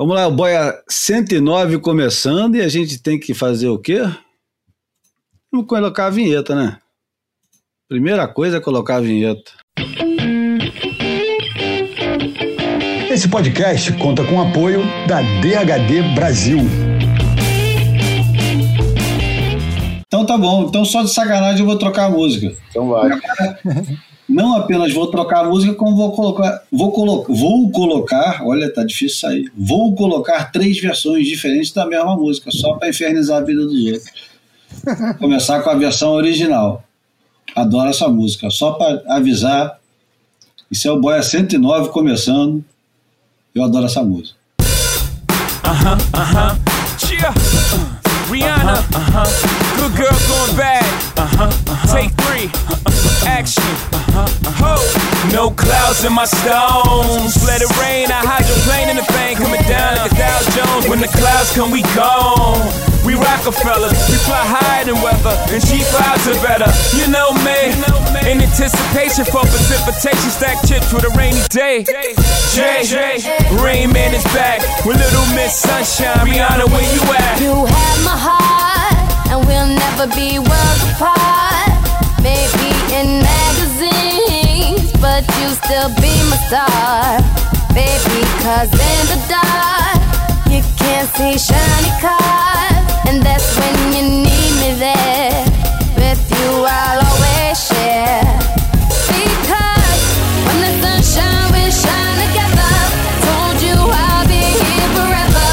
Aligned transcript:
Vamos 0.00 0.16
lá, 0.16 0.26
o 0.26 0.30
Boia 0.30 0.82
109 0.88 1.78
começando 1.78 2.54
e 2.54 2.62
a 2.62 2.68
gente 2.68 3.02
tem 3.02 3.20
que 3.20 3.34
fazer 3.34 3.68
o 3.68 3.78
quê? 3.78 4.00
Vamos 5.52 5.66
colocar 5.66 6.06
a 6.06 6.10
vinheta, 6.10 6.54
né? 6.54 6.78
Primeira 7.86 8.26
coisa 8.26 8.56
é 8.56 8.60
colocar 8.60 8.96
a 8.96 9.00
vinheta. 9.02 9.52
Esse 13.10 13.28
podcast 13.28 13.92
conta 13.98 14.24
com 14.24 14.36
o 14.36 14.40
apoio 14.40 14.80
da 15.06 15.20
DHD 15.20 16.14
Brasil. 16.14 16.60
Então 20.06 20.24
tá 20.24 20.38
bom, 20.38 20.62
então 20.62 20.82
só 20.82 21.02
de 21.02 21.12
sacanagem 21.12 21.60
eu 21.60 21.66
vou 21.66 21.76
trocar 21.76 22.06
a 22.06 22.10
música. 22.10 22.56
Então 22.70 22.88
vai. 22.88 23.10
Não 24.30 24.54
apenas 24.54 24.94
vou 24.94 25.08
trocar 25.08 25.44
a 25.44 25.48
música, 25.48 25.74
como 25.74 25.96
vou 25.96 26.12
colocar, 26.12 26.62
vou, 26.70 26.92
colo 26.92 27.24
vou 27.28 27.68
colocar, 27.72 28.46
olha, 28.46 28.72
tá 28.72 28.84
difícil 28.84 29.18
sair. 29.18 29.52
Vou 29.56 29.92
colocar 29.96 30.52
três 30.52 30.80
versões 30.80 31.26
diferentes 31.26 31.72
da 31.72 31.84
mesma 31.84 32.16
música, 32.16 32.48
só 32.52 32.74
para 32.74 32.88
infernizar 32.88 33.38
a 33.38 33.44
vida 33.44 33.66
dos 33.66 33.74
outros. 33.90 35.18
Começar 35.18 35.60
com 35.62 35.70
a 35.70 35.74
versão 35.74 36.12
original. 36.12 36.84
Adoro 37.56 37.90
essa 37.90 38.08
música, 38.08 38.48
só 38.50 38.72
para 38.72 39.02
avisar. 39.08 39.80
Isso 40.70 40.86
é 40.86 40.92
o 40.92 41.00
Boia 41.00 41.24
109 41.24 41.88
começando. 41.88 42.64
Eu 43.52 43.64
adoro 43.64 43.86
essa 43.86 44.04
música. 44.04 44.38
Aham, 45.64 45.98
uh 45.98 46.16
aham. 46.16 46.48
-huh, 46.48 46.70
uh 47.12 47.32
-huh. 47.32 48.28
Uh, 48.28 48.32
Rihanna. 48.32 48.74
Aham. 48.94 49.24
-huh. 49.24 49.59
Good 49.80 49.96
girl 49.96 50.18
going 50.28 50.56
bad. 50.56 50.84
Aham. 51.16 51.48
-huh. 51.48 51.92
Take 51.92 52.12
three. 52.22 52.50
Action. 53.38 53.72
Ho. 54.60 54.76
No 55.32 55.44
clouds 55.50 56.04
in 56.04 56.12
my 56.12 56.26
stones. 56.26 57.32
Let 57.48 57.62
it 57.62 57.72
rain. 57.80 58.06
I 58.12 58.20
hydroplane 58.32 58.88
in 58.92 58.96
the 59.00 59.06
bank. 59.16 59.38
Coming 59.40 59.64
down 59.74 59.96
like 59.96 60.12
a 60.12 60.16
Dow 60.20 60.38
Jones. 60.56 60.84
When 60.90 61.00
the 61.00 61.08
clouds 61.18 61.50
come, 61.56 61.70
we 61.72 61.82
gone. 61.96 62.90
We 63.04 63.14
Rockefellers, 63.14 63.96
we 64.10 64.16
fly 64.28 64.44
higher 64.44 64.84
than 64.84 65.00
weather, 65.00 65.32
and 65.48 65.60
cheap 65.64 65.84
clouds 65.88 66.28
are 66.28 66.36
better. 66.44 66.68
You 66.92 67.08
know 67.08 67.32
me, 67.40 67.72
in 68.28 68.44
anticipation 68.44 69.24
for 69.24 69.40
precipitation, 69.40 70.28
stack 70.28 70.60
chips 70.68 70.92
with 70.92 71.04
a 71.08 71.12
rainy 71.16 71.40
day. 71.48 71.84
Jay, 72.52 72.84
Rain 73.56 73.92
Man 73.92 74.12
is 74.12 74.24
back 74.36 74.60
with 74.84 75.00
Little 75.00 75.26
Miss 75.34 75.56
Sunshine. 75.56 76.28
Rihanna, 76.28 76.68
where 76.68 76.88
you 76.92 77.02
at? 77.16 77.40
You 77.40 77.64
have 77.64 77.98
my 78.04 78.16
heart, 78.20 78.49
and 79.30 79.46
we'll 79.46 79.66
never 79.66 80.06
be 80.14 80.38
worlds 80.38 80.82
apart. 80.92 81.70
Maybe 82.22 82.68
in 82.98 83.22
magazines, 83.22 84.92
but 85.00 85.22
you 85.38 85.48
still 85.62 85.90
be 86.02 86.12
my 86.30 86.38
star. 86.46 87.22
Baby, 87.72 88.20
cause 88.42 88.72
in 88.74 89.02
the 89.12 89.20
dark, 89.30 90.00
you 90.52 90.60
can't 90.76 91.08
see 91.16 91.38
shiny 91.38 91.92
cars. 92.02 92.84
And 93.08 93.22
that's 93.22 93.48
when 93.58 93.76
you 93.94 94.04
need 94.26 94.52
me 94.62 94.70
there. 94.78 95.44
With 95.96 96.22
you, 96.36 96.48
I'll 96.66 97.00
always 97.08 97.56
share. 97.68 98.26
Because 99.08 100.02
when 100.46 100.58
the 100.66 100.72
sunshine, 100.82 101.46
we 101.54 101.62
shine 101.70 102.16
together. 102.26 102.74
Told 103.26 103.56
you 103.66 103.76
I'll 103.78 104.26
be 104.26 104.44
here 104.62 104.90
forever. 104.98 105.50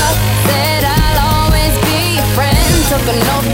Said 0.48 0.84
I'll 0.84 1.20
always 1.32 1.74
be 1.86 1.98
your 2.18 2.30
friend. 2.36 2.74
Took 2.92 3.06
an 3.14 3.20
oath, 3.36 3.47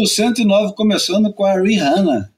número 0.00 0.06
109, 0.06 0.74
começando 0.74 1.32
com 1.32 1.44
a 1.44 1.60
Rihanna. 1.60 2.32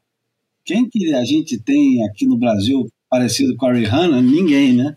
Quem 0.65 0.89
que 0.89 1.15
a 1.15 1.25
gente 1.25 1.59
tem 1.59 2.05
aqui 2.07 2.27
no 2.27 2.37
Brasil 2.37 2.89
parecido 3.09 3.57
com 3.57 3.67
a 3.67 3.73
Rihanna? 3.73 4.21
Ninguém, 4.21 4.73
né? 4.73 4.97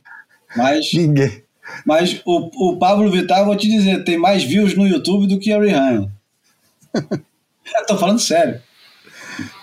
Mas, 0.56 0.92
Ninguém. 0.94 1.44
Mas 1.86 2.22
o, 2.25 2.72
o 2.72 2.78
Pablo 2.78 3.12
Vittar, 3.12 3.46
vou 3.46 3.56
te 3.56 3.68
dizer, 3.68 4.04
tem 4.04 4.18
mais 4.18 4.44
views 4.44 4.75
no 4.75 4.88
YouTube 4.88 5.28
do 5.28 5.40
que 5.40 5.52
a 5.52 5.59
Rihanna. 5.59 6.12
Estou 7.66 7.98
falando 7.98 8.20
sério. 8.20 8.62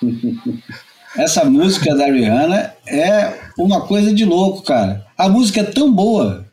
Essa 1.17 1.45
música 1.45 1.95
da 1.95 2.07
Rihanna 2.07 2.75
é 2.87 3.39
uma 3.59 3.87
coisa 3.87 4.15
de 4.15 4.25
louco, 4.25 4.62
cara. 4.62 5.07
A 5.17 5.29
música 5.29 5.61
é 5.61 5.65
tão 5.65 5.93
boa 5.93 6.47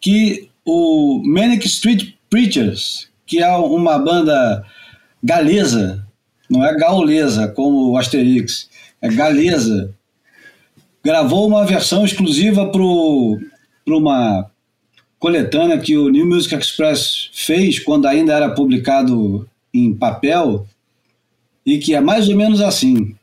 que 0.00 0.48
o 0.64 1.22
Manic 1.24 1.66
Street 1.66 2.14
Preachers, 2.30 3.08
que 3.26 3.42
é 3.42 3.50
uma 3.56 3.98
banda 3.98 4.64
galesa, 5.22 6.06
não 6.50 6.64
é 6.64 6.74
gaulesa 6.74 7.48
como 7.48 7.90
o 7.90 7.96
Asterix, 7.96 8.68
é 9.00 9.08
galesa. 9.08 9.94
Gravou 11.04 11.46
uma 11.46 11.64
versão 11.64 12.04
exclusiva 12.04 12.70
para 12.70 12.82
uma 13.96 14.50
coletânea 15.18 15.78
que 15.78 15.96
o 15.96 16.08
New 16.08 16.26
Music 16.26 16.54
Express 16.54 17.30
fez 17.32 17.78
quando 17.78 18.06
ainda 18.06 18.32
era 18.32 18.50
publicado 18.50 19.48
em 19.72 19.94
papel 19.94 20.66
e 21.64 21.78
que 21.78 21.94
é 21.94 22.00
mais 22.00 22.28
ou 22.28 22.36
menos 22.36 22.60
assim. 22.60 23.14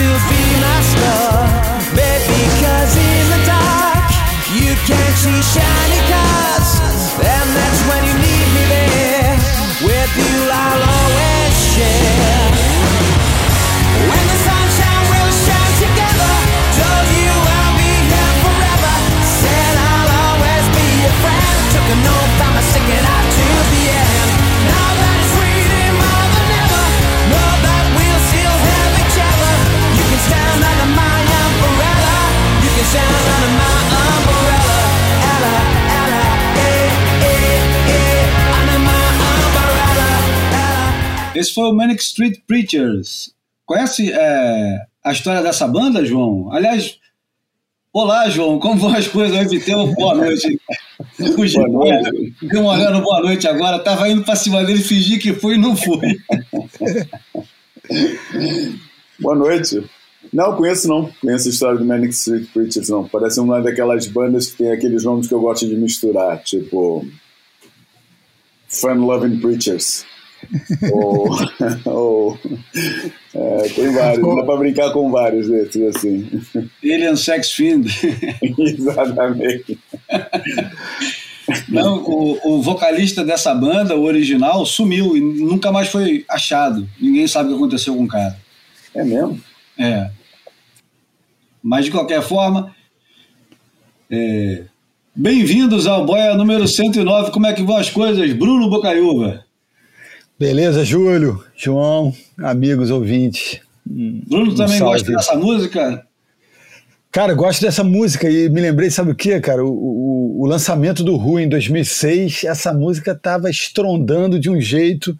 Still 0.00 0.20
be 0.32 0.42
my 0.64 0.78
star. 0.92 1.44
Baby, 1.92 2.40
cause 2.62 2.96
in 2.96 3.24
the 3.32 3.40
dark 3.44 4.08
You 4.56 4.72
can't 4.88 5.16
see 5.22 5.40
shiny 5.52 5.99
Esse 41.40 41.54
foi 41.54 41.64
o 41.64 41.72
Manic 41.72 42.02
Street 42.02 42.40
Preachers. 42.46 43.32
Conhece 43.64 44.12
é, 44.12 44.84
a 45.02 45.10
história 45.10 45.42
dessa 45.42 45.66
banda, 45.66 46.04
João? 46.04 46.52
Aliás, 46.52 46.98
olá, 47.94 48.28
João, 48.28 48.58
como 48.58 48.78
vão 48.78 48.94
as 48.94 49.08
coisas? 49.08 49.38
Oi, 49.38 49.46
Viteu, 49.46 49.86
boa 49.94 50.14
noite. 50.16 50.60
Uma 52.52 52.72
olhada 52.72 52.90
no 52.90 53.00
boa 53.00 53.22
noite 53.22 53.48
agora, 53.48 53.78
tava 53.78 54.06
indo 54.10 54.22
pra 54.22 54.36
cima 54.36 54.62
dele, 54.62 54.82
fingi 54.82 55.18
que 55.18 55.32
foi 55.32 55.54
e 55.54 55.58
não 55.58 55.74
foi. 55.74 56.18
Boa 59.18 59.34
noite. 59.34 59.82
Não, 60.30 60.54
conheço 60.54 60.88
não. 60.88 61.10
Conheço 61.22 61.48
a 61.48 61.52
história 61.52 61.78
do 61.78 61.86
Manic 61.86 62.12
Street 62.12 62.48
Preachers, 62.52 62.90
não. 62.90 63.08
Parece 63.08 63.40
uma 63.40 63.62
daquelas 63.62 64.06
bandas 64.06 64.50
que 64.50 64.58
tem 64.58 64.72
aqueles 64.72 65.04
nomes 65.04 65.26
que 65.26 65.32
eu 65.32 65.40
gosto 65.40 65.66
de 65.66 65.74
misturar, 65.74 66.42
tipo... 66.42 67.08
Fun 68.68 69.06
Loving 69.06 69.40
Preachers. 69.40 70.04
Ou... 70.92 71.28
ou 71.84 72.38
é, 73.34 73.68
tem 73.68 73.92
vários, 73.92 74.36
dá 74.36 74.42
pra 74.44 74.56
brincar 74.56 74.92
com 74.92 75.10
vários 75.10 75.48
desses, 75.48 75.96
assim. 75.96 76.28
Alien 76.82 77.16
Sex 77.16 77.52
Fiend. 77.52 77.88
Exatamente. 78.58 79.78
Não, 81.68 81.98
o, 82.04 82.38
o 82.44 82.62
vocalista 82.62 83.24
dessa 83.24 83.54
banda, 83.54 83.96
o 83.96 84.02
original, 84.02 84.64
sumiu 84.66 85.16
e 85.16 85.20
nunca 85.20 85.70
mais 85.70 85.88
foi 85.88 86.24
achado. 86.28 86.88
Ninguém 87.00 87.26
sabe 87.26 87.48
o 87.48 87.52
que 87.52 87.56
aconteceu 87.56 87.94
com 87.94 88.04
o 88.04 88.08
cara. 88.08 88.36
É 88.94 89.04
mesmo? 89.04 89.40
É. 89.78 90.10
Mas 91.62 91.84
de 91.84 91.90
qualquer 91.90 92.22
forma, 92.22 92.74
é, 94.10 94.64
Bem-vindos 95.14 95.88
ao 95.88 96.06
Boia 96.06 96.34
número 96.34 96.68
109. 96.68 97.32
Como 97.32 97.44
é 97.44 97.52
que 97.52 97.64
vão 97.64 97.76
as 97.76 97.90
coisas? 97.90 98.32
Bruno 98.32 98.70
Bocaiúva. 98.70 99.44
Beleza, 100.40 100.86
Júlio, 100.86 101.44
João, 101.54 102.14
amigos 102.38 102.90
ouvintes. 102.90 103.60
Bruno 103.84 104.54
também 104.54 104.78
salve. 104.78 104.94
gosta 104.94 105.12
dessa 105.12 105.36
música? 105.36 106.06
Cara, 107.12 107.34
gosto 107.34 107.60
dessa 107.60 107.84
música 107.84 108.26
e 108.26 108.48
me 108.48 108.62
lembrei, 108.62 108.88
sabe 108.88 109.10
o 109.10 109.14
que, 109.14 109.38
cara? 109.38 109.62
O, 109.62 109.68
o, 109.68 110.40
o 110.40 110.46
lançamento 110.46 111.04
do 111.04 111.14
Ru 111.16 111.38
em 111.38 111.46
2006, 111.46 112.44
essa 112.44 112.72
música 112.72 113.14
tava 113.14 113.50
estrondando 113.50 114.40
de 114.40 114.48
um 114.48 114.58
jeito. 114.58 115.14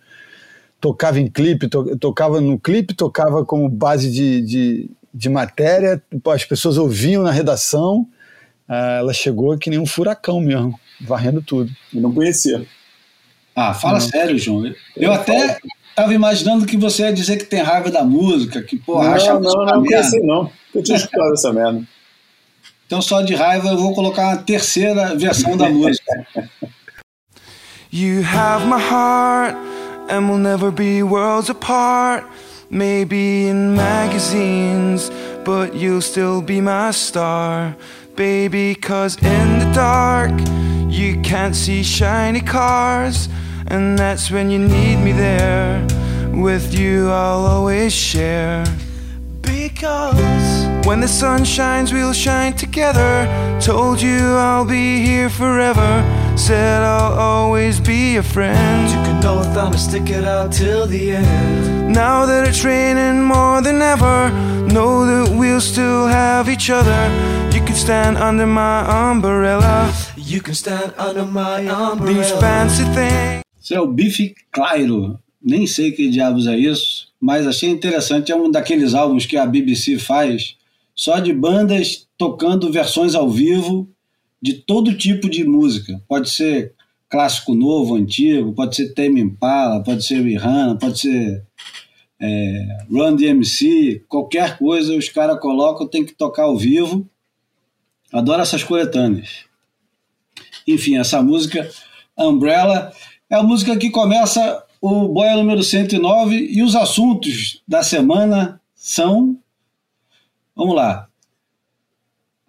Tocava 0.81 1.21
em 1.21 1.27
clipe, 1.27 1.69
to, 1.69 1.99
tocava 1.99 2.41
no 2.41 2.59
clipe, 2.59 2.95
tocava 2.95 3.45
como 3.45 3.69
base 3.69 4.11
de, 4.11 4.41
de, 4.41 4.91
de 5.13 5.29
matéria, 5.29 6.03
as 6.29 6.47
pessoas 6.47 6.79
ouviam 6.79 7.23
na 7.23 7.31
redação. 7.31 8.09
Ah, 8.67 8.97
ela 9.01 9.13
chegou 9.13 9.59
que 9.59 9.69
nem 9.69 9.79
um 9.79 9.85
furacão 9.85 10.41
mesmo, 10.41 10.81
varrendo 10.99 11.43
tudo. 11.43 11.71
Eu 11.95 12.01
não 12.01 12.11
conhecia. 12.11 12.67
Ah, 13.55 13.75
fala 13.75 13.95
Não. 13.95 14.01
sério, 14.01 14.39
João. 14.39 14.73
Eu 14.97 15.13
até 15.13 15.59
tava 15.95 16.15
imaginando 16.15 16.67
que 16.67 16.77
você 16.77 17.03
ia 17.03 17.13
dizer 17.13 17.37
que 17.37 17.45
tem 17.45 17.61
raiva 17.63 17.91
da 17.91 18.05
música, 18.05 18.63
que, 18.63 18.77
porra, 18.79 19.11
acha 19.15 19.31
a 19.33 19.35
não, 19.35 19.41
música 19.43 19.59
não, 19.65 19.67
não 19.75 19.81
merda. 19.83 19.97
conhecia, 19.97 20.21
não. 20.23 20.51
Eu 20.75 20.83
tinha 20.83 20.97
escutado 20.97 21.33
essa 21.33 21.53
merda. 21.53 21.83
Então, 22.87 23.01
só 23.03 23.21
de 23.23 23.35
raiva, 23.35 23.69
eu 23.69 23.77
vou 23.77 23.95
colocar 23.95 24.29
uma 24.29 24.37
terceira 24.39 25.15
versão 25.17 25.57
da 25.57 25.69
música. 25.69 26.27
You 27.93 28.23
have 28.23 28.67
my 28.67 28.79
heart, 28.79 29.57
and 30.09 30.29
we'll 30.29 30.39
never 30.39 30.71
be 30.71 31.03
worlds 31.03 31.51
apart. 31.51 32.25
Maybe 32.71 33.49
in 33.49 33.75
magazines, 33.75 35.11
but 35.45 35.75
you'll 35.75 36.01
still 36.01 36.41
be 36.41 36.61
my 36.61 36.93
star. 36.93 37.75
Baby, 38.15 38.77
cause 38.77 39.17
in 39.17 39.59
the 39.59 39.73
dark, 39.75 40.31
you 40.91 41.21
can't 41.23 41.55
see 41.55 41.83
shiny 41.83 42.41
cars. 42.41 43.29
And 43.69 43.99
that's 43.99 44.31
when 44.31 44.51
you 44.51 44.59
need 44.59 44.97
me 44.97 45.13
there. 45.13 45.87
With 46.33 46.75
you, 46.75 47.09
I'll 47.11 47.47
always 47.47 47.93
share. 47.93 48.65
Because 49.41 50.87
when 50.87 51.01
the 51.01 51.09
sun 51.09 51.45
shines, 51.45 51.93
we'll 51.93 52.13
shine 52.13 52.55
together. 52.55 53.29
Told 53.61 54.03
you 54.03 54.19
I'll 54.37 54.65
be 54.65 55.05
here 55.05 55.31
forever. 55.31 56.05
Said 56.37 56.83
I'll 56.83 57.19
always 57.19 57.79
be 57.79 58.17
a 58.17 58.23
friend. 58.23 58.89
Took 58.89 59.07
an 59.07 59.25
oath 59.25 59.57
I'ma 59.57 59.77
stick 59.77 60.11
it 60.11 60.25
out 60.25 60.53
till 60.53 60.87
the 60.87 61.13
end. 61.13 61.93
Now 61.93 62.27
that 62.27 62.49
it's 62.49 62.65
raining 62.65 63.23
more 63.23 63.61
than 63.61 63.83
ever, 63.83 64.31
know 64.73 65.05
that 65.07 65.37
we'll 65.37 65.61
still 65.61 66.07
have 66.07 66.49
each 66.49 66.71
other. 66.71 67.40
You 67.61 67.67
can 67.67 67.77
stand 67.77 68.17
under 68.17 68.47
my 68.47 69.11
umbrella. 69.11 69.93
You 70.17 70.41
can 70.41 70.55
stand 70.55 70.95
under 70.97 71.27
my 71.27 71.69
umbrella. 71.69 72.15
These 72.15 72.33
fancy 72.41 72.85
things. 72.95 73.43
Isso 73.61 73.75
é 73.75 73.81
o 73.81 73.87
Bife 73.87 74.35
Clyro. 74.51 75.19
Nem 75.43 75.67
sei 75.67 75.93
que 75.93 76.09
diabos 76.09 76.47
é 76.47 76.57
isso, 76.57 77.09
mas 77.21 77.47
achei 77.47 77.69
interessante. 77.69 78.33
É 78.33 78.35
um 78.37 78.51
daqueles 78.51 78.95
álbuns 78.95 79.27
que 79.27 79.37
a 79.37 79.45
BBC 79.45 79.99
faz 79.99 80.57
só 80.95 81.19
de 81.19 81.35
bandas 81.35 82.09
tocando 82.17 82.73
versões 82.73 83.15
ao 83.15 83.29
vivo 83.29 83.87
de 84.41 84.55
todo 84.55 84.97
tipo 84.97 85.29
de 85.29 85.45
música. 85.45 86.01
Pode 86.09 86.31
ser 86.31 86.73
clássico 87.11 87.55
novo, 87.55 87.95
antigo, 87.95 88.55
pode 88.55 88.75
ser 88.75 88.95
Tame 88.95 89.21
Impala, 89.21 89.83
pode 89.83 90.03
ser 90.07 90.23
Rihanna, 90.23 90.79
pode 90.79 90.99
ser 90.99 91.45
é, 92.19 92.85
Run 92.91 93.17
DMC, 93.17 94.03
qualquer 94.09 94.57
coisa 94.57 94.97
os 94.97 95.11
caras 95.11 95.39
colocam, 95.39 95.87
tem 95.87 96.07
que 96.07 96.15
tocar 96.15 96.45
ao 96.45 96.57
vivo. 96.57 97.07
Adoro 98.13 98.43
essas 98.43 98.63
coletâneas. 98.65 99.45
Enfim, 100.67 100.99
essa 100.99 101.23
música 101.23 101.69
Umbrella 102.17 102.93
é 103.29 103.37
a 103.37 103.43
música 103.43 103.77
que 103.77 103.91
começa 103.91 104.63
o 104.81 105.09
Boia 105.09 105.37
número 105.37 105.63
109 105.63 106.37
e 106.53 106.63
os 106.63 106.75
assuntos 106.75 107.63
da 107.67 107.83
semana 107.83 108.61
são. 108.75 109.37
Vamos 110.57 110.75
lá. 110.75 111.07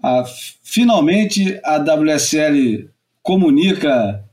A- 0.01 0.25
finalmente 0.63 1.59
a 1.63 1.77
WSL 1.77 2.89
comunica. 3.21 4.23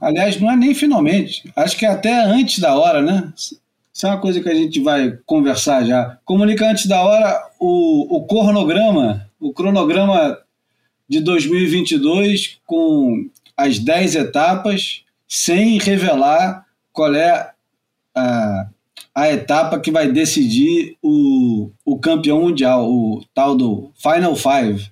Aliás, 0.00 0.40
não 0.40 0.50
é 0.50 0.56
nem 0.56 0.74
finalmente, 0.74 1.50
acho 1.54 1.76
que 1.76 1.86
é 1.86 1.88
até 1.88 2.20
antes 2.24 2.58
da 2.58 2.74
hora, 2.76 3.00
né? 3.00 3.32
Isso 3.36 3.60
é 4.06 4.10
uma 4.10 4.20
coisa 4.20 4.40
que 4.42 4.48
a 4.48 4.54
gente 4.54 4.80
vai 4.80 5.16
conversar 5.24 5.84
já. 5.84 6.18
Comunica 6.24 6.68
antes 6.68 6.86
da 6.86 7.00
hora 7.00 7.48
o, 7.60 8.16
o 8.16 8.26
cronograma, 8.26 9.23
o 9.40 9.52
cronograma 9.52 10.38
de 11.08 11.20
2022 11.20 12.58
com 12.66 13.28
as 13.56 13.78
10 13.78 14.16
etapas, 14.16 15.04
sem 15.28 15.78
revelar 15.78 16.66
qual 16.92 17.14
é 17.14 17.52
a, 18.14 18.68
a 19.14 19.30
etapa 19.30 19.78
que 19.78 19.90
vai 19.90 20.10
decidir 20.10 20.96
o, 21.02 21.70
o 21.84 21.98
campeão 21.98 22.40
mundial, 22.42 22.90
o 22.90 23.24
tal 23.34 23.56
do 23.56 23.90
Final 23.96 24.34
Five. 24.36 24.90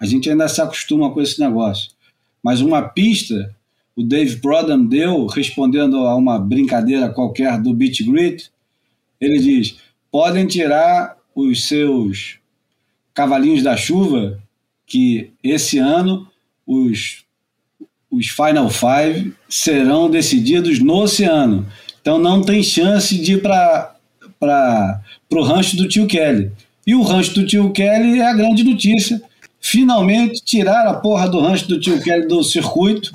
A 0.00 0.06
gente 0.06 0.30
ainda 0.30 0.48
se 0.48 0.60
acostuma 0.60 1.10
com 1.10 1.20
esse 1.20 1.40
negócio. 1.40 1.90
Mas 2.42 2.60
uma 2.60 2.82
pista, 2.82 3.54
o 3.96 4.02
Dave 4.02 4.36
Prodham 4.36 4.84
deu, 4.84 5.26
respondendo 5.26 5.98
a 6.06 6.14
uma 6.14 6.38
brincadeira 6.38 7.08
qualquer 7.08 7.60
do 7.60 7.74
Beat 7.74 8.02
Grit, 8.04 8.50
ele 9.20 9.38
diz: 9.38 9.76
podem 10.10 10.46
tirar 10.46 11.16
os 11.34 11.66
seus 11.66 12.38
cavalinhos 13.18 13.64
da 13.64 13.76
chuva, 13.76 14.38
que 14.86 15.32
esse 15.42 15.76
ano 15.76 16.28
os, 16.64 17.24
os 18.08 18.28
Final 18.28 18.70
Five 18.70 19.34
serão 19.48 20.08
decididos 20.08 20.78
no 20.78 21.02
oceano. 21.02 21.66
Então 22.00 22.16
não 22.16 22.40
tem 22.40 22.62
chance 22.62 23.18
de 23.18 23.32
ir 23.32 23.42
para 23.42 25.02
o 25.32 25.42
rancho 25.42 25.76
do 25.76 25.88
tio 25.88 26.06
Kelly. 26.06 26.52
E 26.86 26.94
o 26.94 27.02
rancho 27.02 27.34
do 27.34 27.44
tio 27.44 27.72
Kelly 27.72 28.20
é 28.20 28.28
a 28.28 28.32
grande 28.32 28.62
notícia. 28.62 29.20
Finalmente 29.60 30.40
tiraram 30.44 30.92
a 30.92 30.94
porra 30.94 31.28
do 31.28 31.40
rancho 31.40 31.66
do 31.66 31.80
tio 31.80 32.00
Kelly 32.00 32.28
do 32.28 32.44
circuito. 32.44 33.10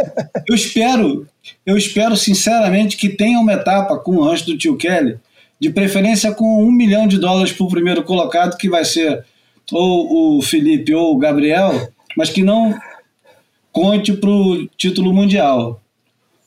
Eu 0.45 0.53
espero, 0.53 1.25
eu 1.65 1.77
espero 1.77 2.17
sinceramente 2.17 2.97
que 2.97 3.07
tenha 3.07 3.39
uma 3.39 3.53
etapa 3.53 3.97
com 3.99 4.17
o 4.17 4.23
rancho 4.25 4.47
do 4.47 4.57
tio 4.57 4.75
Kelly, 4.75 5.17
de 5.61 5.69
preferência 5.69 6.33
com 6.33 6.61
um 6.61 6.73
milhão 6.73 7.07
de 7.07 7.17
dólares 7.17 7.53
para 7.53 7.65
o 7.65 7.69
primeiro 7.69 8.03
colocado, 8.03 8.57
que 8.57 8.67
vai 8.67 8.83
ser 8.83 9.23
ou 9.71 10.37
o 10.37 10.41
Felipe 10.41 10.93
ou 10.93 11.13
o 11.15 11.17
Gabriel, 11.17 11.89
mas 12.17 12.29
que 12.29 12.43
não 12.43 12.77
conte 13.71 14.13
para 14.13 14.29
o 14.29 14.67
título 14.77 15.13
mundial. 15.13 15.79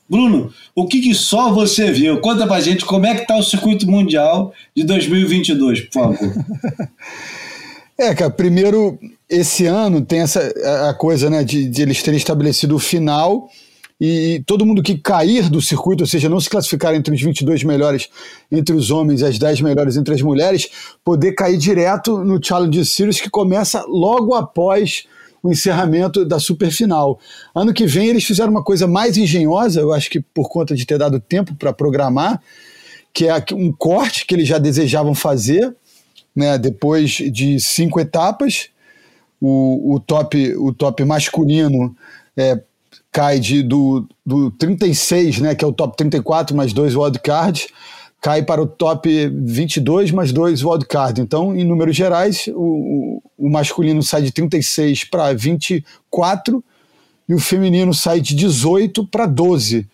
Bruno, 0.09 0.53
o 0.73 0.87
que, 0.87 1.01
que 1.01 1.13
só 1.13 1.51
você 1.51 1.91
viu? 1.91 2.19
Conta 2.21 2.47
pra 2.47 2.61
gente 2.61 2.85
como 2.85 3.05
é 3.05 3.13
que 3.15 3.27
tá 3.27 3.35
o 3.35 3.43
circuito 3.43 3.85
mundial 3.89 4.53
de 4.75 4.83
2022, 4.85 5.81
por 5.81 5.91
favor. 5.93 6.17
É, 7.99 8.13
cara, 8.13 8.29
primeiro, 8.29 8.99
esse 9.27 9.65
ano 9.65 10.01
tem 10.01 10.19
essa 10.19 10.53
a- 10.63 10.89
a 10.91 10.93
coisa, 10.93 11.31
né, 11.31 11.43
de, 11.43 11.67
de 11.67 11.81
eles 11.81 12.03
terem 12.03 12.17
estabelecido 12.19 12.75
o 12.75 12.79
final 12.79 13.49
e 13.99 14.43
todo 14.45 14.65
mundo 14.65 14.83
que 14.83 14.97
cair 14.97 15.49
do 15.49 15.59
circuito, 15.61 16.03
ou 16.03 16.07
seja, 16.07 16.29
não 16.29 16.39
se 16.39 16.49
classificar 16.49 16.93
entre 16.93 17.13
os 17.13 17.21
22 17.21 17.63
melhores 17.63 18.09
entre 18.51 18.75
os 18.75 18.91
homens 18.91 19.21
e 19.21 19.25
as 19.25 19.39
10 19.39 19.61
melhores 19.61 19.97
entre 19.97 20.13
as 20.13 20.21
mulheres, 20.21 20.69
poder 21.03 21.33
cair 21.33 21.57
direto 21.57 22.23
no 22.23 22.43
Challenge 22.43 22.85
Series 22.85 23.19
que 23.19 23.29
começa 23.29 23.83
logo 23.87 24.35
após 24.35 25.05
o 25.41 25.51
encerramento 25.51 26.25
da 26.25 26.39
superfinal. 26.39 27.19
Ano 27.55 27.73
que 27.73 27.87
vem 27.87 28.09
eles 28.09 28.23
fizeram 28.23 28.51
uma 28.51 28.63
coisa 28.63 28.87
mais 28.87 29.17
engenhosa, 29.17 29.81
eu 29.81 29.91
acho 29.93 30.09
que 30.09 30.19
por 30.19 30.49
conta 30.49 30.75
de 30.75 30.85
ter 30.85 30.97
dado 30.97 31.19
tempo 31.19 31.55
para 31.55 31.73
programar, 31.73 32.41
que 33.13 33.27
é 33.27 33.43
um 33.53 33.71
corte 33.71 34.25
que 34.25 34.35
eles 34.35 34.47
já 34.47 34.59
desejavam 34.59 35.15
fazer, 35.15 35.75
né, 36.35 36.55
depois 36.57 37.11
de 37.11 37.59
cinco 37.59 37.99
etapas, 37.99 38.69
o, 39.41 39.95
o, 39.95 39.99
top, 39.99 40.55
o 40.55 40.71
top 40.71 41.03
masculino 41.03 41.95
é, 42.35 42.59
cai 43.11 43.39
de, 43.39 43.63
do, 43.63 44.07
do 44.25 44.51
36, 44.51 45.39
né, 45.39 45.55
que 45.55 45.63
é 45.63 45.67
o 45.67 45.73
top 45.73 45.97
34 45.97 46.55
mais 46.55 46.73
dois 46.73 46.95
wildcards, 46.95 47.67
cai 48.21 48.43
para 48.43 48.61
o 48.61 48.67
top 48.67 49.09
22 49.29 50.11
mais 50.11 50.31
dois 50.31 50.63
wildcards. 50.63 51.23
Então, 51.23 51.55
em 51.55 51.63
números 51.63 51.95
gerais, 51.95 52.47
o, 52.53 53.21
o, 53.37 53.49
masculino 53.49 54.03
sai 54.03 54.21
de 54.21 54.31
36 54.31 55.05
para 55.05 55.33
24 55.33 56.63
e 57.27 57.33
o 57.33 57.39
feminino 57.39 57.93
sai 57.93 58.21
de 58.21 58.35
18 58.35 59.05
para 59.07 59.25
12. 59.25 59.87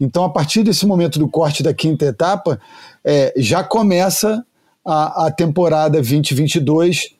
Então, 0.00 0.24
a 0.24 0.30
partir 0.30 0.62
desse 0.62 0.86
momento 0.86 1.18
do 1.18 1.28
corte 1.28 1.62
da 1.62 1.74
quinta 1.74 2.06
etapa, 2.06 2.60
é, 3.04 3.32
já 3.36 3.64
começa 3.64 4.44
a, 4.84 5.26
a 5.26 5.30
temporada 5.30 5.94
2022 5.94 7.14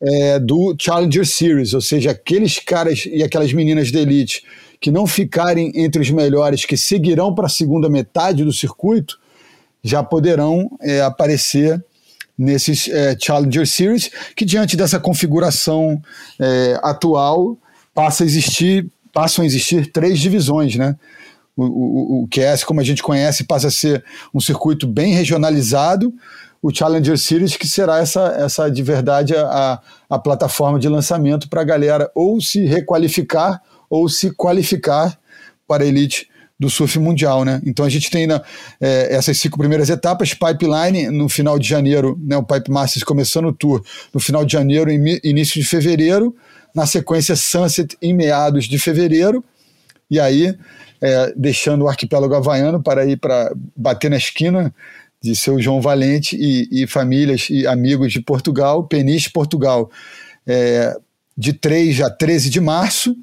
é, 0.00 0.38
do 0.38 0.74
Challenger 0.78 1.26
Series, 1.26 1.74
ou 1.74 1.80
seja, 1.80 2.10
aqueles 2.10 2.58
caras 2.58 3.04
e 3.06 3.22
aquelas 3.22 3.52
meninas 3.52 3.92
da 3.92 4.00
elite 4.00 4.42
que 4.82 4.90
não 4.90 5.06
ficarem 5.06 5.70
entre 5.76 6.02
os 6.02 6.10
melhores, 6.10 6.64
que 6.64 6.76
seguirão 6.76 7.32
para 7.32 7.46
a 7.46 7.48
segunda 7.48 7.88
metade 7.88 8.44
do 8.44 8.52
circuito, 8.52 9.16
já 9.80 10.02
poderão 10.02 10.68
é, 10.80 11.00
aparecer 11.00 11.82
nesses 12.36 12.88
é, 12.88 13.16
Challenger 13.16 13.64
Series, 13.64 14.10
que 14.34 14.44
diante 14.44 14.76
dessa 14.76 14.98
configuração 14.98 16.02
é, 16.38 16.80
atual 16.82 17.56
passa 17.94 18.24
a 18.24 18.26
existir 18.26 18.90
passam 19.12 19.42
a 19.42 19.46
existir 19.46 19.92
três 19.92 20.18
divisões, 20.18 20.74
né? 20.74 20.96
O, 21.54 21.64
o, 21.64 22.22
o 22.22 22.28
QS, 22.28 22.64
como 22.64 22.80
a 22.80 22.84
gente 22.84 23.02
conhece, 23.02 23.44
passa 23.44 23.68
a 23.68 23.70
ser 23.70 24.02
um 24.34 24.40
circuito 24.40 24.86
bem 24.86 25.12
regionalizado, 25.12 26.12
o 26.62 26.74
Challenger 26.74 27.18
Series, 27.18 27.56
que 27.56 27.68
será 27.68 27.98
essa, 27.98 28.34
essa 28.38 28.70
de 28.70 28.82
verdade 28.82 29.36
a, 29.36 29.78
a 30.08 30.18
plataforma 30.18 30.78
de 30.78 30.88
lançamento 30.88 31.48
para 31.50 31.60
a 31.60 31.64
galera 31.64 32.10
ou 32.14 32.40
se 32.40 32.64
requalificar 32.64 33.60
ou 33.92 34.08
se 34.08 34.30
qualificar 34.30 35.18
para 35.68 35.84
a 35.84 35.86
elite 35.86 36.26
do 36.58 36.70
surf 36.70 36.98
mundial, 36.98 37.44
né? 37.44 37.60
Então 37.66 37.84
a 37.84 37.90
gente 37.90 38.10
tem 38.10 38.26
né, 38.26 38.40
é, 38.80 39.14
essas 39.14 39.36
cinco 39.38 39.58
primeiras 39.58 39.90
etapas, 39.90 40.32
pipeline 40.32 41.10
no 41.10 41.28
final 41.28 41.58
de 41.58 41.68
janeiro, 41.68 42.18
né? 42.22 42.34
O 42.38 42.42
Pipe 42.42 42.70
Masters 42.70 43.04
começando 43.04 43.48
o 43.48 43.52
tour 43.52 43.84
no 44.14 44.18
final 44.18 44.46
de 44.46 44.52
janeiro 44.54 44.90
e 44.90 45.20
início 45.22 45.60
de 45.60 45.68
fevereiro, 45.68 46.34
na 46.74 46.86
sequência 46.86 47.36
Sunset 47.36 47.94
em 48.00 48.14
meados 48.14 48.64
de 48.64 48.78
fevereiro, 48.78 49.44
e 50.10 50.18
aí 50.18 50.56
é, 50.98 51.34
deixando 51.36 51.82
o 51.82 51.88
arquipélago 51.88 52.34
havaiano 52.34 52.82
para 52.82 53.04
ir 53.04 53.18
para 53.18 53.52
bater 53.76 54.10
na 54.10 54.16
esquina 54.16 54.74
de 55.22 55.36
seu 55.36 55.60
João 55.60 55.82
Valente 55.82 56.34
e, 56.34 56.84
e 56.84 56.86
famílias 56.86 57.48
e 57.50 57.66
amigos 57.66 58.10
de 58.10 58.22
Portugal, 58.22 58.84
Peniche, 58.84 59.30
Portugal, 59.30 59.90
é, 60.46 60.96
de 61.36 61.52
3 61.52 62.00
a 62.00 62.08
13 62.08 62.48
de 62.48 62.60
março, 62.60 63.14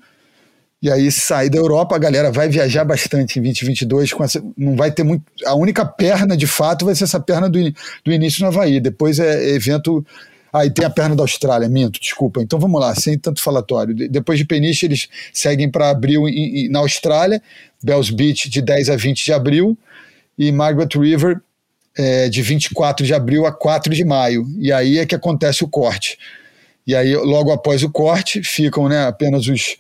e 0.82 0.90
aí 0.90 1.12
sair 1.12 1.50
da 1.50 1.58
Europa, 1.58 1.96
a 1.96 2.00
galera 2.00 2.32
vai 2.32 2.48
viajar 2.48 2.86
bastante 2.86 3.38
em 3.38 3.44
2022, 3.44 4.14
com 4.14 4.24
essa, 4.24 4.42
não 4.58 4.78
vai 4.78 4.92
ter 4.92 5.04
muito, 5.04 5.24
a 5.46 5.54
única 5.54 5.86
perna 5.86 6.38
de 6.38 6.48
fato 6.48 6.86
vai 6.86 6.96
ser 6.96 7.04
essa 7.04 7.20
perna 7.20 7.50
do, 7.50 7.60
do 8.04 8.12
início 8.12 8.42
no 8.42 8.48
Havaí, 8.48 8.80
depois 8.80 9.20
é 9.20 9.50
evento, 9.50 10.06
aí 10.54 10.70
ah, 10.70 10.72
tem 10.72 10.86
a 10.86 10.90
perna 10.90 11.18
da 11.18 11.24
Austrália, 11.24 11.68
minto, 11.68 12.00
desculpa, 12.00 12.42
então 12.42 12.58
vamos 12.58 12.80
lá, 12.80 12.96
sem 12.96 13.18
tanto 13.18 13.42
falatório, 13.42 13.94
depois 13.94 14.40
de 14.40 14.46
Peniche 14.46 14.86
eles 14.86 15.10
seguem 15.34 15.70
para 15.70 15.90
abril 15.90 16.30
em, 16.30 16.66
em, 16.66 16.70
na 16.70 16.80
Austrália, 16.80 17.42
Bells 17.84 18.14
Beach 18.14 18.50
de 18.50 18.62
10 18.62 18.90
a 18.90 18.96
20 18.96 19.26
de 19.26 19.34
abril, 19.34 19.78
e 20.38 20.50
Margaret 20.50 20.98
River 20.98 21.42
é, 21.98 22.30
de 22.30 22.42
24 22.42 23.06
de 23.06 23.14
abril 23.14 23.46
a 23.46 23.52
4 23.52 23.94
de 23.94 24.06
maio, 24.06 24.48
e 24.58 24.72
aí 24.72 24.98
é 24.98 25.06
que 25.06 25.14
acontece 25.14 25.62
o 25.62 25.68
corte, 25.68 26.18
e 26.88 26.96
aí 26.96 27.14
logo 27.18 27.52
após 27.52 27.84
o 27.84 27.90
corte 27.90 28.42
ficam 28.42 28.88
né, 28.88 29.06
apenas 29.06 29.46
os 29.48 29.78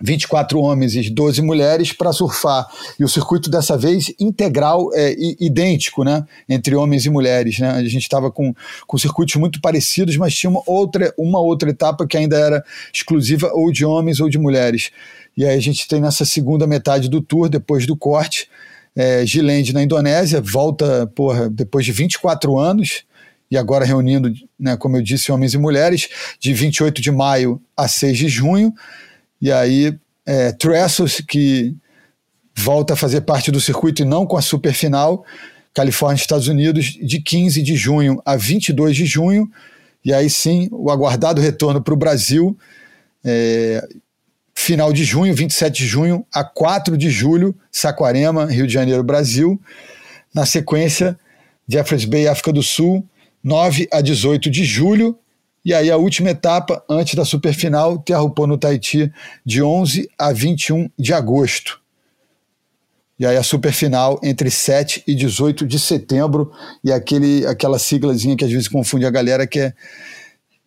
24 0.00 0.60
homens 0.60 0.94
e 0.94 1.10
12 1.10 1.42
mulheres 1.42 1.92
para 1.92 2.12
surfar. 2.12 2.66
E 2.98 3.04
o 3.04 3.08
circuito 3.08 3.50
dessa 3.50 3.76
vez 3.76 4.12
integral, 4.18 4.90
é, 4.94 5.14
idêntico, 5.40 6.04
né? 6.04 6.24
Entre 6.48 6.74
homens 6.74 7.06
e 7.06 7.10
mulheres. 7.10 7.58
Né? 7.58 7.70
A 7.70 7.82
gente 7.84 8.02
estava 8.02 8.30
com, 8.30 8.54
com 8.86 8.98
circuitos 8.98 9.36
muito 9.36 9.60
parecidos, 9.60 10.16
mas 10.16 10.34
tinha 10.34 10.50
uma 10.50 10.62
outra, 10.66 11.12
uma 11.16 11.40
outra 11.40 11.70
etapa 11.70 12.06
que 12.06 12.16
ainda 12.16 12.38
era 12.38 12.64
exclusiva 12.92 13.50
ou 13.52 13.72
de 13.72 13.84
homens 13.84 14.20
ou 14.20 14.28
de 14.28 14.38
mulheres. 14.38 14.90
E 15.36 15.44
aí 15.44 15.56
a 15.56 15.60
gente 15.60 15.86
tem 15.86 16.00
nessa 16.00 16.24
segunda 16.24 16.66
metade 16.66 17.08
do 17.08 17.20
tour, 17.20 17.48
depois 17.48 17.86
do 17.86 17.96
corte, 17.96 18.48
é, 18.96 19.26
Gilende 19.26 19.74
na 19.74 19.82
Indonésia, 19.82 20.40
volta 20.40 21.06
porra, 21.14 21.50
depois 21.50 21.84
de 21.84 21.92
24 21.92 22.58
anos, 22.58 23.04
e 23.50 23.56
agora 23.56 23.84
reunindo, 23.84 24.32
né, 24.58 24.76
como 24.76 24.96
eu 24.96 25.02
disse, 25.02 25.30
homens 25.30 25.52
e 25.52 25.58
mulheres, 25.58 26.08
de 26.40 26.54
28 26.54 27.02
de 27.02 27.12
maio 27.12 27.60
a 27.76 27.86
6 27.86 28.16
de 28.16 28.28
junho. 28.28 28.72
E 29.40 29.52
aí, 29.52 29.96
é, 30.24 30.52
Trestles, 30.52 31.20
que 31.20 31.76
volta 32.56 32.94
a 32.94 32.96
fazer 32.96 33.20
parte 33.20 33.50
do 33.50 33.60
circuito 33.60 34.02
e 34.02 34.04
não 34.04 34.26
com 34.26 34.36
a 34.36 34.42
super 34.42 34.72
final, 34.72 35.24
Califórnia, 35.74 36.20
Estados 36.20 36.48
Unidos, 36.48 36.86
de 36.86 37.20
15 37.20 37.62
de 37.62 37.76
junho 37.76 38.20
a 38.24 38.34
22 38.34 38.96
de 38.96 39.04
junho. 39.04 39.50
E 40.02 40.12
aí 40.12 40.30
sim, 40.30 40.68
o 40.72 40.90
aguardado 40.90 41.40
retorno 41.40 41.82
para 41.82 41.92
o 41.92 41.96
Brasil, 41.96 42.56
é, 43.22 43.86
final 44.54 44.92
de 44.92 45.04
junho, 45.04 45.34
27 45.34 45.82
de 45.82 45.86
junho 45.86 46.26
a 46.32 46.42
4 46.42 46.96
de 46.96 47.10
julho, 47.10 47.54
Saquarema, 47.70 48.46
Rio 48.46 48.66
de 48.66 48.72
Janeiro, 48.72 49.04
Brasil. 49.04 49.60
Na 50.34 50.46
sequência, 50.46 51.18
Jeffreys 51.68 52.04
Bay, 52.04 52.26
África 52.26 52.52
do 52.52 52.62
Sul, 52.62 53.06
9 53.44 53.88
a 53.92 54.00
18 54.00 54.48
de 54.48 54.64
julho, 54.64 55.18
e 55.66 55.74
aí 55.74 55.90
a 55.90 55.96
última 55.96 56.30
etapa, 56.30 56.80
antes 56.88 57.16
da 57.16 57.24
superfinal, 57.24 57.98
Terrupô 57.98 58.46
no 58.46 58.56
Tahiti, 58.56 59.12
de 59.44 59.60
11 59.60 60.08
a 60.16 60.32
21 60.32 60.88
de 60.96 61.12
agosto. 61.12 61.80
E 63.18 63.26
aí 63.26 63.36
a 63.36 63.42
superfinal 63.42 64.20
entre 64.22 64.48
7 64.48 65.02
e 65.08 65.12
18 65.12 65.66
de 65.66 65.80
setembro, 65.80 66.52
e 66.84 66.92
aquele, 66.92 67.44
aquela 67.48 67.80
siglazinha 67.80 68.36
que 68.36 68.44
às 68.44 68.50
vezes 68.52 68.68
confunde 68.68 69.06
a 69.06 69.10
galera, 69.10 69.44
que 69.44 69.58
é, 69.58 69.74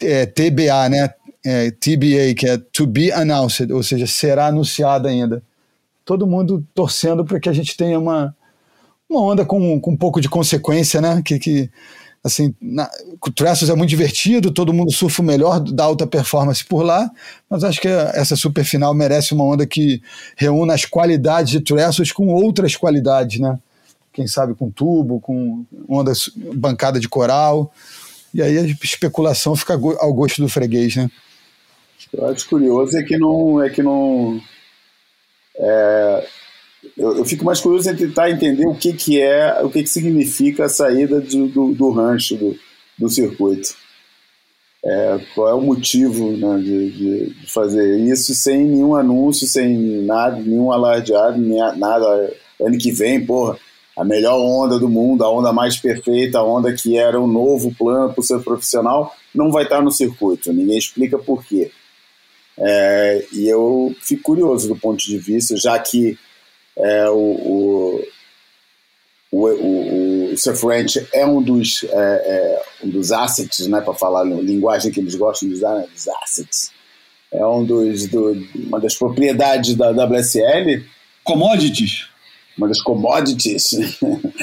é 0.01 0.25
TBA, 0.25 0.89
né? 0.89 1.13
É, 1.45 1.71
TBA, 1.71 2.35
que 2.37 2.45
é 2.45 2.57
To 2.57 2.85
Be 2.85 3.09
Announced, 3.13 3.71
ou 3.71 3.81
seja, 3.81 4.05
será 4.05 4.47
anunciada 4.47 5.07
ainda. 5.07 5.41
Todo 6.03 6.27
mundo 6.27 6.61
torcendo 6.75 7.23
para 7.23 7.39
que 7.39 7.47
a 7.47 7.53
gente 7.53 7.77
tenha 7.77 7.97
uma, 7.97 8.35
uma 9.09 9.21
onda 9.21 9.45
com, 9.45 9.79
com 9.79 9.91
um 9.91 9.97
pouco 9.97 10.19
de 10.19 10.27
consequência, 10.27 10.99
né? 10.99 11.21
Que, 11.23 11.39
que 11.39 11.71
assim, 12.23 12.53
na, 12.61 12.89
o 13.25 13.31
Trestles 13.31 13.69
é 13.69 13.75
muito 13.75 13.89
divertido, 13.89 14.51
todo 14.51 14.73
mundo 14.73 14.91
surfa 14.91 15.21
o 15.21 15.25
melhor 15.25 15.59
da 15.59 15.85
alta 15.85 16.05
performance 16.05 16.63
por 16.63 16.83
lá, 16.83 17.09
mas 17.49 17.63
acho 17.63 17.79
que 17.79 17.87
essa 17.87 18.35
super 18.35 18.63
final 18.63 18.93
merece 18.93 19.33
uma 19.33 19.43
onda 19.43 19.65
que 19.65 20.01
reúna 20.35 20.73
as 20.73 20.85
qualidades 20.85 21.51
de 21.51 21.61
Trestles 21.61 22.11
com 22.11 22.27
outras 22.27 22.75
qualidades, 22.75 23.39
né? 23.39 23.57
Quem 24.11 24.27
sabe 24.27 24.53
com 24.53 24.69
tubo, 24.69 25.19
com 25.19 25.65
onda 25.87 26.11
bancada 26.55 26.99
de 26.99 27.07
coral, 27.07 27.71
e 28.33 28.41
aí 28.41 28.57
a 28.57 28.65
especulação 28.83 29.55
fica 29.55 29.73
ao 29.73 30.13
gosto 30.13 30.41
do 30.41 30.49
freguês, 30.49 30.95
né? 30.95 31.09
Eu 32.11 32.27
acho 32.27 32.47
curioso 32.47 32.97
é 32.97 33.03
que 33.03 33.17
não 33.17 33.61
é 33.61 33.69
que 33.69 33.83
não 33.83 34.41
é, 35.55 36.27
eu, 36.97 37.17
eu, 37.17 37.25
fico 37.25 37.45
mais 37.45 37.59
curioso 37.59 37.89
em 37.89 37.95
tentar 37.95 38.29
entender 38.29 38.65
o 38.67 38.75
que, 38.75 38.93
que 38.93 39.21
é, 39.21 39.61
o 39.63 39.69
que, 39.69 39.83
que 39.83 39.89
significa 39.89 40.65
a 40.65 40.69
saída 40.69 41.19
do, 41.19 41.47
do, 41.47 41.73
do 41.73 41.89
rancho 41.91 42.35
do, 42.35 42.57
do 42.97 43.09
circuito. 43.09 43.75
É, 44.83 45.19
qual 45.35 45.49
é 45.49 45.53
o 45.53 45.61
motivo 45.61 46.31
né, 46.31 46.57
de, 46.59 46.91
de, 46.91 47.47
fazer 47.47 47.99
isso 47.99 48.33
sem 48.33 48.63
nenhum 48.63 48.95
anúncio, 48.95 49.45
sem 49.45 49.77
nada, 50.03 50.37
nenhum 50.37 50.71
alardeado, 50.71 51.37
nada. 51.77 52.33
Ano 52.61 52.77
que 52.77 52.91
vem, 52.91 53.25
porra, 53.25 53.57
a 53.95 54.03
melhor 54.03 54.37
onda 54.37 54.79
do 54.79 54.89
mundo, 54.89 55.23
a 55.23 55.31
onda 55.31 55.51
mais 55.51 55.77
perfeita, 55.77 56.39
a 56.39 56.43
onda 56.43 56.73
que 56.73 56.97
era 56.97 57.19
um 57.19 57.27
novo 57.27 57.73
plano 57.77 58.13
para 58.13 58.21
o 58.21 58.23
ser 58.23 58.39
profissional, 58.41 59.13
não 59.35 59.51
vai 59.51 59.63
estar 59.63 59.81
no 59.81 59.91
circuito. 59.91 60.53
Ninguém 60.53 60.77
explica 60.77 61.17
por 61.17 61.43
quê. 61.45 61.71
É, 62.57 63.25
e 63.33 63.47
eu 63.47 63.93
fico 64.01 64.23
curioso 64.23 64.67
do 64.67 64.75
ponto 64.75 64.99
de 65.03 65.17
vista, 65.17 65.55
já 65.55 65.77
que 65.79 66.17
é, 66.79 67.09
o, 67.09 67.15
o, 67.15 68.05
o, 69.31 70.31
o 70.31 70.37
Surf 70.37 70.65
Ranch 70.65 71.05
é 71.13 71.25
um 71.25 71.41
dos, 71.41 71.83
é, 71.83 71.87
é, 71.91 72.61
um 72.83 72.89
dos 72.89 73.11
assets, 73.11 73.67
né, 73.67 73.81
para 73.81 73.93
falar 73.93 74.21
a 74.21 74.23
linguagem 74.23 74.91
que 74.91 74.99
eles 74.99 75.15
gostam 75.15 75.49
de 75.49 75.55
usar, 75.55 75.75
né, 75.75 75.85
dos 75.93 76.07
assets. 76.07 76.71
É 77.31 77.45
um 77.45 77.63
dos, 77.63 78.07
do, 78.07 78.31
uma 78.55 78.79
das 78.79 78.95
propriedades 78.95 79.75
da 79.75 79.91
WSL. 79.91 80.83
Commodities. 81.23 82.07
Uma 82.57 82.67
das 82.67 82.81
commodities. 82.81 83.69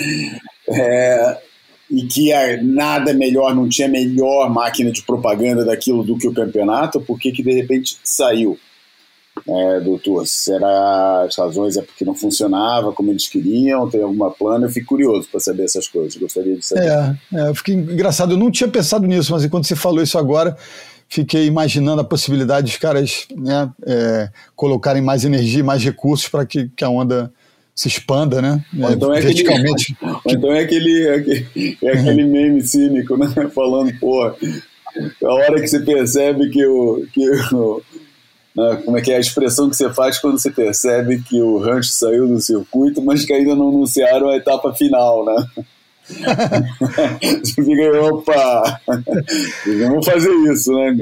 é, 0.69 1.41
e 1.91 2.03
que 2.07 2.33
nada 2.63 3.13
melhor, 3.13 3.55
não 3.55 3.69
tinha 3.69 3.89
melhor 3.89 4.51
máquina 4.51 4.91
de 4.91 5.03
propaganda 5.03 5.65
daquilo 5.65 6.05
do 6.05 6.17
que 6.17 6.29
o 6.29 6.35
campeonato, 6.35 7.01
porque 7.01 7.33
que 7.33 7.43
de 7.43 7.53
repente 7.53 7.99
saiu 8.05 8.59
é, 9.49 9.81
doutor, 9.81 10.27
será 10.27 11.23
as 11.23 11.37
razões 11.37 11.77
é 11.77 11.83
porque 11.83 12.05
não 12.05 12.15
funcionava 12.15 12.93
como 12.93 13.11
eles 13.11 13.29
queriam, 13.29 13.89
tem 13.89 14.03
alguma 14.03 14.31
plano? 14.31 14.67
Eu 14.67 14.71
fico 14.71 14.89
curioso 14.89 15.29
para 15.31 15.41
saber 15.41 15.65
essas 15.65 15.87
coisas, 15.87 16.17
gostaria 16.17 16.57
de 16.57 16.65
saber. 16.65 16.87
É, 16.87 17.17
é, 17.35 17.49
eu 17.49 17.55
fiquei 17.55 17.75
engraçado, 17.75 18.33
eu 18.33 18.39
não 18.39 18.51
tinha 18.51 18.69
pensado 18.69 19.07
nisso, 19.07 19.33
mas 19.33 19.45
enquanto 19.45 19.67
você 19.67 19.77
falou 19.77 20.03
isso 20.03 20.19
agora, 20.19 20.57
fiquei 21.09 21.47
imaginando 21.47 22.01
a 22.01 22.05
possibilidade 22.05 22.67
dos 22.67 22.77
caras 22.77 23.27
né, 23.37 23.71
é, 23.87 24.31
colocarem 24.55 25.03
mais 25.03 25.25
energia, 25.25 25.63
mais 25.63 25.83
recursos 25.83 26.29
para 26.29 26.45
que, 26.47 26.69
que 26.75 26.85
a 26.85 26.89
onda 26.89 27.33
se 27.75 27.89
expanda, 27.89 28.41
né? 28.41 28.65
Ou 28.81 28.91
então 28.91 29.15
é. 29.15 29.19
Aquele, 29.19 29.45
então 30.27 30.53
é 30.53 30.61
aquele, 30.61 31.07
é 31.07 31.15
aquele, 31.15 31.79
é 31.83 31.91
aquele 31.91 32.25
meme 32.25 32.63
cínico, 32.63 33.19
né? 33.19 33.29
Falando, 33.55 33.93
pô, 34.01 34.25
a 34.25 35.33
hora 35.35 35.61
que 35.61 35.69
você 35.69 35.81
percebe 35.81 36.49
que 36.49 36.67
o, 36.67 37.07
que 37.13 37.31
o, 37.53 37.83
né? 38.57 38.83
Como 38.85 38.97
é 38.97 39.03
que 39.03 39.13
é 39.13 39.17
a 39.17 39.21
expressão 39.21 39.69
que 39.69 39.77
você 39.77 39.93
faz 39.93 40.19
quando 40.19 40.41
você 40.41 40.51
percebe 40.51 41.23
que 41.23 41.41
o 41.41 41.59
rancho 41.59 41.91
saiu 41.93 42.27
do 42.27 42.41
circuito, 42.41 43.03
mas 43.03 43.25
que 43.25 43.33
ainda 43.33 43.55
não 43.55 43.69
anunciaram 43.69 44.31
a 44.31 44.37
etapa 44.37 44.73
final, 44.73 45.25
né? 45.25 45.47
você 47.43 47.65
fica, 47.65 48.01
opa, 48.03 48.81
vamos 49.67 50.07
fazer 50.07 50.31
isso, 50.53 50.73
né? 50.73 50.97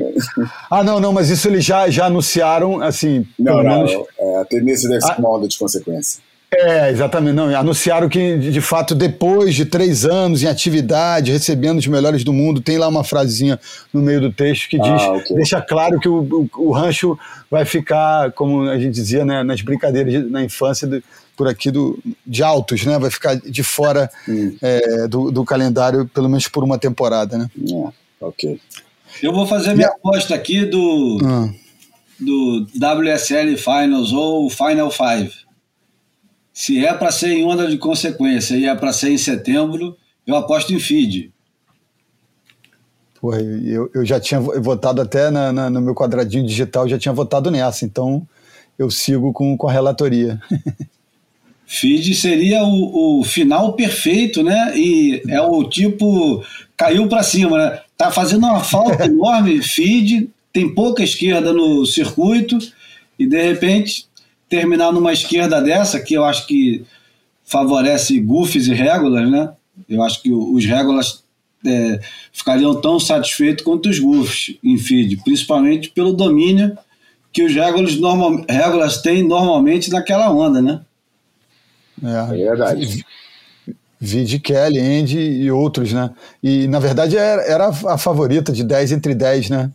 Ah, 0.70 0.82
não, 0.82 0.98
não, 0.98 1.12
mas 1.12 1.28
isso 1.28 1.46
eles 1.46 1.64
já, 1.64 1.88
já 1.90 2.06
anunciaram, 2.06 2.80
assim, 2.80 3.26
não, 3.38 3.62
não, 3.62 3.84
menos... 3.84 4.06
é, 4.18 4.40
a 4.40 4.44
tendência 4.46 4.88
deve 4.88 5.02
ser 5.02 5.12
ah, 5.12 5.16
uma 5.18 5.36
onda 5.36 5.46
de 5.46 5.58
consequência. 5.58 6.22
É, 6.56 6.90
exatamente. 6.90 7.34
Não, 7.34 7.54
anunciaram 7.56 8.08
que, 8.08 8.36
de 8.38 8.60
fato, 8.60 8.94
depois 8.94 9.54
de 9.54 9.64
três 9.64 10.04
anos 10.04 10.42
em 10.42 10.46
atividade, 10.46 11.32
recebendo 11.32 11.78
os 11.78 11.86
melhores 11.86 12.22
do 12.24 12.32
mundo, 12.32 12.60
tem 12.60 12.78
lá 12.78 12.86
uma 12.88 13.02
frasezinha 13.04 13.58
no 13.92 14.00
meio 14.00 14.20
do 14.20 14.32
texto 14.32 14.68
que 14.68 14.78
diz, 14.78 14.88
Ah, 15.02 15.12
ok. 15.12 15.36
deixa 15.36 15.60
claro 15.60 15.98
que 15.98 16.08
o, 16.08 16.20
o, 16.22 16.50
o 16.68 16.72
rancho 16.72 17.18
vai 17.50 17.64
ficar, 17.64 18.30
como 18.32 18.62
a 18.68 18.78
gente 18.78 18.92
dizia 18.94 19.24
né, 19.24 19.42
nas 19.42 19.60
brincadeiras 19.62 20.12
de- 20.12 20.30
na 20.30 20.42
infância, 20.42 20.86
do- 20.86 21.02
por 21.36 21.48
aqui 21.48 21.70
do, 21.70 21.98
de 22.26 22.42
altos, 22.44 22.84
né? 22.84 22.96
Vai 22.98 23.10
ficar 23.10 23.34
de 23.36 23.62
fora 23.64 24.08
Hum. 24.28 24.56
é, 24.62 25.08
do, 25.08 25.32
do 25.32 25.44
calendário, 25.44 26.06
pelo 26.14 26.28
menos 26.28 26.46
por 26.46 26.62
uma 26.62 26.78
temporada, 26.78 27.36
né? 27.36 27.50
É, 27.68 27.88
ok. 28.24 28.60
Eu 29.22 29.32
vou 29.32 29.44
fazer 29.46 29.74
minha 29.74 29.88
aposta 29.88 30.34
aqui 30.34 30.64
do, 30.64 31.18
Ah, 31.24 31.48
do 32.20 32.66
WSL 32.76 33.56
Finals 33.56 34.12
ou 34.12 34.48
Final 34.48 34.90
Five. 34.90 35.32
Se 36.54 36.86
é 36.86 36.94
para 36.94 37.10
ser 37.10 37.32
em 37.32 37.44
onda 37.44 37.66
de 37.68 37.76
consequência 37.76 38.54
e 38.54 38.64
é 38.64 38.74
para 38.74 38.92
ser 38.92 39.10
em 39.10 39.18
setembro, 39.18 39.96
eu 40.26 40.36
aposto 40.36 40.72
em 40.72 40.78
feed. 40.78 41.32
porra, 43.20 43.40
eu, 43.40 43.90
eu 43.94 44.04
já 44.04 44.20
tinha 44.20 44.38
votado 44.38 45.00
até 45.00 45.30
na- 45.30 45.50
na- 45.52 45.70
no 45.70 45.80
meu 45.80 45.94
quadradinho 45.94 46.46
digital, 46.46 46.86
já 46.88 46.98
tinha 46.98 47.12
votado 47.12 47.50
nessa, 47.50 47.84
então 47.84 48.26
eu 48.78 48.90
sigo 48.90 49.32
com, 49.32 49.56
com 49.56 49.66
a 49.68 49.72
relatoria. 49.72 50.40
Feed 51.66 52.14
seria 52.14 52.62
o, 52.62 53.20
o 53.20 53.24
final 53.24 53.72
perfeito, 53.72 54.42
né? 54.42 54.76
E 54.76 55.22
é 55.28 55.40
o 55.40 55.64
tipo 55.64 56.44
caiu 56.76 57.08
para 57.08 57.22
cima, 57.22 57.56
né? 57.56 57.80
Tá 57.96 58.10
fazendo 58.10 58.44
uma 58.46 58.62
falta 58.62 59.06
enorme. 59.08 59.62
Feed 59.62 60.28
tem 60.52 60.74
pouca 60.74 61.02
esquerda 61.02 61.52
no 61.54 61.86
circuito 61.86 62.58
e 63.18 63.26
de 63.26 63.42
repente 63.42 64.06
terminar 64.54 64.92
numa 64.92 65.12
esquerda 65.12 65.60
dessa 65.60 65.98
que 65.98 66.14
eu 66.14 66.24
acho 66.24 66.46
que 66.46 66.84
favorece 67.44 68.20
goofs 68.20 68.68
e 68.68 68.72
régulas, 68.72 69.28
né? 69.28 69.52
Eu 69.88 70.02
acho 70.02 70.22
que 70.22 70.32
os 70.32 70.64
régulas 70.64 71.24
é, 71.66 72.00
ficariam 72.32 72.80
tão 72.80 73.00
satisfeitos 73.00 73.64
quanto 73.64 73.88
os 73.88 73.98
goofs 73.98 74.56
em 74.62 74.78
feed, 74.78 75.16
principalmente 75.24 75.90
pelo 75.90 76.12
domínio 76.12 76.76
que 77.32 77.42
os 77.42 77.52
régulas, 77.52 77.96
normal, 77.96 78.44
régulas 78.48 79.02
têm 79.02 79.26
normalmente 79.26 79.90
naquela 79.90 80.30
onda, 80.30 80.62
né? 80.62 80.80
É 82.00 82.36
verdade. 82.36 83.04
Vide 83.98 84.38
Kelly, 84.38 84.78
Andy 84.78 85.18
e 85.18 85.50
outros, 85.50 85.92
né? 85.92 86.10
E 86.40 86.68
na 86.68 86.78
verdade 86.78 87.16
era, 87.16 87.42
era 87.42 87.68
a 87.68 87.98
favorita 87.98 88.52
de 88.52 88.62
10 88.62 88.92
entre 88.92 89.14
10, 89.14 89.50
né? 89.50 89.72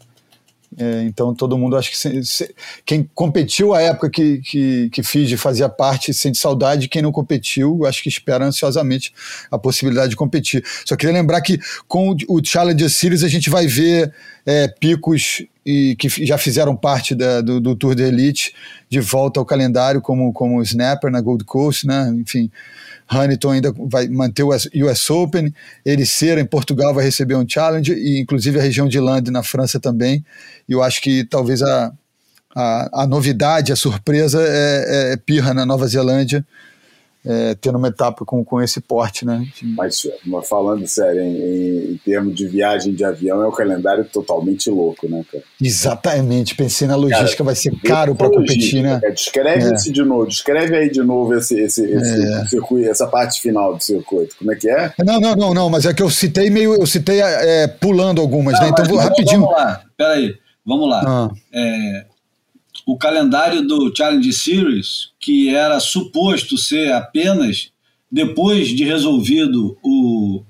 É, 0.78 1.04
então 1.04 1.34
todo 1.34 1.58
mundo 1.58 1.76
acho 1.76 1.90
que 1.90 1.98
se- 1.98 2.24
se- 2.24 2.56
quem 2.86 3.10
competiu 3.16 3.74
à 3.74 3.82
época 3.82 4.08
que, 4.10 4.38
que, 4.40 4.90
que 4.92 5.02
Fiji 5.02 5.36
fazia 5.36 5.68
parte 5.68 6.14
sente 6.14 6.38
saudade, 6.38 6.88
quem 6.88 7.02
não 7.02 7.12
competiu 7.12 7.86
acho 7.88 8.04
que 8.04 8.10
espera 8.10 8.46
ansiosamente 8.46 9.12
a 9.50 9.58
possibilidade 9.58 10.12
de 10.12 10.16
competir. 10.16 10.64
Só 10.86 10.96
queria 10.96 11.14
lembrar 11.14 11.42
que 11.42 11.60
com 11.88 12.16
o 12.28 12.40
Challenger 12.44 12.90
Series 12.90 13.24
a 13.24 13.28
gente 13.28 13.50
vai 13.50 13.66
ver 13.66 14.14
é, 14.46 14.68
picos 14.68 15.44
e 15.66 15.96
que 15.98 16.08
já 16.26 16.38
fizeram 16.38 16.76
parte 16.76 17.14
da- 17.16 17.42
do, 17.42 17.60
do 17.60 17.76
Tour 17.76 17.96
de 17.96 18.04
Elite 18.04 18.54
de 18.88 19.00
volta 19.00 19.40
ao 19.40 19.46
calendário 19.46 20.02
como 20.02 20.32
como 20.32 20.62
Snapper 20.62 21.12
na 21.12 21.20
Gold 21.20 21.44
Coast, 21.46 21.86
né? 21.88 22.12
Enfim, 22.16 22.50
Hamilton 23.10 23.52
ainda 23.52 23.74
vai 23.76 24.08
manter 24.08 24.44
o 24.44 24.50
US 24.50 25.10
Open, 25.10 25.54
Ericeira 25.84 26.40
em 26.40 26.46
Portugal 26.46 26.94
vai 26.94 27.04
receber 27.04 27.36
um 27.36 27.46
challenge 27.48 27.92
e 27.92 28.20
inclusive 28.20 28.60
a 28.60 28.62
região 28.62 28.88
de 28.88 29.00
Lande 29.00 29.32
na 29.32 29.42
França 29.42 29.80
também. 29.80 30.24
E 30.68 30.74
eu 30.74 30.84
acho 30.84 31.02
que 31.02 31.24
talvez 31.24 31.64
a, 31.64 31.92
a, 32.56 33.04
a 33.04 33.08
novidade, 33.08 33.72
a 33.72 33.76
surpresa 33.76 34.40
é, 34.42 35.14
é 35.14 35.18
Pirra 35.18 35.54
na 35.54 35.66
Nova 35.66 35.88
Zelândia, 35.88 36.46
é, 37.32 37.54
tendo 37.54 37.78
uma 37.78 37.90
etapa 37.90 38.26
com, 38.26 38.44
com 38.44 38.60
esse 38.60 38.82
porte, 38.82 39.24
né? 39.26 39.46
Mas, 39.78 40.02
mas 40.26 40.50
falando 40.50 40.88
sério, 40.88 41.22
em, 41.22 41.92
em- 41.94 42.00
termos 42.04 42.34
de 42.34 42.48
viagem 42.48 42.94
de 42.96 43.06
avião, 43.06 43.44
é 43.44 43.48
um 43.48 43.52
calendário 43.52 44.04
totalmente 44.06 44.68
louco, 44.70 45.08
né, 45.08 45.24
cara? 45.32 45.44
Exatamente, 45.62 46.56
pensei 46.56 46.88
na 46.88 46.96
logística, 46.96 47.38
Cara, 47.38 47.44
vai 47.46 47.56
ser 47.56 47.72
caro 47.82 48.16
para 48.16 48.30
competir, 48.30 48.82
né? 48.82 49.00
É, 49.04 49.12
descreve 49.12 49.70
É. 49.70 49.74
esse 49.76 49.92
de 49.92 50.02
novo, 50.04 50.26
descreve 50.28 50.76
aí 50.76 50.90
de 50.90 51.04
novo 51.04 51.36
esse, 51.36 51.60
esse, 51.60 51.84
esse 51.86 52.50
circuito, 52.50 52.90
essa 52.90 53.06
parte 53.08 53.40
final 53.42 53.76
do 53.76 53.84
circuito. 53.84 54.36
Como 54.40 54.52
é 54.52 54.56
que 54.56 54.70
é? 54.70 54.92
Não, 55.06 55.20
não, 55.20 55.36
não, 55.36 55.54
não, 55.54 55.70
mas 55.70 55.86
é 55.86 55.94
que 55.94 56.02
eu 56.02 56.10
citei 56.10 56.50
meio, 56.50 56.74
eu 56.76 56.88
citei 56.88 57.22
é, 57.22 57.68
pulando 57.68 58.22
algumas, 58.22 58.54
né? 58.56 58.62
Não, 58.62 58.70
Então 58.70 58.80
mas 58.84 58.88
vou 58.88 58.98
vamos- 58.98 59.10
rapidinho. 59.12 59.42
Vamos 59.42 59.56
lá, 59.56 59.82
peraí, 59.98 60.36
vamos 60.66 60.90
lá. 60.90 61.04
Ah, 61.06 61.30
É, 61.54 62.06
o 62.92 62.98
calendário 62.98 63.62
do 63.68 63.94
Challenge 63.96 64.34
Series, 64.34 65.12
que 65.20 65.50
era 65.54 65.80
suposto 65.80 66.58
ser 66.58 66.92
apenas 66.92 67.72
depois 68.12 68.70
de 68.70 68.84
resolvido 68.84 69.78
o 69.84 70.44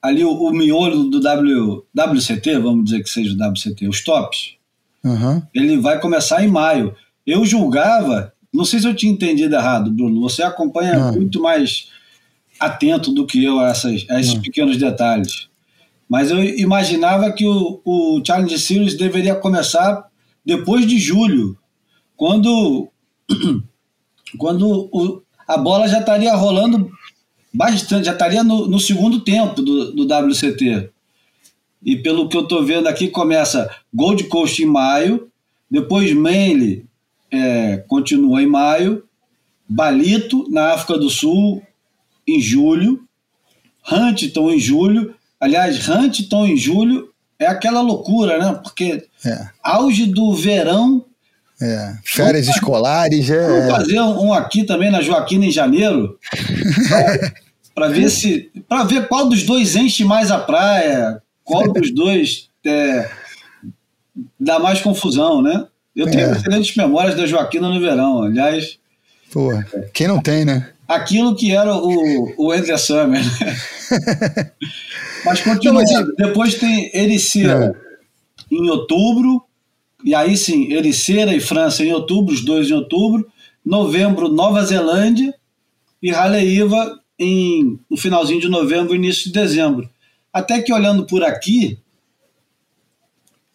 ali 0.00 0.24
o, 0.24 0.32
o 0.32 0.50
miolo 0.50 1.04
do 1.10 1.20
w, 1.20 1.84
WCT, 1.94 2.58
vamos 2.58 2.84
dizer 2.86 3.02
que 3.02 3.10
seja 3.10 3.34
o 3.34 3.50
WCT, 3.50 3.86
os 3.86 4.02
tops, 4.02 4.54
aham. 5.04 5.46
ele 5.54 5.76
vai 5.76 6.00
começar 6.00 6.42
em 6.42 6.48
maio. 6.48 6.94
Eu 7.26 7.44
julgava, 7.44 8.32
não 8.52 8.64
sei 8.64 8.80
se 8.80 8.88
eu 8.88 8.94
tinha 8.94 9.12
entendido 9.12 9.54
errado, 9.54 9.90
Bruno, 9.92 10.20
você 10.22 10.42
acompanha 10.42 10.96
Ah. 10.96 11.12
muito 11.12 11.40
mais 11.40 11.88
atento 12.58 13.12
do 13.12 13.26
que 13.26 13.44
eu 13.44 13.60
a, 13.60 13.68
essas, 13.68 14.06
a 14.08 14.18
esses 14.18 14.34
pequenos 14.34 14.76
detalhes. 14.76 15.48
Mas 16.08 16.30
eu 16.30 16.42
imaginava 16.42 17.30
que 17.30 17.46
o, 17.46 17.80
o 17.84 18.22
Challenge 18.26 18.58
Series 18.58 18.96
deveria 18.96 19.34
começar 19.34 20.10
depois 20.44 20.86
de 20.86 20.98
julho, 20.98 21.56
quando, 22.16 22.88
quando 24.38 24.88
o- 24.92 25.22
a 25.46 25.56
bola 25.56 25.88
já 25.88 26.00
estaria 26.00 26.34
rolando 26.34 26.90
bastante, 27.52 28.06
já 28.06 28.12
estaria 28.12 28.42
no, 28.42 28.66
no 28.66 28.80
segundo 28.80 29.20
tempo 29.20 29.60
do, 29.62 29.92
do 29.92 30.04
WCT. 30.04 30.90
E 31.84 31.96
pelo 31.96 32.28
que 32.28 32.36
eu 32.36 32.42
estou 32.42 32.64
vendo 32.64 32.86
aqui, 32.88 33.08
começa 33.08 33.68
Gold 33.92 34.24
Coast 34.24 34.62
em 34.62 34.66
maio, 34.66 35.28
depois 35.70 36.12
Manly 36.14 36.86
é, 37.30 37.78
continua 37.88 38.42
em 38.42 38.46
maio, 38.46 39.04
Balito, 39.68 40.46
na 40.50 40.72
África 40.74 40.98
do 40.98 41.08
Sul, 41.10 41.62
em 42.26 42.40
julho, 42.40 43.02
Huntington 43.90 44.50
em 44.52 44.58
julho. 44.60 45.14
Aliás, 45.40 45.88
Huntington 45.88 46.46
em 46.46 46.56
julho 46.56 47.11
é 47.42 47.46
aquela 47.46 47.80
loucura, 47.80 48.38
né? 48.38 48.58
Porque 48.62 49.04
É, 49.24 49.46
auge 49.62 50.06
do 50.06 50.34
verão. 50.34 51.04
é. 51.60 51.94
Férias 52.04 52.48
escolares, 52.48 53.28
Vamos 53.28 53.64
é. 53.64 53.70
fazer 53.70 54.00
um 54.00 54.32
aqui 54.32 54.64
também 54.64 54.90
na 54.90 55.00
Joaquina 55.02 55.44
em 55.46 55.50
janeiro, 55.50 56.18
para 57.74 57.88
ver 57.88 58.08
se, 58.10 58.50
para 58.68 58.84
ver 58.84 59.08
qual 59.08 59.28
dos 59.28 59.44
dois 59.44 59.76
enche 59.76 60.04
mais 60.04 60.30
a 60.30 60.38
praia, 60.38 61.22
qual 61.44 61.72
dos 61.72 61.92
dois 61.94 62.48
é, 62.66 63.08
dá 64.38 64.58
mais 64.58 64.80
confusão, 64.80 65.40
né? 65.42 65.66
Eu 65.94 66.10
tenho 66.10 66.26
É. 66.28 66.32
excelentes 66.32 66.74
memórias 66.76 67.14
da 67.14 67.26
Joaquina 67.26 67.68
no 67.68 67.80
verão, 67.80 68.22
aliás, 68.22 68.78
Porra, 69.32 69.66
quem 69.94 70.06
não 70.06 70.20
tem, 70.20 70.44
né? 70.44 70.68
Aquilo 70.86 71.34
que 71.34 71.52
era 71.54 71.74
o, 71.76 72.34
o 72.36 72.54
Ender 72.54 72.78
Summer. 72.78 73.22
né? 73.22 73.60
mas 75.24 75.40
continua. 75.40 75.82
Não, 75.82 75.92
mas- 75.92 76.14
Depois 76.16 76.54
tem 76.56 76.90
Ericeira 76.94 77.74
em 78.50 78.68
outubro, 78.68 79.42
e 80.04 80.14
aí 80.14 80.36
sim, 80.36 80.72
Ericeira 80.72 81.34
e 81.34 81.40
França 81.40 81.84
em 81.84 81.92
outubro, 81.92 82.34
os 82.34 82.44
dois 82.44 82.68
em 82.70 82.74
outubro. 82.74 83.26
Novembro, 83.64 84.28
Nova 84.28 84.64
Zelândia 84.64 85.32
e 86.02 86.10
Haleiva 86.10 86.98
em 87.18 87.78
no 87.88 87.96
finalzinho 87.96 88.40
de 88.40 88.48
novembro, 88.48 88.94
início 88.94 89.24
de 89.26 89.32
dezembro. 89.32 89.88
Até 90.32 90.60
que 90.60 90.72
olhando 90.72 91.04
por 91.06 91.22
aqui, 91.22 91.78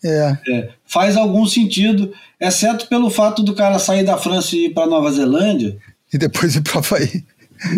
É. 0.04 0.38
é, 0.50 0.70
faz 0.86 1.18
algum 1.18 1.46
sentido, 1.46 2.14
exceto 2.40 2.88
pelo 2.88 3.10
fato 3.10 3.44
do 3.44 3.54
cara 3.56 3.80
sair 3.80 4.04
da 4.04 4.18
França 4.18 4.56
e 4.56 4.66
ir 4.68 4.74
para 4.74 4.88
Nova 4.88 5.12
Zelândia, 5.12 5.78
E 6.14 6.18
depois 6.18 6.56
ir 6.56 6.62
pro 6.62 6.80
Havaí. 6.80 7.24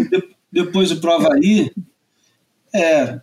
de- 0.09 0.29
depois 0.51 0.91
ir 0.91 0.97
para 0.97 1.09
o 1.11 1.13
Havaí. 1.13 1.71
É, 2.73 2.81
é, 2.81 3.21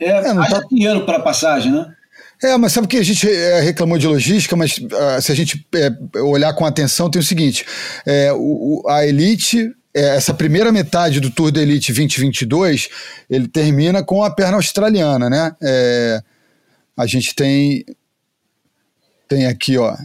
É, 0.00 0.18
haja 0.30 0.60
tá- 0.60 0.66
dinheiro 0.70 1.04
para 1.06 1.20
passagem, 1.20 1.70
né? 1.72 1.94
É, 2.42 2.56
mas 2.56 2.72
sabe 2.72 2.88
que 2.88 2.96
a 2.96 3.02
gente 3.02 3.30
é, 3.30 3.60
reclamou 3.60 3.96
de 3.96 4.06
logística, 4.06 4.56
mas 4.56 4.78
ah, 4.92 5.20
se 5.20 5.30
a 5.30 5.34
gente 5.34 5.64
é, 5.74 6.20
olhar 6.20 6.52
com 6.54 6.66
atenção, 6.66 7.08
tem 7.10 7.20
o 7.20 7.24
seguinte: 7.24 7.64
é, 8.04 8.32
o- 8.32 8.82
o- 8.84 8.88
a 8.88 9.06
Elite, 9.06 9.70
é, 9.94 10.16
essa 10.16 10.34
primeira 10.34 10.72
metade 10.72 11.20
do 11.20 11.30
Tour 11.30 11.52
da 11.52 11.62
Elite 11.62 11.92
2022, 11.92 12.88
ele 13.30 13.46
termina 13.46 14.02
com 14.02 14.22
a 14.24 14.30
perna 14.34 14.56
australiana, 14.56 15.30
né? 15.30 15.54
É, 15.62 16.20
a 16.96 17.06
gente 17.06 17.34
tem, 17.34 17.84
tem 19.28 19.46
aqui, 19.46 19.78
ó. 19.78 19.96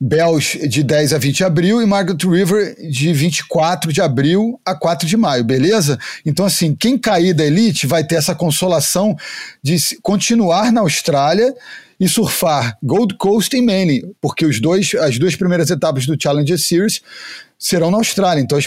Bells 0.00 0.58
de 0.66 0.82
10 0.82 1.12
a 1.12 1.18
20 1.18 1.36
de 1.36 1.44
abril 1.44 1.82
e 1.82 1.86
Margaret 1.86 2.16
River 2.24 2.74
de 2.90 3.12
24 3.12 3.92
de 3.92 4.00
abril 4.00 4.58
a 4.64 4.74
4 4.74 5.06
de 5.06 5.16
maio, 5.16 5.44
beleza? 5.44 5.98
Então, 6.24 6.46
assim, 6.46 6.74
quem 6.74 6.96
cair 6.96 7.34
da 7.34 7.44
Elite 7.44 7.86
vai 7.86 8.02
ter 8.02 8.14
essa 8.14 8.34
consolação 8.34 9.14
de 9.62 9.76
continuar 10.00 10.72
na 10.72 10.80
Austrália 10.80 11.54
e 12.00 12.08
surfar 12.08 12.78
Gold 12.82 13.14
Coast 13.16 13.54
e 13.54 13.60
Manly, 13.60 14.02
porque 14.22 14.46
os 14.46 14.58
dois, 14.58 14.94
as 14.94 15.18
duas 15.18 15.36
primeiras 15.36 15.68
etapas 15.68 16.06
do 16.06 16.16
Challenger 16.20 16.58
Series 16.58 17.02
serão 17.58 17.90
na 17.90 17.98
Austrália. 17.98 18.40
Então, 18.40 18.58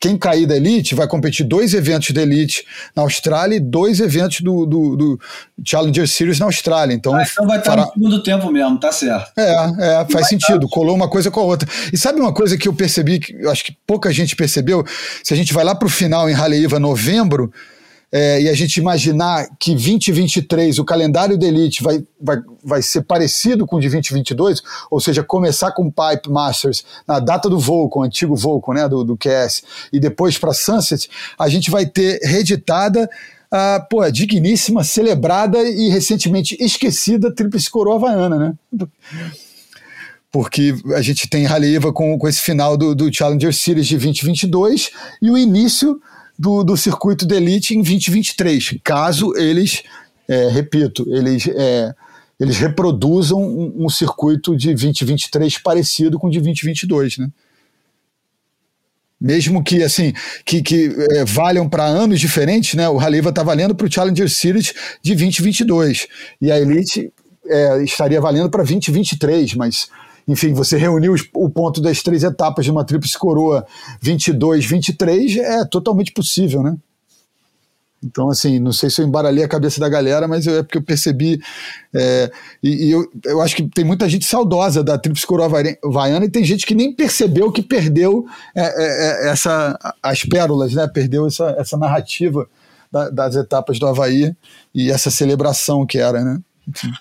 quem 0.00 0.16
cair 0.16 0.46
da 0.46 0.56
Elite 0.56 0.94
vai 0.94 1.06
competir 1.06 1.44
dois 1.44 1.74
eventos 1.74 2.12
da 2.12 2.22
Elite 2.22 2.64
na 2.96 3.02
Austrália 3.02 3.56
e 3.56 3.60
dois 3.60 4.00
eventos 4.00 4.40
do, 4.40 4.64
do, 4.64 4.96
do 4.96 5.20
Challenger 5.62 6.08
Series 6.08 6.38
na 6.38 6.46
Austrália. 6.46 6.94
Então, 6.94 7.14
ah, 7.14 7.26
então 7.30 7.46
vai 7.46 7.58
estar 7.58 7.72
fará... 7.72 7.82
no 7.82 7.92
segundo 7.92 8.22
tempo 8.22 8.50
mesmo, 8.50 8.80
tá 8.80 8.90
certo. 8.90 9.30
É, 9.36 10.00
é 10.00 10.06
faz 10.10 10.28
sentido. 10.28 10.64
Estar. 10.64 10.74
Colou 10.74 10.96
uma 10.96 11.10
coisa 11.10 11.30
com 11.30 11.40
a 11.40 11.44
outra. 11.44 11.68
E 11.92 11.98
sabe 11.98 12.20
uma 12.20 12.32
coisa 12.32 12.56
que 12.56 12.66
eu 12.66 12.72
percebi, 12.72 13.20
que 13.20 13.34
eu 13.34 13.50
acho 13.50 13.64
que 13.64 13.76
pouca 13.86 14.10
gente 14.10 14.34
percebeu? 14.34 14.82
Se 15.22 15.34
a 15.34 15.36
gente 15.36 15.52
vai 15.52 15.62
lá 15.62 15.74
para 15.74 15.86
o 15.86 15.90
final 15.90 16.30
em 16.30 16.34
Haleiva, 16.34 16.80
novembro, 16.80 17.52
é, 18.12 18.42
e 18.42 18.48
a 18.48 18.54
gente 18.54 18.76
imaginar 18.76 19.48
que 19.58 19.70
2023, 19.70 20.78
o 20.78 20.84
calendário 20.84 21.38
da 21.38 21.46
Elite 21.46 21.82
vai, 21.82 22.04
vai, 22.20 22.36
vai 22.62 22.82
ser 22.82 23.02
parecido 23.02 23.66
com 23.66 23.76
o 23.76 23.80
de 23.80 23.88
2022, 23.88 24.62
ou 24.90 25.00
seja, 25.00 25.24
começar 25.24 25.72
com 25.72 25.90
Pipe 25.90 26.28
Masters 26.28 26.84
na 27.08 27.18
data 27.18 27.48
do 27.48 27.58
Volcom, 27.58 28.02
antigo 28.02 28.36
Volcom, 28.36 28.74
né, 28.74 28.86
do, 28.86 29.02
do 29.02 29.16
QS, 29.16 29.62
e 29.90 29.98
depois 29.98 30.36
para 30.36 30.52
Sunset, 30.52 31.08
a 31.38 31.48
gente 31.48 31.70
vai 31.70 31.86
ter 31.86 32.20
reeditada 32.22 33.08
a, 33.50 33.80
pô, 33.80 34.08
digníssima, 34.10 34.84
celebrada 34.84 35.58
e 35.62 35.88
recentemente 35.88 36.54
esquecida 36.60 37.34
Tríplice 37.34 37.70
Coroa 37.70 37.96
Havaiana, 37.96 38.38
né? 38.38 38.54
porque 40.30 40.74
a 40.96 41.02
gente 41.02 41.28
tem 41.28 41.46
Haleiva 41.46 41.92
com, 41.92 42.18
com 42.18 42.26
esse 42.26 42.40
final 42.40 42.74
do, 42.74 42.94
do 42.94 43.14
Challenger 43.14 43.52
Series 43.54 43.86
de 43.86 43.98
2022 43.98 44.90
e 45.20 45.30
o 45.30 45.36
início 45.36 46.00
do, 46.38 46.64
do 46.64 46.76
circuito 46.76 47.26
de 47.26 47.34
elite 47.34 47.74
em 47.74 47.82
2023, 47.82 48.78
caso 48.82 49.34
eles, 49.36 49.82
é, 50.28 50.48
repito, 50.48 51.04
eles, 51.08 51.48
é, 51.48 51.94
eles 52.38 52.56
reproduzam 52.58 53.40
um, 53.40 53.84
um, 53.84 53.88
circuito 53.88 54.56
de 54.56 54.68
2023 54.68 55.58
parecido 55.58 56.18
com 56.18 56.26
o 56.26 56.30
de 56.30 56.40
2022, 56.40 57.18
né? 57.18 57.28
Mesmo 59.20 59.62
que 59.62 59.84
assim 59.84 60.12
que, 60.44 60.60
que 60.62 60.92
é, 61.12 61.24
valham 61.24 61.68
para 61.68 61.84
anos 61.84 62.18
diferentes, 62.18 62.74
né? 62.74 62.88
O 62.88 62.98
Haliva 62.98 63.28
está 63.28 63.44
valendo 63.44 63.72
para 63.72 63.86
o 63.86 63.92
Challenger 63.92 64.28
Series 64.28 64.74
de 65.00 65.14
2022 65.14 66.08
e 66.40 66.50
a 66.50 66.58
Elite 66.58 67.12
é, 67.46 67.84
estaria 67.84 68.20
valendo 68.20 68.50
para 68.50 68.64
2023, 68.64 69.54
mas 69.54 69.88
enfim, 70.26 70.52
você 70.52 70.76
reuniu 70.76 71.14
o 71.34 71.50
ponto 71.50 71.80
das 71.80 72.02
três 72.02 72.22
etapas 72.22 72.64
de 72.64 72.70
uma 72.70 72.84
tríplice 72.84 73.18
coroa 73.18 73.66
22, 74.00 74.64
23, 74.64 75.36
é 75.36 75.64
totalmente 75.64 76.12
possível, 76.12 76.62
né? 76.62 76.76
Então, 78.04 78.28
assim, 78.28 78.58
não 78.58 78.72
sei 78.72 78.90
se 78.90 79.00
eu 79.00 79.06
embaralhei 79.06 79.44
a 79.44 79.48
cabeça 79.48 79.78
da 79.78 79.88
galera, 79.88 80.26
mas 80.26 80.44
é 80.46 80.62
porque 80.62 80.78
eu 80.78 80.82
percebi. 80.82 81.40
É, 81.94 82.32
e, 82.60 82.86
e 82.86 82.90
eu, 82.90 83.08
eu 83.24 83.40
acho 83.40 83.54
que 83.54 83.62
tem 83.68 83.84
muita 83.84 84.08
gente 84.08 84.24
saudosa 84.24 84.82
da 84.82 84.98
Tríplice 84.98 85.24
Coroa 85.24 85.46
Havaiana 85.84 86.24
e 86.24 86.30
tem 86.30 86.42
gente 86.42 86.66
que 86.66 86.74
nem 86.74 86.92
percebeu 86.92 87.52
que 87.52 87.62
perdeu 87.62 88.26
é, 88.56 88.62
é, 88.62 89.28
é 89.28 89.30
essa, 89.30 89.78
as 90.02 90.24
pérolas, 90.24 90.74
né? 90.74 90.88
Perdeu 90.88 91.28
essa, 91.28 91.54
essa 91.56 91.76
narrativa 91.76 92.48
da, 92.90 93.08
das 93.08 93.36
etapas 93.36 93.78
do 93.78 93.86
Havaí 93.86 94.34
e 94.74 94.90
essa 94.90 95.10
celebração 95.10 95.86
que 95.86 95.98
era, 95.98 96.24
né? 96.24 96.40
Enfim. 96.68 96.92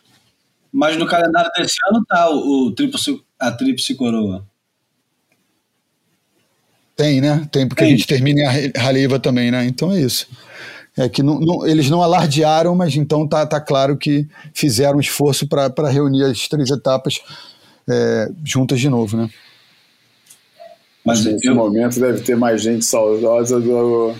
Mas 0.71 0.97
no 0.97 1.05
calendário 1.05 1.51
desse 1.55 1.75
ano 1.89 2.03
tá 2.07 2.29
o, 2.29 2.67
o 2.67 2.71
tríplice, 2.71 3.21
a 3.39 3.51
tríplice 3.51 3.93
coroa. 3.95 4.45
Tem, 6.95 7.19
né? 7.19 7.47
Tem, 7.51 7.67
porque 7.67 7.83
Tem. 7.83 7.93
a 7.93 7.95
gente 7.97 8.07
termina 8.07 8.41
em 8.57 8.71
Haleiva 8.77 9.19
também, 9.19 9.51
né? 9.51 9.65
Então 9.65 9.91
é 9.91 9.99
isso. 9.99 10.27
É 10.97 11.07
que 11.09 11.23
não, 11.23 11.39
não, 11.39 11.65
eles 11.65 11.89
não 11.89 12.03
alardearam, 12.03 12.75
mas 12.75 12.95
então 12.95 13.27
tá, 13.27 13.45
tá 13.45 13.59
claro 13.59 13.97
que 13.97 14.27
fizeram 14.53 14.97
um 14.97 15.01
esforço 15.01 15.47
para 15.47 15.89
reunir 15.89 16.23
as 16.23 16.47
três 16.47 16.69
etapas 16.69 17.21
é, 17.89 18.29
juntas 18.43 18.79
de 18.79 18.89
novo, 18.89 19.17
né? 19.17 19.29
Mas 21.03 21.25
nesse 21.25 21.47
eu... 21.47 21.55
momento 21.55 21.99
deve 21.99 22.21
ter 22.21 22.35
mais 22.35 22.61
gente 22.61 22.85
saudosa 22.85 23.59
do, 23.59 24.13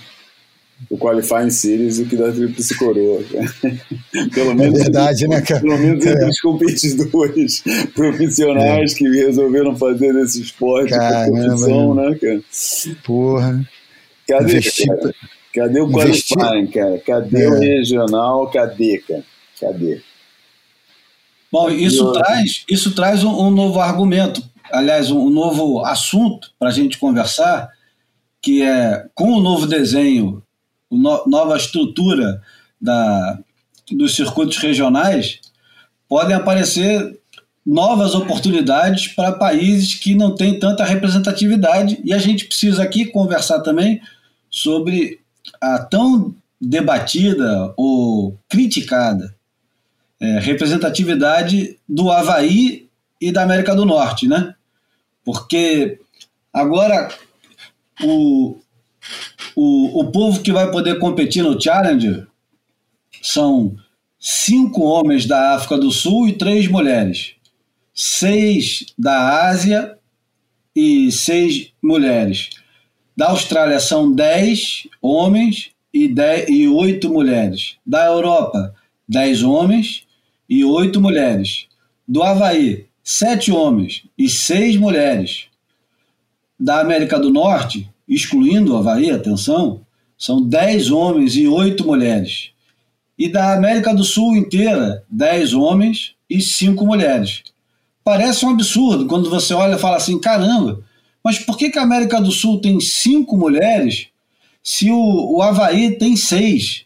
o 0.90 0.98
Qualifying 0.98 1.50
Series 1.50 2.00
do 2.00 2.06
que 2.06 2.16
da 2.16 2.32
Tríplice 2.32 2.78
Coroa. 2.78 3.22
pelo 4.34 4.56
menos, 4.56 4.80
é 4.80 4.84
verdade, 4.84 5.28
né, 5.28 5.42
cara? 5.42 5.62
Pelo 5.62 5.78
menos 5.78 6.06
entre 6.06 6.24
é. 6.24 6.28
os 6.28 6.40
competidores 6.40 7.64
profissionais 7.96 8.94
é. 8.94 8.96
que 8.96 9.10
resolveram 9.10 9.76
fazer 9.76 10.16
esse 10.18 10.42
esporte 10.42 10.90
Caramba, 10.90 11.46
profissão, 11.46 11.96
né, 11.96 12.16
cara? 12.16 12.42
Porra. 13.04 13.70
Cadê, 14.28 14.62
cara? 14.62 15.16
Cadê 15.54 15.82
o 15.82 15.92
Qualifying, 15.92 16.68
cara? 16.68 17.00
Cadê 17.00 17.48
o 17.48 17.56
é. 17.56 17.60
regional? 17.60 18.50
Cadê, 18.50 18.98
cara? 19.00 19.24
Cadê? 19.60 20.02
Bom, 21.52 21.70
isso 21.70 22.14
traz, 22.14 22.64
isso 22.70 22.96
traz 22.96 23.24
um, 23.26 23.48
um, 23.48 23.52
novo 23.52 23.80
argumento, 23.80 24.42
aliás, 24.72 25.12
um, 25.12 25.20
um 25.20 25.30
novo 25.30 25.84
assunto 25.86 26.50
para 26.58 26.70
a 26.70 26.72
gente 26.72 26.98
conversar, 26.98 27.70
que 28.42 28.62
é 28.62 29.06
com 29.14 29.34
o 29.34 29.42
novo 29.42 29.68
desenho 29.68 30.42
no, 30.92 31.24
nova 31.28 31.58
estrutura 31.58 32.42
da, 32.80 33.40
dos 33.92 34.16
circuitos 34.16 34.58
regionais, 34.58 35.40
podem 36.08 36.36
aparecer 36.36 37.20
novas 37.66 38.16
oportunidades 38.16 39.08
para 39.08 39.32
países 39.32 39.96
que 39.96 40.16
não 40.16 40.36
têm 40.36 40.60
tanta 40.60 40.84
representatividade 40.84 42.00
e 42.04 42.14
a 42.14 42.18
gente 42.18 42.46
precisa 42.46 42.84
aqui 42.84 43.06
conversar 43.06 43.62
também 43.62 44.02
sobre 44.50 45.20
a 45.60 45.80
tão 45.80 46.36
debatida 46.60 47.74
ou 47.78 48.38
criticada 48.50 49.34
é, 50.20 50.40
representatividade 50.40 51.80
do 51.90 52.12
Havaí 52.12 52.88
e 53.20 53.32
da 53.32 53.42
América 53.42 53.76
do 53.76 53.86
Norte, 53.86 54.28
né? 54.28 54.54
Porque 55.26 56.00
agora 56.54 57.10
o, 58.04 58.60
o, 59.56 60.02
o 60.02 60.12
povo 60.12 60.42
que 60.42 60.52
vai 60.52 60.72
poder 60.72 61.00
competir 61.00 61.44
no 61.44 61.60
Challenger 61.60 62.28
são 63.22 63.76
cinco 64.20 64.84
homens 64.84 65.26
da 65.26 65.56
África 65.56 65.78
do 65.78 65.92
Sul 65.92 66.28
e 66.28 66.34
três 66.34 66.68
mulheres. 66.68 67.36
Seis 67.94 68.86
da 68.98 69.48
Ásia 69.48 69.98
e 70.76 71.12
seis 71.12 71.72
mulheres. 71.82 72.50
Da 73.16 73.30
Austrália 73.30 73.80
são 73.80 74.12
dez 74.12 74.88
homens 75.02 75.72
e, 75.94 76.08
dez, 76.08 76.48
e 76.50 76.68
oito 76.68 77.10
mulheres. 77.10 77.76
Da 77.86 78.06
Europa, 78.06 78.74
dez 79.08 79.44
homens 79.44 80.08
e 80.50 80.64
oito 80.64 81.02
mulheres. 81.02 81.68
Do 82.08 82.24
Havaí, 82.24 82.86
sete 83.04 83.52
homens 83.52 84.04
e 84.18 84.30
seis 84.30 84.78
mulheres. 84.78 85.46
Da 86.60 86.80
América 86.80 87.20
do 87.20 87.32
Norte, 87.32 87.90
excluindo 88.08 88.74
o 88.74 88.78
Havaí, 88.78 89.12
atenção, 89.12 89.82
são 90.18 90.42
10 90.42 90.92
homens 90.92 91.36
e 91.36 91.48
8 91.48 91.86
mulheres. 91.86 92.52
E 93.18 93.28
da 93.28 93.54
América 93.54 93.94
do 93.94 94.04
Sul 94.04 94.36
inteira, 94.36 95.04
10 95.10 95.54
homens 95.54 96.14
e 96.30 96.42
5 96.42 96.86
mulheres. 96.86 97.44
Parece 98.04 98.46
um 98.46 98.50
absurdo 98.50 99.06
quando 99.06 99.30
você 99.30 99.54
olha 99.54 99.76
e 99.76 99.80
fala 99.80 99.98
assim: 99.98 100.20
caramba, 100.20 100.84
mas 101.24 101.40
por 101.40 101.58
que, 101.58 101.70
que 101.70 101.80
a 101.80 101.84
América 101.84 102.20
do 102.20 102.32
Sul 102.32 102.60
tem 102.60 102.80
5 102.80 103.38
mulheres 103.38 104.08
se 104.64 104.92
o, 104.92 105.38
o 105.38 105.42
Havaí 105.42 105.98
tem 105.98 106.16
6? 106.16 106.86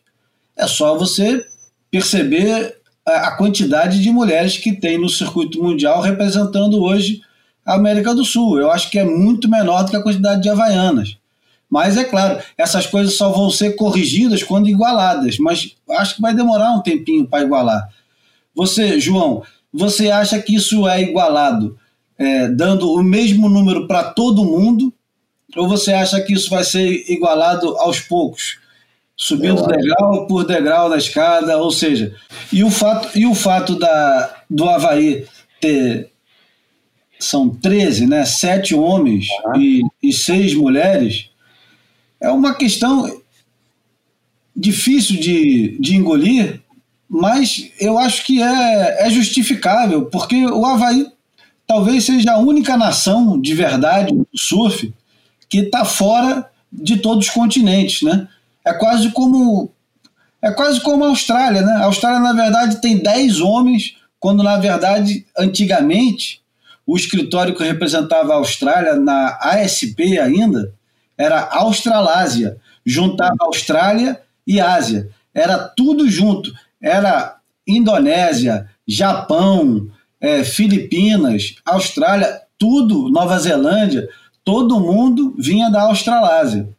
É 0.56 0.68
só 0.68 0.98
você 0.98 1.46
perceber 1.92 2.78
a, 3.06 3.28
a 3.28 3.32
quantidade 3.38 4.02
de 4.02 4.10
mulheres 4.12 4.58
que 4.58 4.74
tem 4.74 4.98
no 4.98 5.10
circuito 5.10 5.62
mundial 5.62 6.02
representando 6.02 6.82
hoje 6.82 7.22
a 7.66 7.74
América 7.74 8.14
do 8.14 8.24
Sul. 8.24 8.60
Eu 8.60 8.72
acho 8.72 8.90
que 8.90 9.00
é 9.00 9.04
muito 9.04 9.50
menor 9.50 9.84
do 9.84 9.90
que 9.90 9.98
a 9.98 10.04
quantidade 10.04 10.42
de 10.42 10.50
havaianas. 10.50 11.18
Mas 11.70 11.98
é 11.98 12.04
claro, 12.04 12.40
essas 12.58 12.86
coisas 12.86 13.18
só 13.18 13.30
vão 13.30 13.50
ser 13.50 13.76
corrigidas 13.76 14.44
quando 14.44 14.70
igualadas, 14.70 15.38
mas 15.40 15.76
acho 15.92 16.16
que 16.16 16.22
vai 16.22 16.34
demorar 16.34 16.72
um 16.72 16.82
tempinho 16.82 17.28
para 17.28 17.44
igualar. 17.44 17.90
Você, 18.54 19.00
João, 19.00 19.44
você 19.74 20.10
acha 20.10 20.40
que 20.40 20.56
isso 20.56 20.88
é 20.88 21.02
igualado 21.02 21.78
é, 22.18 22.48
dando 22.48 22.92
o 22.92 23.04
mesmo 23.04 23.50
número 23.50 23.88
para 23.88 24.04
todo 24.04 24.46
mundo? 24.46 24.94
Ou 25.58 25.68
você 25.68 25.92
acha 25.92 26.22
que 26.22 26.34
isso 26.34 26.50
vai 26.50 26.64
ser 26.64 27.12
igualado 27.12 27.78
aos 27.78 28.00
poucos? 28.00 28.60
Subindo 29.18 29.66
degrau 29.66 30.28
por 30.28 30.46
degrau 30.46 30.90
na 30.90 30.98
escada, 30.98 31.58
ou 31.58 31.72
seja, 31.72 32.14
e 32.52 32.64
o 32.64 32.70
fato, 32.70 33.18
e 33.18 33.26
o 33.26 33.34
fato 33.34 33.78
da, 33.80 34.44
do 34.50 34.68
Havaí 34.68 35.26
ter 35.62 36.12
são 37.20 37.50
13, 37.50 38.08
né? 38.08 38.26
Sete 38.26 38.76
homens 38.76 39.28
uhum. 39.46 39.62
e, 39.62 39.82
e 40.02 40.14
seis 40.14 40.54
mulheres, 40.54 41.30
é 42.20 42.30
uma 42.30 42.54
questão 42.54 43.22
difícil 44.56 45.20
de, 45.20 45.78
de 45.80 45.96
engolir, 45.96 46.62
mas 47.10 47.72
eu 47.80 47.98
acho 47.98 48.26
que 48.26 48.42
é, 48.42 49.06
é 49.06 49.10
justificável, 49.10 50.06
porque 50.06 50.46
o 50.46 50.66
Havaí 50.66 51.06
talvez 51.68 52.06
seja 52.06 52.34
a 52.34 52.40
única 52.40 52.78
nação 52.78 53.40
de 53.40 53.54
verdade 53.54 54.14
do 54.14 54.28
surf 54.36 54.94
que 55.50 55.60
está 55.60 55.84
fora 55.84 56.50
de 56.72 56.98
todos 56.98 57.28
os 57.28 57.34
continentes, 57.34 58.02
né? 58.02 58.28
É 58.64 58.74
quase 58.74 59.12
como 59.12 59.72
é 60.42 60.52
quase 60.52 60.82
como 60.82 61.04
a 61.04 61.10
Austrália, 61.10 61.62
né? 61.62 61.74
A 61.74 61.86
Austrália 61.86 62.20
na 62.20 62.34
verdade 62.34 62.82
tem 62.82 62.98
10 62.98 63.42
homens, 63.42 63.96
quando 64.20 64.44
na 64.44 64.58
verdade 64.58 65.26
antigamente 65.38 66.42
o 66.86 66.96
escritório 66.96 67.56
que 67.56 67.64
representava 67.64 68.34
a 68.34 68.38
Austrália 68.38 68.96
na 68.96 69.38
ASP 69.42 70.20
ainda 70.20 70.74
Era 71.18 71.48
Australásia, 71.52 72.58
juntava 72.86 73.36
Austrália 73.40 74.22
e 74.46 74.60
Ásia. 74.60 75.10
Era 75.34 75.58
tudo 75.58 76.10
junto. 76.10 76.54
Era 76.82 77.38
Indonésia, 77.68 78.70
Japão, 78.88 79.90
é, 80.22 80.44
Filipinas, 80.44 81.56
Austrália, 81.66 82.42
tudo, 82.58 83.10
Nova 83.10 83.38
Zelândia, 83.40 84.08
todo 84.44 84.80
mundo 84.80 85.36
vinha 85.38 85.70
da 85.70 85.82
Australásia. 85.84 86.70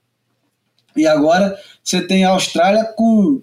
E 0.97 1.07
agora 1.07 1.59
você 1.83 2.01
tem 2.01 2.25
a 2.25 2.31
Austrália 2.31 2.85
com 2.85 3.42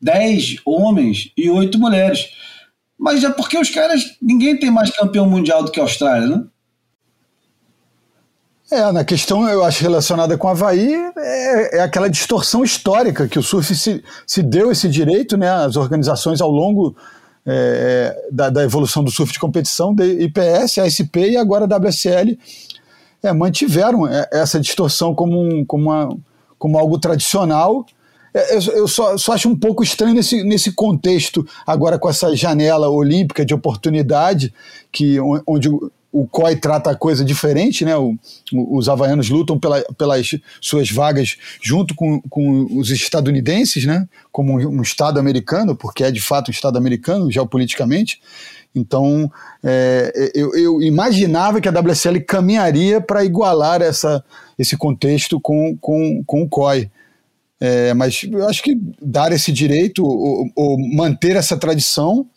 10 0.00 0.56
homens 0.64 1.32
e 1.36 1.48
8 1.48 1.78
mulheres. 1.78 2.28
Mas 2.98 3.22
é 3.22 3.30
porque 3.30 3.58
os 3.58 3.70
caras. 3.70 4.16
Ninguém 4.20 4.58
tem 4.58 4.70
mais 4.70 4.90
campeão 4.90 5.28
mundial 5.28 5.62
do 5.62 5.70
que 5.70 5.80
a 5.80 5.82
Austrália, 5.82 6.28
né? 6.28 6.44
É, 8.70 8.90
na 8.90 9.04
questão, 9.04 9.48
eu 9.48 9.64
acho, 9.64 9.80
relacionada 9.80 10.36
com 10.36 10.48
o 10.48 10.50
Havaí, 10.50 10.92
é, 11.16 11.78
é, 11.78 11.80
aquela 11.80 12.10
distorção 12.10 12.64
histórica 12.64 13.28
que 13.28 13.38
o 13.38 13.42
surf 13.42 13.72
se, 13.76 14.02
se 14.26 14.42
deu 14.42 14.72
esse 14.72 14.88
direito, 14.88 15.36
né? 15.36 15.48
As 15.48 15.76
organizações 15.76 16.40
ao 16.40 16.50
longo 16.50 16.96
é, 17.46 18.28
da, 18.32 18.50
da, 18.50 18.64
evolução 18.64 19.04
do 19.04 19.10
surf 19.10 19.32
de 19.32 19.38
competição, 19.38 19.94
da 19.94 20.04
IPS, 20.04 20.78
ASP 20.78 21.16
e 21.16 21.36
agora 21.36 21.64
a 21.64 21.78
WSL, 21.78 22.36
é, 23.22 23.32
mantiveram 23.32 24.08
é, 24.08 24.28
essa 24.32 24.58
distorção 24.58 25.14
como, 25.14 25.40
um, 25.40 25.64
como, 25.64 25.84
uma, 25.84 26.08
como 26.58 26.76
algo 26.76 26.98
tradicional. 26.98 27.86
É, 28.36 28.54
eu, 28.54 28.60
eu 28.72 28.88
só, 28.88 29.16
só, 29.16 29.32
acho 29.32 29.48
um 29.48 29.56
pouco 29.56 29.82
estranho 29.82 30.14
nesse, 30.14 30.44
nesse 30.44 30.70
contexto, 30.70 31.46
agora 31.66 31.98
com 31.98 32.06
essa 32.06 32.36
janela 32.36 32.86
olímpica 32.90 33.46
de 33.46 33.54
oportunidade, 33.54 34.52
que 34.92 35.18
onde 35.46 35.70
o 36.12 36.26
COI 36.26 36.56
trata 36.56 36.90
a 36.90 36.94
coisa 36.94 37.24
diferente, 37.24 37.82
né? 37.82 37.96
O, 37.96 38.14
os 38.52 38.90
havaianos 38.90 39.30
lutam 39.30 39.58
pela, 39.58 39.82
pelas 39.96 40.34
suas 40.60 40.90
vagas 40.90 41.38
junto 41.62 41.94
com, 41.94 42.20
com 42.28 42.66
os 42.78 42.90
estadunidenses, 42.90 43.86
né? 43.86 44.06
Como 44.30 44.52
um, 44.52 44.78
um, 44.78 44.82
Estado 44.82 45.18
americano, 45.18 45.74
porque 45.74 46.04
é 46.04 46.10
de 46.10 46.20
fato 46.20 46.48
um 46.48 46.52
Estado 46.52 46.76
americano, 46.76 47.30
geopoliticamente. 47.30 48.20
Então, 48.74 49.32
é, 49.64 50.30
eu, 50.34 50.54
eu, 50.54 50.82
imaginava 50.82 51.58
que 51.58 51.68
a 51.68 51.72
WSL 51.72 52.20
caminharia 52.20 53.00
para 53.00 53.24
igualar 53.24 53.80
essa, 53.80 54.22
esse 54.58 54.76
contexto 54.76 55.40
com, 55.40 55.74
com, 55.80 56.22
com 56.26 56.42
o 56.42 56.48
COI. 56.48 56.90
É, 57.60 57.94
mas 57.94 58.22
eu 58.30 58.46
acho 58.48 58.62
que 58.62 58.78
dar 59.00 59.32
esse 59.32 59.50
direito 59.50 60.04
ou, 60.04 60.50
ou 60.54 60.78
manter 60.94 61.36
essa 61.36 61.56
tradição 61.56 62.28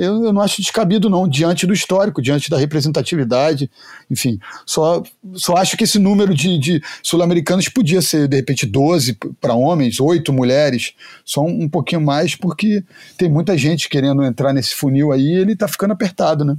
eu, 0.00 0.24
eu, 0.24 0.32
não 0.32 0.40
acho 0.40 0.62
descabido, 0.62 1.10
não, 1.10 1.28
diante 1.28 1.66
do 1.66 1.74
histórico, 1.74 2.22
diante 2.22 2.48
da 2.48 2.56
representatividade, 2.56 3.70
enfim. 4.10 4.38
Só, 4.64 5.02
só 5.34 5.56
acho 5.58 5.76
que 5.76 5.84
esse 5.84 5.98
número 5.98 6.34
de, 6.34 6.58
de 6.58 6.82
sul-americanos 7.02 7.68
podia 7.68 8.00
ser, 8.00 8.26
de 8.26 8.34
repente, 8.34 8.64
12 8.64 9.18
para 9.38 9.52
homens, 9.52 10.00
8 10.00 10.32
mulheres, 10.32 10.94
só 11.22 11.42
um, 11.42 11.64
um, 11.64 11.68
pouquinho 11.68 12.00
mais, 12.00 12.34
porque 12.34 12.82
tem 13.18 13.28
muita 13.28 13.58
gente 13.58 13.90
querendo 13.90 14.24
entrar 14.24 14.54
nesse 14.54 14.74
funil 14.74 15.12
aí 15.12 15.20
e 15.20 15.34
ele 15.34 15.52
está 15.52 15.68
ficando 15.68 15.92
apertado, 15.92 16.46
né? 16.46 16.56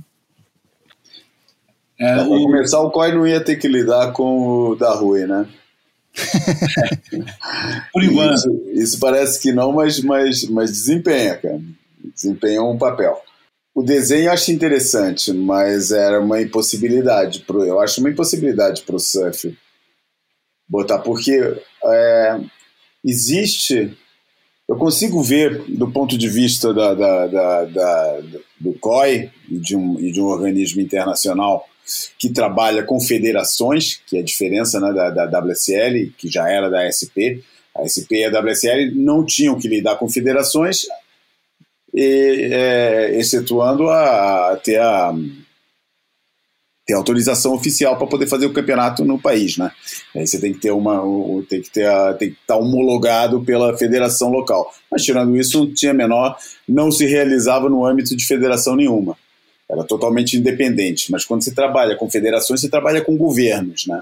É, 2.00 2.18
Para 2.18 2.26
começar, 2.26 2.80
o 2.80 2.92
COI 2.92 3.12
não 3.12 3.26
ia 3.26 3.44
ter 3.44 3.56
que 3.56 3.68
lidar 3.68 4.12
com 4.12 4.70
o 4.70 4.76
da 4.76 4.94
Rui, 4.94 5.26
né? 5.26 5.48
Por 7.94 8.04
enquanto. 8.04 8.36
Isso, 8.36 8.62
isso, 8.74 9.00
parece 9.00 9.40
que 9.42 9.52
não, 9.52 9.72
mas, 9.72 10.00
mas, 10.02 10.44
mas 10.50 10.72
desempenha, 10.72 11.38
cara. 11.38 11.62
Desempenha 12.14 12.62
um 12.64 12.78
papel. 12.78 13.22
O 13.74 13.82
desenho 13.82 14.26
eu 14.26 14.32
acho 14.34 14.52
interessante, 14.52 15.32
mas 15.32 15.92
era 15.92 16.20
uma 16.20 16.42
impossibilidade. 16.42 17.42
Pro, 17.42 17.64
eu 17.64 17.80
acho 17.80 18.02
uma 18.02 18.10
impossibilidade 18.10 18.82
para 18.82 18.96
o 18.96 19.00
surf 19.00 19.58
botar, 20.68 21.00
porque 21.00 21.32
é, 21.86 22.40
existe. 23.04 23.98
Eu 24.68 24.78
consigo 24.78 25.22
ver, 25.22 25.64
do 25.68 25.92
ponto 25.92 26.18
de 26.18 26.30
vista 26.30 26.74
da, 26.74 26.94
da, 26.94 27.28
da, 27.28 27.66
da 27.66 28.22
do 28.60 28.74
COI 28.74 29.30
e 29.50 29.58
de, 29.58 29.76
um, 29.76 30.00
e 30.00 30.12
de 30.12 30.22
um 30.22 30.26
organismo 30.26 30.80
internacional 30.80 31.68
que 32.18 32.30
trabalha 32.30 32.84
com 32.84 33.00
federações, 33.00 34.02
que 34.08 34.18
é 34.18 34.22
a 34.22 34.24
diferença 34.24 34.80
né, 34.80 34.94
da, 34.94 35.26
da 35.26 35.40
WSL, 35.40 36.12
que 36.18 36.30
já 36.30 36.50
era 36.50 36.70
da 36.70 36.90
SP. 36.90 37.44
A 37.76 37.88
SP 37.88 38.20
e 38.20 38.26
a 38.26 38.40
WSL 38.40 38.92
não 38.96 39.26
tinham 39.26 39.58
que 39.58 39.68
lidar 39.68 39.96
com 39.96 40.10
federações, 40.10 40.86
e, 41.94 42.50
é, 42.52 43.18
excetuando 43.18 43.90
a, 43.90 44.60
ter 44.64 44.80
a 44.80 45.14
ter 46.86 46.94
autorização 46.96 47.54
oficial 47.54 47.98
para 47.98 48.08
poder 48.08 48.28
fazer 48.28 48.46
o 48.46 48.54
campeonato 48.54 49.06
no 49.06 49.20
país, 49.20 49.58
né? 49.58 49.72
Aí 50.16 50.26
você 50.26 50.40
tem 50.40 50.54
que 50.54 50.60
ter 50.60 50.72
uma, 50.72 51.02
tem 51.48 51.62
que 51.62 51.70
ter, 51.70 51.88
a, 51.88 52.14
tem 52.14 52.30
que 52.30 52.38
estar 52.42 52.56
tá 52.56 52.60
homologado 52.60 53.42
pela 53.42 53.78
federação 53.78 54.30
local. 54.30 54.74
Mas 54.92 55.04
tirando 55.04 55.38
isso, 55.38 55.60
não 55.60 55.74
tinha 55.74 55.94
menor, 55.94 56.38
não 56.68 56.92
se 56.92 57.06
realizava 57.06 57.70
no 57.70 57.86
âmbito 57.86 58.16
de 58.16 58.26
federação 58.26 58.76
nenhuma. 58.76 59.16
Era 59.72 59.84
totalmente 59.84 60.38
independente. 60.38 61.12
Mas 61.12 61.24
quando 61.24 61.44
você 61.44 61.54
trabalha 61.54 61.96
com 61.96 62.10
federações, 62.10 62.60
você 62.60 62.70
trabalha 62.70 63.02
com 63.02 63.16
governos, 63.16 63.88
né? 63.88 64.02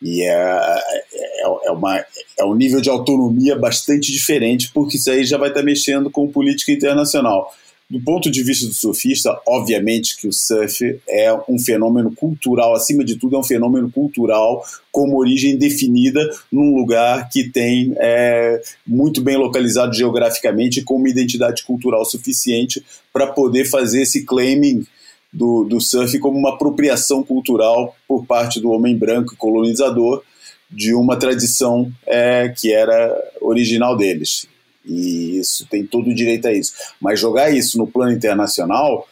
E 0.00 0.22
é, 0.22 0.32
é, 0.32 1.42
é, 1.66 1.70
uma, 1.70 2.04
é 2.38 2.44
um 2.44 2.54
nível 2.54 2.80
de 2.80 2.90
autonomia 2.90 3.54
bastante 3.54 4.10
diferente, 4.10 4.70
porque 4.74 4.96
isso 4.96 5.10
aí 5.10 5.24
já 5.24 5.38
vai 5.38 5.50
estar 5.50 5.62
mexendo 5.62 6.10
com 6.10 6.26
política 6.26 6.72
internacional. 6.72 7.54
Do 7.92 8.00
ponto 8.00 8.30
de 8.30 8.42
vista 8.42 8.66
do 8.66 8.72
surfista, 8.72 9.38
obviamente 9.46 10.16
que 10.16 10.26
o 10.26 10.32
surf 10.32 10.98
é 11.06 11.30
um 11.46 11.58
fenômeno 11.58 12.10
cultural, 12.14 12.74
acima 12.74 13.04
de 13.04 13.16
tudo, 13.16 13.36
é 13.36 13.38
um 13.38 13.44
fenômeno 13.44 13.92
cultural 13.92 14.64
com 14.90 15.14
origem 15.14 15.58
definida 15.58 16.18
num 16.50 16.74
lugar 16.74 17.28
que 17.28 17.50
tem 17.50 17.92
é, 17.98 18.62
muito 18.86 19.20
bem 19.20 19.36
localizado 19.36 19.92
geograficamente 19.94 20.80
com 20.80 20.96
uma 20.96 21.10
identidade 21.10 21.64
cultural 21.64 22.02
suficiente 22.06 22.82
para 23.12 23.26
poder 23.26 23.66
fazer 23.66 24.00
esse 24.00 24.24
claiming 24.24 24.86
do, 25.30 25.64
do 25.64 25.78
surf 25.78 26.18
como 26.18 26.38
uma 26.38 26.54
apropriação 26.54 27.22
cultural 27.22 27.94
por 28.08 28.24
parte 28.24 28.58
do 28.58 28.70
homem 28.70 28.96
branco 28.96 29.36
colonizador 29.36 30.22
de 30.70 30.94
uma 30.94 31.18
tradição 31.18 31.92
é, 32.06 32.48
que 32.56 32.72
era 32.72 33.14
original 33.42 33.98
deles. 33.98 34.50
E 34.84 35.38
isso 35.38 35.66
tem 35.70 35.86
todo 35.86 36.10
o 36.10 36.14
direito 36.14 36.48
a 36.48 36.52
isso. 36.52 36.72
Mas 37.00 37.20
jogar 37.20 37.50
isso 37.50 37.78
no 37.78 37.86
plano 37.86 38.12
internacional, 38.12 39.06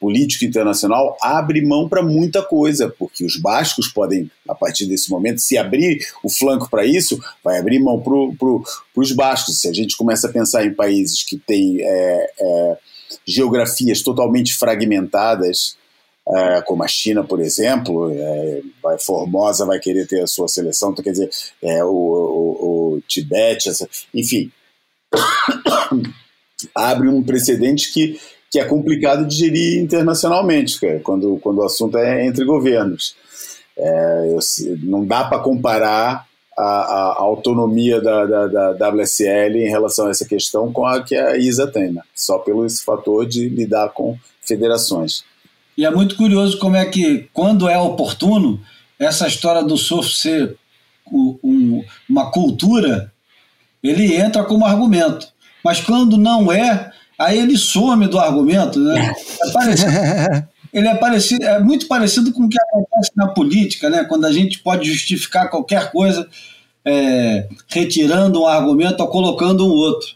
político 0.00 0.44
internacional, 0.44 1.16
abre 1.20 1.64
mão 1.64 1.88
para 1.88 2.02
muita 2.02 2.42
coisa, 2.42 2.88
porque 2.98 3.24
os 3.24 3.36
bascos 3.36 3.88
podem, 3.88 4.30
a 4.48 4.54
partir 4.54 4.86
desse 4.86 5.10
momento, 5.10 5.40
se 5.40 5.56
abrir 5.56 6.06
o 6.22 6.28
flanco 6.28 6.68
para 6.68 6.84
isso, 6.84 7.18
vai 7.42 7.58
abrir 7.58 7.78
mão 7.78 8.00
para 8.00 8.12
pro, 8.38 8.62
os 8.94 9.12
bascos. 9.12 9.60
Se 9.60 9.68
a 9.68 9.72
gente 9.72 9.96
começa 9.96 10.28
a 10.28 10.32
pensar 10.32 10.64
em 10.64 10.74
países 10.74 11.22
que 11.22 11.38
têm. 11.38 11.80
É, 11.80 12.30
é, 12.38 12.78
geografias 13.26 14.02
totalmente 14.02 14.54
fragmentadas, 14.54 15.76
é, 16.26 16.62
como 16.62 16.82
a 16.82 16.88
China, 16.88 17.22
por 17.22 17.40
exemplo, 17.40 18.10
é, 18.10 18.62
vai, 18.82 18.98
Formosa 18.98 19.66
vai 19.66 19.78
querer 19.78 20.06
ter 20.06 20.22
a 20.22 20.26
sua 20.26 20.48
seleção, 20.48 20.90
então, 20.90 21.04
quer 21.04 21.12
dizer, 21.12 21.30
é, 21.62 21.84
o, 21.84 21.88
o, 21.88 22.94
o 22.94 23.00
Tibete, 23.06 23.70
enfim, 24.14 24.50
abre 26.74 27.08
um 27.08 27.22
precedente 27.22 27.92
que, 27.92 28.18
que 28.50 28.58
é 28.58 28.64
complicado 28.64 29.26
de 29.26 29.36
gerir 29.36 29.82
internacionalmente, 29.82 30.78
quando, 31.02 31.38
quando 31.42 31.58
o 31.58 31.64
assunto 31.64 31.98
é 31.98 32.26
entre 32.26 32.44
governos. 32.44 33.16
É, 33.76 34.32
eu, 34.32 34.38
não 34.82 35.04
dá 35.04 35.24
para 35.24 35.40
comparar 35.40 36.26
a, 36.56 36.62
a, 36.62 37.16
autonomia 37.18 38.00
da, 38.00 38.24
da, 38.24 38.72
da, 38.72 38.88
WSL 38.90 39.58
em 39.58 39.68
relação 39.68 40.06
a 40.06 40.10
essa 40.10 40.24
questão 40.24 40.72
com 40.72 40.86
a 40.86 41.02
que 41.02 41.16
a 41.16 41.36
ISA 41.36 41.66
tem, 41.66 41.92
né? 41.92 42.00
só 42.14 42.38
pelo 42.38 42.64
esse 42.64 42.84
fator 42.84 43.26
de 43.26 43.48
lidar 43.48 43.88
com 43.88 44.16
federações. 44.40 45.24
E 45.76 45.84
é 45.84 45.90
muito 45.90 46.16
curioso 46.16 46.58
como 46.58 46.76
é 46.76 46.84
que, 46.86 47.28
quando 47.32 47.68
é 47.68 47.76
oportuno, 47.76 48.60
essa 48.98 49.26
história 49.26 49.62
do 49.62 49.76
surf 49.76 50.08
ser 50.08 50.56
um, 51.12 51.84
uma 52.08 52.30
cultura, 52.30 53.12
ele 53.84 54.14
entra 54.16 54.42
como 54.44 54.64
argumento. 54.64 55.28
Mas 55.62 55.80
quando 55.80 56.16
não 56.16 56.50
é, 56.50 56.90
aí 57.18 57.38
ele 57.38 57.56
some 57.58 58.08
do 58.08 58.18
argumento. 58.18 58.80
Né? 58.80 59.14
É 59.42 59.52
parecido, 59.52 59.90
ele 60.72 60.88
é, 60.88 60.94
parecido, 60.94 61.44
é 61.44 61.60
muito 61.60 61.86
parecido 61.86 62.32
com 62.32 62.44
o 62.44 62.48
que 62.48 62.58
acontece 62.60 63.10
na 63.14 63.28
política, 63.28 63.90
né? 63.90 64.04
quando 64.04 64.24
a 64.24 64.32
gente 64.32 64.58
pode 64.60 64.90
justificar 64.90 65.50
qualquer 65.50 65.92
coisa 65.92 66.28
é, 66.84 67.48
retirando 67.68 68.42
um 68.42 68.46
argumento 68.46 69.02
ou 69.02 69.08
colocando 69.08 69.66
um 69.66 69.70
outro. 69.70 70.08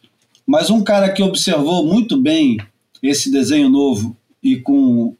Mas 0.46 0.70
um 0.70 0.82
cara 0.82 1.10
que 1.10 1.22
observou 1.22 1.86
muito 1.86 2.20
bem 2.20 2.56
esse 3.02 3.30
desenho 3.30 3.68
novo 3.68 4.16
e 4.42 4.56
com 4.56 5.14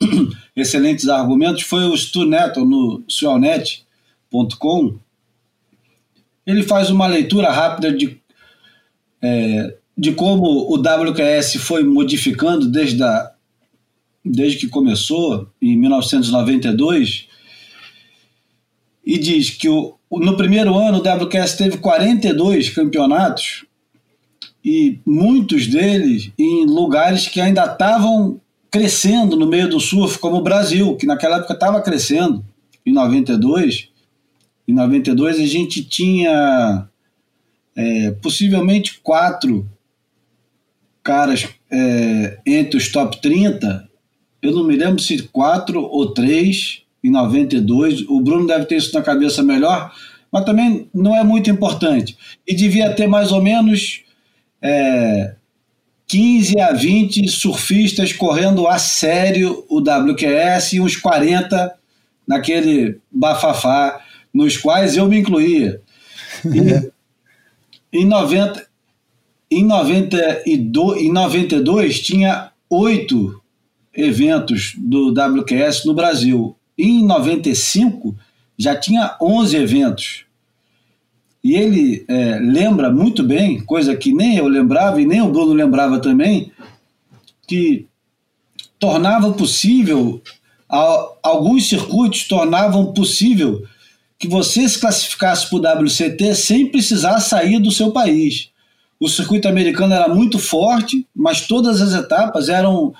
excelentes 0.54 1.08
argumentos 1.08 1.62
foi 1.62 1.84
o 1.84 1.96
Stu 1.96 2.24
Neto 2.24 2.64
no 2.64 3.02
sualnet.com. 3.08 4.94
Ele 6.48 6.62
faz 6.62 6.88
uma 6.88 7.06
leitura 7.06 7.50
rápida 7.52 7.92
de, 7.92 8.18
é, 9.20 9.76
de 9.96 10.12
como 10.12 10.46
o 10.46 10.76
WQS 10.76 11.56
foi 11.56 11.84
modificando 11.84 12.66
desde, 12.66 13.02
a, 13.02 13.32
desde 14.24 14.60
que 14.60 14.68
começou, 14.68 15.50
em 15.60 15.76
1992, 15.76 17.28
e 19.04 19.18
diz 19.18 19.50
que 19.50 19.68
o, 19.68 19.94
no 20.10 20.38
primeiro 20.38 20.74
ano 20.74 20.98
o 20.98 21.24
WQS 21.24 21.54
teve 21.56 21.76
42 21.76 22.70
campeonatos 22.70 23.66
e 24.64 24.98
muitos 25.04 25.66
deles 25.66 26.32
em 26.38 26.64
lugares 26.64 27.28
que 27.28 27.42
ainda 27.42 27.66
estavam 27.66 28.40
crescendo 28.70 29.36
no 29.36 29.46
meio 29.46 29.68
do 29.68 29.78
surf, 29.78 30.18
como 30.18 30.36
o 30.36 30.42
Brasil, 30.42 30.96
que 30.96 31.06
naquela 31.06 31.36
época 31.36 31.52
estava 31.52 31.82
crescendo, 31.82 32.42
em 32.86 32.92
92. 32.92 33.90
Em 34.68 34.74
92 34.74 35.40
a 35.40 35.46
gente 35.46 35.82
tinha 35.82 36.86
é, 37.74 38.10
possivelmente 38.22 39.00
quatro 39.02 39.66
caras 41.02 41.48
é, 41.72 42.38
entre 42.44 42.76
os 42.76 42.92
top 42.92 43.18
30. 43.22 43.88
Eu 44.42 44.52
não 44.52 44.64
me 44.64 44.76
lembro 44.76 45.00
se 45.00 45.22
quatro 45.22 45.82
ou 45.82 46.12
três 46.12 46.82
em 47.02 47.10
92. 47.10 48.02
O 48.08 48.20
Bruno 48.20 48.46
deve 48.46 48.66
ter 48.66 48.76
isso 48.76 48.92
na 48.92 49.00
cabeça 49.00 49.42
melhor, 49.42 49.90
mas 50.30 50.44
também 50.44 50.86
não 50.92 51.16
é 51.16 51.24
muito 51.24 51.48
importante. 51.48 52.18
E 52.46 52.54
devia 52.54 52.92
ter 52.92 53.06
mais 53.06 53.32
ou 53.32 53.42
menos 53.42 54.02
é, 54.60 55.34
15 56.08 56.60
a 56.60 56.72
20 56.72 57.26
surfistas 57.28 58.12
correndo 58.12 58.66
a 58.66 58.78
sério 58.78 59.64
o 59.68 59.78
WQS 59.80 60.74
e 60.74 60.80
uns 60.80 60.96
40 60.96 61.74
naquele 62.26 63.00
bafafá, 63.10 64.00
nos 64.32 64.56
quais 64.56 64.96
eu 64.96 65.08
me 65.08 65.18
incluía. 65.18 65.80
E, 66.44 67.98
em, 68.00 68.04
90, 68.04 68.66
em, 69.50 69.64
92, 69.64 71.02
em 71.02 71.12
92 71.12 72.00
tinha 72.00 72.50
oito 72.68 73.40
eventos 73.94 74.74
do 74.76 75.10
WQS 75.10 75.84
no 75.84 75.94
Brasil. 75.94 76.56
Em 76.76 77.04
95 77.04 78.14
já 78.56 78.76
tinha 78.76 79.16
11 79.20 79.56
eventos. 79.56 80.24
E 81.42 81.54
ele 81.54 82.04
é, 82.08 82.38
lembra 82.38 82.90
muito 82.90 83.22
bem, 83.22 83.60
coisa 83.60 83.96
que 83.96 84.12
nem 84.12 84.36
eu 84.36 84.48
lembrava 84.48 85.00
e 85.00 85.06
nem 85.06 85.22
o 85.22 85.30
Bruno 85.30 85.52
lembrava 85.52 86.00
também, 86.00 86.52
que 87.46 87.86
tornava 88.78 89.32
possível, 89.32 90.20
alguns 91.22 91.68
circuitos 91.68 92.28
tornavam 92.28 92.92
possível 92.92 93.66
que 94.18 94.26
você 94.26 94.68
se 94.68 94.78
classificasse 94.78 95.48
para 95.48 95.78
o 95.78 95.82
WCT 95.84 96.34
sem 96.34 96.66
precisar 96.66 97.20
sair 97.20 97.60
do 97.60 97.70
seu 97.70 97.92
país. 97.92 98.50
O 98.98 99.08
circuito 99.08 99.46
americano 99.46 99.94
era 99.94 100.08
muito 100.08 100.38
forte, 100.38 101.06
mas 101.14 101.46
todas 101.46 101.80
as 101.80 101.94
etapas 101.94 102.48
eram 102.48 102.92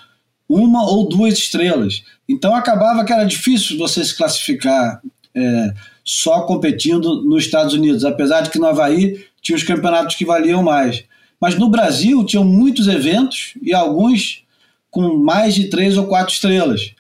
uma 0.48 0.88
ou 0.88 1.08
duas 1.08 1.34
estrelas. 1.34 2.04
Então 2.28 2.54
acabava 2.54 3.04
que 3.04 3.12
era 3.12 3.24
difícil 3.24 3.76
você 3.76 4.04
se 4.04 4.16
classificar 4.16 5.02
é, 5.34 5.74
só 6.04 6.42
competindo 6.42 7.24
nos 7.24 7.44
Estados 7.44 7.74
Unidos, 7.74 8.04
apesar 8.04 8.42
de 8.42 8.50
que 8.50 8.58
no 8.58 8.66
Havaí 8.66 9.24
tinha 9.42 9.56
os 9.56 9.64
campeonatos 9.64 10.14
que 10.14 10.24
valiam 10.24 10.62
mais. 10.62 11.04
Mas 11.40 11.56
no 11.56 11.68
Brasil 11.68 12.24
tinham 12.24 12.44
muitos 12.44 12.86
eventos 12.86 13.54
e 13.60 13.74
alguns 13.74 14.44
com 14.90 15.18
mais 15.18 15.54
de 15.54 15.68
três 15.68 15.96
ou 15.96 16.06
quatro 16.06 16.32
estrelas. 16.32 16.92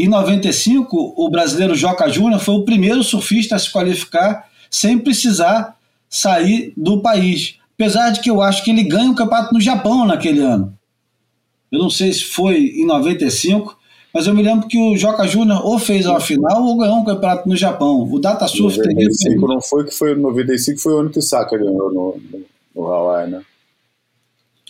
Em 0.00 0.06
95, 0.06 1.14
o 1.16 1.28
brasileiro 1.28 1.74
Joca 1.74 2.08
Júnior 2.08 2.38
foi 2.38 2.54
o 2.54 2.64
primeiro 2.64 3.02
surfista 3.02 3.56
a 3.56 3.58
se 3.58 3.72
qualificar 3.72 4.48
sem 4.70 4.96
precisar 4.96 5.76
sair 6.08 6.72
do 6.76 7.02
país. 7.02 7.58
Apesar 7.74 8.10
de 8.10 8.20
que 8.20 8.30
eu 8.30 8.40
acho 8.40 8.62
que 8.62 8.70
ele 8.70 8.84
ganha 8.84 9.08
o 9.08 9.10
um 9.10 9.14
campeonato 9.14 9.52
no 9.52 9.60
Japão 9.60 10.06
naquele 10.06 10.38
ano. 10.38 10.72
Eu 11.72 11.80
não 11.80 11.90
sei 11.90 12.12
se 12.12 12.24
foi 12.24 12.58
em 12.76 12.86
95, 12.86 13.76
mas 14.14 14.28
eu 14.28 14.34
me 14.34 14.42
lembro 14.42 14.68
que 14.68 14.78
o 14.78 14.96
Joca 14.96 15.26
Júnior 15.26 15.66
ou 15.66 15.80
fez 15.80 16.06
a 16.06 16.20
final 16.20 16.62
ou 16.62 16.78
ganhou 16.78 16.98
um 16.98 17.04
campeonato 17.04 17.48
no 17.48 17.56
Japão. 17.56 18.08
O 18.08 18.20
Data 18.20 18.46
Surf 18.46 18.78
95 18.78 19.48
não 19.48 19.60
foi 19.60 19.84
que 19.84 19.90
foi 19.90 20.14
95 20.14 20.80
foi 20.80 20.92
o 20.92 20.98
ano 20.98 21.10
que 21.10 21.18
o 21.18 21.22
Saka 21.22 21.58
ganhou 21.58 21.92
no, 21.92 22.20
no, 22.30 22.40
no 22.76 22.86
Hawaii, 22.86 23.30
né? 23.32 23.42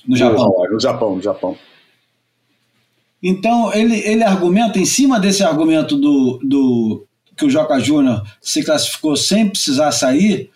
No 0.06 0.16
Japão. 0.16 0.42
No, 0.42 0.54
Hawaii, 0.54 0.72
no 0.72 0.80
Japão, 0.80 1.16
no 1.16 1.22
Japão. 1.22 1.56
Então 3.22 3.72
ele, 3.74 3.96
ele 4.00 4.22
argumenta, 4.22 4.78
em 4.78 4.84
cima 4.84 5.18
desse 5.18 5.42
argumento 5.42 5.96
do, 5.96 6.38
do 6.42 7.06
que 7.36 7.44
o 7.44 7.50
Joca 7.50 7.78
Júnior 7.80 8.22
se 8.40 8.64
classificou 8.64 9.16
sem 9.16 9.48
precisar 9.48 9.92
sair, 9.92 10.50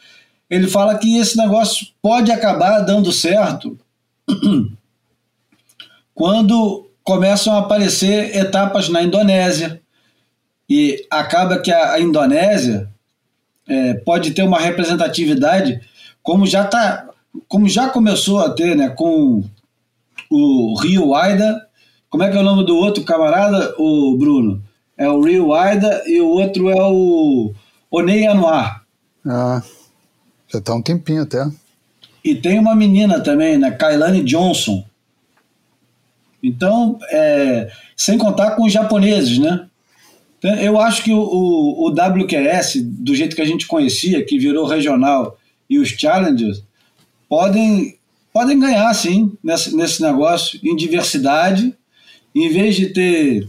ele 0.48 0.66
fala 0.66 0.98
que 0.98 1.16
esse 1.16 1.37
negócio 1.37 1.87
pode 2.01 2.31
acabar 2.31 2.81
dando 2.81 3.11
certo 3.11 3.79
quando 6.14 6.87
começam 7.03 7.55
a 7.55 7.61
aparecer 7.61 8.37
etapas 8.37 8.88
na 8.88 9.03
Indonésia. 9.03 9.81
E 10.68 11.07
acaba 11.11 11.59
que 11.59 11.70
a, 11.70 11.92
a 11.92 12.01
Indonésia 12.01 12.88
é, 13.68 13.94
pode 13.94 14.33
ter 14.33 14.42
uma 14.42 14.59
representatividade, 14.59 15.81
como 16.22 16.46
já, 16.46 16.64
tá, 16.64 17.09
como 17.48 17.68
já 17.68 17.88
começou 17.88 18.40
a 18.40 18.51
ter 18.51 18.77
né, 18.77 18.88
com 18.88 19.44
o 20.31 20.81
Rio 20.81 21.09
Waida. 21.09 21.66
Como 22.12 22.22
é 22.22 22.31
que 22.31 22.37
é 22.37 22.40
o 22.40 22.44
nome 22.44 22.64
do 22.64 22.77
outro 22.77 23.03
camarada, 23.03 23.75
o 23.77 24.16
Bruno? 24.16 24.62
É 24.96 25.09
o 25.09 25.20
Rio 25.20 25.48
Waida 25.48 26.05
e 26.07 26.20
o 26.20 26.29
outro 26.29 26.70
é 26.70 26.81
o 26.81 27.53
Onei 27.90 28.29
Anuar. 28.29 28.85
Ah, 29.27 29.61
já 30.46 30.61
está 30.61 30.72
um 30.72 30.83
tempinho 30.83 31.22
até. 31.22 31.44
E 32.25 32.37
tem 32.37 32.57
uma 32.57 32.77
menina 32.77 33.18
também, 33.18 33.59
né, 33.59 33.72
Kailane 33.72 34.22
Johnson 34.22 34.85
então, 36.42 36.98
é, 37.11 37.70
sem 37.96 38.18
contar 38.18 38.57
com 38.57 38.64
os 38.64 38.72
japoneses, 38.72 39.38
né? 39.38 39.66
Então, 40.38 40.55
eu 40.57 40.81
acho 40.81 41.05
que 41.05 41.12
o, 41.12 41.20
o, 41.20 41.87
o, 41.87 41.90
WQS, 41.90 42.83
do 42.83 43.14
jeito 43.14 43.37
que 43.37 43.42
a 43.42 43.46
gente 43.46 43.66
conhecia, 43.66 44.25
que 44.25 44.38
virou 44.38 44.66
regional, 44.66 45.38
e 45.70 45.79
os 45.79 45.90
Challengers, 45.90 46.64
podem, 47.29 47.96
podem 48.33 48.59
ganhar, 48.59 48.92
sim, 48.92 49.33
nesse, 49.42 49.77
nesse 49.77 50.03
negócio, 50.03 50.59
em 50.64 50.75
diversidade. 50.75 51.72
Em 52.35 52.49
vez 52.49 52.77
de 52.77 52.87
ter 52.87 53.47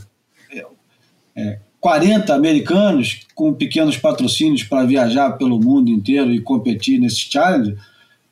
é, 1.36 1.60
40 1.80 2.34
americanos 2.34 3.22
com 3.36 3.54
pequenos 3.54 3.98
patrocínios 3.98 4.63
para 4.63 4.86
viajar 4.86 5.32
pelo 5.34 5.60
mundo 5.60 5.89
inteiro 5.89 6.32
e 6.32 6.39
competir 6.39 7.00
nesse 7.00 7.30
challenge, 7.30 7.76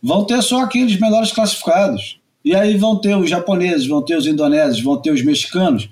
vão 0.02 0.24
ter 0.24 0.42
só 0.42 0.62
aqueles 0.62 1.00
melhores 1.00 1.32
classificados. 1.32 2.20
E 2.44 2.56
aí 2.56 2.78
vão 2.78 2.96
ter 2.96 3.16
os 3.16 3.30
japoneses, 3.30 3.88
vão 3.88 4.02
ter 4.02 4.16
os 4.16 4.26
indonésios, 4.26 4.82
vão 4.82 4.98
ter 4.98 5.12
os 5.12 5.24
mexicanos. 5.24 5.90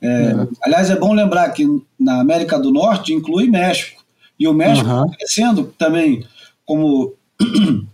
É, 0.00 0.06
é. 0.06 0.48
Aliás, 0.62 0.90
é 0.90 0.96
bom 0.96 1.12
lembrar 1.12 1.50
que 1.50 1.66
na 1.98 2.20
América 2.20 2.58
do 2.58 2.72
Norte 2.72 3.12
inclui 3.12 3.48
México. 3.48 4.02
E 4.38 4.48
o 4.48 4.54
México 4.54 4.86
está 4.86 5.02
uhum. 5.02 5.10
crescendo 5.10 5.74
também 5.78 6.24
como. 6.64 7.14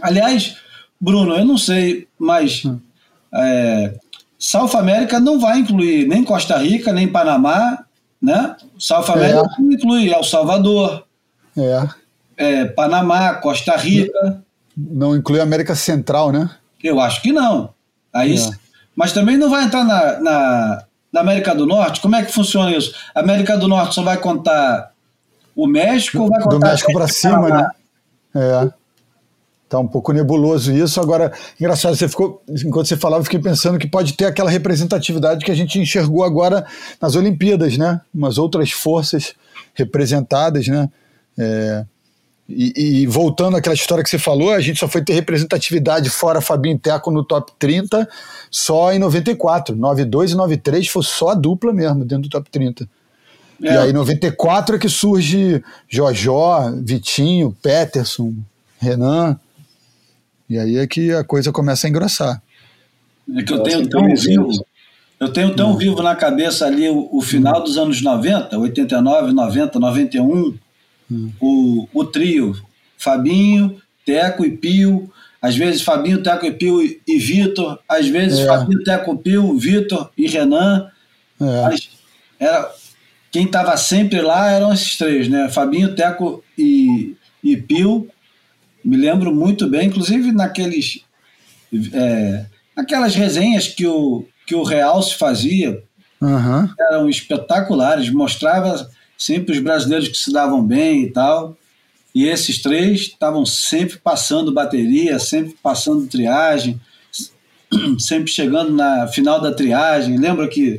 aliás, 0.00 0.56
Bruno, 1.00 1.34
eu 1.34 1.44
não 1.44 1.58
sei, 1.58 2.06
mas 2.18 2.64
uhum. 2.64 2.78
é, 3.34 3.94
South 4.42 4.76
América 4.76 5.20
não 5.20 5.38
vai 5.38 5.60
incluir 5.60 6.08
nem 6.08 6.24
Costa 6.24 6.58
Rica, 6.58 6.92
nem 6.92 7.06
Panamá, 7.06 7.84
né? 8.20 8.56
South 8.76 9.12
América 9.12 9.38
é. 9.56 9.62
não 9.62 9.70
inclui 9.70 10.12
El 10.12 10.24
Salvador, 10.24 11.04
é. 11.56 11.88
é. 12.36 12.64
Panamá, 12.64 13.34
Costa 13.34 13.76
Rica. 13.76 14.42
Não 14.76 15.14
inclui 15.14 15.38
a 15.38 15.44
América 15.44 15.76
Central, 15.76 16.32
né? 16.32 16.50
Eu 16.82 16.98
acho 16.98 17.22
que 17.22 17.32
não. 17.32 17.72
Aí, 18.12 18.36
é. 18.36 18.50
Mas 18.96 19.12
também 19.12 19.36
não 19.36 19.48
vai 19.48 19.62
entrar 19.62 19.84
na, 19.84 20.18
na, 20.18 20.84
na, 21.12 21.20
América 21.20 21.54
do 21.54 21.64
Norte? 21.64 22.00
Como 22.00 22.16
é 22.16 22.24
que 22.24 22.32
funciona 22.32 22.76
isso? 22.76 22.92
A 23.14 23.20
América 23.20 23.56
do 23.56 23.68
Norte 23.68 23.94
só 23.94 24.02
vai 24.02 24.16
contar 24.16 24.90
o 25.54 25.68
México 25.68 26.20
ou 26.20 26.28
vai 26.28 26.42
contar. 26.42 26.56
Do 26.56 26.66
México 26.66 26.92
para 26.92 27.06
cima, 27.06 27.48
né? 27.48 27.70
É. 28.34 28.72
Tá 29.72 29.78
um 29.78 29.88
pouco 29.88 30.12
nebuloso 30.12 30.70
isso. 30.70 31.00
Agora, 31.00 31.32
engraçado, 31.58 31.96
você 31.96 32.06
ficou, 32.06 32.42
enquanto 32.46 32.88
você 32.88 32.94
falava, 32.94 33.20
eu 33.20 33.24
fiquei 33.24 33.40
pensando 33.40 33.78
que 33.78 33.86
pode 33.86 34.12
ter 34.12 34.26
aquela 34.26 34.50
representatividade 34.50 35.42
que 35.42 35.50
a 35.50 35.54
gente 35.54 35.78
enxergou 35.78 36.22
agora 36.22 36.66
nas 37.00 37.16
Olimpíadas, 37.16 37.78
né? 37.78 37.98
Umas 38.14 38.36
outras 38.36 38.70
forças 38.70 39.32
representadas, 39.72 40.68
né? 40.68 40.90
É, 41.38 41.86
e, 42.46 42.72
e, 42.76 43.06
voltando 43.06 43.56
àquela 43.56 43.74
história 43.74 44.04
que 44.04 44.10
você 44.10 44.18
falou, 44.18 44.52
a 44.52 44.60
gente 44.60 44.78
só 44.78 44.86
foi 44.86 45.02
ter 45.02 45.14
representatividade 45.14 46.10
fora 46.10 46.42
Fabinho 46.42 46.78
Teco 46.78 47.10
no 47.10 47.24
top 47.24 47.50
30 47.58 48.06
só 48.50 48.92
em 48.92 48.98
94. 48.98 49.74
92 49.74 50.32
e 50.32 50.34
93 50.34 50.86
foi 50.86 51.02
só 51.02 51.30
a 51.30 51.34
dupla 51.34 51.72
mesmo 51.72 52.04
dentro 52.04 52.24
do 52.24 52.28
top 52.28 52.50
30. 52.50 52.86
É. 53.62 53.72
E 53.72 53.78
aí, 53.78 53.92
94 53.94 54.76
é 54.76 54.78
que 54.78 54.90
surge 54.90 55.64
Jojó, 55.88 56.70
Vitinho, 56.76 57.56
Peterson, 57.62 58.34
Renan. 58.78 59.40
E 60.52 60.58
aí 60.58 60.76
é 60.78 60.86
que 60.86 61.12
a 61.12 61.24
coisa 61.24 61.50
começa 61.50 61.86
a 61.86 61.90
engrossar. 61.90 62.42
É 63.36 63.42
que 63.42 63.52
eu 63.52 63.62
tenho 63.62 63.88
tão 63.88 64.06
vivo, 64.14 64.66
eu 65.18 65.32
tenho 65.32 65.54
tão 65.54 65.72
hum. 65.72 65.76
vivo 65.76 66.02
na 66.02 66.14
cabeça 66.14 66.66
ali 66.66 66.88
o, 66.88 67.08
o 67.12 67.20
final 67.20 67.60
hum. 67.60 67.64
dos 67.64 67.78
anos 67.78 68.02
90, 68.02 68.58
89, 68.58 69.32
90, 69.32 69.78
91 69.78 70.58
o, 71.40 71.88
o 71.92 72.04
trio 72.04 72.54
Fabinho, 72.96 73.80
Teco 74.04 74.44
e 74.44 74.56
Pio, 74.56 75.10
às 75.40 75.56
vezes 75.56 75.82
Fabinho, 75.82 76.22
Teco 76.22 76.46
e 76.46 76.52
Pio 76.52 76.82
e, 76.82 77.00
e 77.06 77.18
Vitor, 77.18 77.78
às 77.88 78.06
vezes 78.06 78.40
é. 78.40 78.46
Fabinho, 78.46 78.84
Teco, 78.84 79.18
Pio, 79.18 79.58
Vitor 79.58 80.10
e 80.16 80.28
Renan. 80.28 80.88
É. 81.40 82.44
era 82.44 82.70
quem 83.30 83.46
estava 83.46 83.76
sempre 83.76 84.20
lá 84.20 84.50
eram 84.50 84.72
esses 84.72 84.96
três, 84.96 85.28
né? 85.28 85.48
Fabinho, 85.48 85.94
Teco 85.94 86.44
e, 86.56 87.16
e 87.42 87.56
Pio. 87.56 88.08
Me 88.84 88.96
lembro 88.96 89.34
muito 89.34 89.68
bem, 89.68 89.88
inclusive 89.88 90.32
naqueles. 90.32 91.04
É, 91.92 92.46
aquelas 92.76 93.14
resenhas 93.14 93.68
que 93.68 93.86
o, 93.86 94.26
que 94.46 94.54
o 94.54 94.62
Real 94.62 95.02
se 95.02 95.16
fazia 95.16 95.82
Uhum. 96.22 96.68
eram 96.78 97.08
espetaculares, 97.08 98.08
mostrava 98.12 98.88
sempre 99.18 99.52
os 99.52 99.58
brasileiros 99.58 100.06
que 100.06 100.16
se 100.16 100.32
davam 100.32 100.62
bem 100.64 101.02
e 101.02 101.10
tal. 101.10 101.56
E 102.14 102.26
esses 102.28 102.62
três 102.62 103.00
estavam 103.00 103.44
sempre 103.44 103.98
passando 103.98 104.52
bateria, 104.52 105.18
sempre 105.18 105.56
passando 105.60 106.06
triagem, 106.06 106.80
sempre 107.98 108.30
chegando 108.30 108.72
na 108.72 109.08
final 109.08 109.40
da 109.40 109.52
triagem. 109.52 110.16
Lembra 110.16 110.46
que, 110.46 110.78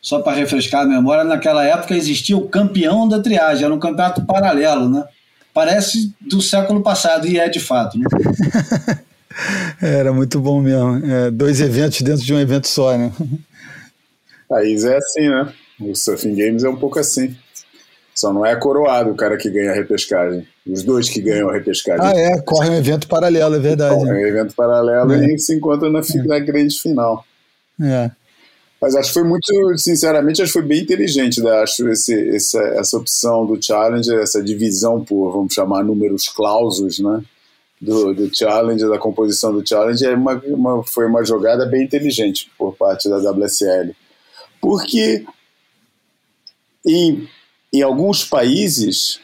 só 0.00 0.20
para 0.20 0.36
refrescar 0.36 0.82
a 0.82 0.86
memória, 0.86 1.24
naquela 1.24 1.64
época 1.64 1.96
existia 1.96 2.36
o 2.36 2.48
campeão 2.48 3.08
da 3.08 3.20
triagem, 3.20 3.64
era 3.64 3.74
um 3.74 3.80
campeonato 3.80 4.24
paralelo, 4.24 4.88
né? 4.88 5.04
Parece 5.54 6.12
do 6.20 6.42
século 6.42 6.82
passado, 6.82 7.26
e 7.28 7.38
é 7.38 7.48
de 7.48 7.60
fato. 7.60 7.96
Né? 7.96 8.04
Era 9.80 10.12
muito 10.12 10.40
bom 10.40 10.60
mesmo. 10.60 11.04
É, 11.06 11.30
dois 11.30 11.60
eventos 11.60 12.00
dentro 12.02 12.24
de 12.24 12.34
um 12.34 12.38
evento 12.40 12.68
só, 12.68 12.96
né? 12.98 13.12
A 14.52 14.62
ISA 14.64 14.92
é 14.92 14.96
assim, 14.96 15.28
né? 15.28 15.52
O 15.80 15.94
Surfing 15.94 16.34
Games 16.34 16.62
é 16.64 16.68
um 16.68 16.76
pouco 16.76 16.98
assim. 16.98 17.34
Só 18.14 18.32
não 18.32 18.46
é 18.46 18.54
coroado 18.54 19.10
o 19.10 19.16
cara 19.16 19.36
que 19.36 19.50
ganha 19.50 19.72
a 19.72 19.74
repescagem. 19.74 20.46
Os 20.66 20.82
dois 20.84 21.08
que 21.08 21.20
ganham 21.20 21.48
a 21.50 21.52
repescagem. 21.52 22.04
Ah, 22.04 22.12
é, 22.14 22.40
corre 22.42 22.70
um 22.70 22.74
evento 22.74 23.08
paralelo, 23.08 23.56
é 23.56 23.58
verdade. 23.58 23.94
É 23.94 24.12
um 24.12 24.26
evento 24.26 24.54
paralelo 24.54 25.12
É. 25.12 25.26
e 25.34 25.38
se 25.38 25.54
encontra 25.56 25.90
na, 25.90 26.02
fi- 26.02 26.18
na 26.26 26.38
grande 26.38 26.78
final. 26.78 27.24
É. 27.82 28.10
Mas 28.84 28.94
acho 28.94 29.08
que 29.08 29.14
foi 29.14 29.24
muito, 29.24 29.78
sinceramente, 29.78 30.42
acho 30.42 30.52
que 30.52 30.58
foi 30.58 30.68
bem 30.68 30.82
inteligente, 30.82 31.40
né? 31.40 31.50
acho 31.52 31.88
esse, 31.88 32.36
essa, 32.36 32.60
essa 32.78 32.98
opção 32.98 33.46
do 33.46 33.58
Challenger, 33.58 34.18
essa 34.18 34.42
divisão 34.42 35.02
por, 35.02 35.32
vamos 35.32 35.54
chamar, 35.54 35.82
números 35.82 36.28
clausos, 36.28 36.98
né? 36.98 37.24
Do, 37.80 38.12
do 38.12 38.36
Challenger, 38.36 38.90
da 38.90 38.98
composição 38.98 39.54
do 39.54 39.66
Challenger, 39.66 40.10
é 40.10 40.14
uma, 40.14 40.34
uma, 40.44 40.84
foi 40.84 41.06
uma 41.06 41.24
jogada 41.24 41.64
bem 41.64 41.82
inteligente 41.82 42.50
por 42.58 42.76
parte 42.76 43.08
da 43.08 43.16
WSL. 43.16 43.96
Porque 44.60 45.24
em, 46.86 47.26
em 47.72 47.80
alguns 47.80 48.22
países, 48.22 49.18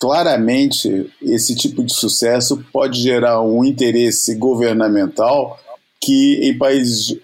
claramente, 0.00 1.12
esse 1.20 1.54
tipo 1.54 1.84
de 1.84 1.92
sucesso 1.92 2.64
pode 2.72 2.98
gerar 2.98 3.42
um 3.42 3.62
interesse 3.62 4.34
governamental 4.36 5.60
que 6.00 6.48
em 6.48 6.56
países 6.56 7.20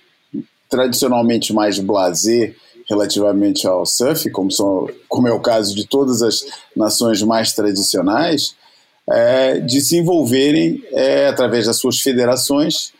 tradicionalmente 0.68 1.52
mais 1.52 1.78
blasé 1.78 2.54
relativamente 2.88 3.66
ao 3.66 3.84
surf, 3.84 4.30
como, 4.30 4.50
são, 4.50 4.88
como 5.08 5.28
é 5.28 5.32
o 5.32 5.40
caso 5.40 5.74
de 5.74 5.86
todas 5.86 6.22
as 6.22 6.44
nações 6.74 7.22
mais 7.22 7.52
tradicionais, 7.52 8.54
é, 9.10 9.58
de 9.60 9.80
se 9.80 9.96
envolverem 9.98 10.82
é, 10.92 11.28
através 11.28 11.66
das 11.66 11.76
suas 11.76 12.00
federações, 12.00 12.92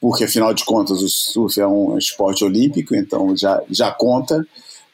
porque 0.00 0.24
afinal 0.24 0.52
de 0.52 0.64
contas 0.64 1.00
o 1.00 1.08
surf 1.08 1.60
é 1.60 1.66
um 1.66 1.96
esporte 1.96 2.44
olímpico, 2.44 2.94
então 2.94 3.36
já, 3.36 3.62
já 3.70 3.90
conta, 3.90 4.44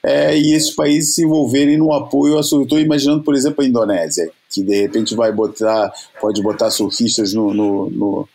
é, 0.03 0.36
e 0.38 0.55
esses 0.55 0.74
países 0.74 1.14
se 1.14 1.24
envolverem 1.24 1.76
no 1.76 1.92
apoio 1.92 2.36
ao 2.36 2.42
surf. 2.42 2.64
Estou 2.64 2.78
imaginando, 2.78 3.22
por 3.22 3.34
exemplo, 3.34 3.62
a 3.62 3.66
Indonésia, 3.66 4.30
que 4.51 4.62
de 4.62 4.80
repente 4.82 5.14
vai 5.14 5.30
botar, 5.30 5.92
pode 6.20 6.42
botar 6.42 6.70
surfistas 6.70 7.34
no, 7.34 7.53
no, 7.53 7.90
no, 7.90 8.28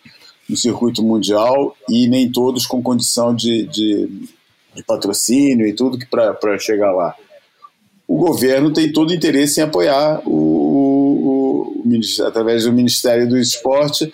no 0.48 0.56
circuito 0.56 1.04
mundial 1.04 1.76
e 1.90 2.08
nem 2.08 2.32
todos 2.32 2.66
com 2.66 2.82
condição 2.82 3.36
de, 3.36 3.64
de, 3.68 4.08
de 4.76 4.84
patrocínio 4.84 5.68
e 5.68 5.74
tudo 5.74 5.98
que 5.98 6.06
para 6.06 6.60
chegar 6.60 6.92
lá. 6.92 7.16
O 8.08 8.18
governo 8.18 8.72
tem 8.72 8.92
todo 8.92 9.10
o 9.10 9.14
interesse 9.14 9.60
em 9.60 9.64
apoiar 9.64 10.22
o, 10.26 10.32
o, 10.32 11.84
o, 11.84 12.26
através 12.28 12.64
do 12.64 12.74
Ministério 12.74 13.28
do 13.28 13.38
Esporte 13.38 14.12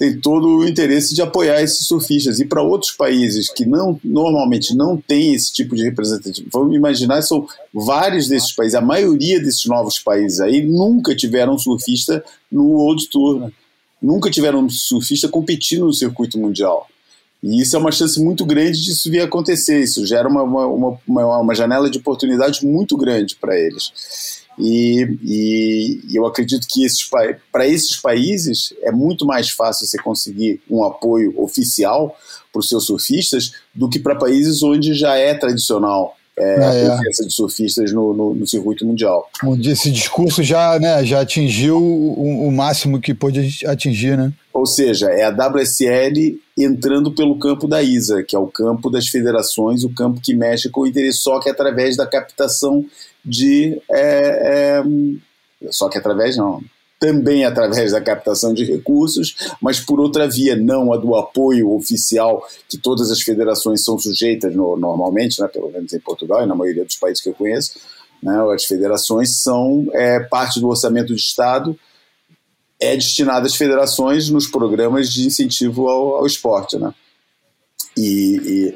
tem 0.00 0.18
todo 0.18 0.48
o 0.48 0.66
interesse 0.66 1.14
de 1.14 1.20
apoiar 1.20 1.60
esses 1.60 1.86
surfistas. 1.86 2.40
E 2.40 2.46
para 2.46 2.62
outros 2.62 2.90
países 2.90 3.52
que 3.52 3.66
não 3.66 4.00
normalmente 4.02 4.74
não 4.74 4.96
tem 4.96 5.34
esse 5.34 5.52
tipo 5.52 5.76
de 5.76 5.82
representatividade, 5.82 6.48
vamos 6.50 6.74
imaginar, 6.74 7.20
são 7.20 7.46
vários 7.70 8.26
desses 8.26 8.50
países, 8.50 8.74
a 8.74 8.80
maioria 8.80 9.38
desses 9.38 9.66
novos 9.66 9.98
países 9.98 10.40
aí 10.40 10.64
nunca 10.64 11.14
tiveram 11.14 11.58
surfista 11.58 12.24
no 12.50 12.64
World 12.64 13.10
Tour, 13.10 13.40
né? 13.40 13.52
Nunca 14.00 14.30
tiveram 14.30 14.60
um 14.60 14.68
surfista 14.70 15.28
competindo 15.28 15.86
no 15.86 15.92
circuito 15.92 16.38
mundial. 16.38 16.86
E 17.42 17.60
isso 17.60 17.74
é 17.74 17.78
uma 17.78 17.90
chance 17.90 18.22
muito 18.22 18.44
grande 18.44 18.82
de 18.82 18.90
isso 18.90 19.10
vir 19.10 19.20
a 19.20 19.24
acontecer. 19.24 19.82
Isso 19.82 20.04
gera 20.04 20.28
uma, 20.28 20.42
uma, 20.42 20.98
uma, 21.06 21.38
uma 21.38 21.54
janela 21.54 21.88
de 21.88 21.98
oportunidade 21.98 22.64
muito 22.64 22.96
grande 22.96 23.36
para 23.36 23.58
eles. 23.58 24.40
E, 24.58 25.18
e, 25.22 26.00
eu 26.12 26.26
acredito 26.26 26.66
que 26.68 26.84
para 27.50 27.66
esses 27.66 27.96
países 27.96 28.74
é 28.82 28.92
muito 28.92 29.24
mais 29.24 29.48
fácil 29.48 29.86
você 29.86 29.96
conseguir 29.96 30.60
um 30.68 30.84
apoio 30.84 31.32
oficial 31.40 32.14
para 32.52 32.60
os 32.60 32.68
seus 32.68 32.84
surfistas 32.84 33.52
do 33.74 33.88
que 33.88 33.98
para 33.98 34.16
países 34.16 34.62
onde 34.62 34.92
já 34.92 35.14
é 35.14 35.32
tradicional 35.32 36.14
é, 36.40 36.64
ah, 36.64 36.94
a 36.94 36.96
presença 36.96 37.22
é. 37.22 37.26
de 37.26 37.32
surfistas 37.32 37.92
no, 37.92 38.14
no, 38.14 38.34
no, 38.34 38.46
circuito 38.46 38.86
mundial. 38.86 39.28
Esse 39.62 39.90
discurso 39.90 40.42
já, 40.42 40.78
né, 40.78 41.04
já 41.04 41.20
atingiu 41.20 41.76
o, 41.76 42.48
o, 42.48 42.50
máximo 42.50 43.00
que 43.00 43.12
pôde 43.12 43.66
atingir, 43.66 44.16
né? 44.16 44.32
Ou 44.52 44.66
seja, 44.66 45.10
é 45.10 45.24
a 45.24 45.30
WSL 45.30 46.38
entrando 46.56 47.12
pelo 47.12 47.38
campo 47.38 47.68
da 47.68 47.82
ISA, 47.82 48.22
que 48.22 48.34
é 48.34 48.38
o 48.38 48.46
campo 48.46 48.90
das 48.90 49.06
federações, 49.06 49.84
o 49.84 49.90
campo 49.90 50.20
que 50.20 50.34
mexe 50.34 50.68
com 50.70 50.80
o 50.80 50.86
interesse, 50.86 51.18
só 51.18 51.38
que 51.38 51.48
através 51.48 51.96
da 51.96 52.06
captação 52.06 52.84
de. 53.24 53.80
É, 53.90 54.82
é, 54.82 55.70
só 55.70 55.88
que 55.88 55.98
através 55.98 56.36
não. 56.36 56.60
Também 57.00 57.46
através 57.46 57.92
da 57.92 58.00
captação 58.00 58.52
de 58.52 58.64
recursos, 58.64 59.34
mas 59.60 59.80
por 59.80 59.98
outra 59.98 60.28
via, 60.28 60.54
não 60.54 60.92
a 60.92 60.98
do 60.98 61.16
apoio 61.16 61.72
oficial 61.72 62.46
que 62.68 62.76
todas 62.76 63.10
as 63.10 63.22
federações 63.22 63.82
são 63.82 63.98
sujeitas 63.98 64.54
no, 64.54 64.76
normalmente, 64.76 65.40
né, 65.40 65.48
pelo 65.48 65.70
menos 65.70 65.92
em 65.94 65.98
Portugal 65.98 66.42
e 66.42 66.46
na 66.46 66.54
maioria 66.54 66.84
dos 66.84 66.96
países 66.96 67.22
que 67.22 67.30
eu 67.30 67.34
conheço. 67.34 67.80
Né, 68.22 68.38
as 68.54 68.66
federações 68.66 69.40
são 69.40 69.88
é, 69.94 70.20
parte 70.20 70.60
do 70.60 70.68
orçamento 70.68 71.14
de 71.14 71.20
Estado, 71.20 71.74
é 72.78 72.94
destinado 72.94 73.46
às 73.46 73.54
federações 73.54 74.28
nos 74.28 74.46
programas 74.46 75.10
de 75.10 75.26
incentivo 75.26 75.88
ao, 75.88 76.16
ao 76.16 76.26
esporte. 76.26 76.78
Né? 76.78 76.92
E, 77.96 78.74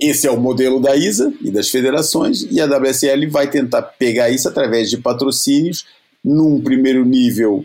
e 0.00 0.08
esse 0.08 0.26
é 0.26 0.30
o 0.30 0.36
modelo 0.36 0.80
da 0.80 0.96
ISA 0.96 1.32
e 1.40 1.50
das 1.50 1.68
federações, 1.68 2.42
e 2.50 2.60
a 2.60 2.66
WSL 2.66 3.28
vai 3.28 3.48
tentar 3.48 3.82
pegar 3.82 4.30
isso 4.30 4.48
através 4.48 4.90
de 4.90 4.98
patrocínios, 4.98 5.86
num 6.24 6.60
primeiro 6.62 7.04
nível 7.04 7.64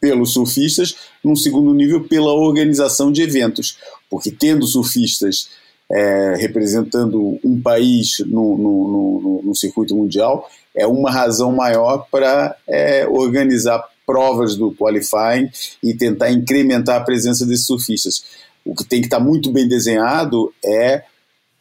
pelos 0.00 0.32
surfistas, 0.32 0.96
num 1.24 1.34
segundo 1.34 1.74
nível 1.74 2.06
pela 2.06 2.32
organização 2.32 3.10
de 3.10 3.22
eventos, 3.22 3.78
porque 4.08 4.30
tendo 4.30 4.66
surfistas 4.66 5.48
é, 5.90 6.34
representando 6.36 7.38
um 7.44 7.60
país 7.60 8.18
no, 8.26 8.58
no, 8.58 8.88
no, 8.88 9.42
no, 9.44 9.54
circuito 9.54 9.96
mundial, 9.96 10.48
é 10.74 10.86
uma 10.86 11.10
razão 11.10 11.52
maior 11.52 12.06
para 12.10 12.56
é, 12.68 13.06
organizar 13.06 13.82
provas 14.04 14.56
do 14.56 14.72
qualifying 14.72 15.50
e 15.82 15.94
tentar 15.94 16.30
incrementar 16.30 16.96
a 16.96 17.04
presença 17.04 17.46
desses 17.46 17.66
surfistas. 17.66 18.24
O 18.64 18.74
que 18.74 18.84
tem 18.84 19.00
que 19.00 19.06
estar 19.06 19.20
muito 19.20 19.50
bem 19.52 19.66
desenhado 19.66 20.52
é 20.64 21.02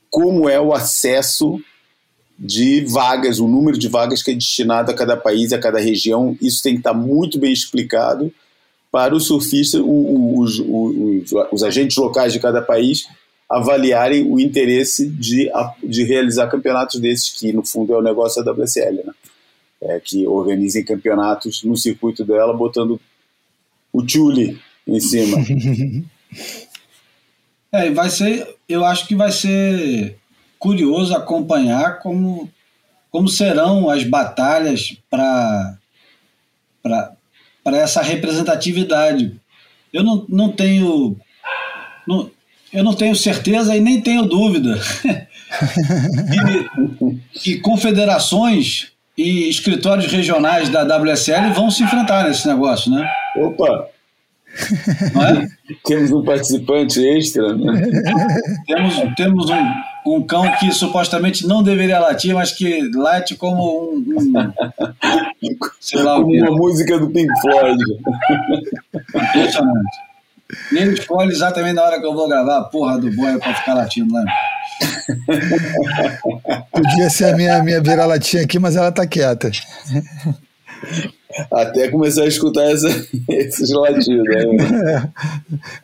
como 0.10 0.50
é 0.50 0.60
o 0.60 0.74
acesso 0.74 1.60
de 2.38 2.82
vagas, 2.86 3.40
o 3.40 3.48
número 3.48 3.78
de 3.78 3.88
vagas 3.88 4.22
que 4.22 4.32
é 4.32 4.34
destinado 4.34 4.92
a 4.92 4.94
cada 4.94 5.16
país, 5.16 5.54
a 5.54 5.60
cada 5.60 5.80
região. 5.80 6.38
Isso 6.42 6.62
tem 6.62 6.74
que 6.74 6.80
estar 6.80 6.94
muito 6.94 7.40
bem 7.40 7.54
explicado 7.54 8.32
para 8.92 9.16
os 9.16 9.26
surfistas, 9.26 9.82
os, 9.84 10.60
os, 10.60 11.32
os 11.52 11.64
agentes 11.64 11.98
locais 11.98 12.34
de 12.34 12.40
cada 12.40 12.62
país 12.62 13.08
avaliarem 13.50 14.30
o 14.30 14.40
interesse 14.40 15.08
de, 15.08 15.52
de 15.84 16.04
realizar 16.04 16.48
campeonatos 16.48 17.00
desses, 17.00 17.30
que 17.30 17.54
no 17.54 17.66
fundo 17.66 17.94
é 17.94 17.98
o 17.98 18.02
negócio 18.02 18.44
da 18.44 18.52
WSL, 18.52 19.04
né? 19.06 19.14
É, 19.82 20.00
que 20.00 20.26
organizem 20.26 20.84
campeonatos 20.84 21.64
no 21.64 21.78
circuito 21.78 22.24
dela, 22.24 22.54
botando 22.54 23.00
o 23.94 24.02
Tule 24.04 24.60
em 24.88 25.00
cima. 25.00 25.38
É, 27.72 27.92
vai 27.92 28.10
ser, 28.10 28.56
eu 28.70 28.86
acho 28.86 29.06
que 29.06 29.16
vai 29.16 29.34
ser 29.34 30.16
curioso 30.66 31.16
acompanhar 31.16 32.00
como, 32.00 32.50
como 33.12 33.30
serão 33.30 33.88
as 33.88 34.04
batalhas 34.04 34.98
para 35.12 35.78
essa 37.68 38.02
representatividade. 38.02 39.40
Eu 39.94 40.04
não, 40.04 40.26
não 40.28 40.52
tenho. 40.52 41.16
Não, 42.08 42.32
eu 42.74 42.84
não 42.84 42.96
tenho 42.96 43.16
certeza 43.16 43.78
e 43.78 43.80
nem 43.80 44.02
tenho 44.02 44.24
dúvida 44.24 44.80
que, 47.32 47.60
confederações 47.60 48.92
e 49.16 49.48
escritórios 49.48 50.12
regionais 50.12 50.68
da 50.70 50.84
WSL 50.84 51.54
vão 51.54 51.70
se 51.70 51.84
enfrentar 51.84 52.28
nesse 52.28 52.48
negócio, 52.48 52.92
né? 52.92 53.08
Opa! 53.38 53.88
É? 54.58 55.48
Temos 55.86 56.12
um 56.12 56.24
participante 56.24 57.00
extra, 57.00 57.56
né? 57.56 57.88
Temos, 58.68 58.96
temos 59.16 59.50
um, 59.50 59.74
um 60.06 60.22
cão 60.22 60.50
que 60.60 60.72
supostamente 60.72 61.48
não 61.48 61.64
deveria 61.64 62.00
latir, 62.00 62.34
mas 62.34 62.52
que 62.52 62.90
late 62.94 63.36
como 63.36 63.92
um. 63.92 63.98
um 64.18 65.58
sei 65.80 66.02
lá 66.02 66.16
como 66.16 66.34
uma 66.34 66.52
música 66.52 67.00
do 67.00 67.10
Pink 67.10 67.32
Floyd. 67.42 67.84
Impressionante. 69.16 69.98
E 70.72 70.78
ele 70.78 70.94
escolhe 70.94 71.32
exatamente 71.32 71.74
na 71.74 71.84
hora 71.84 72.00
que 72.00 72.06
eu 72.06 72.14
vou 72.14 72.28
gravar 72.28 72.60
a 72.60 72.64
porra 72.66 73.00
do 73.00 73.12
boi 73.12 73.38
pra 73.40 73.56
ficar 73.56 73.74
latindo 73.74 74.14
lá. 74.14 74.24
Podia 76.72 77.10
ser 77.10 77.34
a 77.34 77.36
minha, 77.36 77.64
minha 77.64 77.82
vira-latinha 77.82 78.44
aqui, 78.44 78.60
mas 78.60 78.76
ela 78.76 78.92
tá 78.92 79.08
quieta. 79.08 79.50
Até 81.52 81.90
começar 81.90 82.24
a 82.24 82.28
escutar 82.28 82.64
essa, 82.72 82.88
esses 83.28 83.72
latidos. 83.72 84.24
Né? 84.24 85.10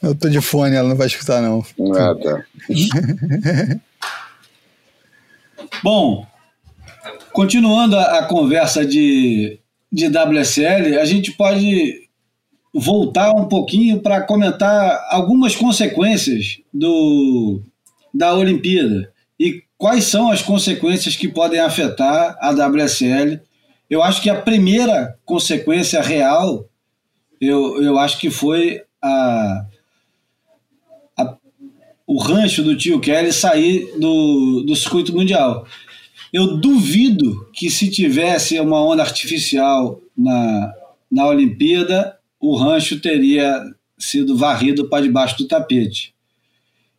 Eu 0.02 0.16
tô 0.16 0.30
de 0.30 0.40
fone, 0.42 0.76
ela 0.76 0.90
não 0.90 0.96
vai 0.96 1.08
escutar, 1.08 1.42
não. 1.42 1.66
Ah, 1.96 2.16
tá. 2.22 2.46
Bom, 5.84 6.26
continuando 7.34 7.98
a, 7.98 8.20
a 8.20 8.26
conversa 8.26 8.86
de, 8.86 9.60
de 9.92 10.08
WSL, 10.08 10.98
a 11.00 11.06
gente 11.06 11.32
pode 11.32 12.10
voltar 12.74 13.32
um 13.34 13.48
pouquinho 13.48 14.00
para 14.00 14.22
comentar 14.22 15.06
algumas 15.10 15.56
consequências 15.56 16.60
do, 16.74 17.62
da 18.14 18.34
Olimpíada 18.34 19.12
e 19.40 19.64
quais 19.78 20.06
são 20.06 20.32
as 20.32 20.42
consequências 20.42 21.16
que 21.16 21.28
podem 21.28 21.60
afetar 21.60 22.38
a 22.40 22.52
WSL. 22.52 23.40
Eu 23.90 24.02
acho 24.02 24.22
que 24.22 24.30
a 24.30 24.40
primeira 24.40 25.18
consequência 25.26 26.02
real, 26.02 26.70
eu, 27.40 27.82
eu 27.84 27.98
acho 27.98 28.20
que 28.20 28.30
foi 28.30 28.82
a, 29.02 29.10
a 29.10 29.66
o 32.12 32.18
rancho 32.18 32.62
do 32.62 32.76
tio 32.76 33.00
Kelly 33.00 33.32
sair 33.32 33.98
do, 33.98 34.64
do 34.68 34.76
circuito 34.76 35.14
mundial. 35.14 35.66
Eu 36.34 36.58
duvido 36.58 37.50
que 37.54 37.72
se 37.72 37.90
tivesse 37.90 38.60
uma 38.60 38.84
onda 38.84 39.02
artificial 39.02 39.98
na, 40.18 40.74
na 41.10 41.26
Olimpíada, 41.28 42.18
o 42.38 42.54
rancho 42.54 43.00
teria 43.00 43.64
sido 43.98 44.36
varrido 44.36 44.90
para 44.90 45.04
debaixo 45.04 45.38
do 45.38 45.48
tapete. 45.48 46.14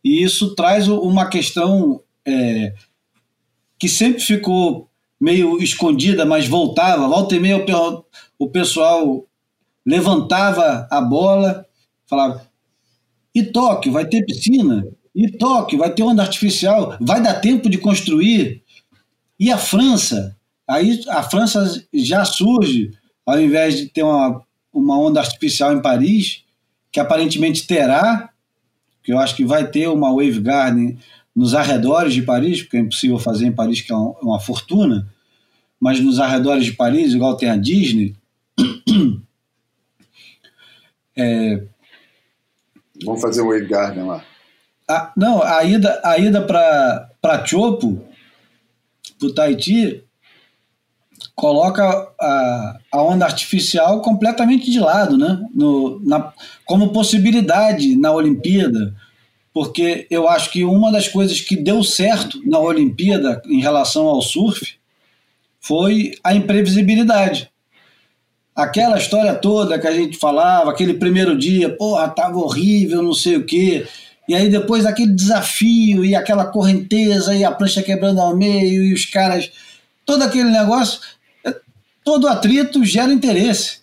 E 0.03 0.23
isso 0.23 0.55
traz 0.55 0.87
uma 0.87 1.27
questão 1.27 2.01
é, 2.25 2.73
que 3.77 3.87
sempre 3.87 4.19
ficou 4.19 4.89
meio 5.21 5.61
escondida, 5.61 6.25
mas 6.25 6.47
voltava. 6.47 7.07
Volta 7.07 7.35
e 7.35 7.39
meia 7.39 7.63
o 8.39 8.49
pessoal 8.49 9.27
levantava 9.85 10.87
a 10.89 10.99
bola, 10.99 11.67
falava: 12.07 12.49
e 13.35 13.43
Tóquio 13.43 13.91
vai 13.91 14.07
ter 14.07 14.25
piscina? 14.25 14.83
E 15.15 15.31
Tóquio 15.31 15.79
vai 15.79 15.93
ter 15.93 16.03
onda 16.03 16.23
artificial? 16.23 16.97
Vai 16.99 17.21
dar 17.21 17.35
tempo 17.35 17.69
de 17.69 17.77
construir? 17.77 18.63
E 19.39 19.51
a 19.51 19.57
França? 19.57 20.35
Aí 20.67 21.03
a 21.09 21.21
França 21.21 21.83
já 21.93 22.25
surge, 22.25 22.91
ao 23.25 23.39
invés 23.39 23.77
de 23.77 23.87
ter 23.87 24.03
uma 24.03 24.43
uma 24.73 24.97
onda 24.97 25.19
artificial 25.19 25.71
em 25.71 25.81
Paris, 25.81 26.43
que 26.91 26.99
aparentemente 26.99 27.67
terá, 27.67 28.31
que 29.03 29.13
eu 29.13 29.19
acho 29.19 29.35
que 29.35 29.45
vai 29.45 29.69
ter 29.69 29.87
uma 29.87 30.11
Wave 30.11 30.39
Garden 30.39 30.97
nos 31.35 31.53
arredores 31.53 32.13
de 32.13 32.23
Paris, 32.23 32.61
porque 32.61 32.77
é 32.77 32.79
impossível 32.79 33.19
fazer 33.19 33.45
em 33.45 33.51
Paris, 33.51 33.81
que 33.81 33.91
é 33.91 33.95
uma, 33.95 34.19
uma 34.19 34.39
fortuna, 34.39 35.07
mas 35.79 35.99
nos 35.99 36.19
arredores 36.19 36.65
de 36.65 36.73
Paris, 36.73 37.13
igual 37.13 37.37
tem 37.37 37.49
a 37.49 37.57
Disney. 37.57 38.15
É, 41.15 41.61
Vamos 43.05 43.21
fazer 43.21 43.43
Wave 43.43 43.67
Garden 43.67 44.05
lá. 44.05 44.25
A, 44.87 45.11
não, 45.15 45.41
a 45.41 45.63
ida, 45.63 46.01
a 46.03 46.17
ida 46.17 46.41
para 46.41 47.45
Chopo, 47.45 48.01
para 49.17 49.27
o 49.27 49.33
Tahiti, 49.33 50.03
coloca 51.35 51.83
a, 52.19 52.77
a 52.91 53.01
onda 53.01 53.25
artificial 53.25 54.01
completamente 54.01 54.69
de 54.69 54.79
lado, 54.79 55.17
né? 55.17 55.39
No, 55.53 55.99
na, 56.03 56.33
como 56.65 56.91
possibilidade 56.91 57.95
na 57.95 58.11
Olimpíada, 58.11 58.93
porque 59.53 60.07
eu 60.09 60.27
acho 60.27 60.51
que 60.51 60.63
uma 60.63 60.91
das 60.91 61.07
coisas 61.07 61.39
que 61.39 61.55
deu 61.55 61.83
certo 61.83 62.41
na 62.45 62.59
Olimpíada 62.59 63.41
em 63.45 63.61
relação 63.61 64.07
ao 64.07 64.21
surf 64.21 64.75
foi 65.59 66.13
a 66.23 66.33
imprevisibilidade. 66.33 67.49
Aquela 68.55 68.97
história 68.97 69.33
toda 69.33 69.79
que 69.79 69.87
a 69.87 69.93
gente 69.93 70.17
falava, 70.17 70.69
aquele 70.69 70.93
primeiro 70.93 71.37
dia, 71.37 71.75
porra, 71.75 72.07
tava 72.09 72.37
horrível, 72.37 73.01
não 73.01 73.13
sei 73.13 73.37
o 73.37 73.45
quê. 73.45 73.87
E 74.27 74.35
aí 74.35 74.49
depois 74.49 74.85
aquele 74.85 75.11
desafio 75.11 76.05
e 76.05 76.15
aquela 76.15 76.45
correnteza 76.45 77.35
e 77.35 77.43
a 77.43 77.51
prancha 77.51 77.83
quebrando 77.83 78.21
ao 78.21 78.35
meio 78.35 78.83
e 78.83 78.93
os 78.93 79.05
caras 79.05 79.51
todo 80.05 80.23
aquele 80.23 80.49
negócio 80.49 80.99
todo 82.03 82.27
atrito 82.27 82.83
gera 82.83 83.11
interesse. 83.11 83.77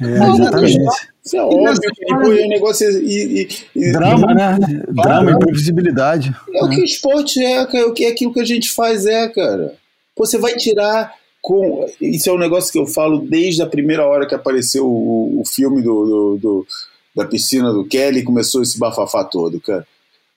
É, 0.00 0.06
exatamente. 0.06 0.78
Isso 1.24 1.36
é 1.36 1.42
óbvio, 1.42 1.90
tipo, 1.92 2.12
é 2.12 2.44
um 2.44 2.48
negócio 2.48 2.86
e, 3.02 3.48
e, 3.74 3.86
e 3.88 3.92
Drama, 3.92 4.34
né? 4.34 4.58
Drama, 4.90 5.30
imprevisibilidade. 5.30 6.34
É 6.52 6.64
o 6.64 6.68
que 6.68 6.82
o 6.82 6.84
esporte 6.84 7.42
é, 7.42 7.64
cara. 7.64 7.78
É 7.78 7.84
o 7.86 7.94
que 7.94 8.04
é 8.04 8.10
aquilo 8.10 8.32
que 8.32 8.40
a 8.40 8.44
gente 8.44 8.70
faz 8.70 9.06
é, 9.06 9.26
cara. 9.28 9.74
Você 10.16 10.36
vai 10.36 10.54
tirar 10.56 11.14
com. 11.40 11.86
Isso 11.98 12.28
é 12.28 12.32
um 12.32 12.38
negócio 12.38 12.70
que 12.70 12.78
eu 12.78 12.86
falo 12.86 13.20
desde 13.20 13.62
a 13.62 13.66
primeira 13.66 14.06
hora 14.06 14.26
que 14.26 14.34
apareceu 14.34 14.86
o, 14.86 15.40
o 15.40 15.44
filme 15.46 15.80
do, 15.80 16.04
do, 16.04 16.38
do, 16.38 16.66
da 17.14 17.24
piscina 17.24 17.72
do 17.72 17.84
Kelly 17.84 18.20
e 18.20 18.24
começou 18.24 18.62
esse 18.62 18.78
bafafá 18.78 19.24
todo, 19.24 19.60
cara. 19.60 19.86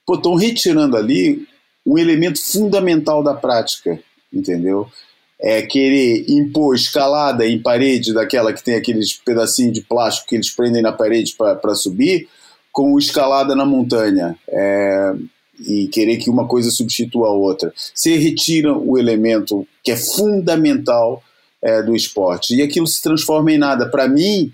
Pô, 0.06 0.16
estão 0.16 0.36
retirando 0.36 0.96
ali 0.96 1.48
um 1.86 1.98
elemento 1.98 2.42
fundamental 2.42 3.24
da 3.24 3.34
prática, 3.34 4.00
entendeu? 4.32 4.88
é, 5.40 5.62
querer 5.62 6.26
impor 6.28 6.76
escalada 6.76 7.46
em 7.46 7.62
parede, 7.62 8.14
daquela 8.14 8.52
que 8.52 8.64
tem 8.64 8.76
aqueles 8.76 9.14
pedacinhos 9.14 9.74
de 9.74 9.82
plástico 9.82 10.28
que 10.28 10.36
eles 10.36 10.50
prendem 10.50 10.82
na 10.82 10.92
parede 10.92 11.36
para 11.36 11.76
subir, 11.76 12.28
com 12.72 12.98
escalada 12.98 13.56
na 13.56 13.66
montanha. 13.66 14.36
É, 14.50 15.14
e 15.60 15.88
querer 15.88 16.18
que 16.18 16.30
uma 16.30 16.48
coisa 16.48 16.70
substitua 16.70 17.30
a 17.30 17.32
outra. 17.32 17.74
Você 17.94 18.16
retira 18.16 18.78
o 18.78 18.96
elemento 18.96 19.68
que 19.84 19.92
é 19.92 19.98
fundamental 19.98 21.24
é, 21.64 21.82
do 21.82 21.96
esporte 21.96 22.56
e 22.56 22.62
aquilo 22.62 22.86
se 22.86 23.02
transforma 23.02 23.52
em 23.52 23.58
nada. 23.58 23.90
Para 23.90 24.08
mim, 24.08 24.54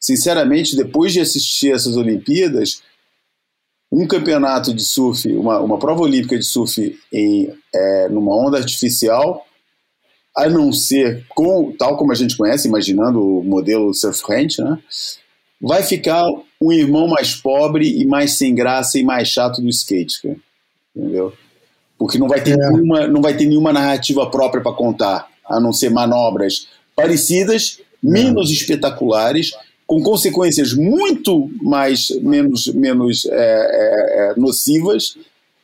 sinceramente, 0.00 0.74
depois 0.74 1.12
de 1.12 1.20
assistir 1.20 1.72
essas 1.72 1.96
Olimpíadas, 1.96 2.82
um 3.92 4.06
campeonato 4.06 4.72
de 4.72 4.82
surf, 4.82 5.28
uma, 5.32 5.60
uma 5.60 5.78
prova 5.78 6.02
olímpica 6.02 6.38
de 6.38 6.44
surf 6.44 6.98
em 7.12 7.52
é, 7.74 8.08
numa 8.08 8.34
onda 8.34 8.58
artificial 8.58 9.46
a 10.36 10.48
não 10.48 10.72
ser, 10.72 11.26
com, 11.28 11.72
tal 11.76 11.96
como 11.96 12.12
a 12.12 12.14
gente 12.14 12.36
conhece, 12.36 12.68
imaginando 12.68 13.20
o 13.20 13.42
modelo 13.42 13.92
surf 13.92 14.22
ranch, 14.28 14.58
né, 14.58 14.78
vai 15.60 15.82
ficar 15.82 16.24
um 16.60 16.72
irmão 16.72 17.08
mais 17.08 17.34
pobre 17.34 18.00
e 18.00 18.06
mais 18.06 18.32
sem 18.32 18.54
graça 18.54 18.98
e 18.98 19.02
mais 19.02 19.28
chato 19.28 19.60
do 19.60 19.68
skate, 19.68 20.22
cara. 20.22 20.36
entendeu? 20.94 21.32
Porque 21.98 22.16
não 22.16 22.28
vai 22.28 22.42
ter, 22.42 22.52
é. 22.52 22.56
nenhuma, 22.56 23.06
não 23.06 23.20
vai 23.20 23.36
ter 23.36 23.46
nenhuma 23.46 23.72
narrativa 23.72 24.30
própria 24.30 24.62
para 24.62 24.72
contar, 24.72 25.28
a 25.44 25.60
não 25.60 25.72
ser 25.72 25.90
manobras 25.90 26.68
parecidas, 26.94 27.80
menos 28.02 28.50
é. 28.50 28.52
espetaculares, 28.52 29.52
com 29.90 30.00
consequências 30.04 30.72
muito 30.72 31.50
mais 31.60 32.10
menos, 32.22 32.72
menos 32.72 33.24
é, 33.24 33.32
é, 33.32 34.30
é 34.30 34.34
nocivas 34.36 35.16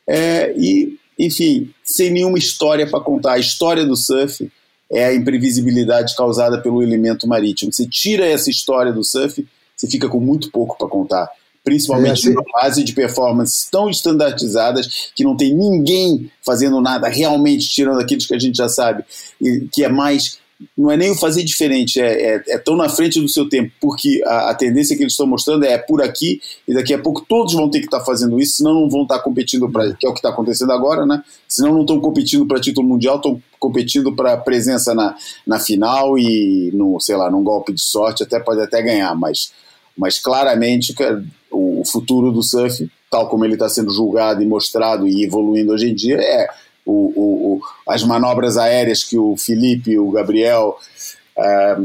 é, 0.05 0.53
e, 0.57 0.97
enfim, 1.17 1.69
sem 1.81 2.11
nenhuma 2.11 2.37
história 2.37 2.85
para 2.85 2.99
contar. 2.99 3.35
A 3.35 3.39
história 3.39 3.85
do 3.85 3.95
surf 3.95 4.51
é 4.91 5.05
a 5.05 5.15
imprevisibilidade 5.15 6.13
causada 6.13 6.61
pelo 6.61 6.83
elemento 6.83 7.25
marítimo. 7.25 7.71
Você 7.71 7.87
tira 7.87 8.25
essa 8.25 8.49
história 8.49 8.91
do 8.91 9.01
surf, 9.01 9.47
você 9.73 9.87
fica 9.87 10.09
com 10.09 10.19
muito 10.19 10.51
pouco 10.51 10.77
para 10.77 10.89
contar. 10.89 11.29
Principalmente 11.63 12.27
é, 12.27 12.31
numa 12.31 12.43
fase 12.51 12.83
de 12.83 12.91
performances 12.91 13.69
tão 13.71 13.89
estandartizadas 13.89 15.09
que 15.15 15.23
não 15.23 15.37
tem 15.37 15.55
ninguém 15.55 16.29
fazendo 16.45 16.81
nada 16.81 17.07
realmente 17.07 17.69
tirando 17.69 18.01
aqueles 18.01 18.25
que 18.25 18.35
a 18.35 18.39
gente 18.39 18.57
já 18.57 18.67
sabe, 18.67 19.05
e 19.41 19.69
que 19.71 19.85
é 19.85 19.89
mais 19.89 20.37
não 20.75 20.89
é 20.89 20.97
nem 20.97 21.11
o 21.11 21.15
fazer 21.15 21.43
diferente, 21.43 21.99
é, 21.99 22.35
é, 22.35 22.43
é 22.47 22.57
tão 22.57 22.75
na 22.75 22.89
frente 22.89 23.21
do 23.21 23.29
seu 23.29 23.47
tempo, 23.47 23.71
porque 23.79 24.21
a, 24.25 24.49
a, 24.49 24.55
tendência 24.55 24.95
que 24.95 25.03
eles 25.03 25.13
estão 25.13 25.27
mostrando 25.27 25.63
é 25.65 25.77
por 25.77 26.01
aqui, 26.01 26.41
e 26.67 26.73
daqui 26.73 26.93
a 26.93 26.99
pouco 26.99 27.23
todos 27.27 27.53
vão 27.53 27.69
ter 27.69 27.79
que 27.79 27.85
estar 27.85 27.99
tá 27.99 28.05
fazendo 28.05 28.39
isso, 28.39 28.57
senão 28.57 28.73
não 28.73 28.89
vão 28.89 29.03
estar 29.03 29.17
tá 29.17 29.23
competindo 29.23 29.69
para, 29.69 29.93
que 29.93 30.05
é 30.05 30.09
o 30.09 30.13
que 30.13 30.19
está 30.19 30.29
acontecendo 30.29 30.71
agora, 30.71 31.05
né? 31.05 31.23
Senão 31.47 31.73
não 31.73 31.81
estão 31.81 31.99
competindo 31.99 32.45
para 32.47 32.59
título 32.59 32.87
mundial, 32.87 33.17
estão 33.17 33.41
competindo 33.59 34.15
para 34.15 34.35
presença 34.37 34.95
na, 34.95 35.15
na 35.45 35.59
final 35.59 36.17
e 36.17 36.71
no, 36.73 36.99
sei 36.99 37.15
lá, 37.15 37.29
num 37.29 37.43
golpe 37.43 37.71
de 37.71 37.81
sorte, 37.81 38.23
até 38.23 38.39
pode 38.39 38.61
até 38.61 38.81
ganhar, 38.81 39.13
mas, 39.15 39.51
mas 39.95 40.17
claramente 40.17 40.95
o, 41.51 41.81
o 41.81 41.85
futuro 41.85 42.31
do 42.31 42.41
surf, 42.41 42.89
tal 43.11 43.29
como 43.29 43.45
ele 43.45 43.53
está 43.53 43.69
sendo 43.69 43.91
julgado 43.91 44.41
e 44.41 44.45
mostrado 44.45 45.07
e 45.07 45.23
evoluindo 45.23 45.71
hoje 45.71 45.89
em 45.89 45.95
dia, 45.95 46.17
é 46.17 46.47
o, 46.87 47.11
o, 47.15 47.53
o, 47.53 47.61
as 47.87 48.03
manobras 48.03 48.57
aéreas 48.57 49.03
que 49.03 49.17
o 49.17 49.35
Felipe 49.35 49.91
e 49.91 49.99
o 49.99 50.09
Gabriel 50.09 50.77
é, 51.37 51.77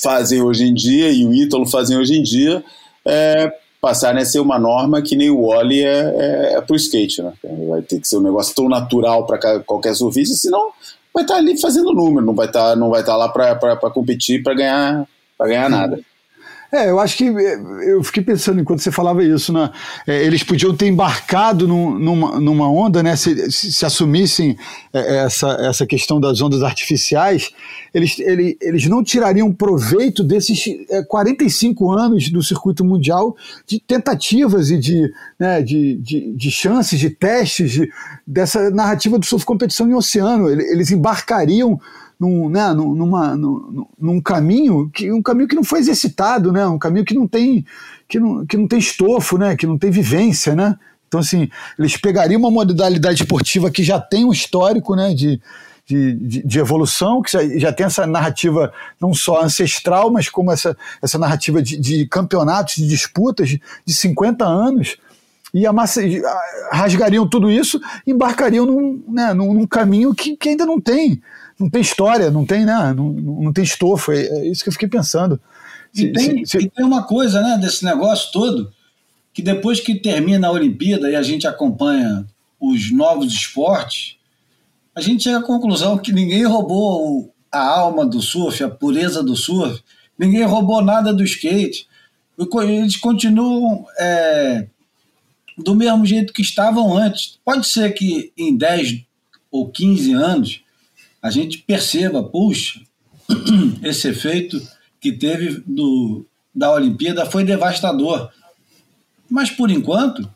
fazem 0.00 0.40
hoje 0.40 0.64
em 0.64 0.72
dia 0.72 1.10
e 1.10 1.26
o 1.26 1.34
Ítalo 1.34 1.68
fazem 1.68 1.98
hoje 1.98 2.16
em 2.16 2.22
dia, 2.22 2.64
é, 3.04 3.52
passarem 3.80 4.22
a 4.22 4.24
ser 4.24 4.40
uma 4.40 4.58
norma 4.58 5.02
que 5.02 5.16
nem 5.16 5.30
o 5.30 5.48
Wally 5.48 5.82
é, 5.82 6.14
é, 6.16 6.54
é 6.54 6.60
pro 6.60 6.76
skate, 6.76 7.20
né? 7.22 7.32
Vai 7.68 7.82
ter 7.82 8.00
que 8.00 8.06
ser 8.06 8.18
um 8.18 8.22
negócio 8.22 8.54
tão 8.54 8.68
natural 8.68 9.26
para 9.26 9.60
qualquer 9.60 9.94
surfista, 9.94 10.34
senão 10.36 10.70
vai 11.12 11.24
estar 11.24 11.34
tá 11.34 11.40
ali 11.40 11.60
fazendo 11.60 11.92
número, 11.92 12.24
não 12.24 12.34
vai 12.34 12.46
estar 12.46 12.70
tá, 12.70 12.76
não 12.76 12.90
vai 12.90 13.02
tá 13.02 13.16
lá 13.16 13.28
para 13.28 13.90
competir, 13.90 14.42
para 14.42 14.54
ganhar, 14.54 15.06
para 15.36 15.48
ganhar 15.48 15.68
nada. 15.68 16.00
É, 16.72 16.88
eu 16.88 17.00
acho 17.00 17.16
que 17.16 17.24
é, 17.24 17.60
eu 17.88 18.02
fiquei 18.04 18.22
pensando 18.22 18.60
enquanto 18.60 18.80
você 18.80 18.92
falava 18.92 19.24
isso, 19.24 19.52
né? 19.52 19.70
É, 20.06 20.24
eles 20.24 20.44
podiam 20.44 20.74
ter 20.76 20.86
embarcado 20.86 21.66
num, 21.66 21.98
numa, 21.98 22.40
numa 22.40 22.70
onda, 22.70 23.02
né? 23.02 23.16
Se, 23.16 23.50
se 23.50 23.84
assumissem 23.84 24.56
é, 24.92 25.24
essa, 25.24 25.48
essa 25.60 25.84
questão 25.84 26.20
das 26.20 26.40
ondas 26.40 26.62
artificiais, 26.62 27.50
eles, 27.92 28.18
eles, 28.20 28.56
eles 28.60 28.86
não 28.86 29.02
tirariam 29.02 29.52
proveito 29.52 30.22
desses 30.22 30.64
é, 30.90 31.02
45 31.02 31.90
anos 31.90 32.30
do 32.30 32.40
circuito 32.40 32.84
mundial 32.84 33.36
de 33.66 33.80
tentativas 33.80 34.70
e 34.70 34.78
de, 34.78 35.12
né, 35.38 35.60
de, 35.62 35.96
de, 35.96 36.32
de 36.32 36.50
chances, 36.52 37.00
de 37.00 37.10
testes, 37.10 37.72
de, 37.72 37.90
dessa 38.24 38.70
narrativa 38.70 39.18
do 39.18 39.26
surf 39.26 39.44
competição 39.44 39.88
em 39.88 39.94
oceano. 39.94 40.48
Eles 40.48 40.92
embarcariam 40.92 41.80
num, 42.20 42.50
né, 42.50 42.70
numa, 42.74 43.34
num, 43.34 43.86
num 43.98 44.20
caminho 44.20 44.90
que 44.92 45.10
um 45.10 45.22
caminho 45.22 45.48
que 45.48 45.56
não 45.56 45.64
foi 45.64 45.78
exercitado, 45.78 46.52
né, 46.52 46.66
um 46.66 46.78
caminho 46.78 47.04
que 47.06 47.14
não 47.14 47.26
tem 47.26 47.64
que 48.06 48.20
não, 48.20 48.44
que 48.44 48.58
não 48.58 48.68
tem 48.68 48.78
estofo, 48.78 49.38
né, 49.38 49.56
que 49.56 49.66
não 49.66 49.78
tem 49.78 49.90
vivência, 49.90 50.54
né. 50.54 50.76
Então 51.08 51.20
assim 51.20 51.48
eles 51.78 51.96
pegariam 51.96 52.38
uma 52.38 52.50
modalidade 52.50 53.22
esportiva 53.22 53.70
que 53.70 53.82
já 53.82 53.98
tem 53.98 54.26
um 54.26 54.32
histórico, 54.32 54.94
né, 54.94 55.14
de 55.14 55.40
de, 55.86 56.44
de, 56.44 56.58
evolução, 56.60 57.20
que 57.20 57.32
já, 57.32 57.40
já, 57.58 57.72
tem 57.72 57.84
essa 57.84 58.06
narrativa 58.06 58.72
não 59.00 59.12
só 59.12 59.42
ancestral, 59.42 60.08
mas 60.08 60.28
como 60.28 60.52
essa, 60.52 60.76
essa 61.02 61.18
narrativa 61.18 61.60
de, 61.60 61.76
de 61.76 62.06
campeonatos, 62.06 62.76
de 62.76 62.86
disputas 62.86 63.48
de, 63.48 63.60
de 63.84 63.92
50 63.92 64.44
anos, 64.44 64.96
e 65.52 65.66
amassa, 65.66 66.00
rasgariam 66.70 67.28
tudo 67.28 67.50
isso 67.50 67.80
embarcariam 68.06 68.64
num, 68.64 69.02
né, 69.08 69.34
num, 69.34 69.52
num 69.52 69.66
caminho 69.66 70.14
que, 70.14 70.36
que 70.36 70.50
ainda 70.50 70.64
não 70.64 70.80
tem 70.80 71.20
não 71.60 71.68
tem 71.68 71.82
história, 71.82 72.30
não 72.30 72.46
tem, 72.46 72.64
né? 72.64 72.94
Não, 72.96 73.10
não 73.10 73.52
tem 73.52 73.62
estofo. 73.62 74.12
É, 74.12 74.22
é 74.22 74.48
isso 74.48 74.62
que 74.62 74.70
eu 74.70 74.72
fiquei 74.72 74.88
pensando. 74.88 75.38
Se, 75.92 76.06
e, 76.06 76.12
tem, 76.12 76.46
se, 76.46 76.58
se... 76.58 76.64
e 76.64 76.70
tem 76.70 76.84
uma 76.84 77.02
coisa, 77.02 77.42
né, 77.42 77.58
desse 77.58 77.84
negócio 77.84 78.32
todo, 78.32 78.72
que 79.32 79.42
depois 79.42 79.78
que 79.78 79.94
termina 79.94 80.48
a 80.48 80.52
Olimpíada 80.52 81.10
e 81.10 81.16
a 81.16 81.22
gente 81.22 81.46
acompanha 81.46 82.26
os 82.58 82.90
novos 82.90 83.32
esportes, 83.32 84.16
a 84.94 85.00
gente 85.00 85.22
chega 85.22 85.38
à 85.38 85.42
conclusão 85.42 85.98
que 85.98 86.12
ninguém 86.12 86.44
roubou 86.44 87.32
a 87.52 87.60
alma 87.60 88.06
do 88.06 88.22
surf, 88.22 88.62
a 88.64 88.70
pureza 88.70 89.22
do 89.22 89.36
surf, 89.36 89.82
ninguém 90.18 90.44
roubou 90.44 90.82
nada 90.82 91.12
do 91.12 91.22
skate. 91.22 91.86
Eles 92.62 92.96
continuam 92.96 93.84
é, 93.98 94.66
do 95.58 95.74
mesmo 95.74 96.06
jeito 96.06 96.32
que 96.32 96.42
estavam 96.42 96.96
antes. 96.96 97.38
Pode 97.44 97.66
ser 97.66 97.92
que 97.92 98.32
em 98.36 98.56
10 98.56 99.02
ou 99.50 99.68
15 99.68 100.12
anos 100.12 100.62
a 101.22 101.30
gente 101.30 101.58
perceba, 101.58 102.22
puxa, 102.22 102.80
esse 103.82 104.08
efeito 104.08 104.60
que 105.00 105.12
teve 105.12 105.62
do, 105.66 106.26
da 106.54 106.72
Olimpíada 106.72 107.26
foi 107.26 107.44
devastador. 107.44 108.30
Mas 109.28 109.50
por 109.50 109.70
enquanto, 109.70 110.28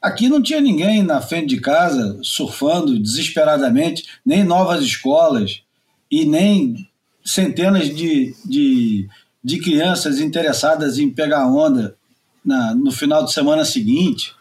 aqui 0.00 0.28
não 0.28 0.42
tinha 0.42 0.60
ninguém 0.60 1.02
na 1.02 1.20
frente 1.20 1.48
de 1.48 1.60
casa 1.60 2.18
surfando 2.22 2.98
desesperadamente, 2.98 4.04
nem 4.24 4.44
novas 4.44 4.82
escolas 4.82 5.62
e 6.10 6.24
nem 6.24 6.88
centenas 7.24 7.94
de, 7.94 8.34
de, 8.44 9.08
de 9.42 9.58
crianças 9.58 10.20
interessadas 10.20 10.98
em 10.98 11.10
pegar 11.10 11.46
onda 11.46 11.96
na, 12.44 12.74
no 12.74 12.90
final 12.90 13.24
de 13.24 13.32
semana 13.32 13.64
seguinte. 13.64 14.34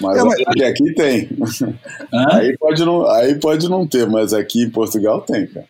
Mas, 0.00 0.18
é, 0.18 0.22
mas... 0.22 0.62
aqui 0.62 0.94
tem. 0.94 1.28
Aí 2.30 2.56
pode, 2.56 2.84
não, 2.84 3.06
aí 3.06 3.34
pode 3.34 3.68
não 3.68 3.86
ter, 3.86 4.06
mas 4.06 4.32
aqui 4.32 4.62
em 4.62 4.70
Portugal 4.70 5.20
tem, 5.20 5.46
cara. 5.46 5.66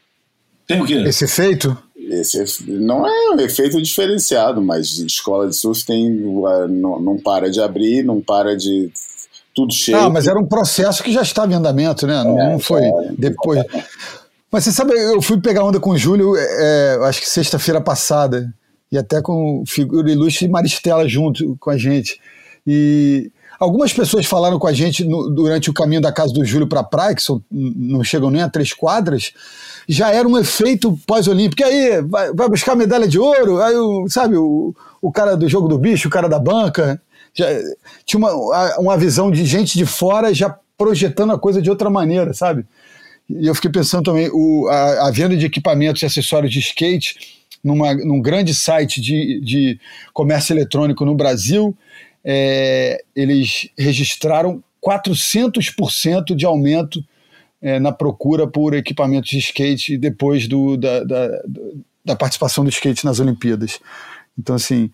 Tem 0.67 0.81
o 0.81 0.87
quê? 0.87 0.95
Esse 0.95 1.25
efeito? 1.25 1.77
Esse 1.97 2.65
não 2.69 3.07
é 3.07 3.31
um 3.31 3.41
efeito 3.41 3.81
diferenciado, 3.81 4.61
mas 4.61 4.99
escola 4.99 5.49
de 5.49 5.57
surf 5.57 5.85
tem, 5.85 6.11
não, 6.11 7.01
não 7.01 7.19
para 7.19 7.51
de 7.51 7.61
abrir, 7.61 8.05
não 8.05 8.21
para 8.21 8.57
de 8.57 8.91
tudo 9.55 9.73
cheio. 9.73 9.99
Ah, 9.99 10.11
mas 10.11 10.27
era 10.27 10.39
um 10.39 10.47
processo 10.47 11.03
que 11.03 11.13
já 11.13 11.23
estava 11.23 11.53
em 11.53 11.57
andamento, 11.57 12.07
né? 12.07 12.23
Não, 12.25 12.41
é, 12.41 12.53
não 12.53 12.59
foi 12.59 12.83
é, 12.83 13.13
depois. 13.17 13.65
Mas 14.51 14.65
você 14.65 14.73
sabe, 14.73 14.93
eu 14.93 15.23
fui 15.23 15.41
pegar 15.41 15.65
onda 15.65 15.81
com 15.81 15.91
o 15.91 15.99
Júlio, 15.99 16.37
é, 16.37 16.99
acho 17.05 17.21
que 17.21 17.29
sexta-feira 17.29 17.81
passada, 17.81 18.53
e 18.91 18.99
até 18.99 19.23
com 19.23 19.63
o 19.63 19.67
figura 19.67 20.11
ilustre 20.11 20.49
Maristela 20.49 21.09
junto 21.09 21.57
com 21.59 21.71
a 21.71 21.79
gente. 21.79 22.21
E 22.67 23.31
Algumas 23.63 23.93
pessoas 23.93 24.27
falaram 24.27 24.59
com 24.59 24.67
a 24.67 24.73
gente 24.73 25.05
no, 25.05 25.31
durante 25.31 25.71
o 25.71 25.73
caminho 25.73 26.01
da 26.01 26.11
casa 26.11 26.33
do 26.33 26.45
Júlio 26.45 26.67
para 26.67 26.81
a 26.81 26.85
praia, 26.85 27.15
que 27.15 27.23
são, 27.23 27.41
não 27.49 28.03
chegam 28.03 28.29
nem 28.29 28.43
a 28.43 28.49
três 28.49 28.73
quadras, 28.73 29.33
já 29.87 30.11
era 30.11 30.27
um 30.27 30.37
efeito 30.37 30.99
pós-olímpico. 31.07 31.63
Aí, 31.63 32.03
vai, 32.03 32.33
vai, 32.33 32.49
buscar 32.49 32.75
medalha 32.75 33.07
de 33.07 33.21
ouro? 33.21 33.63
Aí, 33.63 33.77
o, 33.77 34.09
sabe, 34.09 34.37
o, 34.37 34.75
o 35.01 35.13
cara 35.13 35.37
do 35.37 35.49
jogo 35.49 35.69
do 35.69 35.79
bicho, 35.79 36.09
o 36.09 36.11
cara 36.11 36.29
da 36.29 36.41
banca, 36.41 37.01
já, 37.33 37.47
tinha 38.05 38.19
uma, 38.19 38.79
uma 38.81 38.99
visão 38.99 39.31
de 39.31 39.45
gente 39.47 39.79
de 39.79 39.87
fora 39.87 40.35
já 40.35 40.59
projetando 40.77 41.33
a 41.33 41.39
coisa 41.39 41.63
de 41.63 41.71
outra 41.71 41.89
maneira, 41.89 42.35
sabe? 42.35 42.67
E 43.31 43.47
eu 43.47 43.55
fiquei 43.55 43.71
pensando 43.71 44.03
também, 44.03 44.29
o, 44.33 44.67
a, 44.71 45.07
a 45.07 45.11
venda 45.13 45.37
de 45.37 45.47
equipamentos 45.47 46.03
e 46.03 46.07
acessórios 46.07 46.53
de 46.53 46.59
skate 46.59 47.39
numa, 47.63 47.95
num 47.95 48.21
grande 48.21 48.53
site 48.57 49.01
de, 49.01 49.41
de 49.41 49.81
comércio 50.13 50.53
eletrônico 50.53 51.05
no 51.05 51.15
Brasil 51.15 51.73
é, 52.25 53.03
eles 53.15 53.69
registraram 53.77 54.63
400% 54.85 56.35
de 56.35 56.45
aumento 56.45 57.03
é, 57.61 57.79
na 57.79 57.93
procura 57.93 58.47
por 58.47 58.75
equipamentos 58.75 59.31
de 59.31 59.39
skate 59.39 59.97
depois 59.97 60.49
do, 60.49 60.77
da, 60.77 61.05
da, 61.05 61.29
da, 62.05 62.17
participação 62.17 62.65
do 62.65 62.71
skate 62.71 63.05
nas 63.05 63.21
Olimpíadas. 63.21 63.79
Então, 64.37 64.57
assim, 64.57 64.91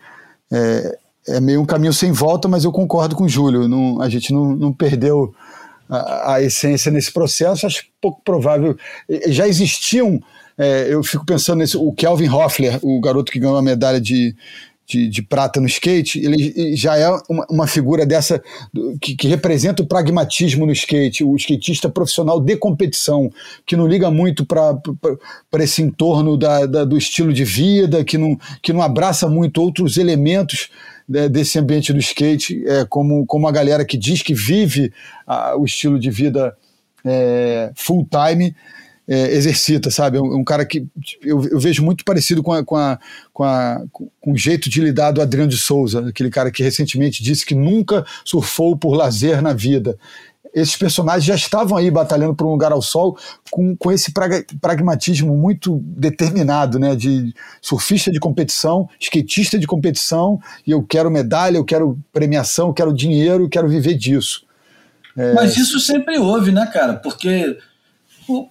é, 0.53 0.99
é, 1.29 1.41
meio 1.41 1.62
um 1.62 1.66
caminho 1.66 1.93
sem 1.93 2.12
volta, 2.12 2.47
mas 2.47 2.64
eu 2.64 2.72
concordo 2.72 3.16
com 3.16 3.24
o 3.24 3.29
Júlio. 3.29 3.66
Não, 3.66 4.01
a 4.03 4.09
gente 4.09 4.33
não, 4.33 4.55
não 4.55 4.72
perdeu 4.72 5.35
a, 5.89 6.35
a, 6.35 6.43
essência 6.43 6.93
nesse 6.93 7.11
processo. 7.11 7.66
Acho 7.66 7.85
pouco 8.01 8.20
provável. 8.22 8.76
Já 9.29 9.49
existiam. 9.49 10.20
É, 10.59 10.93
eu 10.93 11.03
fico 11.03 11.24
pensando 11.24 11.59
nesse. 11.61 11.76
O 11.76 11.93
Kelvin 11.93 12.29
Hoffler, 12.29 12.79
o 12.83 13.01
garoto 13.01 13.33
que 13.33 13.39
ganhou 13.39 13.57
a 13.57 13.62
medalha 13.62 14.01
de, 14.01 14.37
de, 14.89 15.07
de, 15.09 15.22
prata 15.22 15.61
no 15.61 15.66
skate, 15.66 16.18
ele 16.18 16.74
já 16.74 16.97
é 16.97 17.09
uma, 17.28 17.47
uma 17.51 17.66
figura 17.66 18.07
dessa 18.07 18.43
que, 19.01 19.14
que, 19.14 19.28
representa 19.28 19.82
o 19.82 19.86
pragmatismo 19.86 20.64
no 20.64 20.72
skate, 20.72 21.22
o 21.22 21.36
skatista 21.36 21.91
profissional 21.91 22.41
de 22.41 22.57
competição, 22.57 23.30
que 23.66 23.76
não 23.76 23.86
liga 23.86 24.11
muito 24.11 24.47
para 24.47 24.80
esse 25.59 25.82
entorno 25.82 26.39
da, 26.39 26.64
da, 26.64 26.84
do 26.84 26.97
estilo 26.97 27.34
de 27.34 27.45
vida, 27.45 28.03
que 28.03 28.16
não, 28.16 28.39
que 28.62 28.72
não 28.72 28.80
abraça 28.80 29.28
muito 29.28 29.61
outros 29.61 29.99
elementos 29.99 30.70
né, 31.07 31.28
desse 31.28 31.59
ambiente 31.59 31.93
do 31.93 31.99
skate, 31.99 32.64
é, 32.66 32.86
como, 32.86 33.26
como 33.26 33.47
a 33.47 33.53
galera 33.53 33.84
que 33.84 33.99
diz 33.99 34.22
que 34.22 34.32
vive 34.32 34.91
a, 35.26 35.55
o 35.55 35.66
estilo 35.66 35.99
de 35.99 36.11
vida 36.11 36.57
é, 37.05 37.70
full 37.74 38.09
time 38.11 38.55
é, 39.09 39.35
exercita, 39.35 39.91
sabe? 39.91 40.19
É 40.19 40.21
um, 40.21 40.33
é 40.35 40.37
um, 40.37 40.45
cara 40.45 40.67
que 40.67 40.87
eu, 41.23 41.43
eu, 41.49 41.59
vejo 41.59 41.83
muito 41.83 42.05
parecido 42.05 42.43
com, 42.43 42.53
a, 42.53 42.63
com, 42.63 42.77
a, 42.77 42.99
com, 43.33 43.43
a, 43.43 43.83
com 44.21 44.33
o 44.33 44.37
jeito 44.37 44.69
de 44.69 44.83
lidar 44.83 45.13
do 45.13 45.23
Adriano 45.23 45.49
de 45.49 45.57
Souza, 45.57 46.07
aquele 46.09 46.29
cara 46.29 46.51
que 46.51 46.63
recentemente 46.63 47.23
disse 47.23 47.47
que 47.47 47.55
nunca 47.55 48.05
surfou 48.23 48.77
por 48.77 48.95
lazer 48.95 49.41
na 49.41 49.55
vida. 49.55 49.97
Esses 50.55 50.77
personagens 50.77 51.25
já 51.25 51.35
estavam 51.35 51.77
aí 51.77 51.91
batalhando 51.91 52.35
por 52.35 52.47
um 52.47 52.51
lugar 52.51 52.73
ao 52.73 52.83
sol 52.83 53.17
com, 53.51 53.77
com 53.77 53.93
esse 53.93 54.13
pragmatismo 54.61 55.37
muito 55.37 55.81
determinado, 55.85 56.79
né? 56.79 56.95
De 56.97 57.35
surfista 57.63 58.11
de 58.11 58.19
competição, 58.19 58.89
skatista 59.01 59.59
de 59.59 59.67
competição, 59.67 60.41
e 60.67 60.71
eu 60.71 60.83
quero 60.83 61.11
medalha, 61.11 61.57
eu 61.57 61.65
quero 61.65 61.99
premiação, 62.13 62.69
eu 62.69 62.75
quero 62.75 62.93
dinheiro, 62.93 63.45
eu 63.45 63.49
quero 63.49 63.69
viver 63.69 63.95
disso. 63.95 64.47
É... 65.17 65.33
Mas 65.33 65.57
isso 65.57 65.79
sempre 65.81 66.19
houve, 66.19 66.51
né, 66.51 66.67
cara? 66.73 66.95
Porque 66.95 67.57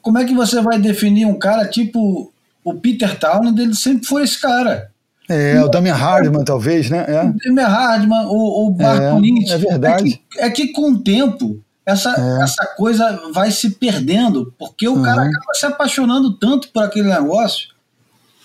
como 0.01 0.17
é 0.17 0.25
que 0.25 0.34
você 0.34 0.61
vai 0.61 0.80
definir 0.80 1.25
um 1.25 1.38
cara 1.38 1.67
tipo 1.67 2.32
o 2.63 2.73
Peter 2.73 3.17
Townend? 3.17 3.61
Ele 3.61 3.75
sempre 3.75 4.05
foi 4.05 4.23
esse 4.23 4.39
cara. 4.41 4.91
É, 5.30 5.61
o 5.61 5.67
Damian 5.67 5.93
Hardman, 5.93 6.43
talvez, 6.43 6.89
né? 6.89 7.05
É. 7.07 7.23
O 7.23 7.34
Damian 7.34 7.67
Hardman, 7.67 8.25
o, 8.28 8.67
o 8.67 8.78
Marco 8.78 9.03
é, 9.03 9.19
Lynch. 9.19 9.51
É 9.51 9.57
verdade. 9.57 10.21
É 10.39 10.49
que, 10.49 10.61
é 10.63 10.67
que 10.67 10.71
com 10.71 10.91
o 10.91 10.99
tempo 10.99 11.61
essa, 11.88 12.13
é. 12.17 12.43
essa 12.43 12.65
coisa 12.75 13.32
vai 13.34 13.49
se 13.49 13.71
perdendo, 13.71 14.53
porque 14.59 14.88
o 14.88 14.95
uhum. 14.95 15.03
cara 15.03 15.21
acaba 15.21 15.53
se 15.53 15.65
apaixonando 15.65 16.34
tanto 16.34 16.67
por 16.69 16.84
aquele 16.84 17.07
negócio 17.07 17.69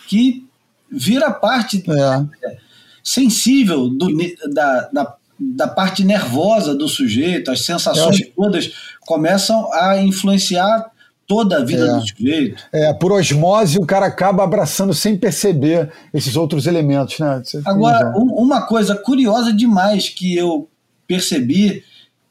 que 0.07 0.47
vira 0.89 1.29
parte 1.31 1.83
é. 1.91 2.57
sensível 3.03 3.89
do, 3.89 4.09
da, 4.53 4.89
da, 4.93 5.17
da, 5.41 5.67
parte 5.67 6.05
nervosa 6.05 6.73
do 6.73 6.89
sujeito, 6.89 7.51
as 7.51 7.65
sensações 7.65 8.31
todas 8.37 8.73
começam 9.01 9.73
a 9.73 9.99
influenciar 9.99 10.92
toda 11.35 11.57
a 11.59 11.65
vida 11.65 11.87
É. 11.87 11.95
do 11.95 12.01
sujeito. 12.07 12.63
É, 12.73 12.93
por 12.93 13.11
osmose, 13.13 13.79
o 13.79 13.87
cara 13.87 14.05
acaba 14.07 14.45
abraçando 14.45 14.93
sem 14.93 15.17
perceber 15.17 15.91
esses 16.13 16.37
outros 16.37 16.67
elementos, 16.67 17.19
né? 17.19 17.41
Você 17.43 17.63
Agora, 17.65 18.13
um- 18.17 18.35
uma 18.35 18.63
coisa 18.67 18.95
curiosa 18.95 19.53
demais 19.53 20.09
que 20.11 20.37
eu 20.37 20.69
percebi 21.07 21.83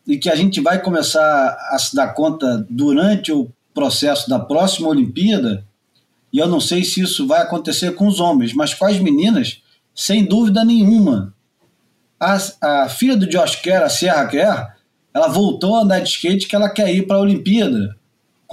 e 0.08 0.18
que 0.18 0.30
a 0.30 0.36
gente 0.36 0.62
vai 0.62 0.80
começar 0.82 1.58
a 1.72 1.80
se 1.80 1.95
dar 1.95 2.14
conta 2.14 2.66
durante 2.70 3.32
o 3.32 3.49
processo 3.74 4.30
da 4.30 4.38
próxima 4.39 4.88
Olimpíada, 4.89 5.64
e 6.32 6.38
eu 6.38 6.47
não 6.47 6.60
sei 6.60 6.84
se 6.84 7.02
isso 7.02 7.26
vai 7.26 7.41
acontecer 7.41 7.91
com 7.95 8.06
os 8.08 8.20
homens, 8.20 8.54
mas 8.54 8.74
com 8.74 8.86
as 8.86 8.99
meninas, 8.99 9.62
sem 9.95 10.26
dúvida 10.26 10.64
nenhuma. 10.64 11.34
A, 12.20 12.38
a 12.84 12.89
filha 12.89 13.18
do 13.18 13.28
Josh 13.28 13.56
Kerr, 13.56 13.84
a 13.84 13.89
Sierra 13.89 14.28
Kerr, 14.28 14.68
ela 15.14 15.28
voltou 15.28 15.76
a 15.76 15.82
andar 15.82 15.99
de 16.02 16.10
skate 16.10 16.47
que 16.47 16.56
ela 16.56 16.70
quer 16.70 16.93
ir 16.93 17.08
para 17.08 17.18
a 17.18 17.22
Olimpíada 17.22 17.95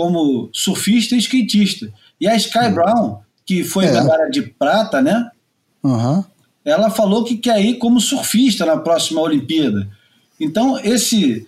como 0.03 0.49
surfista 0.53 1.16
e 1.16 1.18
skatista. 1.18 1.92
E 2.20 2.28
a 2.28 2.36
Sky 2.36 2.68
Brown, 2.72 3.18
que 3.44 3.64
foi 3.64 3.86
É. 3.86 3.90
medalha 3.90 4.30
de 4.30 4.42
prata, 4.42 5.03
né? 5.03 5.28
Aham. 5.84 6.24
ela 6.64 6.90
falou 6.90 7.24
que 7.24 7.36
quer 7.38 7.59
ir 7.64 7.78
como 7.78 7.99
surfista 8.01 8.64
na 8.66 8.76
próxima 8.76 9.22
Olimpíada. 9.22 9.88
Então, 10.38 10.78
esse, 10.78 11.46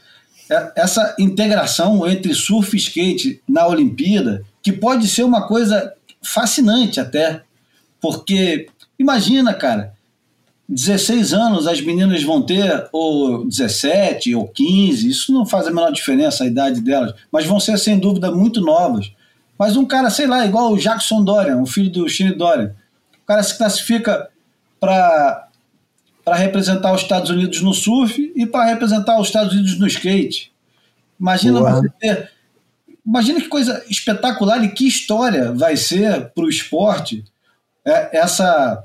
é- 0.51 0.73
essa 0.75 1.15
integração 1.19 2.09
entre 2.09 2.33
surf 2.35 2.75
e 2.75 2.79
skate 2.81 3.41
na 3.47 3.67
Olimpíada, 3.69 4.43
que 4.63 4.73
pode 4.73 5.07
ser 5.07 5.23
uma 5.25 5.47
coisa 5.47 5.93
fascinante 6.23 6.99
até, 6.99 7.43
porque 8.01 8.69
imagina, 8.99 9.53
cara, 9.53 9.93
16 10.71 11.33
anos 11.33 11.67
as 11.67 11.81
meninas 11.81 12.23
vão 12.23 12.41
ter, 12.41 12.89
ou 12.93 13.45
17, 13.45 14.37
ou 14.37 14.47
15, 14.47 15.09
isso 15.09 15.33
não 15.33 15.45
faz 15.45 15.67
a 15.67 15.71
menor 15.71 15.91
diferença 15.91 16.45
a 16.45 16.47
idade 16.47 16.81
delas, 16.81 17.13
mas 17.33 17.45
vão 17.45 17.59
ser 17.59 17.77
sem 17.77 17.99
dúvida 17.99 18.31
muito 18.31 18.61
novas. 18.61 19.11
Mas 19.59 19.77
um 19.77 19.85
cara, 19.85 20.09
sei 20.11 20.29
lá, 20.29 20.47
igual 20.47 20.73
o 20.73 20.79
Jackson 20.79 21.25
Dorian, 21.25 21.61
o 21.61 21.67
filho 21.67 21.91
do 21.91 22.09
Shane 22.09 22.37
Dorian, 22.37 22.73
o 23.21 23.27
cara 23.27 23.43
se 23.43 23.59
classifica 23.59 24.31
para 24.79 25.49
representar 26.37 26.95
os 26.95 27.03
Estados 27.03 27.31
Unidos 27.31 27.61
no 27.63 27.75
surf 27.75 28.33
e 28.37 28.47
para 28.47 28.67
representar 28.67 29.21
os 29.21 29.27
Estados 29.27 29.53
Unidos 29.53 29.77
no 29.77 29.89
skate. 29.89 30.53
Imagina 31.21 31.61
você 31.61 31.89
ter, 31.99 32.31
imagina 33.05 33.41
que 33.41 33.49
coisa 33.49 33.85
espetacular 33.91 34.65
e 34.65 34.69
que 34.69 34.87
história 34.87 35.53
vai 35.53 35.77
ser 35.77 36.31
para 36.31 36.45
o 36.45 36.49
esporte 36.49 37.25
é, 37.85 38.19
essa 38.19 38.85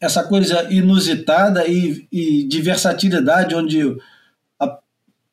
essa 0.00 0.22
coisa 0.22 0.66
inusitada 0.72 1.66
e, 1.66 2.06
e 2.12 2.44
de 2.44 2.60
versatilidade 2.62 3.54
onde 3.54 3.96
a- 4.58 4.78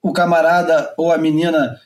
o 0.01 0.11
camarada 0.11 0.93
ou 0.97 1.11
a 1.11 1.17
menina 1.17 1.79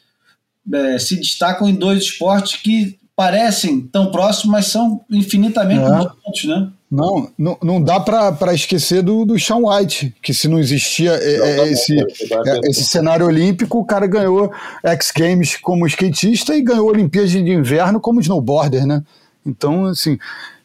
é, 0.72 1.00
se 1.00 1.16
destacam 1.18 1.68
em 1.68 1.76
dois 1.76 2.04
esportes 2.04 2.62
que 2.62 2.98
parecem 3.16 3.82
tão 3.82 4.12
próximos, 4.12 4.46
mas 4.52 4.68
são 4.68 5.02
infinitamente 5.10 5.82
É. 5.84 6.00
distintos, 6.00 6.46
né? 6.46 6.70
Não, 6.92 7.30
não, 7.38 7.58
não 7.62 7.84
dá 7.84 8.00
para 8.00 8.52
esquecer 8.54 9.04
do, 9.04 9.24
do 9.24 9.38
Sean 9.40 9.58
White, 9.58 10.16
que 10.24 10.34
se 10.34 10.48
não 10.48 10.58
existia 10.58 11.12
é, 11.12 11.36
é, 11.36 11.68
esse, 11.72 11.94
exatamente. 12.20 12.66
é, 12.66 12.70
esse 12.72 12.84
cenário 12.86 13.28
olímpico, 13.28 13.78
o 13.78 13.86
cara 13.86 14.08
ganhou 14.08 14.52
X 14.84 15.12
Games 15.16 15.56
como 15.58 15.86
skatista 15.86 16.56
e 16.56 16.64
ganhou 16.64 16.88
Olimpíadas 16.90 17.30
de 17.32 17.40
Inverno 17.40 18.00
como 18.00 18.22
snowboarder, 18.22 18.88
né? 18.88 19.04
Então, 19.46 19.86
assim, 19.86 20.18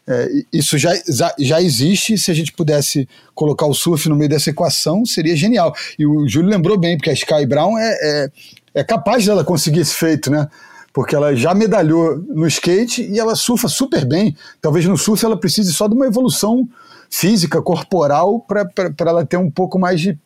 é, 0.06 0.28
isso 0.52 0.76
já, 0.76 0.90
já, 1.38 1.62
existe. 1.62 2.18
Se 2.18 2.30
a 2.30 2.34
gente 2.34 2.52
pudesse 2.52 3.08
colocar 3.34 3.66
o 3.66 3.74
surf 3.74 4.08
no 4.08 4.16
meio 4.16 4.28
dessa 4.28 4.50
equação, 4.50 5.04
seria 5.06 5.34
genial. 5.34 5.74
E 5.98 6.06
o 6.06 6.28
Júlio 6.28 6.50
lembrou 6.50 6.78
bem, 6.78 6.96
porque 6.96 7.10
a 7.10 7.14
Sky 7.14 7.46
Brown 7.46 7.78
é, 7.78 7.98
é, 8.02 8.30
é 8.74 8.84
capaz 8.84 9.24
dela 9.24 9.42
conseguir 9.44 9.80
esse 9.80 9.94
feito, 9.94 10.30
né? 10.30 10.48
Porque 10.92 11.16
ela 11.16 11.34
já 11.34 11.54
medalhou 11.54 12.18
no 12.28 12.46
skate 12.46 13.02
e 13.02 13.18
ela 13.18 13.34
surfa 13.34 13.68
super 13.68 14.04
bem. 14.04 14.36
Talvez 14.60 14.84
no 14.84 14.96
surf 14.96 15.24
ela 15.24 15.36
precise 15.36 15.72
só 15.72 15.88
de 15.88 15.94
uma 15.94 16.06
evolução 16.06 16.68
física, 17.10 17.60
corporal, 17.62 18.40
para 18.40 18.64
ela 19.00 19.24
ter 19.24 19.36
um 19.36 19.50
pouco 19.50 19.78
mais 19.78 20.00
de, 20.00 20.18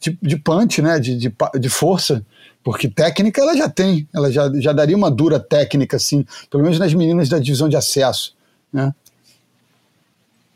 de, 0.00 0.18
de 0.20 0.36
punch, 0.36 0.80
né? 0.80 0.98
De, 0.98 1.16
de, 1.16 1.32
de 1.60 1.68
força. 1.68 2.24
Porque 2.64 2.88
técnica 2.88 3.40
ela 3.40 3.56
já 3.56 3.68
tem. 3.68 4.08
Ela 4.12 4.32
já, 4.32 4.50
já 4.54 4.72
daria 4.72 4.96
uma 4.96 5.10
dura 5.10 5.38
técnica, 5.38 5.98
assim, 5.98 6.26
pelo 6.50 6.64
menos 6.64 6.78
nas 6.78 6.92
meninas 6.94 7.28
da 7.28 7.38
divisão 7.38 7.68
de 7.68 7.76
acesso. 7.76 8.34
Né? 8.72 8.92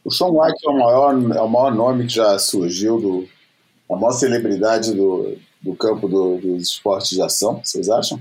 O 0.04 0.10
Sean 0.10 0.28
White 0.28 0.66
é 0.66 0.70
o 0.70 0.78
maior, 0.78 1.12
é 1.36 1.40
o 1.40 1.48
maior 1.48 1.74
nome 1.74 2.06
que 2.06 2.14
já 2.14 2.38
surgiu, 2.38 3.00
do, 3.00 3.28
a 3.90 3.96
maior 3.96 4.12
celebridade 4.12 4.92
do, 4.94 5.36
do 5.60 5.74
campo 5.74 6.08
do- 6.08 6.38
dos 6.38 6.62
esportes 6.70 7.10
de 7.10 7.22
ação, 7.22 7.60
vocês 7.64 7.88
acham? 7.90 8.18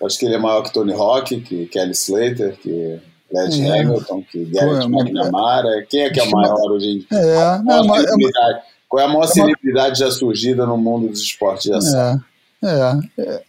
Eu 0.00 0.06
acho 0.06 0.18
que 0.18 0.24
ele 0.26 0.34
é 0.36 0.38
maior 0.38 0.62
que 0.62 0.72
Tony 0.72 0.92
Hawk, 0.92 1.40
que 1.40 1.66
Kelly 1.66 1.90
Slater, 1.92 2.56
que 2.60 2.98
Led 3.32 3.62
É. 3.62 3.80
Hamilton, 3.80 4.22
que 4.30 4.44
Garrett 4.46 4.82
Pô, 4.84 4.88
mas- 4.90 5.02
McNamara. 5.06 5.86
Quem 5.90 6.02
é 6.02 6.10
que 6.10 6.20
é 6.20 6.22
o 6.22 6.30
maior 6.30 6.70
hoje 6.70 6.86
em 6.86 6.98
dia? 7.00 7.06
É, 7.12 7.58
não, 7.62 7.80
a 7.80 7.84
mas- 7.84 8.02
celebridade- 8.04 8.60
Qual 8.88 9.02
é 9.02 9.04
a 9.04 9.08
maior 9.08 9.20
uma- 9.20 9.26
celebridade 9.26 9.98
já 9.98 10.10
surgida 10.10 10.64
no 10.64 10.78
mundo 10.78 11.08
dos 11.08 11.20
esportes 11.20 11.64
de 11.64 11.74
ação? 11.74 12.22
É, 12.62 13.00
é, 13.18 13.22
é. 13.22 13.42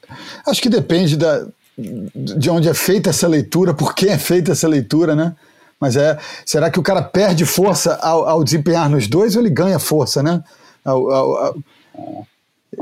Acho 0.47 0.61
que 0.61 0.67
depende 0.69 1.15
da, 1.15 1.45
de 1.77 2.49
onde 2.49 2.67
é 2.67 2.73
feita 2.73 3.11
essa 3.11 3.27
leitura, 3.27 3.73
por 3.73 3.95
que 3.95 4.09
é 4.09 4.17
feita 4.17 4.51
essa 4.51 4.67
leitura, 4.67 5.15
né? 5.15 5.33
Mas 5.79 5.95
é, 5.95 6.17
será 6.45 6.69
que 6.69 6.79
o 6.79 6.83
cara 6.83 7.01
perde 7.01 7.45
força 7.45 7.95
ao, 8.01 8.27
ao 8.27 8.43
desempenhar 8.43 8.89
nos 8.89 9.07
dois 9.07 9.35
ou 9.35 9.41
ele 9.41 9.49
ganha 9.49 9.79
força, 9.79 10.21
né? 10.21 10.43
Ao- 10.83 11.09
ao- 11.11 11.55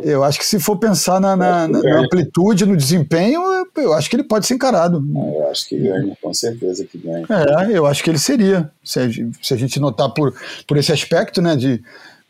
eu 0.03 0.23
acho 0.23 0.37
que 0.37 0.45
se 0.45 0.59
for 0.59 0.77
pensar 0.77 1.19
na, 1.19 1.35
na- 1.35 1.67
na- 1.67 1.79
na 1.81 1.99
amplitude, 2.01 2.65
no 2.65 2.75
desempenho, 2.75 3.41
eu, 3.75 3.93
acho 3.93 4.09
que 4.09 4.15
ele 4.15 4.23
pode 4.23 4.45
ser 4.45 4.53
encarado. 4.55 5.03
Eu 5.15 5.49
acho 5.49 5.67
que 5.69 5.77
ganha, 5.77 6.15
com 6.21 6.33
certeza 6.33 6.83
que 6.85 6.97
ganha. 6.97 7.25
É, 7.29 7.77
eu 7.77 7.85
acho 7.85 8.03
que 8.03 8.09
ele 8.09 8.19
seria. 8.19 8.69
Se 8.83 8.99
a, 8.99 9.03
se 9.41 9.53
a 9.53 9.57
gente 9.57 9.79
notar 9.79 10.09
por, 10.13 10.33
por 10.67 10.77
esse 10.77 10.91
aspecto, 10.91 11.41
né, 11.41 11.55
de 11.55 11.81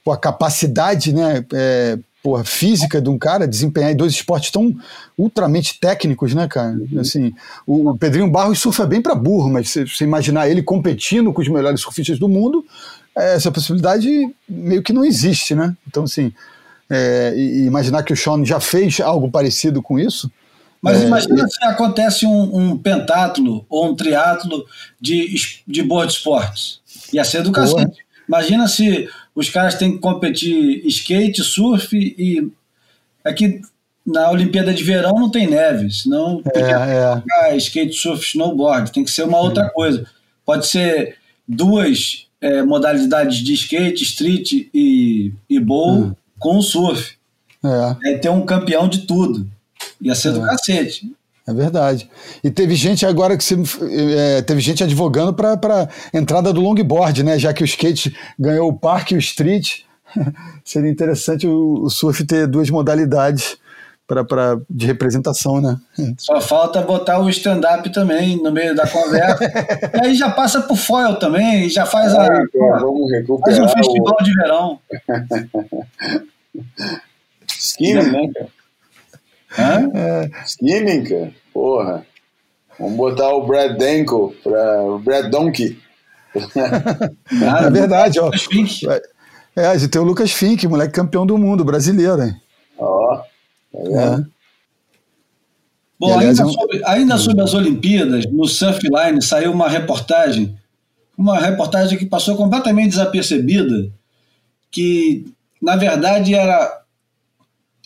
a 0.09 0.15
capacidade, 0.15 1.13
né, 1.13 1.43
é, 1.53 1.97
pô, 2.27 2.43
física 2.43 3.01
de 3.01 3.09
um 3.09 3.17
cara 3.17 3.47
desempenhar 3.47 3.89
em 3.89 3.95
dois 3.95 4.11
esportes 4.11 4.51
tão 4.51 4.75
ultramente 5.17 5.79
técnicos, 5.79 6.33
né, 6.33 6.45
cara? 6.45 6.75
Assim, 6.99 7.33
o, 7.65 7.91
o 7.91 7.97
Pedrinho 7.97 8.29
Barros 8.29 8.59
surfa 8.59 8.85
bem 8.85 9.01
para 9.01 9.15
burro, 9.15 9.49
mas 9.49 9.69
se 9.69 9.87
você 9.87 10.03
imaginar 10.03 10.49
ele 10.49 10.61
competindo 10.61 11.31
com 11.31 11.41
os 11.41 11.47
melhores 11.47 11.79
surfistas 11.79 12.19
do 12.19 12.27
mundo, 12.27 12.65
é, 13.15 13.35
essa 13.35 13.49
possibilidade 13.49 14.09
meio 14.47 14.83
que 14.83 14.91
não 14.91 15.05
existe, 15.05 15.55
né? 15.55 15.73
Então, 15.87 16.03
assim, 16.03 16.33
é, 16.89 17.33
e, 17.33 17.65
imaginar 17.65 18.03
que 18.03 18.11
o 18.11 18.17
Sean 18.17 18.43
já 18.43 18.59
fez 18.59 18.99
algo 18.99 19.31
parecido 19.31 19.81
com 19.81 19.97
isso, 19.97 20.29
Mas 20.81 21.01
É, 21.01 21.07
imagina 21.07 21.47
se 21.47 21.63
acontece 21.63 22.25
um, 22.25 22.57
um 22.57 22.77
pentátulo 22.77 23.65
ou 23.69 23.89
um 23.89 23.95
triatlo 23.95 24.65
de, 24.99 25.33
de 25.65 25.81
board 25.81 26.11
esportes. 26.11 26.81
Ia 27.13 27.23
ser 27.23 27.41
do 27.41 27.53
Porra. 27.53 27.67
cacete. 27.67 28.05
Imagina 28.27 28.67
se 28.67 29.07
os 29.37 29.51
caras 29.51 29.75
têm 29.75 29.91
que 29.91 29.99
competir 29.99 30.83
skate, 30.87 31.43
surf 31.43 31.95
e. 31.95 32.51
Aqui 33.23 33.61
na 34.03 34.31
Olimpíada 34.31 34.73
de 34.73 34.83
Verão 34.83 35.13
não 35.13 35.29
tem 35.29 35.45
neve, 35.47 35.91
senão 35.91 36.41
é, 36.55 37.51
é, 37.51 37.57
skate, 37.57 37.93
surf, 37.93 38.25
snowboard. 38.25 38.91
Tem 38.91 39.03
que 39.03 39.11
ser 39.11 39.23
uma 39.23 39.37
outra 39.37 39.69
coisa. 39.69 40.07
Pode 40.43 40.65
ser 40.65 41.17
duas 41.47 42.25
é, 42.41 42.63
modalidades 42.63 43.37
de 43.37 43.53
skate, 43.53 44.03
street 44.03 44.53
e, 44.73 45.31
e 45.47 45.59
bowl 45.59 46.17
com 46.39 46.59
surf. 46.59 47.15
é. 47.63 48.09
Aí 48.09 48.17
ter 48.17 48.29
um 48.29 48.43
campeão 48.43 48.87
de 48.87 49.05
tudo. 49.05 49.47
Ia 50.01 50.15
ser 50.15 50.31
do 50.31 50.41
cacete. 50.41 51.11
É 51.47 51.53
verdade. 51.53 52.09
E 52.43 52.51
teve 52.51 52.75
gente 52.75 53.05
agora 53.05 53.37
que 53.37 53.43
se, 53.43 53.55
é, 54.17 54.41
teve 54.41 54.59
gente 54.59 54.83
advogando 54.83 55.33
para 55.33 55.87
entrada 56.13 56.51
do 56.51 56.59
longboard, 56.59 57.23
né? 57.23 57.39
Já 57.39 57.53
que 57.53 57.63
o 57.63 57.65
skate 57.65 58.13
ganhou 58.37 58.67
o 58.69 58.77
parque 58.77 59.13
e 59.13 59.17
o 59.17 59.19
street, 59.19 59.83
seria 60.65 60.91
interessante 60.91 61.47
o, 61.47 61.83
o 61.83 61.89
surf 61.89 62.25
ter 62.25 62.47
duas 62.47 62.69
modalidades 62.69 63.57
pra, 64.05 64.25
pra, 64.25 64.57
de 64.69 64.85
representação, 64.85 65.61
né? 65.61 65.77
Só 66.17 66.41
falta 66.41 66.81
botar 66.81 67.19
o 67.19 67.29
stand-up 67.29 67.89
também 67.91 68.35
no 68.41 68.51
meio 68.51 68.75
da 68.75 68.85
conversa. 68.85 69.39
e 69.95 70.05
aí 70.05 70.15
já 70.15 70.29
passa 70.29 70.61
pro 70.61 70.75
foil 70.75 71.15
também, 71.15 71.65
e 71.65 71.69
já 71.69 71.85
faz, 71.85 72.13
a, 72.13 72.23
Aí, 72.23 72.47
pô, 72.51 72.71
vamos 72.79 73.09
faz 73.09 73.21
recuperar 73.21 73.63
um 73.63 73.69
festival 73.69 74.17
o 74.19 74.23
de 74.23 74.33
verão. 74.33 74.79
skimming, 77.47 78.11
né, 78.11 78.29
cara? 78.33 78.56
Hã? 79.57 79.89
Skimming, 80.45 81.03
cara. 81.03 81.31
Porra. 81.53 82.05
Vamos 82.79 82.95
botar 82.97 83.29
o 83.33 83.45
Brad 83.45 83.77
Denko 83.77 84.35
para 84.43 84.83
o 84.83 84.99
Brad 84.99 85.29
Donkey. 85.31 85.79
É 87.65 87.69
verdade, 87.71 88.19
ó. 88.19 88.31
Fink. 88.31 88.85
É, 89.55 89.65
a 89.67 89.77
gente 89.77 89.89
tem 89.89 89.99
o 89.99 90.03
Lucas 90.05 90.31
Fink, 90.31 90.67
moleque 90.67 90.93
campeão 90.93 91.25
do 91.25 91.37
mundo, 91.37 91.65
brasileiro, 91.65 92.21
hein? 92.21 92.35
Ó, 92.77 93.15
tá 93.17 93.23
vendo? 93.73 93.97
É. 93.99 94.25
Bom, 95.99 96.13
aliás, 96.15 96.39
ainda, 96.39 96.41
é 96.43 96.45
um- 96.45 96.49
sobre, 96.53 96.81
ainda 96.85 97.17
sobre 97.17 97.43
as 97.43 97.53
Olimpíadas, 97.55 98.25
no 98.31 98.45
Surfline 98.47 99.19
saiu 99.21 99.51
uma 99.51 99.67
reportagem, 99.67 100.55
uma 101.17 101.39
reportagem 101.39 101.97
que 101.97 102.05
passou 102.05 102.35
completamente 102.35 102.89
desapercebida, 102.91 103.89
que 104.69 105.25
na 105.59 105.75
verdade 105.75 106.35
era 106.35 106.81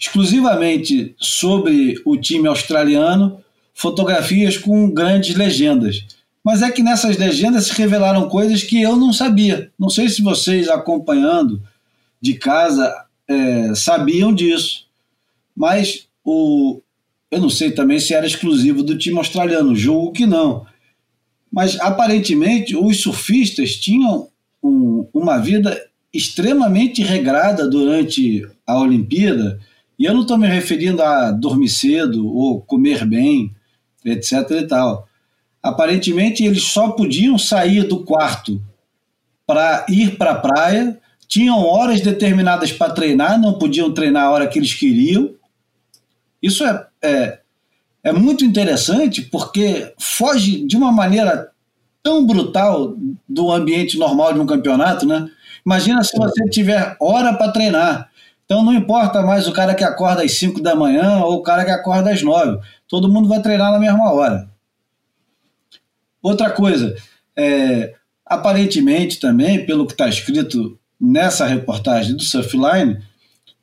exclusivamente 0.02 1.16
sobre 1.20 1.94
o 2.04 2.18
time 2.18 2.48
australiano, 2.48 3.40
fotografias 3.72 4.58
com 4.58 4.90
grandes 4.90 5.36
legendas. 5.36 6.04
Mas 6.44 6.64
é 6.64 6.72
que 6.72 6.82
nessas 6.82 7.18
legendas 7.18 7.68
se 7.68 7.74
revelaram 7.74 8.28
coisas 8.28 8.64
que 8.64 8.82
eu 8.82 8.96
não 8.96 9.14
sabia. 9.14 9.72
Não 9.78 9.92
sei 9.92 10.10
se 10.10 10.24
vocês 10.24 10.68
acompanhando 10.68 11.62
de 12.20 12.34
casa 12.34 12.92
é, 13.28 13.76
sabiam 13.76 14.34
disso. 14.34 14.88
Mas 15.56 16.08
o, 16.26 16.82
eu 17.30 17.40
não 17.40 17.50
sei 17.50 17.70
também 17.70 18.00
se 18.00 18.16
era 18.16 18.26
exclusivo 18.26 18.82
do 18.82 18.98
time 18.98 19.20
australiano, 19.20 19.76
julgo 19.76 20.14
que 20.14 20.26
não. 20.26 20.66
Mas 21.52 21.80
aparentemente 21.80 22.76
os 22.76 23.02
surfistas 23.02 23.76
tinham 23.76 24.30
um, 24.64 25.08
uma 25.14 25.38
vida 25.38 25.80
extremamente 26.12 27.04
regrada 27.04 27.70
durante 27.70 28.48
a 28.66 28.80
Olimpíada, 28.80 29.60
e 30.02 30.06
eu 30.06 30.16
não 30.16 30.22
estou 30.22 30.36
me 30.36 30.48
referindo 30.48 31.04
a 31.04 31.30
dormir 31.30 31.70
cedo 31.70 32.28
ou 32.28 32.60
comer 32.60 33.06
bem, 33.06 33.56
etc. 34.04 34.50
e 34.50 34.68
tal. 34.68 35.08
Aparentemente 35.62 36.44
eles 36.44 36.64
só 36.64 36.90
podiam 36.90 37.38
sair 37.38 37.84
do 37.84 38.04
quarto 38.04 38.60
para 39.46 39.86
ir 39.88 40.18
para 40.18 40.32
a 40.32 40.40
praia, 40.40 41.00
tinham 41.28 41.64
horas 41.64 42.02
determinadas 42.02 42.72
para 42.72 42.92
treinar, 42.92 43.40
não 43.40 43.60
podiam 43.60 43.94
treinar 43.94 44.24
a 44.24 44.32
hora 44.32 44.48
que 44.48 44.58
eles 44.58 44.74
queriam. 44.74 45.36
Isso 46.42 46.66
é, 46.66 46.88
é, 47.04 47.40
é 48.04 48.12
muito 48.12 48.44
interessante 48.44 49.22
porque 49.22 49.94
foge 50.00 50.66
de 50.66 50.76
uma 50.76 50.92
maneira 50.92 51.52
tão 52.02 52.26
brutal 52.26 52.98
do 53.30 53.52
ambiente 53.52 54.00
normal 54.00 54.34
de 54.34 54.40
um 54.40 54.48
campeonato, 54.48 55.06
né? 55.06 55.30
Imagina 55.64 56.04
se 56.04 56.18
você 56.18 56.50
tiver 56.50 56.98
hora 57.00 57.36
para 57.36 57.52
treinar. 57.52 58.11
Então 58.52 58.66
não 58.66 58.74
importa 58.74 59.22
mais 59.22 59.48
o 59.48 59.54
cara 59.54 59.74
que 59.74 59.82
acorda 59.82 60.24
às 60.24 60.38
5 60.38 60.62
da 60.62 60.76
manhã 60.76 61.24
ou 61.24 61.36
o 61.36 61.42
cara 61.42 61.64
que 61.64 61.72
acorda 61.72 62.12
às 62.12 62.22
9. 62.22 62.60
Todo 62.86 63.08
mundo 63.08 63.30
vai 63.30 63.42
treinar 63.42 63.72
na 63.72 63.80
mesma 63.80 64.12
hora. 64.12 64.50
Outra 66.22 66.50
coisa, 66.50 66.94
é, 67.34 67.96
aparentemente 68.26 69.22
também, 69.22 69.66
pelo 69.66 69.86
que 69.86 69.94
está 69.94 70.10
escrito 70.10 70.78
nessa 71.00 71.46
reportagem 71.46 72.14
do 72.14 72.22
Surfline, 72.22 73.02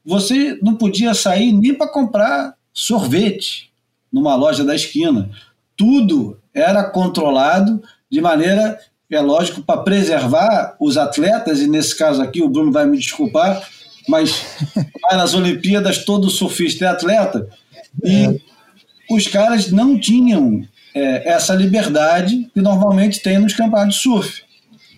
você 0.02 0.58
não 0.62 0.74
podia 0.74 1.12
sair 1.12 1.52
nem 1.52 1.74
para 1.74 1.92
comprar 1.92 2.54
sorvete 2.72 3.70
numa 4.10 4.36
loja 4.36 4.64
da 4.64 4.74
esquina. 4.74 5.28
Tudo 5.76 6.40
era 6.54 6.82
controlado 6.82 7.82
de 8.10 8.22
maneira, 8.22 8.80
é 9.10 9.20
lógico, 9.20 9.60
para 9.60 9.82
preservar 9.82 10.78
os 10.80 10.96
atletas, 10.96 11.60
e 11.60 11.68
nesse 11.68 11.94
caso 11.94 12.22
aqui 12.22 12.40
o 12.40 12.48
Bruno 12.48 12.72
vai 12.72 12.86
me 12.86 12.96
desculpar, 12.96 13.68
mas 14.08 14.44
nas 15.12 15.34
Olimpíadas 15.34 16.04
todo 16.04 16.30
surfista 16.30 16.86
é 16.86 16.88
atleta, 16.88 17.48
e 18.02 18.24
é. 18.24 18.40
os 19.10 19.26
caras 19.26 19.70
não 19.70 19.98
tinham 19.98 20.66
é, 20.94 21.32
essa 21.32 21.54
liberdade 21.54 22.50
que 22.52 22.60
normalmente 22.60 23.20
tem 23.20 23.38
nos 23.38 23.54
campeonatos 23.54 23.96
de 23.96 24.02
surf. 24.02 24.42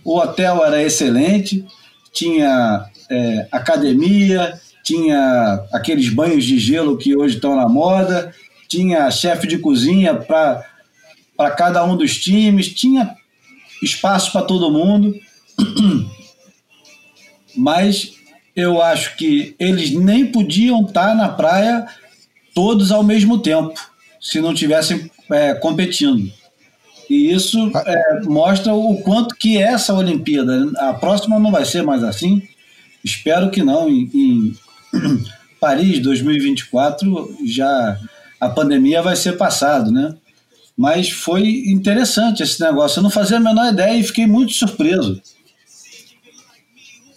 O 0.05 0.19
hotel 0.19 0.65
era 0.65 0.83
excelente, 0.83 1.65
tinha 2.13 2.87
é, 3.11 3.49
academia, 3.51 4.59
tinha 4.83 5.65
aqueles 5.73 6.09
banhos 6.09 6.45
de 6.45 6.59
gelo 6.59 6.97
que 6.97 7.15
hoje 7.17 7.37
estão 7.37 7.55
na 7.57 7.69
moda, 7.69 8.35
tinha 8.69 9.11
chefe 9.11 9.47
de 9.47 9.59
cozinha 9.59 10.15
para 10.15 10.67
para 11.37 11.53
cada 11.53 11.83
um 11.83 11.97
dos 11.97 12.19
times, 12.19 12.69
tinha 12.69 13.17
espaço 13.83 14.31
para 14.31 14.43
todo 14.43 14.71
mundo, 14.71 15.19
mas 17.57 18.13
eu 18.55 18.83
acho 18.83 19.17
que 19.17 19.55
eles 19.59 19.93
nem 19.93 20.27
podiam 20.27 20.83
estar 20.83 21.15
na 21.15 21.29
praia 21.29 21.87
todos 22.55 22.91
ao 22.91 23.03
mesmo 23.03 23.39
tempo, 23.39 23.81
se 24.21 24.41
não 24.41 24.55
tivessem 24.55 25.11
é, 25.31 25.55
competindo. 25.55 26.31
E 27.09 27.33
isso 27.33 27.71
é, 27.75 28.21
mostra 28.25 28.73
o 28.73 28.99
quanto 29.03 29.35
que 29.35 29.59
essa 29.59 29.95
Olimpíada, 29.95 30.71
a 30.79 30.95
próxima 30.95 31.39
não 31.39 31.51
vai 31.51 31.65
ser 31.65 31.83
mais 31.83 32.05
assim, 32.05 32.43
espero 33.05 33.51
que 33.51 33.63
não, 33.63 33.89
em, 33.89 34.11
em 34.15 34.57
Paris 35.61 36.01
2024 36.01 37.37
já 37.47 37.99
a 38.41 38.49
pandemia 38.49 39.03
vai 39.03 39.17
ser 39.17 39.37
passado, 39.37 39.91
né? 39.91 40.15
Mas 40.77 41.11
foi 41.11 41.47
interessante 41.67 42.43
esse 42.43 42.59
negócio. 42.63 43.01
Eu 43.01 43.03
não 43.03 43.11
fazia 43.11 43.37
a 43.37 43.41
menor 43.41 43.71
ideia 43.71 43.99
e 43.99 44.03
fiquei 44.03 44.27
muito 44.27 44.53
surpreso. 44.53 45.21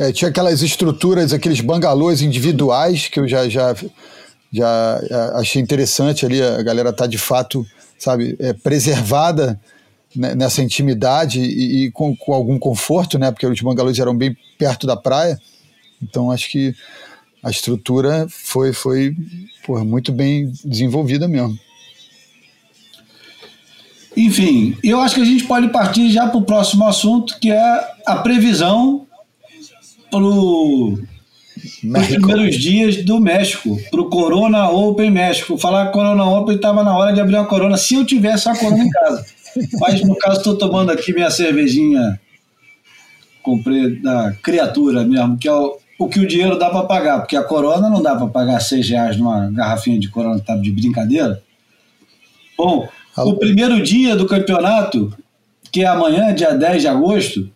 É, 0.03 0.11
tinha 0.11 0.29
aquelas 0.29 0.61
estruturas, 0.61 1.31
aqueles 1.31 1.61
bangalôs 1.61 2.21
individuais 2.21 3.07
que 3.07 3.21
eu 3.21 3.25
já, 3.25 3.47
já, 3.47 3.73
já 4.51 4.99
achei 5.35 5.61
interessante 5.61 6.25
ali. 6.25 6.41
A 6.41 6.61
galera 6.61 6.91
tá 6.91 7.07
de 7.07 7.17
fato, 7.17 7.65
sabe, 7.97 8.35
é, 8.37 8.51
preservada 8.51 9.57
nessa 10.13 10.61
intimidade 10.61 11.39
e, 11.39 11.85
e 11.85 11.91
com, 11.91 12.13
com, 12.17 12.33
algum 12.33 12.59
conforto, 12.59 13.17
né? 13.17 13.31
Porque 13.31 13.47
os 13.47 13.61
bangalôs 13.61 13.97
eram 13.97 14.13
bem 14.15 14.35
perto 14.59 14.85
da 14.85 14.97
praia. 14.97 15.39
Então 16.01 16.29
acho 16.29 16.49
que 16.49 16.75
a 17.41 17.49
estrutura 17.49 18.27
foi, 18.29 18.73
foi 18.73 19.15
porra, 19.65 19.85
muito 19.85 20.11
bem 20.11 20.51
desenvolvida 20.65 21.29
mesmo. 21.29 21.57
Enfim, 24.17 24.77
eu 24.83 24.99
acho 24.99 25.15
que 25.15 25.21
a 25.21 25.25
gente 25.25 25.45
pode 25.45 25.69
partir 25.69 26.11
já 26.11 26.27
para 26.27 26.37
o 26.37 26.43
próximo 26.43 26.85
assunto, 26.85 27.39
que 27.39 27.49
é 27.49 27.87
a 28.05 28.17
previsão 28.17 29.07
para 31.91 32.01
os 32.01 32.07
primeiros 32.07 32.55
dias 32.55 33.03
do 33.03 33.19
México, 33.19 33.77
para 33.89 34.01
o 34.01 34.09
Corona 34.09 34.69
Open 34.69 35.09
México. 35.09 35.57
Falar 35.57 35.91
Corona 35.91 36.23
Open 36.23 36.55
estava 36.55 36.83
na 36.83 36.95
hora 36.95 37.13
de 37.13 37.19
abrir 37.19 37.35
uma 37.35 37.45
Corona, 37.45 37.77
se 37.77 37.95
eu 37.95 38.05
tivesse 38.05 38.47
a 38.47 38.55
Corona 38.55 38.83
em 38.83 38.89
casa. 38.89 39.25
Mas 39.79 40.01
no 40.01 40.15
caso, 40.15 40.37
estou 40.37 40.57
tomando 40.57 40.91
aqui 40.91 41.13
minha 41.13 41.29
cervejinha, 41.29 42.19
comprei 43.41 43.99
da 44.01 44.33
criatura 44.41 45.03
mesmo, 45.03 45.37
que 45.37 45.47
é 45.47 45.53
o, 45.53 45.77
o 45.99 46.07
que 46.07 46.19
o 46.19 46.27
dinheiro 46.27 46.57
dá 46.57 46.69
para 46.69 46.85
pagar, 46.85 47.19
porque 47.19 47.35
a 47.35 47.43
Corona 47.43 47.89
não 47.89 48.01
dá 48.01 48.15
para 48.15 48.27
pagar 48.27 48.59
seis 48.59 48.89
reais 48.89 49.17
numa 49.17 49.49
garrafinha 49.51 49.99
de 49.99 50.09
Corona, 50.09 50.39
tá 50.39 50.55
de 50.55 50.71
brincadeira. 50.71 51.41
Bom, 52.57 52.87
o 53.17 53.35
primeiro 53.35 53.81
dia 53.81 54.15
do 54.15 54.27
campeonato, 54.27 55.15
que 55.71 55.81
é 55.81 55.87
amanhã, 55.87 56.33
dia 56.33 56.51
10 56.51 56.81
de 56.81 56.87
agosto, 56.87 57.49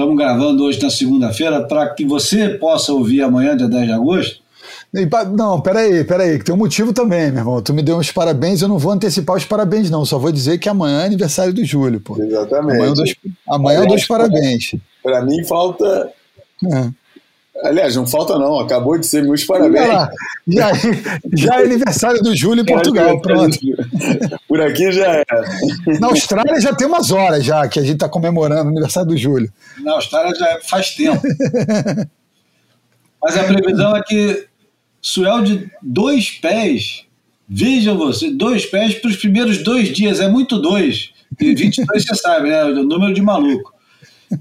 estamos 0.00 0.16
gravando 0.16 0.64
hoje 0.64 0.82
na 0.82 0.88
segunda-feira, 0.88 1.62
para 1.62 1.90
que 1.90 2.06
você 2.06 2.48
possa 2.48 2.92
ouvir 2.92 3.22
amanhã, 3.22 3.54
dia 3.56 3.68
10 3.68 3.86
de 3.86 3.92
agosto. 3.92 4.40
Não, 5.36 5.60
peraí, 5.60 6.02
peraí, 6.04 6.38
que 6.38 6.44
tem 6.44 6.54
um 6.54 6.58
motivo 6.58 6.92
também, 6.92 7.30
meu 7.30 7.40
irmão. 7.40 7.62
Tu 7.62 7.72
me 7.72 7.82
deu 7.82 7.96
uns 7.96 8.10
parabéns, 8.10 8.62
eu 8.62 8.68
não 8.68 8.78
vou 8.78 8.92
antecipar 8.92 9.36
os 9.36 9.44
parabéns, 9.44 9.90
não. 9.90 10.04
Só 10.04 10.18
vou 10.18 10.32
dizer 10.32 10.58
que 10.58 10.68
amanhã 10.68 11.02
é 11.02 11.06
aniversário 11.06 11.52
do 11.52 11.64
Júlio, 11.64 12.00
pô. 12.00 12.20
Exatamente. 12.20 12.76
Amanhã 12.76 12.88
eu 12.88 12.94
dou, 12.94 13.04
amanhã 13.48 13.80
eu 13.80 13.86
dou 13.86 13.96
os 13.96 14.06
parabéns. 14.06 14.74
Para 15.02 15.22
mim 15.22 15.44
falta. 15.44 16.10
É. 16.64 16.90
Aliás, 17.62 17.94
não 17.96 18.06
falta 18.06 18.38
não, 18.38 18.58
acabou 18.58 18.98
de 18.98 19.06
ser 19.06 19.22
meus 19.22 19.44
parabéns. 19.44 19.86
Já, 20.48 20.72
já 21.34 21.60
é 21.60 21.64
aniversário 21.64 22.22
do 22.22 22.34
Júlio 22.34 22.62
em 22.62 22.64
Portugal, 22.66 23.20
pronto. 23.20 23.58
Por 24.48 24.60
aqui 24.60 24.90
já 24.92 25.16
é. 25.16 25.24
Na 26.00 26.08
Austrália 26.08 26.60
já 26.60 26.74
tem 26.74 26.86
umas 26.86 27.10
horas 27.10 27.44
já 27.44 27.68
que 27.68 27.78
a 27.78 27.82
gente 27.82 27.94
está 27.94 28.08
comemorando 28.08 28.64
o 28.64 28.68
aniversário 28.68 29.10
do 29.10 29.16
Júlio. 29.16 29.52
Na 29.80 29.92
Austrália 29.92 30.34
já 30.34 30.58
faz 30.68 30.94
tempo. 30.94 31.20
Mas 33.22 33.36
a 33.36 33.44
previsão 33.44 33.96
é 33.96 34.02
que 34.02 34.46
Suel 35.02 35.42
de 35.42 35.70
dois 35.82 36.30
pés, 36.30 37.04
vejam 37.48 37.96
você, 37.96 38.30
dois 38.30 38.64
pés 38.66 38.94
para 38.94 39.10
os 39.10 39.16
primeiros 39.16 39.58
dois 39.58 39.88
dias, 39.88 40.20
é 40.20 40.28
muito 40.28 40.58
dois. 40.58 41.10
E 41.38 41.54
22 41.54 42.04
você 42.04 42.14
sabe, 42.16 42.48
né? 42.48 42.64
O 42.64 42.82
número 42.82 43.14
de 43.14 43.22
maluco. 43.22 43.72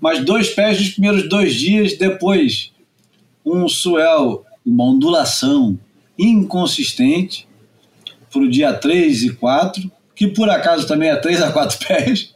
Mas 0.02 0.24
dois 0.24 0.50
pés 0.50 0.80
nos 0.80 0.90
primeiros 0.90 1.28
dois 1.28 1.54
dias, 1.54 1.98
depois 1.98 2.72
um 3.52 3.68
swell, 3.68 4.46
uma 4.66 4.86
ondulação 4.86 5.78
inconsistente 6.18 7.48
para 8.32 8.42
o 8.42 8.50
dia 8.50 8.74
3 8.74 9.24
e 9.24 9.30
4, 9.34 9.92
que 10.16 10.28
por 10.28 10.50
acaso 10.50 10.88
também 10.88 11.10
é 11.10 11.16
3 11.16 11.42
a 11.42 11.52
4 11.52 11.80
pés, 11.88 12.34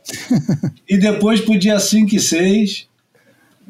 e 0.88 0.98
depois 0.98 1.42
para 1.42 1.54
o 1.54 1.60
dia 1.60 1.80
5 1.80 2.16
e 2.16 2.20
6 2.20 2.88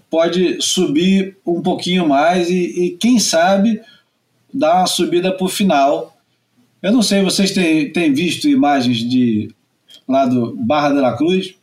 pode 0.10 0.62
subir 0.62 1.38
um 1.46 1.62
pouquinho 1.62 2.08
mais 2.08 2.50
e, 2.50 2.86
e 2.86 2.90
quem 2.92 3.20
sabe 3.20 3.82
dar 4.54 4.76
uma 4.76 4.86
subida 4.86 5.32
para 5.32 5.46
o 5.46 5.50
final. 5.50 6.16
Eu 6.82 6.92
não 6.92 7.02
sei, 7.02 7.24
vocês 7.24 7.52
têm, 7.52 7.92
têm 7.92 8.14
visto 8.14 8.48
imagens 8.48 8.98
de 8.98 9.50
lá 10.08 10.28
do 10.28 10.56
Barra 10.56 10.90
de 10.90 11.00
la 11.00 11.18
Cruz? 11.18 11.56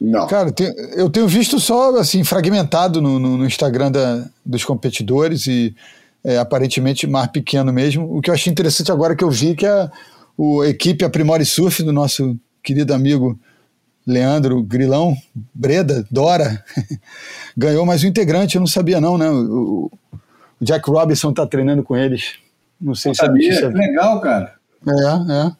Não. 0.00 0.26
Cara, 0.28 0.54
eu 0.94 1.10
tenho 1.10 1.26
visto 1.26 1.58
só 1.58 1.96
assim, 1.96 2.22
fragmentado 2.22 3.02
no, 3.02 3.18
no, 3.18 3.36
no 3.36 3.46
Instagram 3.46 3.90
da, 3.90 4.24
dos 4.44 4.64
competidores 4.64 5.46
e 5.46 5.74
é, 6.24 6.38
aparentemente 6.38 7.06
mar 7.06 7.32
pequeno 7.32 7.72
mesmo. 7.72 8.16
O 8.16 8.20
que 8.20 8.30
eu 8.30 8.34
achei 8.34 8.50
interessante 8.50 8.92
agora 8.92 9.16
que 9.16 9.24
eu 9.24 9.30
vi 9.30 9.56
que 9.56 9.66
a, 9.66 9.90
o, 10.36 10.60
a 10.60 10.68
equipe 10.68 11.04
Aprimore 11.04 11.44
Surf 11.44 11.82
do 11.82 11.92
nosso 11.92 12.38
querido 12.62 12.94
amigo 12.94 13.38
Leandro 14.06 14.62
Grilão, 14.62 15.16
Breda, 15.52 16.06
Dora, 16.10 16.64
ganhou 17.56 17.84
mais 17.84 18.04
um 18.04 18.06
integrante, 18.06 18.56
eu 18.56 18.60
não 18.60 18.66
sabia 18.66 19.00
não, 19.00 19.18
né? 19.18 19.28
O, 19.28 19.90
o 20.60 20.64
Jack 20.64 20.88
Robinson 20.88 21.30
está 21.30 21.46
treinando 21.46 21.82
com 21.82 21.96
eles. 21.96 22.36
Não 22.80 22.94
sei 22.94 23.12
se 23.14 23.20
sabia, 23.20 23.52
é 23.52 23.68
legal, 23.68 24.20
cara. 24.20 24.54
É, 24.86 25.46
é. 25.46 25.52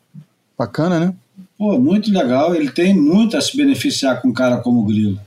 Bacana, 0.57 1.01
né? 1.01 1.15
Pô, 1.59 1.77
muito 1.79 2.13
legal. 2.13 2.55
Ele 2.55 2.71
tem 2.71 2.95
muito 2.95 3.37
a 3.37 3.41
se 3.41 3.57
beneficiar 3.57 4.23
com 4.23 4.29
um 4.29 4.33
cara 4.33 4.59
como 4.59 4.81
o 4.81 4.85
Grilo. 4.85 5.21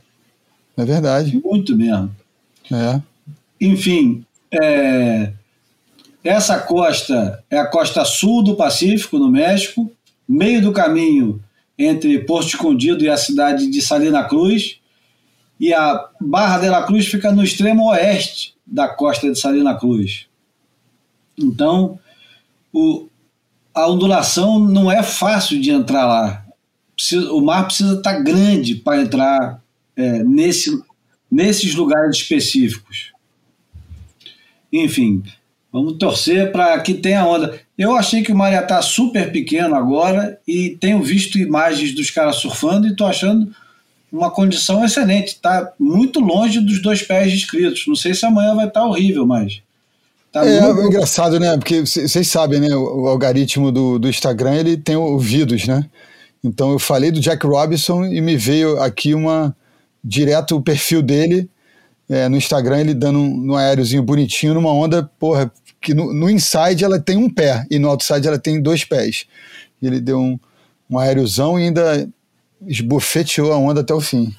É 0.78 0.86
verdade. 0.86 1.40
Muito 1.44 1.76
mesmo. 1.76 2.10
É. 2.72 3.02
Enfim, 3.60 4.26
é, 4.50 5.34
essa 6.24 6.58
costa 6.60 7.44
é 7.50 7.58
a 7.58 7.68
costa 7.68 8.06
sul 8.06 8.42
do 8.42 8.56
Pacífico, 8.56 9.20
no 9.20 9.30
México, 9.30 9.92
meio 10.28 10.62
do 10.62 10.72
caminho 10.72 11.44
entre 11.78 12.20
Porto 12.20 12.48
Escondido 12.48 13.04
e 13.04 13.10
a 13.10 13.18
cidade 13.18 13.70
de 13.70 13.82
Salina 13.82 14.24
Cruz. 14.24 14.80
E 15.60 15.74
a 15.74 16.10
Barra 16.20 16.60
de 16.60 16.70
la 16.70 16.84
Cruz 16.84 17.08
fica 17.08 17.32
no 17.32 17.44
extremo 17.44 17.90
oeste 17.90 18.56
da 18.66 18.88
costa 18.88 19.30
de 19.30 19.40
Salina 19.40 19.76
Cruz. 19.76 20.26
Então, 21.38 22.00
o, 22.74 23.08
a 23.74 23.90
ondulação 23.90 24.60
não 24.60 24.92
é 24.92 25.02
fácil 25.02 25.60
de 25.60 25.72
entrar 25.72 26.06
lá. 26.06 26.46
O 27.32 27.42
mar 27.42 27.66
precisa 27.66 27.96
estar 27.96 28.20
grande 28.20 28.76
para 28.76 29.02
entrar 29.02 29.62
é, 29.96 30.24
nesse, 30.24 30.82
nesses 31.32 31.74
lugares 31.74 32.18
específicos. 32.18 33.12
Enfim, 34.72 35.24
vamos 35.72 35.98
torcer 35.98 36.52
para 36.52 36.80
que 36.80 36.94
tenha 36.94 37.26
onda. 37.26 37.60
Eu 37.78 37.96
achei 37.96 38.22
que 38.22 38.32
o 38.32 38.36
mar 38.36 38.52
ia 38.52 38.62
estar 38.62 38.82
super 38.82 39.32
pequeno 39.32 39.76
agora 39.76 40.40
e 40.48 40.78
tenho 40.80 41.02
visto 41.02 41.40
imagens 41.40 41.96
dos 41.96 42.12
caras 42.12 42.38
surfando 42.38 42.88
e 42.88 42.92
estou 42.92 43.08
achando 43.08 43.54
uma 44.12 44.30
condição 44.30 44.84
excelente. 44.84 45.30
Está 45.30 45.74
muito 45.80 46.20
longe 46.20 46.60
dos 46.60 46.82
dois 46.82 47.02
pés 47.02 47.32
descritos. 47.32 47.88
Não 47.88 47.96
sei 47.96 48.14
se 48.14 48.26
amanhã 48.26 48.54
vai 48.54 48.68
estar 48.68 48.86
horrível, 48.86 49.26
mas 49.26 49.62
Tá 50.32 50.46
é, 50.46 50.62
muito... 50.62 50.88
engraçado, 50.88 51.40
né? 51.40 51.58
Porque 51.58 51.82
vocês 51.82 52.28
sabem, 52.28 52.60
né? 52.60 52.74
O 52.76 53.08
algoritmo 53.08 53.72
do, 53.72 54.00
do 54.00 54.08
Instagram 54.08 54.56
ele 54.56 54.78
tem 54.78 54.96
ouvidos, 54.96 55.68
né? 55.68 55.86
Então 56.44 56.72
eu 56.72 56.80
falei 56.80 57.12
do 57.12 57.20
Jack 57.20 57.46
Robinson 57.46 58.06
e 58.06 58.22
me 58.22 58.38
veio 58.38 58.82
aqui 58.82 59.14
uma 59.14 59.56
direto 60.04 60.56
o 60.56 60.62
perfil 60.62 61.02
dele 61.02 61.50
é, 62.12 62.28
no 62.28 62.36
Instagram, 62.36 62.82
ele 62.82 62.94
dando 62.94 63.20
um, 63.20 63.52
um 63.52 63.56
aéreozinho 63.56 64.04
bonitinho 64.04 64.54
numa 64.54 64.72
onda, 64.72 65.10
porra, 65.18 65.52
que 65.80 65.94
no, 65.94 66.14
no, 66.14 66.30
inside 66.30 66.84
ela 66.84 67.00
tem 67.00 67.16
um 67.16 67.30
pé 67.30 67.66
e 67.72 67.80
no 67.80 67.90
outside 67.90 68.28
ela 68.28 68.38
tem 68.38 68.62
dois 68.62 68.84
pés. 68.84 69.26
Ele 69.82 70.00
deu 70.00 70.20
um, 70.20 70.38
um 70.90 71.00
aéreozão 71.00 71.58
e 71.58 71.64
ainda 71.64 72.10
esbofeteou 72.68 73.54
a 73.54 73.58
onda 73.58 73.80
até 73.80 73.94
o 73.94 74.02
fim. 74.02 74.34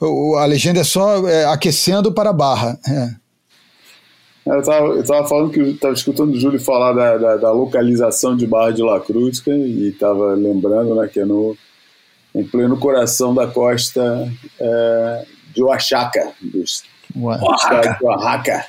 O, 0.00 0.36
a 0.36 0.46
legenda 0.46 0.80
é 0.80 0.84
só 0.84 1.28
é, 1.28 1.46
aquecendo 1.46 2.12
para 2.12 2.30
a 2.30 2.32
barra. 2.32 2.78
É. 2.86 3.10
Eu 4.46 4.60
estava 4.60 4.86
eu 4.86 5.04
tava 5.04 5.26
falando 5.26 5.50
que 5.50 5.60
estava 5.60 5.92
escutando 5.92 6.32
o 6.32 6.38
Júlio 6.38 6.60
falar 6.60 6.92
da, 6.92 7.18
da, 7.18 7.36
da, 7.36 7.50
localização 7.50 8.36
de 8.36 8.46
Barra 8.46 8.70
de 8.70 8.80
La 8.80 9.00
Cruz 9.00 9.42
e 9.44 9.88
estava 9.88 10.34
lembrando 10.34 10.94
né, 10.94 11.08
que 11.12 11.18
é 11.18 11.24
no, 11.24 11.56
em 12.32 12.44
pleno 12.44 12.78
coração 12.78 13.34
da 13.34 13.48
costa 13.48 14.30
é, 14.60 15.26
de 15.52 15.62
Oaxaca, 15.64 16.32
do 16.40 16.62
estado 16.62 17.98
de 17.98 18.06
Oaxaca, 18.06 18.66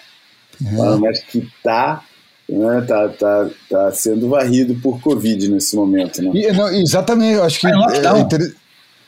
é. 0.65 0.95
mas 0.99 1.23
que 1.25 1.39
está 1.39 2.03
né, 2.49 2.81
tá, 2.87 3.09
tá, 3.09 3.49
tá 3.69 3.91
sendo 3.91 4.29
varrido 4.29 4.73
por 4.81 4.99
Covid 4.99 5.47
nesse 5.49 5.75
momento. 5.75 6.23
Né? 6.23 6.31
E, 6.33 6.51
não, 6.53 6.69
exatamente, 6.69 7.35
eu 7.35 7.43
acho 7.43 7.59
que. 7.59 7.67
Tá 7.67 7.75
em 7.75 7.79
lockdown, 7.79 8.15
é, 8.15 8.19
inter... 8.21 8.55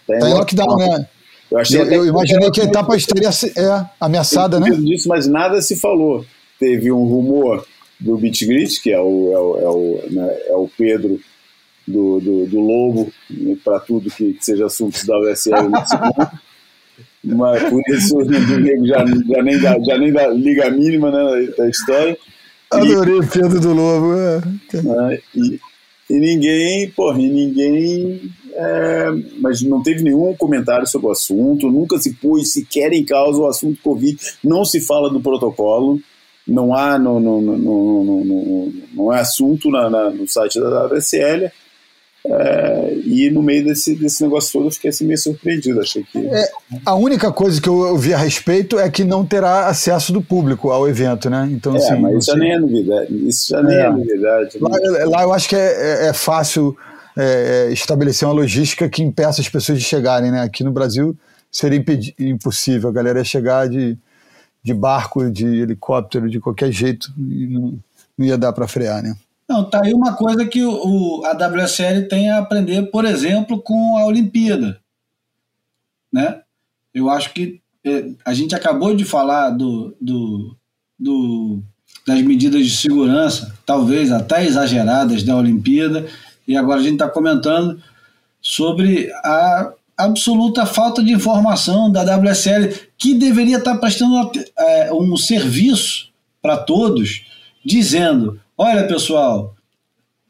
tá 0.06 0.16
em 0.16 0.20
tá 0.20 0.28
lockdown 0.28 0.78
né? 0.78 1.08
Eu, 1.52 1.60
eu, 1.78 1.92
eu 1.94 2.06
imaginei 2.06 2.52
que 2.52 2.62
a 2.62 2.66
etapa 2.66 2.96
estaria 2.96 3.30
é, 3.30 3.86
ameaçada, 4.00 4.60
né? 4.60 4.70
Disso, 4.70 5.10
mas 5.10 5.26
nada 5.26 5.60
se 5.64 5.76
falou 5.76 6.24
teve 6.60 6.92
um 6.92 7.06
rumor 7.06 7.66
do 8.00 8.18
Beat 8.18 8.46
Grit, 8.46 8.82
que 8.82 8.92
é 8.92 9.00
o, 9.00 9.32
é 9.32 9.40
o, 9.40 9.60
é 9.60 9.70
o, 9.70 10.12
né, 10.12 10.38
é 10.48 10.56
o 10.56 10.70
Pedro 10.78 11.20
do, 11.88 12.20
do, 12.20 12.46
do 12.46 12.60
Lobo, 12.60 13.12
né, 13.30 13.58
para 13.64 13.80
tudo 13.80 14.12
que, 14.12 14.34
que, 14.34 14.46
seja 14.46 14.68
assunto 14.68 15.06
da 15.06 15.20
USL 15.20 15.72
Mas 17.24 17.64
por 17.70 17.82
isso 17.90 18.18
o 18.18 18.24
nego 18.24 18.86
já, 18.86 19.06
já, 19.06 19.44
nem 19.44 19.60
dá, 19.60 19.78
já 19.80 19.98
nem 19.98 20.12
dá 20.12 20.28
liga 20.30 20.70
mínima 20.72 21.12
né, 21.12 21.48
da 21.58 21.70
história. 21.70 22.18
Adorei 22.72 23.16
o 23.16 23.28
Pedro 23.28 23.60
do 23.60 23.74
Lobo. 23.74 24.14
É. 24.14 24.42
Né, 24.82 25.20
e, 25.36 25.60
e 26.10 26.14
ninguém, 26.14 26.90
porra, 26.92 27.20
e 27.20 27.28
ninguém. 27.28 28.32
É, 28.54 29.08
mas 29.40 29.62
não 29.62 29.84
teve 29.84 30.02
nenhum 30.02 30.34
comentário 30.36 30.88
sobre 30.88 31.08
o 31.08 31.12
assunto, 31.12 31.70
nunca 31.70 31.98
se 31.98 32.14
pôs 32.14 32.52
sequer 32.52 32.92
em 32.94 33.06
causa 33.06 33.40
o 33.40 33.48
assunto 33.48 33.80
Covid, 33.82 34.18
não 34.44 34.66
se 34.66 34.82
fala 34.82 35.10
do 35.10 35.22
protocolo 35.22 36.00
não 36.50 36.74
há 36.74 36.98
no, 36.98 37.20
no, 37.20 37.42
no, 37.42 38.74
não 38.94 39.14
é 39.14 39.20
assunto 39.20 39.70
na, 39.70 39.90
na, 39.90 40.10
no 40.10 40.28
site 40.28 40.60
da 40.60 40.86
WSL. 40.86 41.52
É, 42.26 42.96
e 43.06 43.30
no 43.32 43.42
meio 43.42 43.64
desse, 43.64 43.96
desse 43.96 44.22
negócio 44.22 44.52
todo 44.52 44.68
eu 44.68 44.72
fiquei 44.72 44.90
assim 44.90 45.06
meio 45.06 45.18
surpreendido. 45.18 45.80
Achei 45.80 46.04
que. 46.04 46.18
É, 46.18 46.50
a 46.86 46.96
única 46.96 47.32
coisa 47.32 47.62
que 47.62 47.70
eu 47.70 47.76
ouvi 47.76 48.14
a 48.14 48.18
respeito 48.18 48.78
é 48.78 48.90
que 48.90 49.06
não 49.06 49.26
terá 49.26 49.68
acesso 49.68 50.12
do 50.12 50.22
público 50.22 50.70
ao 50.70 50.88
evento, 50.88 51.30
né? 51.30 51.48
Então, 51.52 51.74
é, 51.76 51.78
assim, 51.78 51.96
mas 52.00 52.18
isso 52.18 52.32
já 52.32 52.38
nem 52.38 52.52
é 52.52 52.60
novidade. 52.60 53.28
Isso 53.28 53.50
já 53.50 53.64
nem 53.64 53.78
é, 53.78 53.82
é 53.82 53.90
novidade. 53.90 54.58
Lá, 54.60 54.70
lá, 55.06 55.24
eu 55.24 55.34
acho 55.34 55.48
que 55.48 55.56
é, 55.56 56.06
é, 56.06 56.08
é 56.08 56.14
fácil 56.14 56.76
estabelecer 57.70 58.26
uma 58.26 58.34
logística 58.34 58.88
que 58.88 59.04
impeça 59.04 59.42
as 59.42 59.50
pessoas 59.50 59.78
de 59.78 59.84
chegarem, 59.84 60.32
né? 60.32 60.42
Aqui 60.42 60.64
no 60.64 60.72
Brasil 60.72 61.18
seria 61.52 61.84
impossível, 62.18 62.90
a 62.90 62.94
galera 62.94 63.20
ia 63.20 63.26
chegar 63.26 63.68
de 63.68 63.98
de 64.64 64.74
barco, 64.74 65.30
de 65.30 65.46
helicóptero, 65.46 66.30
de 66.30 66.40
qualquer 66.40 66.72
jeito, 66.72 67.14
não, 67.18 67.80
não 68.18 68.26
ia 68.26 68.38
dar 68.38 68.54
para 68.54 68.68
frear, 68.68 69.02
né? 69.02 69.16
Não, 69.48 69.68
tá 69.68 69.82
aí 69.84 69.94
uma 69.94 70.14
coisa 70.14 70.46
que 70.46 70.64
o, 70.64 71.24
a 71.26 71.32
WSL 71.32 72.08
tem 72.08 72.30
a 72.30 72.38
aprender, 72.38 72.84
por 72.92 73.04
exemplo, 73.04 73.60
com 73.60 73.98
a 73.98 74.06
Olimpíada. 74.06 74.80
Né? 76.14 76.42
Eu 76.94 77.10
acho 77.10 77.34
que 77.34 77.60
é, 77.84 78.12
a 78.24 78.34
gente 78.34 78.54
acabou 78.54 78.96
de 78.96 79.04
falar 79.06 79.50
do, 79.50 79.96
do, 80.00 80.56
do, 81.00 81.64
das 82.06 82.22
medidas 82.22 82.64
de 82.64 82.78
segurança, 82.78 83.56
talvez 83.66 84.12
até 84.12 84.46
exageradas 84.46 85.24
da 85.24 85.36
Olimpíada, 85.36 86.06
e 86.48 86.56
agora 86.56 86.80
a 86.80 86.84
gente 86.84 86.94
está 86.94 87.10
comentando 87.10 87.82
sobre 88.42 89.12
a 89.24 89.74
absoluta 90.00 90.66
falta 90.66 91.04
de 91.04 91.12
informação 91.12 91.92
da 91.92 92.04
WSL, 92.04 92.74
que 92.98 93.14
deveria 93.16 93.58
estar 93.58 93.76
prestando 93.78 94.32
é, 94.58 94.94
um 94.94 95.18
serviço 95.18 96.10
para 96.42 96.56
todos, 96.56 97.26
dizendo: 97.66 98.40
olha 98.58 98.88
pessoal, 98.88 99.54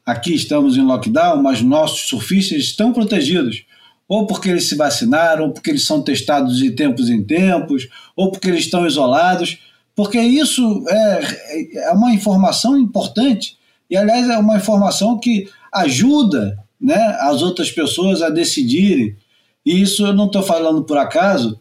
aqui 0.04 0.34
estamos 0.34 0.76
em 0.76 0.82
lockdown, 0.82 1.40
mas 1.40 1.62
nossos 1.62 2.08
surfistas 2.08 2.58
estão 2.58 2.92
protegidos. 2.92 3.64
Ou 4.08 4.26
porque 4.26 4.48
eles 4.48 4.68
se 4.68 4.74
vacinaram, 4.74 5.44
ou 5.44 5.52
porque 5.52 5.70
eles 5.70 5.86
são 5.86 6.02
testados 6.02 6.58
de 6.58 6.72
tempos 6.72 7.08
em 7.08 7.22
tempos, 7.22 7.88
ou 8.16 8.32
porque 8.32 8.48
eles 8.48 8.64
estão 8.64 8.84
isolados, 8.84 9.58
porque 9.94 10.20
isso 10.20 10.84
é, 10.88 11.84
é 11.84 11.90
uma 11.92 12.12
informação 12.12 12.76
importante, 12.76 13.56
e 13.88 13.96
aliás 13.96 14.28
é 14.28 14.36
uma 14.36 14.56
informação 14.56 15.16
que 15.16 15.48
ajuda 15.72 16.58
né, 16.80 17.16
as 17.20 17.40
outras 17.40 17.70
pessoas 17.70 18.20
a 18.20 18.30
decidirem 18.30 19.14
e 19.64 19.82
isso 19.82 20.06
eu 20.06 20.14
não 20.14 20.26
estou 20.26 20.42
falando 20.42 20.82
por 20.82 20.96
acaso, 20.96 21.58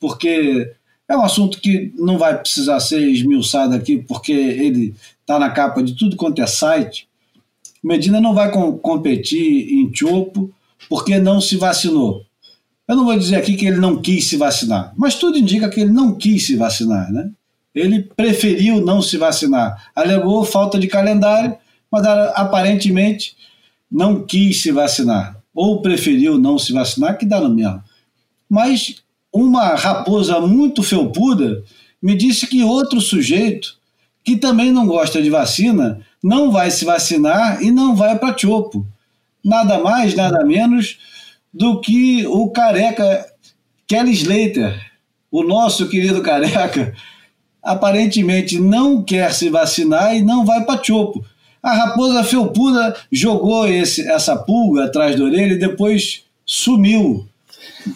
porque 0.00 0.72
é 1.08 1.16
um 1.16 1.22
assunto 1.22 1.60
que 1.60 1.92
não 1.98 2.16
vai 2.16 2.38
precisar 2.38 2.80
ser 2.80 3.00
esmiuçado 3.00 3.74
aqui, 3.74 3.98
porque 3.98 4.32
ele 4.32 4.94
está 5.20 5.38
na 5.38 5.50
capa 5.50 5.82
de 5.82 5.94
tudo 5.94 6.16
quanto 6.16 6.40
é 6.40 6.46
site. 6.46 7.06
Medina 7.82 8.20
não 8.20 8.34
vai 8.34 8.50
com, 8.50 8.76
competir 8.78 9.74
em 9.74 9.94
Chopo 9.94 10.50
porque 10.88 11.18
não 11.18 11.40
se 11.40 11.56
vacinou. 11.56 12.24
Eu 12.88 12.96
não 12.96 13.04
vou 13.04 13.18
dizer 13.18 13.36
aqui 13.36 13.56
que 13.56 13.66
ele 13.66 13.78
não 13.78 14.00
quis 14.00 14.28
se 14.28 14.36
vacinar, 14.36 14.92
mas 14.96 15.14
tudo 15.14 15.38
indica 15.38 15.68
que 15.68 15.80
ele 15.80 15.92
não 15.92 16.14
quis 16.14 16.46
se 16.46 16.56
vacinar, 16.56 17.10
né? 17.10 17.30
Ele 17.74 18.02
preferiu 18.02 18.80
não 18.80 19.02
se 19.02 19.16
vacinar. 19.16 19.90
Alegou 19.94 20.44
falta 20.44 20.78
de 20.78 20.86
calendário, 20.86 21.56
mas 21.90 22.06
aparentemente 22.34 23.36
não 23.90 24.24
quis 24.24 24.62
se 24.62 24.70
vacinar 24.70 25.33
ou 25.54 25.80
preferiu 25.80 26.36
não 26.36 26.58
se 26.58 26.72
vacinar, 26.72 27.16
que 27.16 27.24
dá 27.24 27.40
no 27.40 27.54
mesmo. 27.54 27.82
Mas 28.48 28.96
uma 29.32 29.74
raposa 29.74 30.40
muito 30.40 30.82
felpuda 30.82 31.62
me 32.02 32.14
disse 32.14 32.46
que 32.46 32.62
outro 32.62 33.00
sujeito, 33.00 33.76
que 34.22 34.36
também 34.36 34.72
não 34.72 34.86
gosta 34.86 35.22
de 35.22 35.30
vacina, 35.30 36.00
não 36.22 36.50
vai 36.50 36.70
se 36.70 36.84
vacinar 36.84 37.62
e 37.62 37.70
não 37.70 37.94
vai 37.94 38.18
para 38.18 38.34
Tiopo. 38.34 38.86
Nada 39.44 39.78
mais, 39.78 40.14
nada 40.14 40.44
menos 40.44 40.98
do 41.52 41.80
que 41.80 42.26
o 42.26 42.48
careca 42.50 43.26
Kelly 43.86 44.12
Slater, 44.12 44.80
o 45.30 45.42
nosso 45.42 45.88
querido 45.88 46.22
careca, 46.22 46.94
aparentemente 47.62 48.58
não 48.58 49.02
quer 49.02 49.32
se 49.32 49.48
vacinar 49.48 50.16
e 50.16 50.22
não 50.22 50.44
vai 50.44 50.64
para 50.64 50.78
Tiopo. 50.78 51.24
A 51.64 51.72
raposa 51.72 52.22
felpuda 52.22 52.94
jogou 53.10 53.66
esse, 53.66 54.06
essa 54.06 54.36
pulga 54.36 54.84
atrás 54.84 55.16
da 55.16 55.24
orelha 55.24 55.54
e 55.54 55.58
depois 55.58 56.24
sumiu 56.44 57.26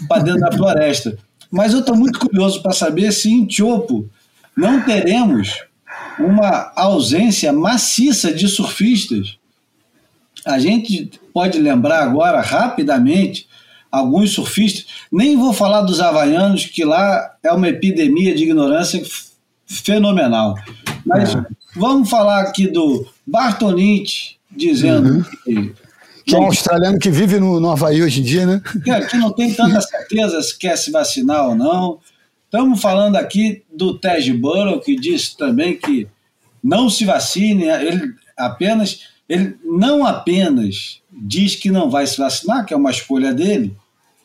para 0.08 0.22
dentro 0.22 0.40
da 0.40 0.50
floresta. 0.50 1.18
Mas 1.50 1.74
eu 1.74 1.80
estou 1.80 1.94
muito 1.94 2.18
curioso 2.18 2.62
para 2.62 2.72
saber 2.72 3.12
se 3.12 3.30
em 3.30 3.44
Tiopo 3.44 4.08
não 4.56 4.80
teremos 4.80 5.66
uma 6.18 6.72
ausência 6.74 7.52
maciça 7.52 8.32
de 8.32 8.48
surfistas 8.48 9.38
A 10.46 10.58
gente 10.58 11.10
pode 11.34 11.58
lembrar 11.58 12.02
agora, 12.02 12.40
rapidamente, 12.40 13.46
alguns 13.92 14.32
surfistas, 14.32 14.86
nem 15.12 15.36
vou 15.36 15.52
falar 15.52 15.82
dos 15.82 16.00
havaianos, 16.00 16.64
que 16.64 16.86
lá 16.86 17.34
é 17.42 17.52
uma 17.52 17.68
epidemia 17.68 18.34
de 18.34 18.44
ignorância 18.44 19.02
fenomenal. 19.66 20.54
Mas 21.04 21.34
é. 21.34 21.44
vamos 21.76 22.08
falar 22.08 22.40
aqui 22.40 22.66
do 22.66 23.06
Bartonite 23.28 24.38
dizendo 24.50 25.10
uhum. 25.10 25.24
que. 25.44 25.88
Que 26.24 26.36
é 26.36 26.38
um 26.38 26.44
australiano 26.44 26.98
que 26.98 27.10
vive 27.10 27.40
no, 27.40 27.58
no 27.58 27.70
Havaí 27.70 28.02
hoje 28.02 28.20
em 28.20 28.22
dia, 28.22 28.44
né? 28.44 28.60
Que, 28.84 29.06
que 29.06 29.16
não 29.16 29.32
tem 29.32 29.54
tanta 29.54 29.80
certeza 29.80 30.42
se 30.42 30.58
quer 30.58 30.76
se 30.76 30.90
vacinar 30.90 31.48
ou 31.48 31.54
não. 31.54 32.00
Estamos 32.44 32.82
falando 32.82 33.16
aqui 33.16 33.62
do 33.74 33.98
Tej 33.98 34.34
Burrow, 34.34 34.78
que 34.78 34.94
disse 34.94 35.34
também 35.38 35.78
que 35.78 36.06
não 36.62 36.90
se 36.90 37.06
vacine, 37.06 37.64
ele 37.64 38.12
apenas, 38.36 39.08
ele 39.26 39.56
não 39.64 40.04
apenas 40.04 41.00
diz 41.10 41.54
que 41.54 41.70
não 41.70 41.88
vai 41.88 42.06
se 42.06 42.18
vacinar, 42.18 42.66
que 42.66 42.74
é 42.74 42.76
uma 42.76 42.90
escolha 42.90 43.32
dele, 43.32 43.74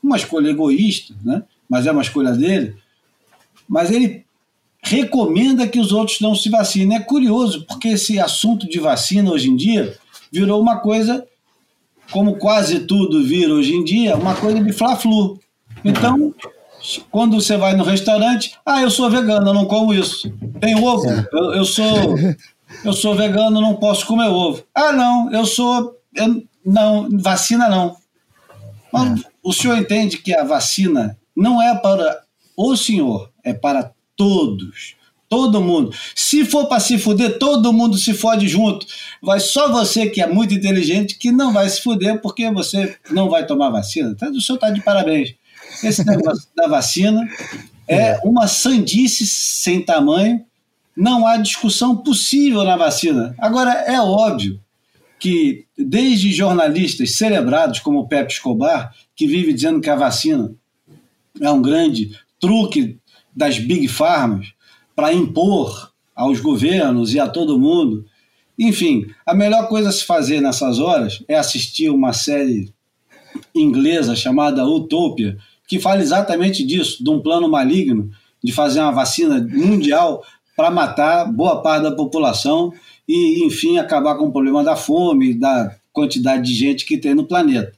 uma 0.03 0.17
escolha 0.17 0.49
egoísta, 0.49 1.13
né? 1.23 1.43
mas 1.69 1.87
é 1.87 1.91
uma 1.91 2.01
escolha 2.01 2.33
dele, 2.33 2.75
mas 3.67 3.91
ele 3.91 4.25
recomenda 4.83 5.67
que 5.67 5.79
os 5.79 5.91
outros 5.91 6.19
não 6.19 6.35
se 6.35 6.49
vacinem. 6.49 6.97
É 6.97 6.99
curioso, 6.99 7.65
porque 7.65 7.89
esse 7.89 8.19
assunto 8.19 8.67
de 8.67 8.79
vacina 8.79 9.31
hoje 9.31 9.49
em 9.49 9.55
dia 9.55 9.97
virou 10.31 10.61
uma 10.61 10.77
coisa, 10.77 11.25
como 12.11 12.35
quase 12.35 12.81
tudo 12.81 13.23
vira 13.23 13.53
hoje 13.53 13.73
em 13.73 13.83
dia, 13.83 14.15
uma 14.15 14.35
coisa 14.35 14.61
de 14.61 14.73
fla-flu. 14.73 15.39
Então, 15.85 16.33
quando 17.09 17.39
você 17.39 17.55
vai 17.55 17.75
no 17.75 17.83
restaurante, 17.83 18.55
ah, 18.65 18.81
eu 18.81 18.91
sou 18.91 19.09
vegano, 19.09 19.47
eu 19.47 19.53
não 19.53 19.65
como 19.65 19.93
isso. 19.93 20.31
Tem 20.59 20.75
ovo? 20.75 21.09
É. 21.09 21.27
Eu, 21.31 21.53
eu 21.53 21.65
sou 21.65 21.85
eu 22.83 22.93
sou 22.93 23.15
vegano, 23.15 23.61
não 23.61 23.75
posso 23.75 24.05
comer 24.05 24.27
ovo. 24.27 24.63
Ah, 24.75 24.91
não, 24.91 25.31
eu 25.31 25.45
sou 25.45 25.95
eu, 26.15 26.43
não, 26.65 27.07
vacina 27.19 27.69
não. 27.69 27.95
Mas 28.91 29.21
é. 29.21 29.23
o 29.41 29.53
senhor 29.53 29.77
entende 29.77 30.17
que 30.17 30.33
a 30.33 30.43
vacina 30.43 31.17
não 31.35 31.61
é 31.61 31.75
para 31.75 32.23
o 32.57 32.75
senhor, 32.75 33.29
é 33.43 33.53
para 33.53 33.91
todos. 34.23 34.95
Todo 35.27 35.61
mundo. 35.61 35.93
Se 36.15 36.45
for 36.45 36.67
para 36.67 36.79
se 36.79 36.97
fuder, 36.97 37.37
todo 37.37 37.73
mundo 37.73 37.97
se 37.97 38.13
fode 38.13 38.47
junto. 38.47 38.85
Vai 39.21 39.39
só 39.39 39.69
você 39.69 40.07
que 40.09 40.21
é 40.21 40.27
muito 40.27 40.53
inteligente 40.53 41.17
que 41.17 41.29
não 41.29 41.51
vai 41.51 41.67
se 41.67 41.81
fuder 41.81 42.21
porque 42.21 42.49
você 42.51 42.95
não 43.11 43.29
vai 43.29 43.45
tomar 43.45 43.69
vacina. 43.69 44.11
Então, 44.11 44.31
o 44.31 44.39
senhor 44.39 44.55
está 44.55 44.69
de 44.69 44.81
parabéns. 44.81 45.35
Esse 45.83 46.05
negócio 46.05 46.47
da 46.55 46.67
vacina 46.67 47.27
é, 47.85 48.11
é 48.11 48.19
uma 48.23 48.47
sandice 48.47 49.25
sem 49.25 49.83
tamanho. 49.83 50.45
Não 50.95 51.27
há 51.27 51.35
discussão 51.35 51.97
possível 51.97 52.63
na 52.63 52.77
vacina. 52.77 53.35
Agora, 53.39 53.71
é 53.71 53.99
óbvio 53.99 54.61
que, 55.19 55.65
desde 55.77 56.31
jornalistas 56.31 57.17
celebrados 57.17 57.79
como 57.79 57.99
o 57.99 58.07
Pepe 58.07 58.33
Escobar, 58.33 58.93
que 59.15 59.27
vive 59.27 59.51
dizendo 59.51 59.81
que 59.81 59.89
a 59.89 59.95
vacina 59.95 60.53
é 61.41 61.49
um 61.49 61.61
grande 61.61 62.11
truque 62.39 62.99
das 63.35 63.59
big 63.59 63.87
farmas 63.87 64.53
para 64.95 65.13
impor 65.13 65.91
aos 66.15 66.39
governos 66.39 67.13
e 67.13 67.19
a 67.19 67.27
todo 67.27 67.59
mundo. 67.59 68.05
Enfim, 68.57 69.07
a 69.25 69.33
melhor 69.33 69.67
coisa 69.67 69.89
a 69.89 69.91
se 69.91 70.05
fazer 70.05 70.41
nessas 70.41 70.79
horas 70.79 71.23
é 71.27 71.35
assistir 71.35 71.89
uma 71.89 72.13
série 72.13 72.71
inglesa 73.55 74.15
chamada 74.15 74.65
Utopia, 74.65 75.37
que 75.67 75.79
fala 75.79 76.01
exatamente 76.01 76.63
disso, 76.63 77.03
de 77.03 77.09
um 77.09 77.19
plano 77.19 77.49
maligno 77.49 78.11
de 78.43 78.51
fazer 78.51 78.79
uma 78.81 78.91
vacina 78.91 79.39
mundial 79.39 80.23
para 80.55 80.69
matar 80.69 81.31
boa 81.31 81.61
parte 81.61 81.83
da 81.83 81.95
população 81.95 82.73
e, 83.07 83.45
enfim, 83.45 83.77
acabar 83.77 84.15
com 84.15 84.25
o 84.25 84.31
problema 84.31 84.63
da 84.63 84.75
fome, 84.75 85.33
da 85.33 85.75
quantidade 85.91 86.43
de 86.43 86.53
gente 86.53 86.85
que 86.85 86.97
tem 86.97 87.15
no 87.15 87.25
planeta. 87.25 87.73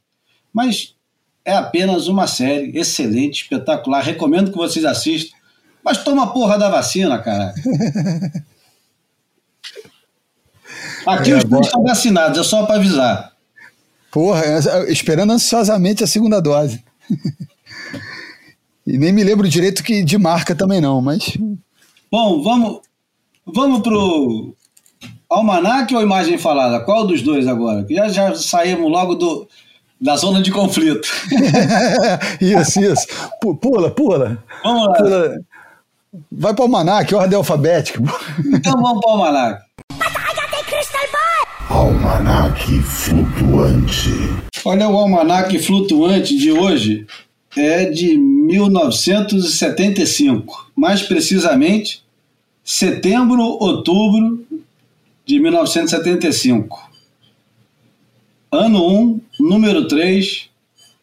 Mas 0.51 0.95
é 1.43 1.53
apenas 1.53 2.07
uma 2.07 2.25
série 2.25 2.77
excelente, 2.77 3.43
espetacular. 3.43 4.01
Recomendo 4.01 4.51
que 4.51 4.57
vocês 4.57 4.83
assistam. 4.83 5.37
Mas 5.85 6.03
toma 6.03 6.23
a 6.23 6.27
porra 6.27 6.57
da 6.57 6.67
vacina, 6.67 7.19
cara. 7.19 7.53
Aqui 11.05 11.29
é, 11.31 11.35
os 11.37 11.43
dois 11.43 11.67
estão 11.67 11.83
vacinados, 11.83 12.39
é 12.39 12.43
só 12.43 12.65
para 12.65 12.77
avisar. 12.77 13.31
Porra, 14.11 14.43
é, 14.43 14.91
esperando 14.91 15.31
ansiosamente 15.31 16.03
a 16.03 16.07
segunda 16.07 16.41
dose. 16.41 16.83
e 18.87 18.97
nem 18.97 19.13
me 19.13 19.23
lembro 19.23 19.47
direito 19.47 19.83
que 19.83 20.03
de 20.03 20.17
marca 20.17 20.55
também 20.55 20.81
não, 20.81 20.99
mas. 20.99 21.37
Bom, 22.11 22.41
vamos, 22.41 22.79
vamos 23.45 23.81
pro 23.81 24.55
almanac 25.29 25.93
ou 25.93 26.01
imagem 26.01 26.39
falada? 26.39 26.83
Qual 26.83 27.05
dos 27.05 27.21
dois 27.21 27.47
agora? 27.47 27.85
Já, 27.87 28.09
já 28.09 28.33
saímos 28.33 28.89
logo 28.89 29.13
do, 29.13 29.47
da 30.01 30.15
zona 30.15 30.41
de 30.41 30.49
conflito. 30.49 31.07
isso, 32.41 32.81
isso. 32.81 33.05
Pula, 33.61 33.91
pula. 33.91 34.43
Vamos 34.63 34.87
lá. 34.87 34.93
Pula. 34.95 35.45
Vai 36.31 36.53
para 36.53 36.61
o 36.61 36.65
almanac, 36.65 37.13
ordem 37.13 37.35
alfabética. 37.37 38.01
Então 38.45 38.81
vamos 38.81 39.01
para 39.01 39.09
o 39.09 39.13
almanac. 39.13 39.65
Almanac 41.69 42.81
flutuante. 42.83 44.11
Olha, 44.63 44.87
o 44.87 44.97
almanac 44.97 45.59
flutuante 45.59 46.37
de 46.37 46.51
hoje 46.51 47.05
é 47.57 47.85
de 47.85 48.15
1975. 48.17 50.71
Mais 50.75 51.01
precisamente, 51.01 52.03
setembro, 52.63 53.41
outubro 53.41 54.45
de 55.25 55.39
1975. 55.39 56.91
Ano 58.51 58.87
1, 58.87 59.19
número 59.39 59.87
3, 59.87 60.49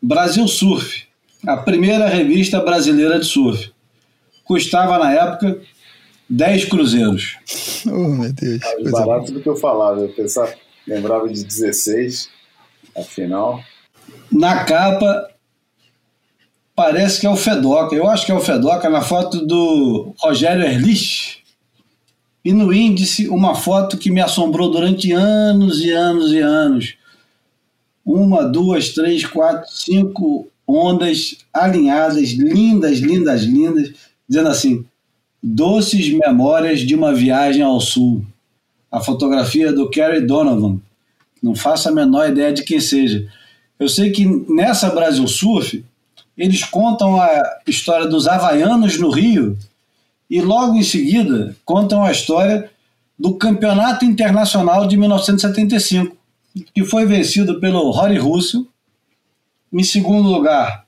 Brasil 0.01 0.47
Surf, 0.49 1.05
a 1.47 1.57
primeira 1.57 2.09
revista 2.09 2.61
brasileira 2.61 3.19
de 3.19 3.27
surf 3.27 3.72
custava 4.53 4.99
na 4.99 5.13
época 5.13 5.61
10 6.29 6.67
cruzeiros. 6.67 7.39
Oh, 7.85 8.07
meu 8.07 8.33
Deus. 8.33 8.61
Mais 8.81 8.93
barato 8.93 9.33
do 9.33 9.41
que 9.41 9.49
eu 9.49 9.57
falava. 9.57 10.03
Eu 10.03 10.09
pensava, 10.11 10.55
lembrava 10.87 11.29
de 11.29 11.43
16, 11.43 12.29
afinal. 12.97 13.61
Na 14.31 14.63
capa, 14.63 15.31
parece 16.77 17.21
que 17.21 17.27
é 17.27 17.29
o 17.29 17.35
Fedoca. 17.35 17.97
Eu 17.97 18.09
acho 18.09 18.25
que 18.25 18.31
é 18.31 18.35
o 18.37 18.41
Fedoca 18.41 18.89
na 18.89 19.03
foto 19.03 19.45
do 19.45 20.15
Rogério 20.17 20.63
Erlich. 20.63 21.43
E 22.45 22.53
no 22.53 22.73
índice, 22.73 23.29
uma 23.29 23.57
foto 23.57 23.99
que 23.99 24.13
me 24.13 24.21
assombrou 24.21 24.71
durante 24.71 25.11
anos 25.11 25.81
e 25.81 25.91
anos 25.91 26.31
e 26.31 26.39
anos. 26.39 26.95
Uma, 28.07 28.45
duas, 28.45 28.91
três, 28.91 29.27
quatro, 29.27 29.69
cinco 29.73 30.49
ondas 30.65 31.39
alinhadas, 31.53 32.31
lindas, 32.31 33.01
lindas, 33.01 33.43
lindas 33.43 34.12
dizendo 34.33 34.49
assim: 34.49 34.85
Doces 35.43 36.11
Memórias 36.11 36.80
de 36.80 36.95
uma 36.95 37.14
Viagem 37.14 37.62
ao 37.62 37.78
Sul. 37.80 38.24
A 38.91 38.99
fotografia 39.01 39.72
do 39.72 39.91
Kerry 39.91 40.26
Donovan. 40.26 40.80
Não 41.43 41.55
faço 41.55 41.89
a 41.89 41.93
menor 41.93 42.30
ideia 42.30 42.53
de 42.53 42.62
quem 42.62 42.80
seja. 42.80 43.28
Eu 43.78 43.89
sei 43.89 44.11
que 44.11 44.24
nessa 44.49 44.91
Brasil 44.91 45.26
Surf, 45.26 45.85
eles 46.37 46.64
contam 46.64 47.20
a 47.20 47.61
história 47.66 48.07
dos 48.07 48.26
havaianos 48.26 48.99
no 48.99 49.11
Rio 49.11 49.59
e 50.30 50.41
logo 50.41 50.76
em 50.76 50.83
seguida 50.83 51.55
contam 51.64 52.05
a 52.05 52.12
história 52.12 52.70
do 53.19 53.35
Campeonato 53.35 54.05
Internacional 54.05 54.86
de 54.86 54.97
1975, 54.97 56.16
que 56.74 56.85
foi 56.85 57.05
vencido 57.07 57.61
pelo 57.61 57.90
Rory 57.90 58.19
Russell. 58.19 58.66
Em 59.73 59.82
segundo 59.82 60.28
lugar, 60.28 60.86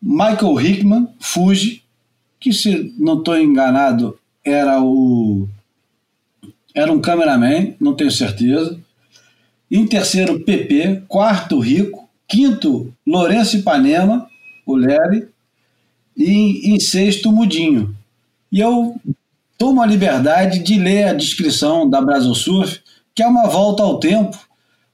Michael 0.00 0.60
Hickman, 0.60 1.08
Fuji, 1.20 1.82
que 2.38 2.52
se 2.52 2.94
não 2.98 3.18
estou 3.18 3.38
enganado 3.38 4.18
era 4.44 4.80
o 4.82 5.48
era 6.74 6.92
um 6.92 7.00
cameraman, 7.00 7.74
não 7.80 7.94
tenho 7.94 8.10
certeza. 8.10 8.78
Em 9.70 9.86
terceiro, 9.86 10.40
PP. 10.40 11.04
Quarto, 11.08 11.58
Rico. 11.58 12.06
Quinto, 12.28 12.92
Lourenço 13.06 13.56
Ipanema, 13.56 14.28
o 14.66 14.76
Lery. 14.76 15.26
E 16.14 16.70
em 16.70 16.78
sexto, 16.78 17.32
Mudinho. 17.32 17.96
E 18.52 18.60
eu 18.60 18.94
tomo 19.56 19.82
a 19.82 19.86
liberdade 19.86 20.58
de 20.58 20.78
ler 20.78 21.04
a 21.04 21.14
descrição 21.14 21.88
da 21.88 22.00
Brasil 22.00 22.34
Surf, 22.34 22.80
que 23.14 23.22
é 23.22 23.26
uma 23.26 23.48
volta 23.48 23.82
ao 23.82 23.98
tempo, 23.98 24.38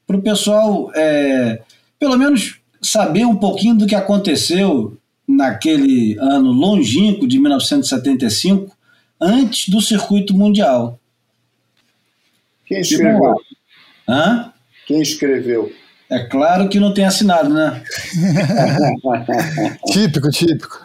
para 0.07 0.17
o 0.17 0.23
pessoal, 0.23 0.91
é, 0.95 1.63
pelo 1.99 2.17
menos, 2.17 2.59
saber 2.81 3.25
um 3.25 3.37
pouquinho 3.37 3.77
do 3.77 3.87
que 3.87 3.95
aconteceu 3.95 4.97
naquele 5.37 6.17
ano 6.19 6.53
longínquo 6.53 7.27
de 7.27 7.39
1975, 7.39 8.77
antes 9.21 9.69
do 9.69 9.81
circuito 9.81 10.35
mundial. 10.35 10.99
Quem 12.67 12.81
escreveu? 12.81 13.35
Hã? 14.09 14.53
Quem 14.87 15.01
escreveu? 15.01 15.73
É 16.11 16.19
claro 16.25 16.69
que 16.69 16.79
não 16.79 16.93
tem 16.93 17.05
assinado, 17.05 17.49
né? 17.49 17.83
típico, 19.93 20.31
típico. 20.31 20.85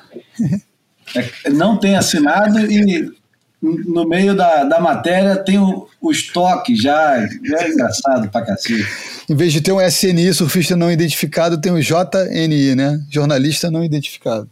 É, 1.44 1.50
não 1.50 1.78
tem 1.78 1.96
assinado 1.96 2.60
e 2.60 3.12
no 3.86 4.08
meio 4.08 4.36
da, 4.36 4.64
da 4.64 4.80
matéria 4.80 5.36
tem 5.36 5.60
o, 5.60 5.88
os 6.02 6.28
toques 6.28 6.82
já. 6.82 7.18
É 7.18 7.70
engraçado 7.70 8.30
pra 8.30 8.42
cacete. 8.42 8.86
Em 9.30 9.36
vez 9.36 9.52
de 9.52 9.62
ter 9.62 9.72
um 9.72 9.82
SNI, 9.82 10.34
surfista 10.34 10.76
não 10.76 10.92
identificado, 10.92 11.60
tem 11.60 11.72
o 11.72 11.82
JNI, 11.82 12.76
né? 12.76 13.00
Jornalista 13.10 13.70
não 13.70 13.84
identificado. 13.84 14.50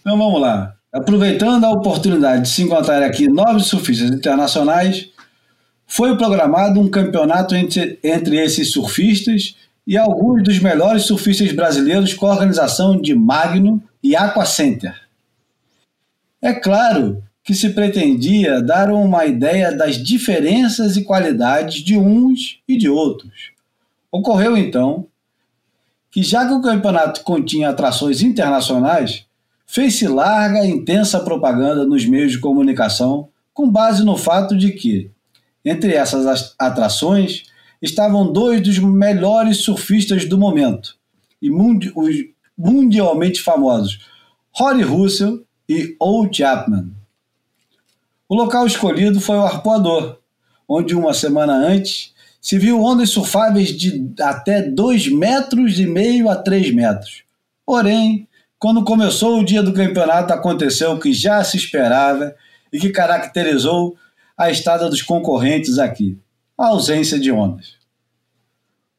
Então 0.00 0.18
vamos 0.18 0.40
lá. 0.40 0.74
Aproveitando 0.92 1.64
a 1.64 1.70
oportunidade 1.70 2.42
de 2.42 2.48
se 2.50 2.62
encontrar 2.62 3.02
aqui 3.02 3.26
nove 3.26 3.60
surfistas 3.60 4.10
internacionais, 4.10 5.08
foi 5.86 6.16
programado 6.16 6.80
um 6.80 6.88
campeonato 6.88 7.54
entre, 7.54 7.98
entre 8.02 8.36
esses 8.38 8.70
surfistas 8.70 9.56
e 9.86 9.98
alguns 9.98 10.42
dos 10.42 10.58
melhores 10.58 11.04
surfistas 11.04 11.52
brasileiros 11.52 12.14
com 12.14 12.26
a 12.26 12.32
organização 12.32 13.00
de 13.00 13.14
Magno 13.14 13.82
e 14.02 14.14
Aqua 14.14 14.44
Center. 14.44 14.94
É 16.40 16.52
claro 16.52 17.22
que 17.44 17.54
se 17.54 17.70
pretendia 17.70 18.62
dar 18.62 18.90
uma 18.90 19.26
ideia 19.26 19.70
das 19.70 19.96
diferenças 20.02 20.96
e 20.96 21.04
qualidades 21.04 21.84
de 21.84 21.96
uns 21.96 22.60
e 22.66 22.76
de 22.76 22.88
outros. 22.88 23.52
Ocorreu 24.10 24.56
então 24.56 25.06
que, 26.10 26.22
já 26.22 26.46
que 26.46 26.54
o 26.54 26.62
campeonato 26.62 27.22
continha 27.22 27.68
atrações 27.68 28.22
internacionais, 28.22 29.26
fez-se 29.66 30.08
larga 30.08 30.64
e 30.64 30.70
intensa 30.70 31.20
propaganda 31.20 31.84
nos 31.84 32.06
meios 32.06 32.32
de 32.32 32.40
comunicação 32.40 33.28
com 33.52 33.70
base 33.70 34.04
no 34.04 34.16
fato 34.16 34.56
de 34.56 34.72
que, 34.72 35.10
entre 35.64 35.92
essas 35.92 36.54
atrações, 36.58 37.44
estavam 37.82 38.32
dois 38.32 38.62
dos 38.62 38.78
melhores 38.78 39.58
surfistas 39.58 40.24
do 40.24 40.38
momento 40.38 40.96
e 41.42 41.50
mundi 41.50 41.92
os 41.94 42.16
mundialmente 42.56 43.42
famosos, 43.42 44.06
Rory 44.52 44.82
Russell 44.82 45.44
e 45.68 45.96
Old 45.98 46.36
Chapman. 46.36 47.03
O 48.28 48.34
local 48.34 48.66
escolhido 48.66 49.20
foi 49.20 49.36
o 49.36 49.44
Arpoador, 49.44 50.18
onde 50.68 50.94
uma 50.94 51.12
semana 51.12 51.54
antes 51.54 52.14
se 52.40 52.58
viu 52.58 52.82
ondas 52.82 53.10
surfáveis 53.10 53.68
de 53.68 54.12
até 54.20 54.62
2 54.62 55.08
metros 55.08 55.78
e 55.78 55.86
meio 55.86 56.28
a 56.28 56.36
3 56.36 56.74
metros. 56.74 57.22
Porém, 57.64 58.28
quando 58.58 58.84
começou 58.84 59.40
o 59.40 59.44
dia 59.44 59.62
do 59.62 59.72
campeonato, 59.72 60.32
aconteceu 60.32 60.92
o 60.92 61.00
que 61.00 61.12
já 61.12 61.42
se 61.44 61.56
esperava 61.56 62.34
e 62.72 62.78
que 62.78 62.90
caracterizou 62.90 63.96
a 64.36 64.50
estada 64.50 64.88
dos 64.88 65.02
concorrentes 65.02 65.78
aqui: 65.78 66.18
a 66.56 66.68
ausência 66.68 67.18
de 67.18 67.30
ondas. 67.30 67.76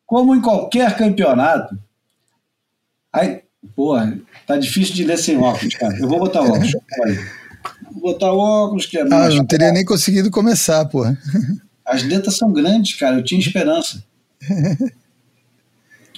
Como 0.05 0.35
em 0.35 0.41
qualquer 0.41 0.95
campeonato, 0.95 1.77
aí, 3.11 3.41
porra, 3.75 4.19
tá 4.45 4.55
difícil 4.57 4.93
de 4.93 5.03
ler 5.03 5.17
sem 5.17 5.37
óculos, 5.37 5.73
cara. 5.73 5.97
Eu 5.97 6.07
vou 6.07 6.19
botar 6.19 6.41
óculos. 6.41 6.71
Vou 6.71 6.81
botar 7.99 8.31
óculos, 8.31 8.85
que 8.85 8.97
é. 8.97 9.01
Ah, 9.01 9.29
não 9.29 9.45
teria 9.45 9.71
nem 9.71 9.85
conseguido 9.85 10.29
começar, 10.31 10.85
porra. 10.85 11.17
As 11.85 12.03
letras 12.03 12.37
são 12.37 12.51
grandes, 12.51 12.95
cara. 12.95 13.17
Eu 13.17 13.23
tinha 13.23 13.39
esperança. 13.39 14.03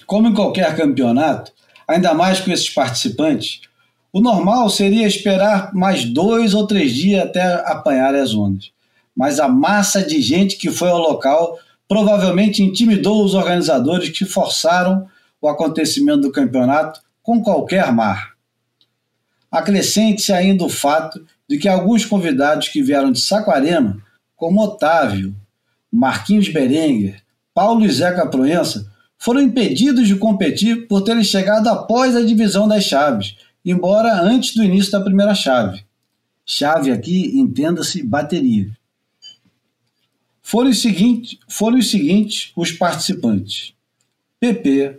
Como 0.06 0.28
em 0.28 0.34
qualquer 0.34 0.76
campeonato, 0.76 1.52
ainda 1.88 2.14
mais 2.14 2.40
com 2.40 2.52
esses 2.52 2.70
participantes, 2.70 3.62
o 4.12 4.22
normal 4.22 4.70
seria 4.70 5.06
esperar 5.06 5.74
mais 5.74 6.06
dois 6.06 6.54
ou 6.54 6.66
três 6.66 6.94
dias 6.94 7.24
até 7.24 7.41
apanhar 7.70 8.16
as 8.16 8.34
ondas. 8.34 8.72
Mas 9.16 9.40
a 9.40 9.48
massa 9.48 10.02
de 10.02 10.22
gente 10.22 10.56
que 10.58 10.72
foi 10.72 10.90
ao 10.90 10.99
local 10.99 11.60
provavelmente 11.88 12.64
intimidou 12.64 13.24
os 13.24 13.34
organizadores 13.34 14.10
que 14.10 14.26
forçaram 14.26 15.08
o 15.41 15.48
acontecimento 15.48 16.22
do 16.22 16.32
campeonato 16.32 17.02
com 17.22 17.41
qualquer 17.41 17.91
mar. 17.91 18.34
Acrescente-se 19.52 20.34
ainda 20.34 20.64
o 20.66 20.70
fato 20.70 21.26
de 21.48 21.57
que 21.57 21.68
alguns 21.68 22.06
convidados 22.06 22.68
que 22.68 22.82
vieram 22.82 23.11
de 23.11 23.22
Saquarema, 23.22 24.02
como 24.36 24.61
Otávio, 24.61 25.36
Marquinhos 25.91 26.49
Berenguer, 26.49 27.22
Paulo 27.53 27.86
e 27.86 27.91
Zeca 27.91 28.28
Proença, 28.28 28.91
foram 29.18 29.41
impedidos 29.41 30.07
de 30.07 30.15
competir 30.15 30.88
por 30.88 31.02
terem 31.02 31.24
chegado 31.24 31.68
após 31.68 32.15
a 32.15 32.22
divisão 32.22 32.68
das 32.68 32.84
chaves, 32.84 33.36
embora 33.65 34.22
antes 34.22 34.53
do 34.53 34.64
início 34.64 34.91
da 34.91 35.02
primeira 35.02 35.34
chave. 35.34 35.84
Chave 36.45 36.91
aqui, 36.91 37.38
entenda-se, 37.38 38.03
bateria. 38.03 38.69
Foram 40.41 40.69
os, 40.69 40.82
seguintes, 40.82 41.40
foram 41.49 41.78
os 41.78 41.90
seguintes 41.90 42.52
os 42.56 42.72
participantes: 42.72 43.74
PP, 44.40 44.98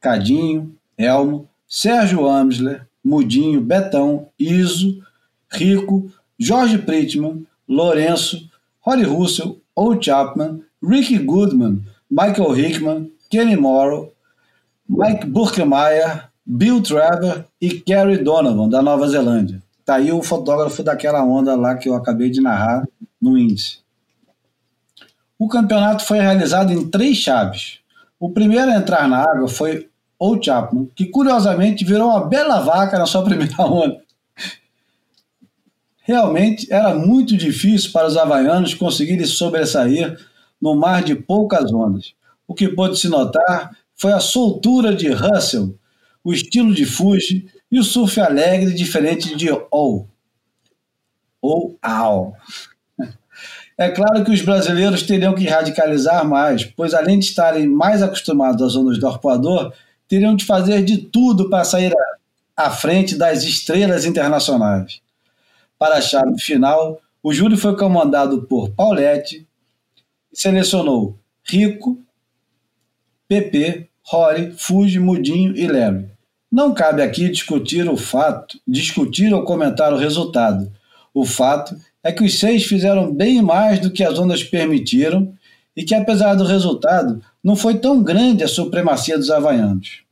Cadinho, 0.00 0.74
Elmo, 0.96 1.48
Sérgio 1.68 2.26
Amsler, 2.26 2.86
Mudinho, 3.04 3.60
Betão, 3.60 4.28
Iso, 4.38 5.00
Rico, 5.50 6.10
Jorge 6.38 6.78
Pritman, 6.78 7.46
Lourenço, 7.68 8.48
Rory 8.80 9.04
Russell, 9.04 9.60
Old 9.74 10.04
Chapman, 10.04 10.60
Ricky 10.82 11.18
Goodman, 11.18 11.82
Michael 12.10 12.58
Hickman, 12.58 13.10
Kenny 13.30 13.56
Morrow, 13.56 14.12
Mike 14.88 15.26
Burkemeyer, 15.26 16.28
Bill 16.46 16.82
Trevor 16.82 17.44
e 17.60 17.80
Kerry 17.80 18.18
Donovan, 18.18 18.68
da 18.68 18.80
Nova 18.80 19.06
Zelândia. 19.06 19.62
Tá 19.84 19.96
aí 19.96 20.10
o 20.10 20.22
fotógrafo 20.22 20.82
daquela 20.82 21.22
onda 21.22 21.54
lá 21.54 21.74
que 21.74 21.88
eu 21.88 21.94
acabei 21.94 22.30
de 22.30 22.40
narrar 22.40 22.86
no 23.20 23.36
índice. 23.36 23.78
O 25.38 25.48
campeonato 25.48 26.04
foi 26.04 26.18
realizado 26.18 26.72
em 26.72 26.88
três 26.88 27.18
chaves. 27.18 27.80
O 28.18 28.30
primeiro 28.30 28.70
a 28.70 28.76
entrar 28.76 29.08
na 29.08 29.18
água 29.18 29.46
foi 29.46 29.88
Old 30.18 30.44
Chapman, 30.44 30.88
que 30.94 31.06
curiosamente 31.06 31.84
virou 31.84 32.08
uma 32.08 32.26
bela 32.26 32.60
vaca 32.60 32.98
na 32.98 33.06
sua 33.06 33.22
primeira 33.22 33.54
onda. 33.62 34.00
Realmente 36.08 36.72
era 36.72 36.94
muito 36.94 37.36
difícil 37.36 37.92
para 37.92 38.06
os 38.06 38.16
havaianos 38.16 38.72
conseguirem 38.72 39.26
sobressair 39.26 40.18
no 40.58 40.74
mar 40.74 41.04
de 41.04 41.14
poucas 41.14 41.70
ondas. 41.70 42.14
O 42.46 42.54
que 42.54 42.66
pôde 42.66 42.98
se 42.98 43.10
notar 43.10 43.76
foi 43.94 44.12
a 44.12 44.18
soltura 44.18 44.94
de 44.94 45.10
Russell, 45.10 45.78
o 46.24 46.32
estilo 46.32 46.74
de 46.74 46.86
Fuji 46.86 47.46
e 47.70 47.78
o 47.78 47.84
surf 47.84 48.18
alegre 48.18 48.72
diferente 48.72 49.36
de 49.36 49.50
Ou. 49.70 50.08
Ou 51.42 51.76
Ao. 51.82 52.32
É 53.76 53.90
claro 53.90 54.24
que 54.24 54.30
os 54.30 54.40
brasileiros 54.40 55.02
teriam 55.02 55.34
que 55.34 55.46
radicalizar 55.46 56.26
mais, 56.26 56.64
pois 56.64 56.94
além 56.94 57.18
de 57.18 57.26
estarem 57.26 57.68
mais 57.68 58.02
acostumados 58.02 58.62
às 58.62 58.74
ondas 58.74 58.98
do 58.98 59.06
arpoador, 59.06 59.74
teriam 60.08 60.34
de 60.34 60.46
fazer 60.46 60.82
de 60.82 60.96
tudo 60.96 61.50
para 61.50 61.64
sair 61.64 61.92
à 62.56 62.70
frente 62.70 63.14
das 63.14 63.42
estrelas 63.42 64.06
internacionais. 64.06 65.02
Para 65.78 65.96
a 65.96 66.00
chave 66.00 66.38
final, 66.40 67.00
o 67.22 67.32
júri 67.32 67.56
foi 67.56 67.76
comandado 67.76 68.42
por 68.42 68.70
Paulette 68.70 69.46
e 70.32 70.38
selecionou 70.38 71.18
Rico, 71.44 71.98
PP, 73.28 73.88
Rory, 74.02 74.52
Fuji, 74.56 74.98
Mudinho 74.98 75.56
e 75.56 75.66
Larry. 75.66 76.06
Não 76.50 76.72
cabe 76.72 77.02
aqui 77.02 77.28
discutir 77.28 77.88
o 77.88 77.96
fato, 77.96 78.58
discutir 78.66 79.32
ou 79.34 79.44
comentar 79.44 79.92
o 79.92 79.98
resultado. 79.98 80.72
O 81.12 81.26
fato 81.26 81.76
é 82.02 82.10
que 82.10 82.24
os 82.24 82.38
seis 82.38 82.64
fizeram 82.64 83.12
bem 83.12 83.42
mais 83.42 83.80
do 83.80 83.90
que 83.90 84.02
as 84.02 84.18
ondas 84.18 84.42
permitiram 84.42 85.34
e 85.76 85.84
que, 85.84 85.94
apesar 85.94 86.34
do 86.34 86.44
resultado, 86.44 87.22
não 87.44 87.54
foi 87.54 87.78
tão 87.78 88.02
grande 88.02 88.42
a 88.42 88.48
supremacia 88.48 89.16
dos 89.16 89.30
havaianos. 89.30 90.02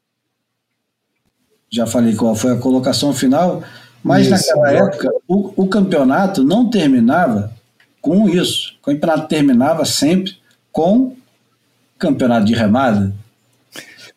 Já 1.71 1.87
falei 1.87 2.15
qual 2.15 2.35
foi 2.35 2.53
a 2.53 2.59
colocação 2.59 3.13
final, 3.13 3.63
mas 4.03 4.27
isso, 4.27 4.31
naquela 4.31 4.73
época 4.73 5.11
o, 5.27 5.65
o 5.65 5.69
campeonato 5.69 6.43
não 6.43 6.71
terminava 6.71 7.53
com 8.01 8.29
isso. 8.29 8.75
O 8.81 8.87
campeonato 8.87 9.29
terminava 9.29 9.85
sempre 9.85 10.37
com 10.71 11.17
campeonato 11.99 12.47
de 12.47 12.55
remada. 12.55 13.13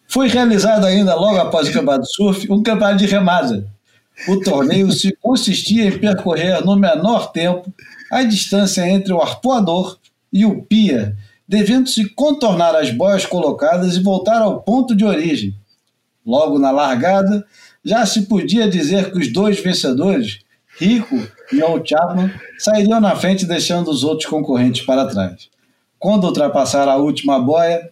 Foi 0.08 0.28
realizado 0.28 0.86
ainda 0.86 1.16
logo 1.16 1.38
após 1.38 1.68
o 1.68 1.74
campeonato 1.74 2.04
de 2.04 2.14
surf 2.14 2.52
um 2.52 2.62
campeonato 2.62 2.98
de 2.98 3.06
remada. 3.06 3.66
O 4.28 4.40
torneio 4.42 4.92
se 4.92 5.16
consistia 5.22 5.86
em 5.86 5.98
percorrer 5.98 6.64
no 6.66 6.76
menor 6.76 7.32
tempo 7.32 7.72
a 8.12 8.24
distância 8.24 8.88
entre 8.88 9.14
o 9.14 9.22
arpoador 9.22 9.98
e 10.32 10.46
o 10.46 10.62
pia, 10.64 11.16
devendo-se 11.48 12.10
contornar 12.10 12.76
as 12.76 12.92
boias 12.92 13.26
colocadas 13.26 13.96
e 13.96 14.04
voltar 14.04 14.42
ao 14.42 14.62
ponto 14.62 14.96
de 14.96 15.06
origem. 15.06 15.56
Logo 16.26 16.60
na 16.60 16.70
largada, 16.70 17.46
já 17.84 18.06
se 18.06 18.24
podia 18.24 18.70
dizer 18.70 19.12
que 19.12 19.20
os 19.20 19.32
dois 19.32 19.60
vencedores, 19.60 20.40
Rico 20.78 21.16
e 21.52 21.62
Old 21.62 21.88
Chapman, 21.90 22.32
sairiam 22.58 23.00
na 23.00 23.16
frente 23.16 23.46
deixando 23.46 23.90
os 23.90 24.04
outros 24.04 24.30
concorrentes 24.30 24.86
para 24.86 25.08
trás. 25.08 25.50
Quando 25.98 26.26
ultrapassaram 26.26 26.92
a 26.92 26.98
última 26.98 27.40
boia, 27.40 27.90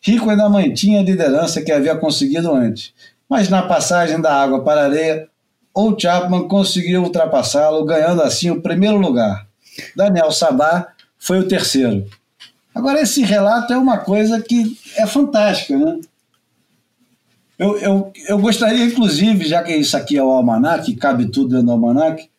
Rico 0.00 0.30
ainda 0.30 0.48
mantinha 0.48 1.00
a 1.00 1.04
liderança 1.04 1.60
que 1.60 1.72
havia 1.72 1.94
conseguido 1.96 2.52
antes, 2.52 2.92
mas 3.28 3.48
na 3.48 3.62
passagem 3.62 4.20
da 4.20 4.34
água 4.34 4.62
para 4.64 4.82
a 4.82 4.84
areia, 4.84 5.28
Old 5.74 6.00
Chapman 6.00 6.48
conseguiu 6.48 7.02
ultrapassá-lo, 7.02 7.84
ganhando 7.84 8.22
assim 8.22 8.50
o 8.50 8.60
primeiro 8.60 8.96
lugar. 8.96 9.46
Daniel 9.94 10.32
Sabá 10.32 10.88
foi 11.18 11.38
o 11.38 11.46
terceiro. 11.48 12.06
Agora, 12.74 13.00
esse 13.00 13.22
relato 13.22 13.72
é 13.72 13.78
uma 13.78 13.98
coisa 13.98 14.40
que 14.40 14.76
é 14.96 15.06
fantástica, 15.06 15.76
né? 15.76 16.00
Eu, 17.60 17.76
eu, 17.76 18.12
eu 18.26 18.38
gostaria, 18.38 18.86
inclusive, 18.86 19.46
já 19.46 19.62
que 19.62 19.76
isso 19.76 19.94
aqui 19.94 20.16
é 20.16 20.22
o 20.22 20.30
almanac, 20.30 20.96
cabe 20.96 21.26
tudo 21.26 21.50
dentro 21.50 21.66
do 21.66 21.72
almanac, 21.72 22.30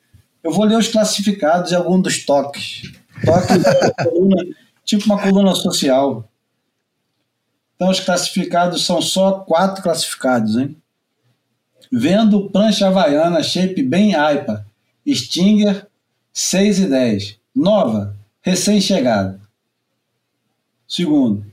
Eu 0.43 0.51
vou 0.51 0.65
ler 0.65 0.79
os 0.79 0.87
classificados 0.87 1.71
e 1.71 1.75
alguns 1.75 2.01
dos 2.01 2.25
toques. 2.25 2.91
É 3.21 4.01
coluna, 4.03 4.43
tipo 4.83 5.05
uma 5.05 5.21
coluna 5.21 5.53
social. 5.53 6.27
Então, 7.75 7.91
os 7.91 7.99
classificados 7.99 8.83
são 8.83 8.99
só 8.99 9.33
quatro 9.33 9.83
classificados, 9.83 10.57
hein? 10.57 10.75
Vendo 11.91 12.49
prancha 12.49 12.87
havaiana, 12.87 13.43
shape 13.43 13.83
bem 13.83 14.15
aipa. 14.15 14.65
Stinger, 15.07 15.85
6 16.33 16.79
e 16.79 16.85
10. 16.87 17.37
Nova, 17.55 18.15
recém-chegada. 18.41 19.39
Segundo, 20.87 21.45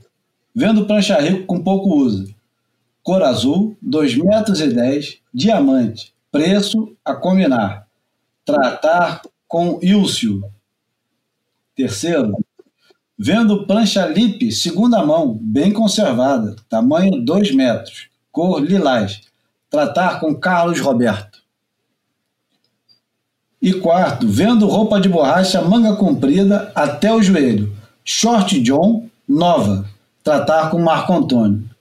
vendo 0.54 0.86
prancha 0.86 1.20
rico 1.20 1.44
com 1.44 1.62
pouco 1.62 1.94
uso. 1.96 2.37
Cor 3.08 3.22
azul, 3.22 3.74
2 3.80 4.16
metros 4.18 4.60
e 4.60 4.66
10, 4.66 5.20
diamante. 5.32 6.12
Preço 6.30 6.94
a 7.02 7.14
combinar. 7.14 7.86
Tratar 8.44 9.22
com 9.46 9.78
Ilcio. 9.80 10.42
Terceiro, 11.74 12.36
vendo 13.18 13.66
prancha 13.66 14.04
lip, 14.04 14.52
segunda 14.52 15.02
mão, 15.06 15.38
bem 15.40 15.72
conservada, 15.72 16.54
tamanho 16.68 17.24
2 17.24 17.54
metros, 17.54 18.10
cor 18.30 18.62
lilás. 18.62 19.22
Tratar 19.70 20.20
com 20.20 20.34
Carlos 20.34 20.78
Roberto. 20.78 21.38
E 23.62 23.72
quarto, 23.72 24.28
vendo 24.28 24.66
roupa 24.66 25.00
de 25.00 25.08
borracha, 25.08 25.62
manga 25.62 25.96
comprida 25.96 26.70
até 26.74 27.10
o 27.10 27.22
joelho, 27.22 27.74
short 28.04 28.60
John, 28.60 29.08
nova. 29.26 29.88
Tratar 30.22 30.68
com 30.68 30.78
Marco 30.78 31.14
Antônio. 31.14 31.77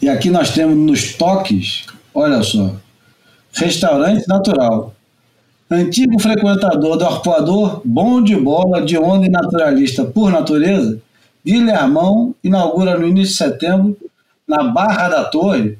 E 0.00 0.08
aqui 0.08 0.30
nós 0.30 0.50
temos 0.50 0.76
nos 0.76 1.14
toques, 1.14 1.84
olha 2.14 2.42
só, 2.42 2.74
restaurante 3.52 4.26
natural. 4.26 4.94
Antigo 5.70 6.18
frequentador 6.18 6.96
do 6.96 7.04
arpoador, 7.04 7.82
bom 7.84 8.22
de 8.22 8.34
bola, 8.34 8.82
de 8.82 8.98
onda 8.98 9.26
e 9.26 9.30
naturalista 9.30 10.04
por 10.04 10.30
natureza, 10.30 11.00
Guilhermão 11.44 12.34
inaugura 12.42 12.98
no 12.98 13.06
início 13.06 13.32
de 13.32 13.38
setembro, 13.38 13.96
na 14.46 14.64
Barra 14.64 15.08
da 15.08 15.24
Torre, 15.24 15.78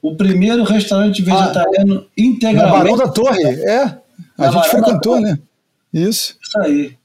o 0.00 0.14
primeiro 0.14 0.62
restaurante 0.64 1.20
vegetariano 1.22 1.94
Na 1.94 2.04
integralmente. 2.16 2.84
Barão 2.84 2.96
da 2.96 3.08
Torre, 3.08 3.42
é. 3.42 3.82
A 3.82 3.98
Na 4.38 4.46
gente 4.46 4.54
Barão 4.54 4.70
frequentou, 4.70 5.20
né? 5.20 5.38
Isso. 5.92 6.36
Isso 6.42 6.58
aí. 6.58 6.96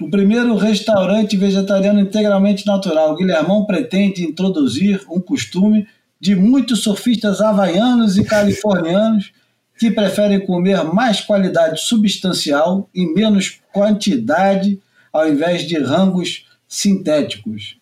O 0.00 0.08
primeiro 0.08 0.56
restaurante 0.56 1.36
vegetariano 1.36 2.00
integralmente 2.00 2.66
natural. 2.66 3.14
Guilhermão 3.14 3.64
pretende 3.64 4.24
introduzir 4.24 5.00
um 5.10 5.20
costume 5.20 5.86
de 6.18 6.34
muitos 6.34 6.82
surfistas 6.82 7.40
havaianos 7.40 8.16
e 8.16 8.24
californianos 8.24 9.32
que 9.78 9.90
preferem 9.90 10.44
comer 10.44 10.84
mais 10.84 11.20
qualidade 11.20 11.80
substancial 11.80 12.88
e 12.94 13.06
menos 13.12 13.60
quantidade 13.72 14.80
ao 15.12 15.28
invés 15.28 15.66
de 15.66 15.78
rangos 15.78 16.46
sintéticos. 16.68 17.76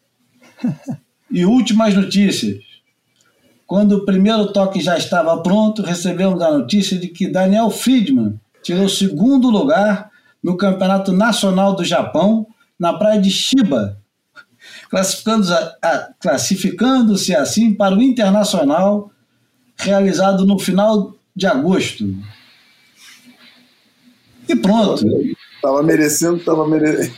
E 1.33 1.47
últimas 1.47 1.95
notícias. 1.95 2.59
Quando 3.65 3.93
o 3.93 4.05
primeiro 4.05 4.53
toque 4.53 4.81
já 4.81 4.99
estava 4.99 5.41
pronto, 5.41 5.81
recebemos 5.81 6.43
a 6.43 6.51
notícia 6.51 6.99
de 6.99 7.07
que 7.07 7.29
Daniel 7.29 7.71
Friedman 7.71 8.35
tirou 8.65 8.87
o 8.87 8.91
segundo 8.91 9.49
lugar 9.49 10.10
no 10.43 10.57
Campeonato 10.57 11.13
Nacional 11.13 11.75
do 11.75 11.85
Japão, 11.85 12.47
na 12.79 12.93
praia 12.93 13.21
de 13.21 13.31
Shiba, 13.31 13.99
classificando-se 14.89 15.55
classificando-se 16.19 17.35
assim 17.35 17.75
para 17.75 17.95
o 17.95 18.03
Internacional, 18.03 19.11
realizado 19.77 20.47
no 20.47 20.59
final 20.59 21.15
de 21.35 21.47
agosto. 21.47 22.05
E 24.49 24.57
pronto. 24.57 25.05
Tava 25.63 25.83
merecendo, 25.83 26.39
tava 26.41 26.67
merecendo. 26.67 27.15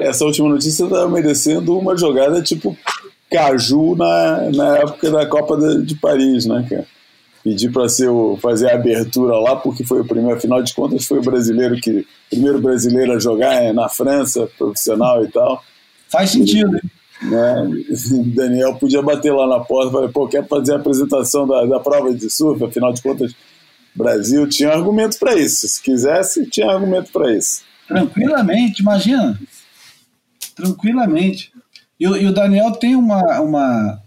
Essa 0.00 0.24
última 0.24 0.48
notícia 0.48 0.86
tava 0.86 1.08
merecendo 1.08 1.78
uma 1.78 1.96
jogada 1.96 2.42
tipo 2.42 2.76
Caju 3.30 3.96
na, 3.96 4.50
na 4.50 4.78
época 4.78 5.10
da 5.10 5.26
Copa 5.26 5.56
de, 5.56 5.86
de 5.86 5.94
Paris, 5.96 6.46
né, 6.46 6.66
cara? 6.68 6.86
Pedir 7.44 7.72
para 7.72 7.88
ser 7.88 8.08
o, 8.08 8.36
fazer 8.40 8.70
a 8.70 8.74
abertura 8.76 9.36
lá, 9.38 9.56
porque 9.56 9.82
foi 9.84 10.00
o 10.00 10.04
primeiro, 10.04 10.36
afinal 10.36 10.62
de 10.62 10.72
contas, 10.72 11.04
foi 11.06 11.18
o 11.18 11.22
brasileiro 11.22 11.74
que. 11.80 12.06
primeiro 12.30 12.60
brasileiro 12.60 13.12
a 13.12 13.18
jogar 13.18 13.54
é, 13.62 13.72
na 13.72 13.88
França, 13.88 14.48
profissional 14.56 15.24
e 15.24 15.28
tal. 15.28 15.62
Faz 16.08 16.30
sentido. 16.30 16.76
hein? 16.76 16.82
Né? 17.30 17.70
Daniel 18.34 18.76
podia 18.76 19.02
bater 19.02 19.32
lá 19.32 19.46
na 19.48 19.60
porta 19.64 19.88
e 19.88 19.92
falar, 19.92 20.08
pô, 20.10 20.28
quer 20.28 20.46
fazer 20.46 20.74
a 20.74 20.76
apresentação 20.76 21.46
da, 21.46 21.64
da 21.66 21.80
prova 21.80 22.14
de 22.14 22.30
surf, 22.30 22.62
afinal 22.64 22.92
de 22.92 23.02
contas, 23.02 23.34
Brasil 23.94 24.48
tinha 24.48 24.70
argumento 24.70 25.18
para 25.18 25.34
isso. 25.34 25.66
Se 25.68 25.82
quisesse, 25.82 26.46
tinha 26.46 26.70
argumento 26.70 27.10
para 27.12 27.32
isso. 27.36 27.62
Tranquilamente, 27.88 28.80
imagina. 28.82 29.38
Tranquilamente. 30.54 31.52
E, 31.98 32.06
o- 32.08 32.16
e 32.16 32.26
o 32.26 32.32
Daniel 32.32 32.72
tem 32.72 32.94
uma, 32.96 33.40
uma, 33.40 34.01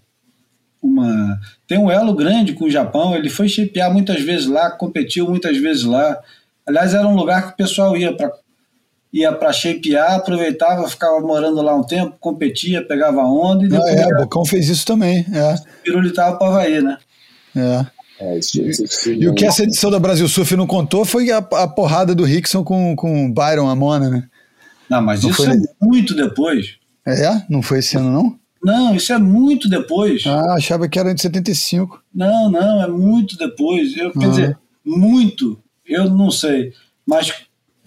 uma. 0.86 1.40
Tem 1.68 1.78
um 1.78 1.90
elo 1.90 2.14
grande 2.14 2.54
com 2.54 2.66
o 2.66 2.72
Japão. 2.72 3.16
Ele 3.16 3.30
foi 3.30 3.48
shapear 3.48 3.92
muitas 3.92 4.22
vezes 4.22 4.48
lá, 4.48 4.72
competiu 4.72 5.30
muitas 5.30 5.58
vezes 5.58 5.84
lá. 5.84 6.20
Aliás, 6.66 6.94
era 6.94 7.08
um 7.08 7.16
lugar 7.16 7.48
que 7.48 7.54
o 7.54 7.58
pessoal 7.58 7.96
ia 7.96 8.16
para 8.16 8.32
ia 9.14 9.32
para 9.32 9.54
shapear, 9.54 10.16
aproveitava, 10.16 10.90
ficava 10.90 11.22
morando 11.22 11.62
lá 11.62 11.74
um 11.74 11.84
tempo, 11.84 12.18
competia, 12.20 12.86
pegava 12.86 13.22
onda 13.22 13.64
e 13.64 13.68
Ah, 13.68 13.70
depois 13.70 13.94
é, 13.94 14.16
Bocão 14.18 14.46
fez 14.46 14.68
isso 14.68 14.86
também. 14.86 15.26
É, 15.34 15.56
pirulitava 15.84 16.38
para 16.38 16.48
Havaí, 16.48 16.82
né? 16.82 16.98
é. 17.56 17.86
É, 18.18 18.38
isso, 18.38 18.62
isso, 18.62 18.84
isso, 18.86 19.12
E 19.12 19.28
o 19.28 19.34
que 19.34 19.46
essa 19.46 19.64
edição 19.64 19.92
da 19.92 20.00
Brasil 20.00 20.26
Surf 20.30 20.56
não 20.56 20.66
contou 20.66 21.04
foi 21.04 21.32
a, 21.32 21.38
a 21.38 21.68
porrada 21.68 22.16
do 22.16 22.24
Rickson 22.24 22.64
com, 22.64 22.96
com 22.96 23.26
o 23.26 23.34
Byron 23.34 23.68
Amona, 23.68 24.10
né? 24.10 24.24
Não, 24.90 25.02
mas 25.02 25.22
Não 25.22 25.30
isso 25.30 25.44
foi 25.44 25.54
é 25.54 25.60
muito 25.82 26.16
depois. 26.16 26.78
É? 27.06 27.44
Não 27.50 27.62
foi 27.62 27.80
esse 27.80 27.98
ano, 27.98 28.10
não? 28.12 28.40
Não, 28.66 28.96
isso 28.96 29.14
é 29.14 29.18
muito 29.18 29.70
depois. 29.70 30.24
Ah, 30.26 30.56
achava 30.56 30.88
que 30.90 30.98
era 30.98 31.14
de 31.14 31.22
75. 31.22 32.02
Não, 32.14 32.50
não, 32.50 32.82
é 32.84 32.88
muito 32.88 33.38
depois. 33.38 33.96
Eu, 33.96 34.12
Quer 34.12 34.26
Ah. 34.26 34.30
dizer, 34.30 34.58
muito, 34.84 35.60
eu 35.88 36.10
não 36.10 36.32
sei. 36.32 36.74
Mas 37.06 37.32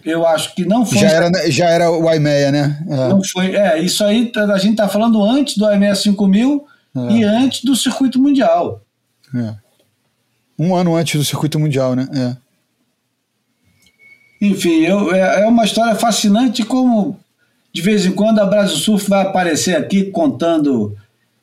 eu 0.05 0.25
acho 0.25 0.55
que 0.55 0.63
não 0.65 0.85
foi. 0.85 0.97
Já 0.99 1.09
era, 1.09 1.51
já 1.51 1.65
era 1.69 1.91
o 1.91 2.07
Aimeia, 2.07 2.51
né? 2.51 2.81
É. 2.87 2.95
Não 3.09 3.21
foi. 3.23 3.53
É, 3.55 3.79
isso 3.81 4.03
aí 4.05 4.31
tá- 4.31 4.45
a 4.53 4.57
gente 4.57 4.71
está 4.71 4.87
falando 4.87 5.21
antes 5.21 5.57
do 5.57 5.65
AMS 5.65 6.01
5000 6.01 6.65
É. 6.95 7.11
e 7.11 7.23
antes 7.23 7.63
do 7.65 7.75
circuito 7.75 8.21
mundial. 8.21 8.81
É. 9.35 9.53
Um 10.57 10.73
ano 10.75 10.95
antes 10.95 11.15
do 11.19 11.25
circuito 11.25 11.59
mundial, 11.59 11.93
né? 11.95 12.07
É. 12.13 12.37
Enfim, 14.41 14.83
eu, 14.85 15.13
é, 15.13 15.41
é 15.41 15.47
uma 15.47 15.65
história 15.65 15.95
fascinante 15.95 16.63
como 16.63 17.18
de 17.73 17.81
vez 17.81 18.05
em 18.05 18.11
quando 18.11 18.39
a 18.39 18.45
Brasil 18.45 18.77
Surf 18.77 19.09
vai 19.09 19.21
aparecer 19.21 19.75
aqui 19.75 20.05
contando 20.05 20.95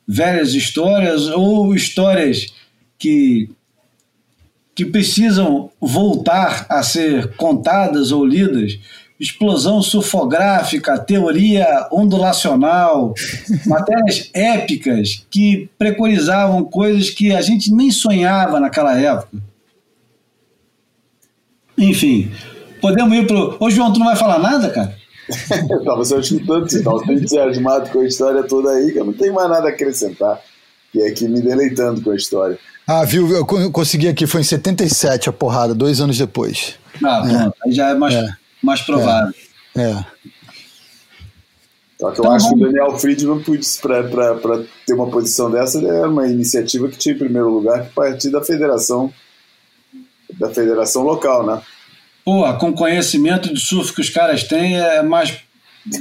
velhas 0.07 0.53
histórias 0.53 1.27
ou 1.27 1.73
histórias 1.73 2.53
que, 2.97 3.49
que 4.75 4.85
precisam 4.85 5.69
voltar 5.79 6.65
a 6.69 6.81
ser 6.83 7.35
contadas 7.35 8.11
ou 8.11 8.25
lidas. 8.25 8.79
Explosão 9.19 9.81
surfográfica, 9.81 10.99
teoria 10.99 11.87
ondulacional, 11.91 13.15
matérias 13.65 14.29
épicas 14.31 15.25
que 15.31 15.69
preconizavam 15.77 16.63
coisas 16.63 17.09
que 17.09 17.31
a 17.31 17.41
gente 17.41 17.73
nem 17.73 17.89
sonhava 17.89 18.59
naquela 18.59 18.95
época. 18.95 19.41
Enfim, 21.75 22.31
podemos 22.79 23.17
ir 23.17 23.25
pro. 23.25 23.57
Ô, 23.59 23.69
João, 23.69 23.91
tu 23.91 23.99
não 23.99 24.07
vai 24.07 24.15
falar 24.15 24.39
nada, 24.39 24.69
cara? 24.69 24.96
Eu 25.69 25.83
tava 25.83 26.05
só 26.05 26.19
escutando, 26.19 26.69
você 26.69 26.81
tava 26.81 27.03
tão 27.03 27.13
entusiasmado 27.13 27.89
com 27.89 27.99
a 27.99 28.05
história 28.05 28.43
toda 28.43 28.69
aí 28.71 28.91
que 28.91 28.99
eu 28.99 29.05
não 29.05 29.13
tenho 29.13 29.33
mais 29.33 29.49
nada 29.49 29.67
a 29.67 29.71
acrescentar. 29.71 30.39
E 30.93 31.01
aqui 31.03 31.27
me 31.27 31.41
deleitando 31.41 32.01
com 32.01 32.11
a 32.11 32.15
história. 32.15 32.57
Ah, 32.87 33.03
viu? 33.03 33.29
Eu 33.29 33.45
co- 33.45 33.69
consegui 33.71 34.07
aqui, 34.07 34.25
foi 34.25 34.41
em 34.41 34.45
77 34.45 35.29
a 35.29 35.33
porrada, 35.33 35.75
dois 35.75 35.99
anos 35.99 36.17
depois. 36.17 36.75
Ah, 37.03 37.21
pronto. 37.27 37.55
Aí 37.65 37.71
já 37.73 37.89
é 37.89 37.93
mais, 37.95 38.13
É. 38.15 38.29
mais 38.63 38.81
provável. 38.81 39.33
É. 39.75 40.03
Só 41.99 42.11
que 42.11 42.19
eu 42.19 42.23
Então 42.25 42.31
acho 42.31 42.49
que 42.49 42.55
o 42.55 42.59
Daniel 42.59 42.97
Friedman, 42.99 43.43
para 43.81 44.63
ter 44.85 44.93
uma 44.93 45.09
posição 45.09 45.49
dessa, 45.51 45.79
era 45.85 46.07
uma 46.09 46.27
iniciativa 46.27 46.87
que 46.87 46.97
tinha 46.97 47.15
em 47.15 47.17
primeiro 47.17 47.49
lugar 47.49 47.85
que 47.85 47.93
partir 47.93 48.29
da 48.29 48.41
federação 48.43 49.11
da 50.39 50.49
federação 50.53 51.03
local, 51.03 51.45
né? 51.45 51.61
Pô, 52.27 52.53
com 52.55 52.73
conhecimento 52.73 53.53
de 53.53 53.57
surf 53.61 53.93
que 53.93 54.01
os 54.01 54.09
caras 54.09 54.43
têm, 54.43 54.77
é 54.77 55.01
mais. 55.01 55.29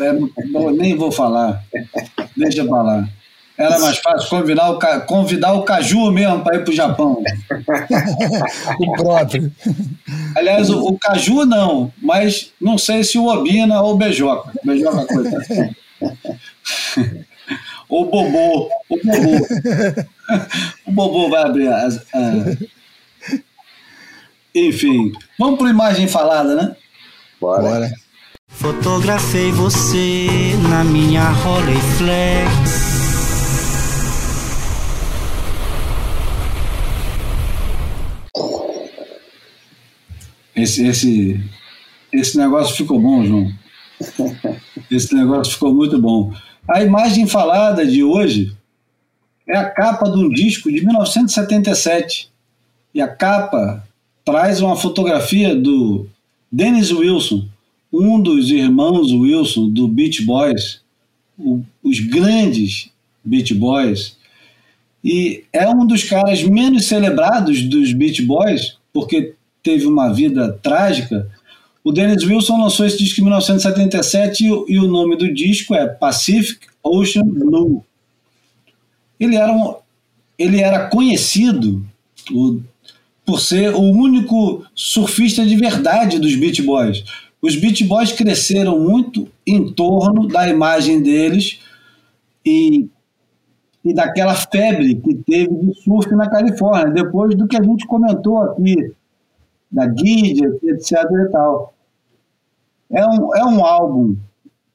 é- 0.00 0.72
nem 0.72 0.96
vou 0.96 1.12
falar. 1.12 1.62
Deixa 2.36 2.64
pra 2.64 2.82
lá. 2.82 3.08
Era 3.56 3.78
mais 3.78 3.98
fácil 3.98 4.28
convidar 4.28 4.72
o, 4.72 4.78
convidar 5.06 5.52
o 5.52 5.62
Caju 5.62 6.10
mesmo 6.10 6.42
para 6.42 6.56
ir 6.56 6.64
pro 6.64 6.74
Japão. 6.74 7.22
O 8.80 8.92
próprio. 8.94 9.52
Aliás, 10.34 10.68
o, 10.68 10.88
o 10.88 10.98
Caju 10.98 11.44
não, 11.46 11.92
mas 12.02 12.50
não 12.60 12.76
sei 12.76 13.04
se 13.04 13.16
o 13.18 13.28
Obina 13.28 13.80
ou 13.80 13.94
o 13.94 13.96
Bejoca. 13.96 14.50
Bejoca, 14.64 15.06
coitado. 15.06 15.44
ou 17.88 18.02
o 18.02 18.10
Bobô. 18.10 18.68
O 18.88 18.96
Bobô. 19.04 19.46
o 20.88 20.90
Bobô 20.92 21.30
vai 21.30 21.44
abrir 21.44 21.68
as. 21.68 21.98
a- 22.12 22.56
Enfim, 24.58 25.12
vamos 25.38 25.58
para 25.58 25.68
imagem 25.68 26.08
falada, 26.08 26.54
né? 26.54 26.74
Bora. 27.38 27.62
Bora. 27.62 27.92
Fotografei 28.48 29.52
você 29.52 30.28
na 30.70 30.82
minha 30.82 31.28
Rolleiflex. 31.28 32.50
Esse, 40.54 40.86
esse, 40.86 41.50
esse 42.10 42.38
negócio 42.38 42.74
ficou 42.74 42.98
bom, 42.98 43.26
João. 43.26 43.52
Esse 44.90 45.14
negócio 45.14 45.52
ficou 45.52 45.74
muito 45.74 46.00
bom. 46.00 46.32
A 46.66 46.82
imagem 46.82 47.26
falada 47.26 47.84
de 47.84 48.02
hoje 48.02 48.56
é 49.46 49.56
a 49.56 49.68
capa 49.68 50.08
de 50.08 50.16
um 50.16 50.30
disco 50.30 50.70
de 50.70 50.82
1977. 50.84 52.30
E 52.94 53.02
a 53.02 53.08
capa 53.08 53.85
traz 54.26 54.60
uma 54.60 54.76
fotografia 54.76 55.54
do 55.54 56.06
Dennis 56.52 56.90
Wilson, 56.90 57.46
um 57.92 58.20
dos 58.20 58.50
irmãos 58.50 59.12
Wilson 59.12 59.70
do 59.70 59.86
Beach 59.88 60.22
Boys, 60.24 60.80
o- 61.38 61.62
os 61.82 62.00
grandes 62.00 62.90
Beach 63.24 63.54
Boys. 63.54 64.16
E 65.02 65.44
é 65.52 65.68
um 65.68 65.86
dos 65.86 66.02
caras 66.02 66.42
menos 66.42 66.86
celebrados 66.86 67.62
dos 67.62 67.92
Beach 67.92 68.20
Boys, 68.22 68.76
porque 68.92 69.34
teve 69.62 69.86
uma 69.86 70.12
vida 70.12 70.52
trágica. 70.62 71.30
O 71.84 71.92
Dennis 71.92 72.24
Wilson 72.24 72.58
lançou 72.60 72.84
esse 72.84 72.98
disco 72.98 73.20
em 73.20 73.24
1977 73.24 74.44
e, 74.44 74.46
e 74.74 74.78
o 74.80 74.88
nome 74.88 75.16
do 75.16 75.32
disco 75.32 75.72
é 75.74 75.86
Pacific 75.86 76.66
Ocean 76.82 77.22
Blue. 77.24 77.84
Ele 79.20 79.36
era, 79.36 79.52
um, 79.52 79.74
ele 80.36 80.60
era 80.60 80.88
conhecido 80.88 81.86
o- 82.32 82.60
por 83.26 83.40
ser 83.40 83.74
o 83.74 83.80
único 83.80 84.64
surfista 84.72 85.44
de 85.44 85.56
verdade 85.56 86.20
dos 86.20 86.36
Beach 86.36 86.62
Boys. 86.62 87.04
Os 87.42 87.56
Beach 87.56 87.84
Boys 87.84 88.12
cresceram 88.12 88.78
muito 88.78 89.28
em 89.44 89.72
torno 89.72 90.28
da 90.28 90.48
imagem 90.48 91.02
deles 91.02 91.60
e, 92.44 92.88
e 93.84 93.92
daquela 93.92 94.34
febre 94.34 94.94
que 94.94 95.14
teve 95.14 95.54
de 95.54 95.74
surf 95.82 96.08
na 96.14 96.30
Califórnia, 96.30 96.92
depois 96.92 97.34
do 97.34 97.48
que 97.48 97.56
a 97.56 97.62
gente 97.62 97.86
comentou 97.86 98.38
aqui, 98.38 98.94
da 99.70 99.88
Gidget, 99.92 100.64
etc. 100.64 100.92
e 101.26 101.30
tal. 101.30 101.74
É 102.90 103.04
um, 103.04 103.34
é 103.34 103.44
um 103.44 103.64
álbum 103.64 104.16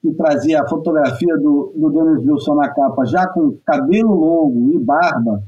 que 0.02 0.12
trazia 0.14 0.62
a 0.62 0.68
fotografia 0.68 1.38
do, 1.38 1.72
do 1.76 1.90
Dennis 1.90 2.28
Wilson 2.28 2.56
na 2.56 2.70
capa, 2.70 3.06
já 3.06 3.28
com 3.28 3.56
cabelo 3.66 4.14
longo 4.14 4.74
e 4.74 4.80
barba. 4.80 5.42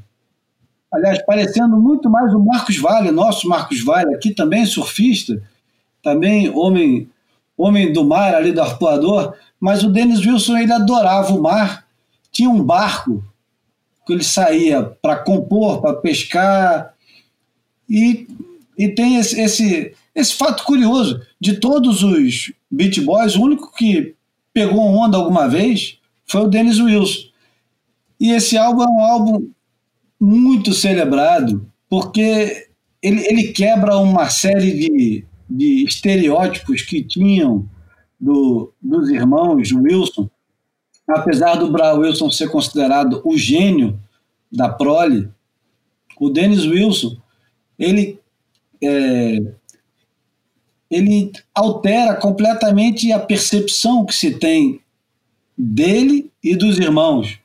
Aliás, 0.94 1.26
parecendo 1.26 1.76
muito 1.76 2.08
mais 2.08 2.32
o 2.34 2.40
Marcos 2.40 2.78
Vale, 2.78 3.10
nosso 3.10 3.50
Marcos 3.50 3.84
Vale, 3.84 4.14
aqui 4.14 4.32
também 4.32 4.64
surfista, 4.64 5.42
também 6.04 6.50
homem, 6.50 7.10
homem 7.58 7.92
do 7.92 8.06
mar 8.06 8.36
ali 8.36 8.52
do 8.52 8.62
arpoador, 8.62 9.34
mas 9.60 9.84
o 9.84 9.90
Dennis 9.90 10.24
Wilson 10.24 10.58
ele 10.58 10.72
adorava 10.72 11.34
o 11.34 11.42
mar, 11.42 11.88
tinha 12.32 12.50
um 12.50 12.64
barco 12.64 13.24
que 14.06 14.14
ele 14.14 14.24
saía 14.24 14.84
para 14.84 15.16
compor, 15.16 15.82
para 15.82 15.96
pescar, 15.96 16.94
e, 17.90 18.28
e 18.78 18.88
tem 18.90 19.16
esse, 19.16 19.40
esse, 19.42 19.96
esse 20.14 20.36
fato 20.36 20.64
curioso, 20.64 21.22
de 21.40 21.56
todos 21.56 22.04
os 22.04 22.52
Beach 22.70 23.02
Boys, 23.02 23.36
o 23.36 23.42
único 23.42 23.74
que 23.74 24.14
pegou 24.54 24.82
onda 24.82 25.18
alguma 25.18 25.48
vez 25.48 25.98
foi 26.26 26.42
o 26.42 26.48
Dennis 26.48 26.80
Wilson. 26.80 27.30
E 28.20 28.32
esse 28.32 28.58
álbum 28.58 28.84
é 28.84 28.88
um 28.88 29.00
álbum 29.00 29.50
muito 30.24 30.72
celebrado, 30.72 31.70
porque 31.90 32.70
ele, 33.02 33.28
ele 33.28 33.52
quebra 33.52 33.98
uma 33.98 34.30
série 34.30 34.72
de, 34.72 35.26
de 35.50 35.84
estereótipos 35.84 36.82
que 36.82 37.04
tinham 37.04 37.68
do, 38.18 38.74
dos 38.82 39.10
irmãos 39.10 39.74
Wilson, 39.74 40.30
apesar 41.06 41.56
do 41.56 41.70
Bra 41.70 41.94
Wilson 41.96 42.32
ser 42.32 42.50
considerado 42.50 43.22
o 43.26 43.38
gênio 43.38 44.00
da 44.50 44.70
prole, 44.70 45.30
o 46.18 46.30
Dennis 46.30 46.66
Wilson, 46.66 47.18
ele, 47.78 48.18
é, 48.82 49.40
ele 50.90 51.34
altera 51.54 52.16
completamente 52.16 53.12
a 53.12 53.20
percepção 53.20 54.06
que 54.06 54.16
se 54.16 54.40
tem 54.40 54.80
dele 55.58 56.32
e 56.42 56.56
dos 56.56 56.80
irmãos, 56.80 57.40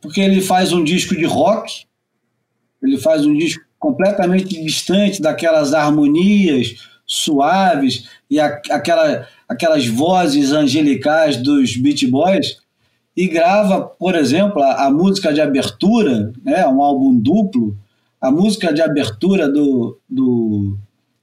porque 0.00 0.20
ele 0.20 0.40
faz 0.40 0.72
um 0.72 0.84
disco 0.84 1.16
de 1.16 1.24
rock, 1.24 1.84
ele 2.82 2.98
faz 2.98 3.24
um 3.24 3.34
disco 3.34 3.64
completamente 3.78 4.62
distante 4.62 5.20
daquelas 5.20 5.72
harmonias 5.74 6.74
suaves 7.06 8.08
e 8.30 8.40
a, 8.40 8.46
aquela, 8.70 9.26
aquelas 9.48 9.86
vozes 9.86 10.52
angelicais 10.52 11.36
dos 11.36 11.76
Beach 11.76 12.06
Boys 12.06 12.62
e 13.16 13.28
grava, 13.28 13.82
por 13.82 14.14
exemplo, 14.14 14.62
a, 14.62 14.86
a 14.86 14.90
música 14.90 15.32
de 15.32 15.40
abertura, 15.40 16.32
né, 16.42 16.66
um 16.66 16.82
álbum 16.82 17.14
duplo, 17.14 17.76
a 18.20 18.30
música 18.30 18.72
de 18.72 18.80
abertura 18.80 19.48
do, 19.48 19.98
do, 20.08 20.78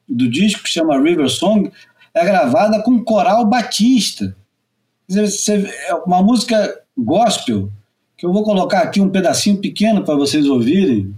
do 0.08 0.30
disco, 0.30 0.64
que 0.64 0.70
chama 0.70 1.02
River 1.02 1.30
Song, 1.30 1.72
é 2.14 2.26
gravada 2.26 2.82
com 2.84 3.04
coral 3.04 3.46
batista. 3.46 4.36
É 5.10 5.96
uma 6.06 6.22
música 6.22 6.78
gospel, 6.96 7.72
que 8.18 8.26
eu 8.26 8.34
vou 8.34 8.44
colocar 8.44 8.80
aqui 8.82 9.00
um 9.00 9.10
pedacinho 9.10 9.58
pequeno 9.58 10.04
para 10.04 10.16
vocês 10.16 10.46
ouvirem. 10.46 11.16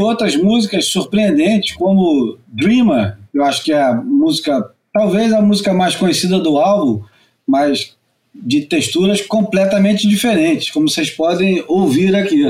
Outras 0.00 0.36
músicas 0.36 0.86
surpreendentes, 0.86 1.74
como 1.74 2.38
Dreamer, 2.46 3.16
eu 3.32 3.44
acho 3.44 3.62
que 3.62 3.72
é 3.72 3.80
a 3.80 3.94
música, 3.94 4.70
talvez 4.92 5.32
a 5.32 5.40
música 5.40 5.72
mais 5.72 5.94
conhecida 5.94 6.38
do 6.38 6.58
álbum, 6.58 7.02
mas 7.46 7.96
de 8.34 8.62
texturas 8.62 9.20
completamente 9.22 10.06
diferentes, 10.06 10.70
como 10.70 10.88
vocês 10.88 11.10
podem 11.10 11.64
ouvir 11.66 12.14
aqui. 12.14 12.44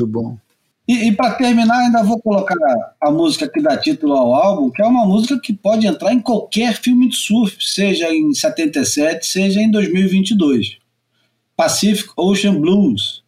Muito 0.00 0.06
bom. 0.06 0.38
e, 0.88 1.08
e 1.08 1.12
para 1.12 1.34
terminar, 1.34 1.78
ainda 1.78 2.02
vou 2.02 2.20
colocar 2.20 2.56
a 3.00 3.10
música 3.10 3.48
que 3.48 3.60
dá 3.60 3.76
título 3.76 4.14
ao 4.14 4.34
álbum, 4.34 4.70
que 4.70 4.82
é 4.82 4.86
uma 4.86 5.04
música 5.04 5.38
que 5.38 5.52
pode 5.52 5.86
entrar 5.86 6.12
em 6.12 6.20
qualquer 6.20 6.74
filme 6.74 7.08
de 7.08 7.16
surf, 7.16 7.56
seja 7.60 8.12
em 8.12 8.32
77, 8.32 9.26
seja 9.26 9.60
em 9.60 9.70
2022. 9.70 10.78
Pacific 11.56 12.10
Ocean 12.16 12.58
Blues. 12.58 13.22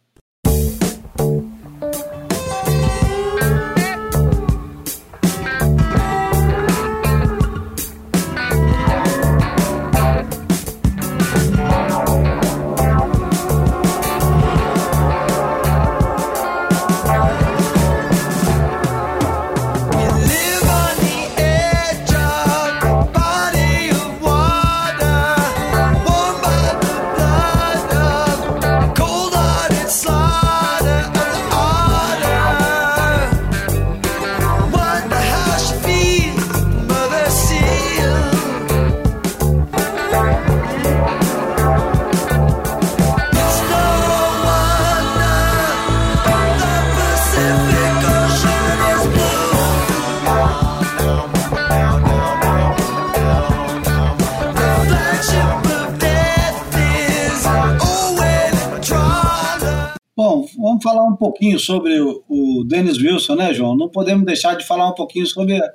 Vamos 60.83 60.99
falar 60.99 61.05
um 61.05 61.15
pouquinho 61.15 61.57
sobre 61.57 61.99
o, 61.99 62.23
o 62.27 62.63
Dennis 62.65 62.97
Wilson, 62.97 63.35
né, 63.35 63.53
João? 63.53 63.75
Não 63.75 63.89
podemos 63.89 64.25
deixar 64.25 64.55
de 64.55 64.65
falar 64.65 64.89
um 64.89 64.93
pouquinho 64.93 65.25
sobre 65.25 65.57
a, 65.57 65.73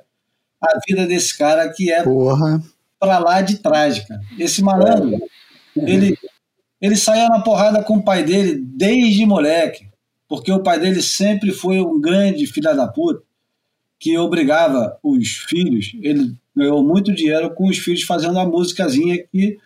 vida 0.87 1.07
desse 1.07 1.35
cara 1.37 1.67
que 1.69 1.91
é 1.91 2.03
Porra. 2.03 2.61
pra 2.99 3.17
lá 3.17 3.41
de 3.41 3.57
trágica. 3.57 4.19
Esse 4.37 4.61
malandro, 4.61 5.19
ele, 5.75 6.15
ele 6.79 6.95
saía 6.95 7.27
na 7.27 7.41
porrada 7.41 7.83
com 7.83 7.97
o 7.97 8.03
pai 8.03 8.23
dele 8.23 8.55
desde 8.55 9.25
moleque, 9.25 9.89
porque 10.27 10.51
o 10.51 10.61
pai 10.61 10.79
dele 10.79 11.01
sempre 11.01 11.51
foi 11.51 11.81
um 11.81 11.99
grande 11.99 12.45
filho 12.45 12.75
da 12.75 12.87
puta 12.87 13.23
que 13.99 14.17
obrigava 14.17 14.97
os 15.03 15.27
filhos, 15.49 15.91
ele 16.01 16.33
ganhou 16.55 16.81
muito 16.81 17.13
dinheiro 17.13 17.53
com 17.53 17.67
os 17.67 17.77
filhos 17.77 18.03
fazendo 18.03 18.39
a 18.39 18.45
musicazinha 18.45 19.21
que 19.29 19.57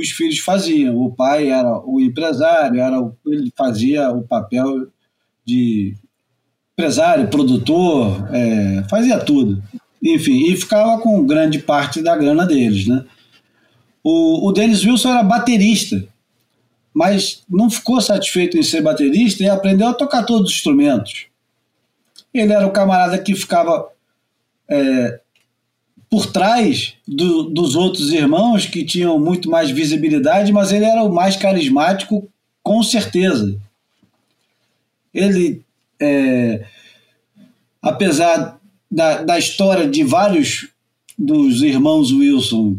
os 0.00 0.10
filhos 0.10 0.38
faziam. 0.38 0.96
O 0.96 1.12
pai 1.12 1.50
era 1.50 1.78
o 1.84 2.00
empresário, 2.00 2.80
era 2.80 3.00
o- 3.00 3.16
ele 3.26 3.52
fazia 3.56 4.10
o 4.10 4.22
papel 4.22 4.88
de 5.44 5.94
empresário, 6.72 7.28
produtor, 7.28 8.28
é, 8.32 8.84
fazia 8.88 9.18
tudo. 9.18 9.62
Enfim, 10.02 10.50
e 10.50 10.56
ficava 10.56 11.00
com 11.00 11.26
grande 11.26 11.58
parte 11.58 12.00
da 12.00 12.16
grana 12.16 12.46
deles, 12.46 12.86
né? 12.86 13.04
O, 14.02 14.48
o 14.48 14.52
Dennis 14.52 14.84
Wilson 14.84 15.10
era 15.10 15.22
baterista, 15.24 16.06
mas 16.94 17.42
não 17.48 17.68
ficou 17.68 18.00
satisfeito 18.00 18.56
em 18.56 18.62
ser 18.62 18.80
baterista 18.80 19.42
e 19.42 19.48
aprendeu 19.48 19.88
a 19.88 19.94
tocar 19.94 20.22
todos 20.24 20.50
os 20.50 20.56
instrumentos. 20.56 21.26
Ele 22.32 22.52
era 22.52 22.66
o 22.66 22.70
camarada 22.70 23.18
que 23.18 23.34
ficava 23.34 23.88
é, 24.70 25.20
por 26.10 26.26
trás 26.26 26.94
do- 27.06 27.44
dos 27.44 27.74
outros 27.74 28.10
irmãos 28.12 28.64
que 28.66 28.84
tinham 28.84 29.18
muito 29.18 29.50
mais 29.50 29.70
visibilidade, 29.70 30.52
mas 30.52 30.72
ele 30.72 30.84
era 30.84 31.02
o 31.02 31.12
mais 31.12 31.36
carismático, 31.36 32.28
com 32.62 32.82
certeza. 32.82 33.58
Ele, 35.12 35.62
é, 36.00 36.64
apesar 37.82 38.58
da, 38.90 39.22
da 39.22 39.38
história 39.38 39.86
de 39.88 40.02
vários 40.02 40.68
dos 41.18 41.62
irmãos 41.62 42.12
Wilson 42.12 42.76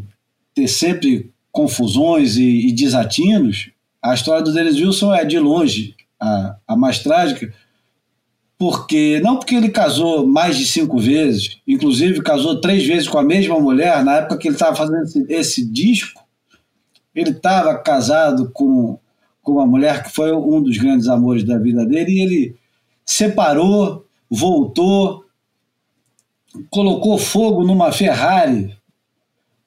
ter 0.56 0.68
sempre 0.68 1.31
confusões 1.51 2.38
e, 2.38 2.68
e 2.68 2.72
desatinos, 2.72 3.69
a 4.01 4.14
história 4.14 4.43
do 4.43 4.53
Dennis 4.53 4.76
Wilson 4.80 5.14
é 5.14 5.26
de 5.26 5.38
longe 5.39 5.95
a, 6.19 6.56
a 6.68 6.76
mais 6.76 6.99
trágica, 6.99 7.53
porque 8.60 9.22
não 9.22 9.38
porque 9.38 9.56
ele 9.56 9.69
casou 9.69 10.27
mais 10.27 10.57
de 10.57 10.65
cinco 10.68 10.99
vezes, 10.99 11.61
inclusive 11.65 12.22
casou 12.22 12.60
três 12.60 12.86
vezes 12.86 13.07
com 13.07 13.18
a 13.18 13.23
mesma 13.23 13.57
mulher, 13.57 14.03
na 14.03 14.18
época 14.18 14.38
que 14.38 14.49
ele 14.49 14.56
estava 14.56 14.76
fazendo 14.76 15.02
esse, 15.03 15.26
esse 15.30 15.65
disco, 15.65 16.22
ele 17.15 17.30
estava 17.30 17.73
casado 17.77 18.52
com, 18.52 18.99
com 19.41 19.53
uma 19.53 19.65
mulher 19.65 20.03
que 20.03 20.11
foi 20.11 20.34
um 20.34 20.61
dos 20.61 20.77
grandes 20.77 21.07
amores 21.07 21.45
da 21.45 21.57
vida 21.57 21.86
dele, 21.86 22.11
e 22.11 22.19
ele 22.19 22.56
separou, 23.06 24.06
voltou, 24.30 25.23
colocou 26.69 27.18
fogo 27.18 27.64
numa 27.64 27.94
Ferrari, 27.94 28.76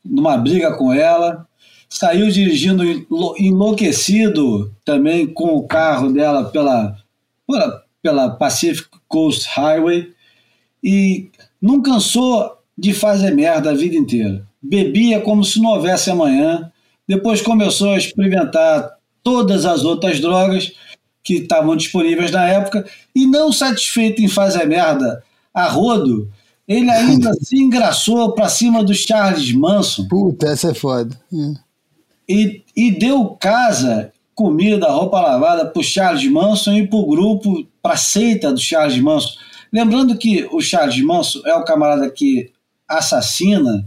numa 0.04 0.36
briga 0.36 0.76
com 0.76 0.92
ela, 0.92 1.48
saiu 1.88 2.28
dirigindo 2.28 2.84
enlo- 2.84 3.34
enlouquecido 3.38 4.70
também 4.84 5.26
com 5.26 5.56
o 5.56 5.66
carro 5.66 6.12
dela 6.12 6.44
pela, 6.50 6.96
pela, 7.46 7.82
pela 8.02 8.30
Pacific 8.30 8.88
Coast 9.08 9.48
Highway 9.48 10.12
e 10.82 11.30
não 11.60 11.80
cansou 11.80 12.58
de 12.76 12.92
fazer 12.92 13.30
merda 13.30 13.70
a 13.70 13.74
vida 13.74 13.94
inteira. 13.94 14.44
Bebia 14.60 15.20
como 15.20 15.44
se 15.44 15.60
não 15.60 15.70
houvesse 15.70 16.10
amanhã, 16.10 16.70
depois 17.06 17.40
começou 17.40 17.92
a 17.92 17.98
experimentar 17.98 18.90
todas 19.22 19.64
as 19.64 19.84
outras 19.84 20.20
drogas 20.20 20.72
que 21.22 21.34
estavam 21.34 21.76
disponíveis 21.76 22.30
na 22.32 22.46
época 22.48 22.84
e 23.14 23.26
não 23.26 23.52
satisfeito 23.52 24.20
em 24.20 24.28
fazer 24.28 24.66
merda 24.66 25.22
a 25.54 25.68
rodo, 25.68 26.28
ele 26.66 26.90
ainda 26.90 27.32
se 27.40 27.56
engraçou 27.56 28.32
para 28.32 28.48
cima 28.48 28.82
do 28.82 28.94
Charles 28.94 29.52
Manson 29.52 30.08
Puta, 30.08 30.48
essa 30.48 30.70
é 30.70 30.74
foda. 30.74 31.16
É. 31.32 31.54
e, 32.28 32.64
e 32.74 32.90
deu 32.90 33.36
casa, 33.40 34.12
comida, 34.42 34.90
roupa 34.90 35.20
lavada 35.20 35.66
para 35.66 35.80
o 35.80 35.84
Charles 35.84 36.28
Manson 36.28 36.72
e 36.72 36.86
para 36.86 36.98
o 36.98 37.06
grupo, 37.06 37.64
para 37.80 37.94
a 37.94 37.96
seita 37.96 38.52
do 38.52 38.60
Charles 38.60 38.98
Manson. 38.98 39.34
Lembrando 39.72 40.18
que 40.18 40.46
o 40.50 40.60
Charles 40.60 41.00
Manson 41.00 41.42
é 41.46 41.54
o 41.54 41.64
camarada 41.64 42.10
que 42.10 42.50
assassina 42.88 43.86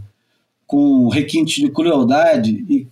com 0.66 1.08
requintes 1.08 1.62
de 1.62 1.70
crueldade 1.70 2.64
e 2.68 2.88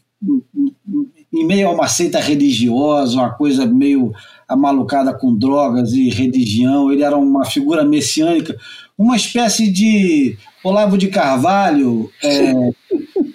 em 1.33 1.45
meio 1.45 1.69
a 1.69 1.73
uma 1.73 1.89
seita 1.89 2.21
religiosa, 2.21 3.17
uma 3.17 3.33
coisa 3.33 3.67
meio 3.67 4.13
amalucada 4.47 5.13
com 5.13 5.35
drogas 5.35 5.93
e 5.93 6.09
religião, 6.09 6.93
ele 6.93 7.03
era 7.03 7.17
uma 7.17 7.45
figura 7.45 7.83
messiânica, 7.83 8.57
uma 8.97 9.17
espécie 9.17 9.73
de 9.73 10.39
Olavo 10.63 10.97
de 10.97 11.09
Carvalho, 11.09 12.09
é, 12.23 12.53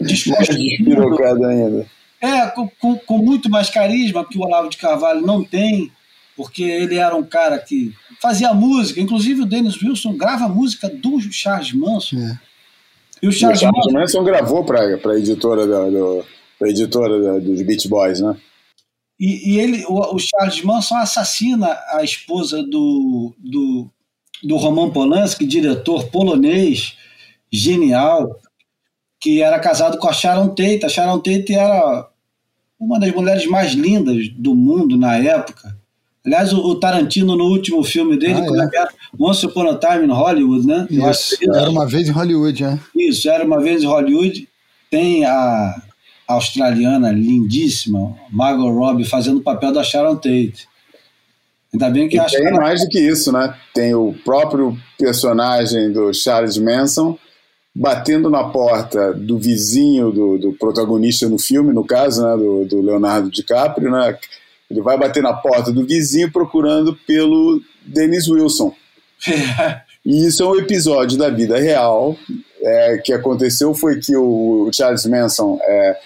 Despirocado 0.00 1.44
ainda. 1.44 1.86
É, 2.20 2.46
com, 2.48 2.68
com, 2.80 2.96
com 2.98 3.18
muito 3.18 3.48
mais 3.50 3.68
carisma 3.70 4.24
que 4.24 4.38
o 4.38 4.42
Olavo 4.42 4.68
de 4.68 4.76
Carvalho 4.76 5.20
não 5.24 5.44
tem, 5.44 5.90
porque 6.36 6.62
ele 6.62 6.96
era 6.96 7.14
um 7.16 7.22
cara 7.24 7.58
que 7.58 7.94
fazia 8.20 8.52
música, 8.54 9.00
inclusive 9.00 9.42
o 9.42 9.46
Dennis 9.46 9.80
Wilson 9.82 10.16
grava 10.16 10.48
música 10.48 10.88
do 10.88 11.20
Charles 11.32 11.72
Manson. 11.72 12.16
É. 12.18 12.38
E 13.22 13.26
o 13.26 13.28
E 13.28 13.28
o 13.28 13.32
Charles 13.32 13.60
Charles 13.60 13.86
Manson, 13.86 13.98
Manson 13.98 14.24
gravou 14.24 14.64
para 14.64 14.80
a 14.82 15.18
editora, 15.18 15.66
da, 15.66 15.88
do, 15.88 16.24
pra 16.58 16.68
editora 16.68 17.20
da- 17.22 17.38
dos 17.38 17.62
Beach 17.62 17.88
Boys, 17.88 18.20
né? 18.20 18.36
e, 19.18 19.54
e 19.54 19.58
ele, 19.60 19.84
o, 19.86 20.14
o 20.14 20.18
Charles 20.18 20.62
Manson 20.62 20.96
assassina 20.96 21.78
a 21.92 22.02
esposa 22.04 22.62
do, 22.62 23.34
do, 23.38 23.88
do 24.42 24.56
Roman 24.56 24.90
Polanski, 24.90 25.46
diretor 25.46 26.08
polonês, 26.08 26.94
genial, 27.50 28.38
que 29.20 29.40
era 29.42 29.58
casado 29.58 29.98
com 29.98 30.08
a 30.08 30.12
Sharon 30.12 30.48
Tate. 30.48 30.84
A 30.84 30.88
Sharon 30.88 31.18
Tate 31.18 31.54
era 31.54 32.08
uma 32.78 32.98
das 33.00 33.12
mulheres 33.14 33.46
mais 33.46 33.72
lindas 33.72 34.28
do 34.36 34.54
mundo 34.54 34.96
na 34.96 35.16
época. 35.16 35.76
Aliás, 36.24 36.52
o, 36.52 36.58
o 36.60 36.74
Tarantino, 36.80 37.36
no 37.36 37.44
último 37.44 37.82
filme 37.84 38.16
dele, 38.18 38.34
Ah, 38.40 38.64
é 38.64 38.68
que 38.68 38.76
era? 38.76 38.90
Once 39.18 39.46
Upon 39.46 39.68
a 39.70 39.76
Time 39.78 40.04
in 40.06 40.10
Hollywood, 40.10 40.66
né? 40.66 40.86
Isso. 40.90 41.38
que 41.38 41.48
Era 41.48 41.70
uma 41.70 41.86
vez 41.86 42.08
em 42.08 42.12
Hollywood, 42.12 42.62
né? 42.64 42.80
isso, 42.96 43.30
era 43.30 43.44
uma 43.44 43.60
vez 43.60 43.82
em 43.82 43.86
Hollywood. 43.86 44.48
Tem 44.90 45.24
a 45.24 45.80
australiana 46.26 47.12
lindíssima, 47.12 48.16
Margot 48.30 48.68
Robbie, 48.70 49.04
fazendo 49.04 49.38
o 49.38 49.42
papel 49.42 49.72
da 49.72 49.84
Sharon 49.84 50.16
Tate. 50.16 50.68
Ainda 51.72 51.90
bem 51.90 52.08
que 52.08 52.16
E 52.16 52.18
acho 52.18 52.34
que 52.36 52.42
tem 52.42 52.50
ela- 52.50 52.60
mais 52.60 52.80
do 52.80 52.88
que 52.88 52.98
isso, 52.98 53.30
né? 53.32 53.54
Tem 53.72 53.94
o 53.94 54.12
próprio 54.24 54.76
personagem 54.98 55.92
do 55.92 56.12
Charles 56.12 56.58
Manson 56.58 57.16
batendo 57.78 58.30
na 58.30 58.42
porta 58.44 59.12
do 59.12 59.38
vizinho 59.38 60.10
do, 60.10 60.38
do 60.38 60.52
protagonista 60.54 61.28
no 61.28 61.38
filme, 61.38 61.74
no 61.74 61.84
caso, 61.84 62.22
né, 62.26 62.34
do, 62.36 62.64
do 62.64 62.80
Leonardo 62.80 63.30
DiCaprio, 63.30 63.90
né? 63.90 64.16
Ele 64.70 64.80
vai 64.80 64.98
bater 64.98 65.22
na 65.22 65.34
porta 65.34 65.70
do 65.70 65.84
vizinho 65.84 66.32
procurando 66.32 66.96
pelo 67.06 67.60
Dennis 67.84 68.26
Wilson. 68.28 68.72
E 70.08 70.24
isso 70.24 70.44
é 70.44 70.46
um 70.46 70.54
episódio 70.54 71.18
da 71.18 71.28
vida 71.28 71.58
real. 71.58 72.16
É, 72.62 72.98
que 73.04 73.12
aconteceu 73.12 73.74
foi 73.74 73.98
que 73.98 74.16
o, 74.16 74.68
o 74.68 74.70
Charles 74.72 75.04
Manson, 75.04 75.58
é, 75.60 75.96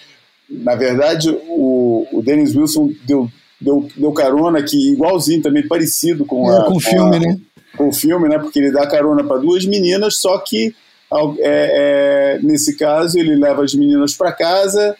na 0.49 0.73
verdade, 0.73 1.29
o, 1.47 2.07
o 2.11 2.21
Dennis 2.23 2.55
Wilson 2.55 2.89
deu, 3.05 3.29
deu, 3.59 3.87
deu 3.95 4.11
carona 4.11 4.63
que 4.63 4.93
igualzinho 4.93 5.43
também 5.43 5.67
parecido 5.67 6.25
com, 6.25 6.51
É, 6.51 6.57
a, 6.57 6.63
com 6.63 6.77
o 6.77 6.79
filme, 6.79 7.15
a- 7.15 7.19
né? 7.19 7.39
com 7.77 7.89
o 7.89 7.93
filme, 7.93 8.27
né? 8.27 8.39
Porque 8.39 8.57
ele 8.57 8.71
dá 8.71 8.87
carona 8.87 9.23
para 9.23 9.37
duas 9.37 9.65
meninas, 9.67 10.17
só 10.19 10.39
que 10.39 10.73
é, 11.39 12.37
é, 12.37 12.39
nesse 12.41 12.77
caso 12.77 13.19
ele 13.19 13.35
leva 13.35 13.63
as 13.63 13.73
meninas 13.73 14.13
para 14.13 14.31
casa 14.31 14.95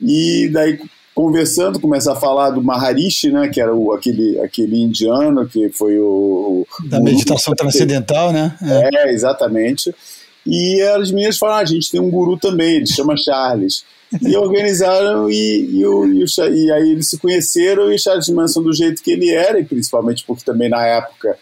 e 0.00 0.48
daí 0.52 0.78
conversando 1.14 1.80
começa 1.80 2.12
a 2.12 2.16
falar 2.16 2.50
do 2.50 2.62
Maharishi, 2.62 3.30
né? 3.30 3.48
Que 3.48 3.60
era 3.60 3.74
o, 3.74 3.92
aquele, 3.92 4.38
aquele 4.40 4.82
indiano 4.82 5.48
que 5.48 5.70
foi 5.70 5.98
o, 5.98 6.66
o 6.78 6.88
Da 6.88 7.00
meditação 7.00 7.54
transcendental, 7.54 8.32
né? 8.32 8.54
É. 8.62 9.08
é, 9.08 9.12
exatamente. 9.12 9.94
E 10.44 10.82
as 10.82 11.10
meninas 11.10 11.38
falaram: 11.38 11.60
ah, 11.60 11.62
a 11.62 11.64
gente 11.64 11.90
tem 11.90 12.00
um 12.00 12.10
guru 12.10 12.36
também, 12.36 12.76
ele 12.76 12.86
chama 12.86 13.16
Charles. 13.16 13.84
E 14.22 14.36
organizaram, 14.36 15.28
e, 15.28 15.78
e, 15.78 15.84
o, 15.84 16.06
e, 16.06 16.22
o 16.22 16.54
e 16.54 16.70
aí 16.70 16.90
eles 16.92 17.10
se 17.10 17.18
conheceram, 17.18 17.90
e 17.90 17.96
o 17.96 17.98
Charles 17.98 18.28
Manson, 18.28 18.62
do 18.62 18.72
jeito 18.72 19.02
que 19.02 19.10
ele 19.10 19.30
era, 19.30 19.58
e 19.58 19.64
principalmente 19.64 20.22
porque 20.24 20.44
também 20.44 20.68
na 20.68 20.86
época 20.86 21.36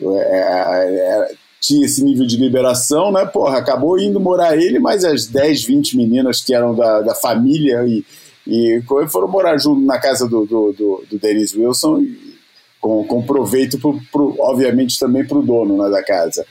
é, 0.00 0.38
é, 0.38 1.34
tinha 1.62 1.86
esse 1.86 2.02
nível 2.02 2.26
de 2.26 2.36
liberação, 2.36 3.12
né? 3.12 3.24
Porra, 3.24 3.58
acabou 3.58 3.98
indo 3.98 4.18
morar 4.18 4.56
ele, 4.56 4.80
mas 4.80 5.04
as 5.04 5.26
10, 5.26 5.64
20 5.64 5.96
meninas 5.96 6.42
que 6.42 6.52
eram 6.52 6.74
da, 6.74 7.00
da 7.00 7.14
família 7.14 7.84
e, 7.86 8.04
e 8.46 8.82
foram 9.08 9.28
morar 9.28 9.56
junto 9.58 9.80
na 9.80 9.98
casa 10.00 10.28
do, 10.28 10.44
do, 10.44 10.72
do, 10.72 11.04
do 11.08 11.18
Dennis 11.20 11.54
Wilson, 11.54 12.00
e 12.00 12.32
com, 12.80 13.04
com 13.04 13.22
proveito, 13.22 13.78
pro, 13.78 13.96
pro- 14.10 14.34
obviamente, 14.40 14.98
também 14.98 15.24
para 15.24 15.38
o 15.38 15.42
dono 15.42 15.80
né, 15.80 15.88
da 15.88 16.02
casa. 16.02 16.44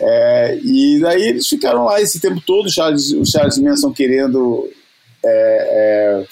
É, 0.00 0.58
e 0.64 0.98
daí 1.00 1.28
eles 1.28 1.46
ficaram 1.46 1.84
lá 1.84 2.00
esse 2.00 2.18
tempo 2.18 2.40
todo, 2.40 2.66
o 2.66 2.72
Charles, 2.72 3.10
o 3.12 3.26
Charles 3.26 3.58
Manson 3.58 3.92
querendo 3.92 4.66
é, 5.22 5.28
é, 5.28 6.26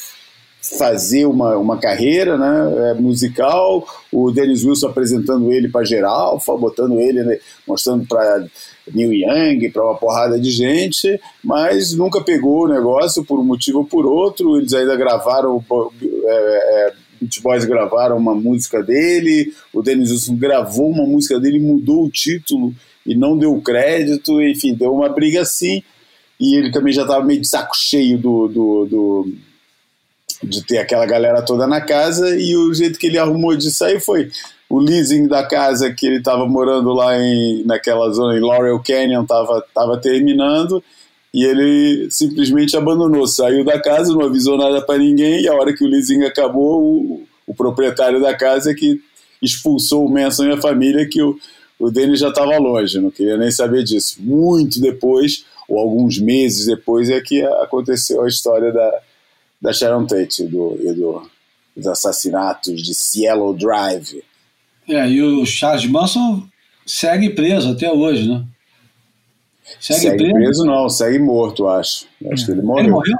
fazer 0.78 1.26
uma, 1.26 1.56
uma 1.56 1.78
carreira 1.78 2.36
né, 2.36 2.90
é, 2.90 2.94
musical, 2.94 3.86
o 4.12 4.30
Dennis 4.30 4.64
Wilson 4.64 4.88
apresentando 4.88 5.52
ele 5.52 5.68
para 5.68 5.84
geral, 5.84 6.40
fa- 6.40 6.56
botando 6.56 6.98
ele, 7.00 7.22
né, 7.22 7.38
mostrando 7.66 8.06
para 8.06 8.46
Neil 8.92 9.12
Young, 9.12 9.70
para 9.70 9.84
uma 9.84 9.96
porrada 9.96 10.38
de 10.38 10.50
gente, 10.50 11.20
mas 11.42 11.92
nunca 11.94 12.20
pegou 12.20 12.64
o 12.64 12.68
negócio 12.68 13.24
por 13.24 13.38
um 13.40 13.44
motivo 13.44 13.78
ou 13.78 13.84
por 13.84 14.06
outro. 14.06 14.56
Eles 14.58 14.72
ainda 14.72 14.96
gravaram, 14.96 15.62
é, 16.02 16.88
é, 16.88 16.92
Boys 17.42 17.64
gravaram 17.64 18.16
uma 18.16 18.34
música 18.34 18.82
dele, 18.82 19.52
o 19.72 19.82
Dennis 19.82 20.10
Wilson 20.10 20.36
gravou 20.36 20.90
uma 20.90 21.04
música 21.06 21.40
dele, 21.40 21.58
mudou 21.58 22.04
o 22.04 22.10
título 22.10 22.74
e 23.06 23.14
não 23.16 23.36
deu 23.38 23.58
crédito, 23.60 24.40
enfim, 24.42 24.74
deu 24.74 24.92
uma 24.92 25.08
briga 25.08 25.40
assim. 25.42 25.82
E 26.38 26.54
ele 26.58 26.70
também 26.70 26.92
já 26.92 27.02
estava 27.02 27.24
meio 27.24 27.40
de 27.40 27.48
saco 27.48 27.74
cheio 27.74 28.18
do, 28.18 28.46
do, 28.48 28.84
do- 28.86 29.32
de 30.42 30.64
ter 30.64 30.78
aquela 30.78 31.06
galera 31.06 31.42
toda 31.42 31.66
na 31.66 31.80
casa, 31.80 32.38
e 32.38 32.56
o 32.56 32.72
jeito 32.74 32.98
que 32.98 33.06
ele 33.06 33.18
arrumou 33.18 33.56
de 33.56 33.70
sair 33.70 34.00
foi 34.00 34.30
o 34.68 34.78
leasing 34.78 35.28
da 35.28 35.44
casa 35.44 35.92
que 35.92 36.06
ele 36.06 36.18
estava 36.18 36.46
morando 36.46 36.92
lá 36.92 37.16
em, 37.18 37.64
naquela 37.64 38.10
zona, 38.10 38.36
em 38.36 38.40
Laurel 38.40 38.82
Canyon, 38.84 39.22
estava 39.22 39.64
tava 39.74 39.98
terminando, 39.98 40.82
e 41.32 41.44
ele 41.44 42.08
simplesmente 42.10 42.76
abandonou, 42.76 43.26
saiu 43.26 43.64
da 43.64 43.80
casa, 43.80 44.12
não 44.12 44.22
avisou 44.22 44.56
nada 44.56 44.80
para 44.80 44.98
ninguém, 44.98 45.42
e 45.42 45.48
a 45.48 45.54
hora 45.54 45.74
que 45.74 45.84
o 45.84 45.88
leasing 45.88 46.24
acabou, 46.24 46.82
o, 46.82 47.26
o 47.46 47.54
proprietário 47.54 48.20
da 48.20 48.34
casa 48.34 48.70
é 48.70 48.74
que 48.74 49.00
expulsou 49.40 50.06
o 50.06 50.10
Manson 50.10 50.46
e 50.46 50.52
a 50.52 50.60
família, 50.60 51.08
que 51.08 51.22
o, 51.22 51.38
o 51.78 51.90
Dennis 51.90 52.20
já 52.20 52.28
estava 52.28 52.56
longe, 52.58 53.00
não 53.00 53.10
queria 53.10 53.36
nem 53.36 53.50
saber 53.50 53.84
disso. 53.84 54.16
Muito 54.20 54.80
depois, 54.80 55.44
ou 55.68 55.78
alguns 55.78 56.18
meses 56.18 56.66
depois, 56.66 57.10
é 57.10 57.20
que 57.20 57.42
aconteceu 57.42 58.22
a 58.22 58.28
história 58.28 58.72
da, 58.72 59.00
da 59.66 59.72
Sharon 59.72 60.06
Tate 60.06 60.44
do, 60.44 60.78
e 60.80 60.92
do, 60.92 61.28
dos 61.76 61.88
assassinatos 61.88 62.80
de 62.80 62.94
Cielo 62.94 63.52
Drive. 63.52 64.22
É, 64.88 65.08
e 65.08 65.20
o 65.20 65.44
Charles 65.44 65.84
Manson 65.90 66.46
segue 66.86 67.30
preso 67.30 67.72
até 67.72 67.90
hoje, 67.90 68.28
né? 68.28 68.44
Segue, 69.80 70.00
Segue 70.00 70.16
preso. 70.18 70.34
preso, 70.34 70.64
não, 70.64 70.88
segue 70.88 71.18
morto, 71.18 71.66
acho. 71.66 72.06
Acho 72.30 72.46
que 72.46 72.52
ele 72.52 72.62
morreu. 72.62 72.84
Ele 72.84 72.92
morreu? 72.92 73.16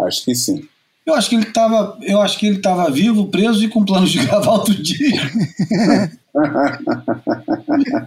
Acho 0.00 0.24
que 0.24 0.34
sim. 0.34 0.68
Eu 1.06 1.14
acho 1.14 1.30
que 1.30 1.36
ele 1.36 1.44
estava, 1.44 1.96
eu 2.02 2.20
acho 2.20 2.36
que 2.36 2.48
ele 2.48 2.56
estava 2.56 2.90
vivo, 2.90 3.28
preso 3.28 3.62
e 3.64 3.68
com 3.68 3.84
planos 3.84 4.10
de 4.10 4.18
gravar 4.26 4.54
outro 4.54 4.74
dia. 4.74 5.20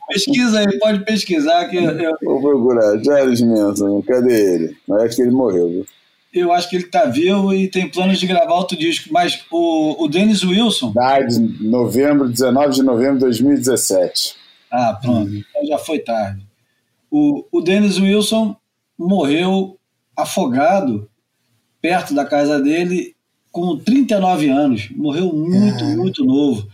Pesquisa 0.10 0.60
aí, 0.60 0.78
pode 0.80 1.06
pesquisar 1.06 1.66
que 1.70 1.78
eu, 1.78 2.16
Vou 2.22 2.42
procurar. 2.42 3.02
Charles 3.04 3.42
Manson, 3.42 4.02
cadê 4.02 4.56
ele? 4.56 4.78
Mas 4.86 5.04
acho 5.04 5.16
que 5.16 5.22
ele 5.22 5.32
morreu, 5.32 5.70
viu? 5.70 5.86
Eu 6.34 6.52
acho 6.52 6.70
que 6.70 6.76
ele 6.76 6.86
está 6.86 7.06
vivo 7.06 7.54
e 7.54 7.68
tem 7.68 7.90
planos 7.90 8.20
de 8.20 8.28
gravar 8.28 8.54
outro 8.54 8.78
disco. 8.78 9.10
Mas 9.12 9.44
o, 9.52 10.04
o 10.04 10.08
Dennis 10.08 10.44
Wilson, 10.44 10.94
Died 10.94 11.38
em 11.38 11.70
novembro, 11.70 12.30
19 12.30 12.76
de 12.76 12.84
novembro 12.84 13.16
de 13.16 13.22
2017. 13.22 14.36
ah, 14.72 14.98
pronto, 15.02 15.34
então 15.34 15.66
já 15.66 15.78
foi 15.78 16.00
tarde. 16.00 16.46
O, 17.10 17.46
o 17.52 17.62
Dennis 17.62 17.98
Wilson 17.98 18.56
morreu 18.98 19.78
afogado 20.16 21.10
perto 21.82 22.14
da 22.14 22.26
casa 22.26 22.60
dele 22.62 23.16
com 23.52 23.78
39 23.78 24.50
anos. 24.50 24.90
Morreu 24.92 25.34
muito, 25.34 25.84
muito 25.86 26.24
novo. 26.24 26.68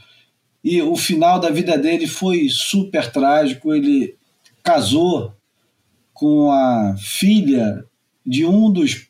E 0.63 0.81
o 0.81 0.95
final 0.95 1.39
da 1.39 1.49
vida 1.49 1.77
dele 1.77 2.07
foi 2.07 2.49
super 2.49 3.09
trágico. 3.11 3.73
Ele 3.73 4.15
casou 4.63 5.31
com 6.13 6.51
a 6.51 6.95
filha 6.97 7.85
de 8.25 8.45
um 8.45 8.71
dos 8.71 9.07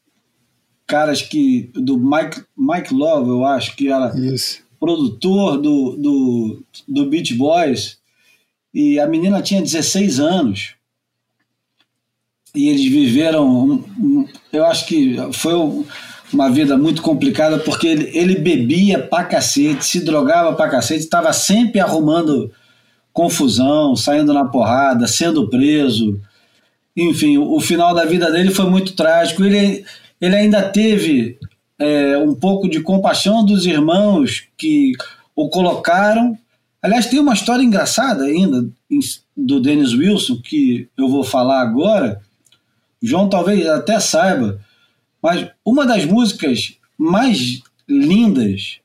caras 0.87 1.21
que. 1.21 1.69
do 1.73 1.97
Mike, 1.97 2.43
Mike 2.57 2.93
Love, 2.93 3.29
eu 3.29 3.45
acho, 3.45 3.75
que 3.75 3.89
era 3.91 4.13
Isso. 4.17 4.59
produtor 4.79 5.57
do, 5.57 5.95
do, 5.97 6.63
do 6.87 7.05
Beach 7.07 7.33
Boys. 7.33 7.97
E 8.73 8.99
a 8.99 9.07
menina 9.07 9.41
tinha 9.41 9.61
16 9.61 10.19
anos. 10.19 10.75
E 12.53 12.69
eles 12.69 12.85
viveram. 12.85 13.47
um- 13.47 13.83
um- 13.99 14.27
eu 14.51 14.65
acho 14.65 14.85
que 14.85 15.15
foi 15.33 15.53
um- 15.55 15.85
uma 16.33 16.49
vida 16.49 16.77
muito 16.77 17.01
complicada, 17.01 17.59
porque 17.59 17.87
ele, 17.87 18.11
ele 18.17 18.35
bebia 18.35 18.99
pra 18.99 19.23
cacete, 19.23 19.85
se 19.85 20.03
drogava 20.03 20.53
pra 20.55 20.69
cacete, 20.69 21.01
estava 21.03 21.31
sempre 21.33 21.79
arrumando 21.79 22.51
confusão, 23.13 23.95
saindo 23.95 24.33
na 24.33 24.43
porrada, 24.45 25.07
sendo 25.07 25.49
preso. 25.49 26.19
Enfim, 26.97 27.37
o, 27.37 27.53
o 27.55 27.61
final 27.61 27.93
da 27.93 28.03
vida 28.05 28.29
dele 28.31 28.51
foi 28.51 28.69
muito 28.69 28.93
trágico. 28.93 29.43
Ele, 29.43 29.85
ele 30.19 30.35
ainda 30.35 30.69
teve 30.69 31.37
é, 31.79 32.17
um 32.17 32.33
pouco 32.33 32.69
de 32.69 32.81
compaixão 32.81 33.45
dos 33.45 33.65
irmãos 33.65 34.47
que 34.57 34.93
o 35.35 35.49
colocaram. 35.49 36.37
Aliás, 36.81 37.07
tem 37.07 37.19
uma 37.19 37.33
história 37.33 37.63
engraçada 37.63 38.23
ainda 38.23 38.67
do 39.35 39.59
Dennis 39.59 39.93
Wilson, 39.93 40.41
que 40.41 40.87
eu 40.97 41.09
vou 41.09 41.23
falar 41.23 41.61
agora. 41.61 42.21
João 43.01 43.29
talvez 43.29 43.67
até 43.67 43.99
saiba, 43.99 44.59
mas 45.21 45.47
uma 45.63 45.85
das 45.85 46.05
músicas 46.05 46.75
mais 46.97 47.61
lindas 47.87 48.79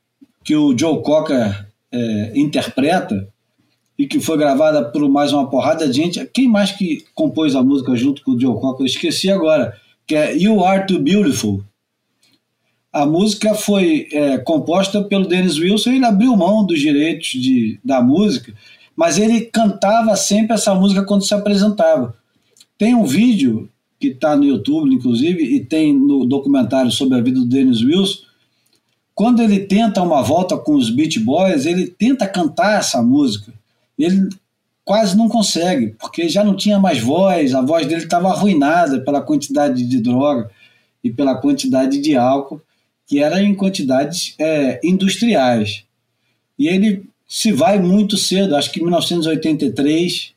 que 0.45 0.55
o 0.57 0.77
Joe 0.77 1.03
Cocker 1.03 1.67
é, 1.93 2.33
interpreta 2.35 3.29
e 3.99 4.07
que 4.07 4.21
foi 4.21 4.39
gravada 4.39 4.83
por 4.85 5.09
mais 5.09 5.33
uma 5.33 5.49
porrada 5.49 5.87
de 5.87 5.97
gente. 5.97 6.25
Quem 6.33 6.49
mais 6.49 6.73
que 6.73 7.05
compôs 7.15 7.55
a 7.55 7.63
música 7.63 7.95
junto 7.95 8.23
com 8.23 8.33
o 8.33 8.41
Joe 8.41 8.59
Cocker? 8.59 8.83
Eu 8.83 8.87
esqueci 8.87 9.31
agora, 9.31 9.77
que 10.11 10.17
é 10.17 10.37
You 10.37 10.65
Are 10.65 10.85
Too 10.89 10.99
Beautiful. 10.99 11.63
A 12.93 13.07
música 13.07 13.55
foi 13.55 14.09
é, 14.13 14.39
composta 14.39 15.05
pelo 15.05 15.29
Dennis 15.29 15.57
Wilson, 15.57 15.93
ele 15.93 16.05
abriu 16.05 16.37
mão 16.37 16.67
dos 16.67 16.81
direitos 16.81 17.29
de, 17.29 17.79
da 17.85 18.03
música, 18.03 18.53
mas 18.97 19.19
ele 19.19 19.43
cantava 19.43 20.17
sempre 20.17 20.55
essa 20.55 20.75
música 20.75 21.05
quando 21.05 21.25
se 21.25 21.33
apresentava. 21.33 22.17
Tem 22.77 22.93
um 22.93 23.05
vídeo 23.05 23.71
que 24.01 24.09
está 24.09 24.35
no 24.35 24.43
YouTube, 24.43 24.93
inclusive, 24.93 25.45
e 25.45 25.65
tem 25.65 25.95
no 25.97 26.27
documentário 26.27 26.91
sobre 26.91 27.17
a 27.17 27.23
vida 27.23 27.39
do 27.39 27.47
Dennis 27.47 27.81
Wilson. 27.81 28.23
Quando 29.15 29.41
ele 29.41 29.61
tenta 29.61 30.03
uma 30.03 30.23
volta 30.23 30.59
com 30.59 30.75
os 30.75 30.91
Beach 30.91 31.21
Boys, 31.21 31.67
ele 31.67 31.87
tenta 31.87 32.27
cantar 32.27 32.81
essa 32.81 33.01
música. 33.01 33.55
Ele 33.97 34.29
quase 34.85 35.17
não 35.17 35.29
consegue, 35.29 35.95
porque 35.99 36.29
já 36.29 36.43
não 36.43 36.57
tinha 36.57 36.79
mais 36.79 37.01
voz, 37.01 37.55
a 37.55 37.61
voz 37.61 37.87
dele 37.87 38.05
estava 38.05 38.29
arruinada 38.29 39.01
pela 39.01 39.23
quantidade 39.23 39.87
de 39.87 40.01
droga 40.01 40.51
e 41.03 41.11
pela 41.11 41.37
quantidade 41.37 41.99
de 41.99 42.17
álcool, 42.17 42.61
que 43.07 43.21
era 43.21 43.43
em 43.43 43.55
quantidades 43.55 44.35
é, 44.39 44.81
industriais. 44.83 45.85
E 46.59 46.69
ele 46.69 47.09
se 47.27 47.53
vai 47.53 47.79
muito 47.79 48.17
cedo, 48.17 48.57
acho 48.57 48.73
que 48.73 48.81
em 48.81 48.83
1983, 48.83 50.33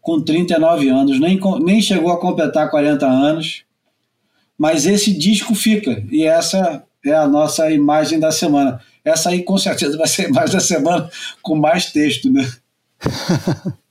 com 0.00 0.20
39 0.20 0.88
anos, 0.88 1.18
nem, 1.18 1.40
nem 1.60 1.82
chegou 1.82 2.12
a 2.12 2.20
completar 2.20 2.70
40 2.70 3.04
anos, 3.06 3.64
mas 4.56 4.86
esse 4.86 5.12
disco 5.12 5.54
fica, 5.54 6.02
e 6.10 6.24
essa 6.24 6.84
é 7.04 7.12
a 7.12 7.26
nossa 7.26 7.70
imagem 7.70 8.18
da 8.18 8.30
semana. 8.30 8.80
Essa 9.04 9.30
aí 9.30 9.42
com 9.42 9.58
certeza 9.58 9.96
vai 9.96 10.06
ser 10.06 10.26
a 10.26 10.28
imagem 10.28 10.54
da 10.54 10.60
semana 10.60 11.10
com 11.42 11.56
mais 11.56 11.92
texto, 11.92 12.30
né? 12.30 12.48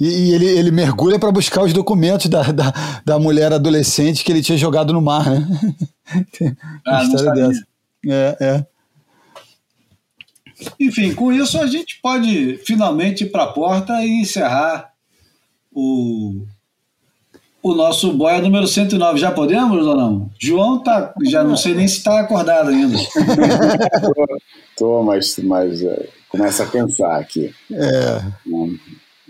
E, 0.00 0.06
e 0.06 0.34
ele, 0.34 0.46
ele 0.46 0.70
mergulha 0.70 1.18
para 1.18 1.30
buscar 1.30 1.62
os 1.62 1.72
documentos 1.72 2.26
da, 2.26 2.42
da, 2.50 2.72
da 3.04 3.18
mulher 3.18 3.52
adolescente 3.52 4.24
que 4.24 4.32
ele 4.32 4.42
tinha 4.42 4.56
jogado 4.56 4.92
no 4.92 5.02
mar, 5.02 5.28
né? 5.28 5.46
Ah, 6.84 7.04
história 7.04 7.32
dessa. 7.32 7.64
É, 8.04 8.36
é. 8.40 8.66
Enfim, 10.78 11.14
com 11.14 11.32
isso 11.32 11.56
a 11.60 11.66
gente 11.66 12.00
pode 12.02 12.58
finalmente 12.64 13.24
ir 13.24 13.30
para 13.30 13.44
a 13.44 13.52
porta 13.52 13.92
e 14.04 14.20
encerrar 14.20 14.90
o, 15.72 16.44
o 17.62 17.74
nosso 17.74 18.12
boia 18.12 18.40
número 18.40 18.66
109. 18.66 19.18
Já 19.18 19.30
podemos 19.30 19.86
ou 19.86 19.96
não? 19.96 20.30
João 20.38 20.82
tá, 20.82 21.14
já 21.24 21.44
não 21.44 21.56
sei 21.56 21.74
nem 21.74 21.86
se 21.86 21.98
está 21.98 22.20
acordado 22.20 22.70
ainda. 22.70 22.96
Tô, 24.76 25.02
mas, 25.02 25.36
mas 25.38 25.82
é, 25.82 26.08
começa 26.28 26.64
a 26.64 26.66
cansar 26.66 27.20
aqui. 27.20 27.54
É, 27.70 28.22
né? 28.46 28.78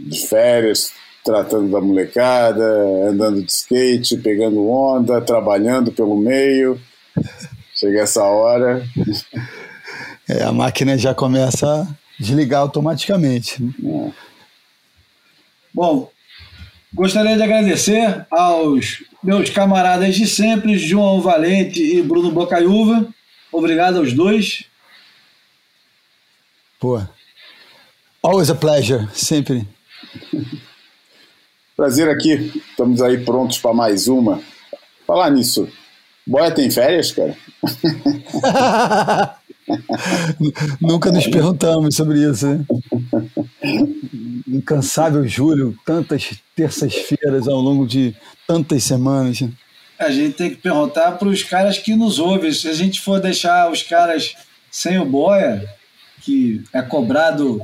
De 0.06 0.26
férias, 0.26 0.92
tratando 1.24 1.70
da 1.70 1.80
molecada, 1.80 2.64
andando 3.08 3.42
de 3.42 3.52
skate, 3.52 4.16
pegando 4.18 4.68
onda, 4.68 5.20
trabalhando 5.20 5.92
pelo 5.92 6.16
meio. 6.16 6.80
Chega 7.74 8.02
essa 8.02 8.22
hora, 8.24 8.84
é, 10.30 10.44
a 10.44 10.52
máquina 10.52 10.96
já 10.96 11.12
começa 11.12 11.82
a 11.82 11.86
desligar 12.16 12.60
automaticamente. 12.60 13.60
né? 13.60 14.12
Bom, 15.74 16.08
gostaria 16.94 17.36
de 17.36 17.42
agradecer 17.42 18.26
aos 18.30 19.02
meus 19.22 19.50
camaradas 19.50 20.14
de 20.14 20.28
sempre, 20.28 20.78
João 20.78 21.20
Valente 21.20 21.82
e 21.82 22.00
Bruno 22.00 22.30
Bocaiúva. 22.30 23.08
Obrigado 23.50 23.98
aos 23.98 24.12
dois. 24.12 24.66
Pô. 26.78 27.02
Always 28.22 28.50
a 28.50 28.54
pleasure, 28.54 29.08
sempre. 29.12 29.66
prazer 31.76 32.08
aqui. 32.08 32.52
Estamos 32.70 33.00
aí 33.02 33.24
prontos 33.24 33.58
para 33.58 33.74
mais 33.74 34.08
uma. 34.08 34.40
Falar 35.06 35.30
nisso, 35.30 35.68
Boia 36.26 36.50
tem 36.50 36.70
férias, 36.70 37.12
cara? 37.12 37.36
Nunca 40.80 41.10
nos 41.10 41.26
perguntamos 41.26 41.94
sobre 41.94 42.18
isso, 42.18 42.46
né? 42.46 42.64
Incansável 44.48 45.26
Júlio, 45.26 45.76
tantas 45.84 46.30
terças-feiras 46.54 47.48
ao 47.48 47.60
longo 47.60 47.86
de 47.86 48.14
tantas 48.46 48.84
semanas. 48.84 49.42
A 49.98 50.10
gente 50.10 50.34
tem 50.34 50.50
que 50.50 50.56
perguntar 50.56 51.12
para 51.12 51.28
os 51.28 51.42
caras 51.42 51.78
que 51.78 51.94
nos 51.94 52.18
ouvem. 52.18 52.52
Se 52.52 52.68
a 52.68 52.72
gente 52.72 53.00
for 53.00 53.20
deixar 53.20 53.70
os 53.70 53.82
caras 53.82 54.34
sem 54.70 54.98
o 54.98 55.04
boia, 55.04 55.68
que 56.22 56.62
é 56.72 56.80
cobrado 56.82 57.62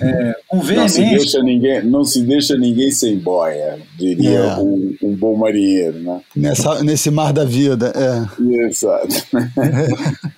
é, 0.00 0.36
com 0.48 0.56
Não 0.56 0.62
se, 0.64 0.68
veemência, 0.74 1.04
deixa 1.10 1.42
ninguém, 1.42 1.84
não 1.84 2.04
se 2.04 2.22
deixa 2.22 2.56
ninguém 2.56 2.90
sem 2.90 3.18
boia, 3.18 3.78
diria 3.98 4.38
É. 4.38 4.56
um, 4.56 4.96
um 5.02 5.14
bom 5.14 5.36
marinheiro, 5.36 5.98
né? 6.00 6.20
Nessa, 6.34 6.82
nesse 6.82 7.10
mar 7.10 7.32
da 7.32 7.44
vida. 7.44 7.92
É. 7.94 8.64
Exato. 8.66 9.14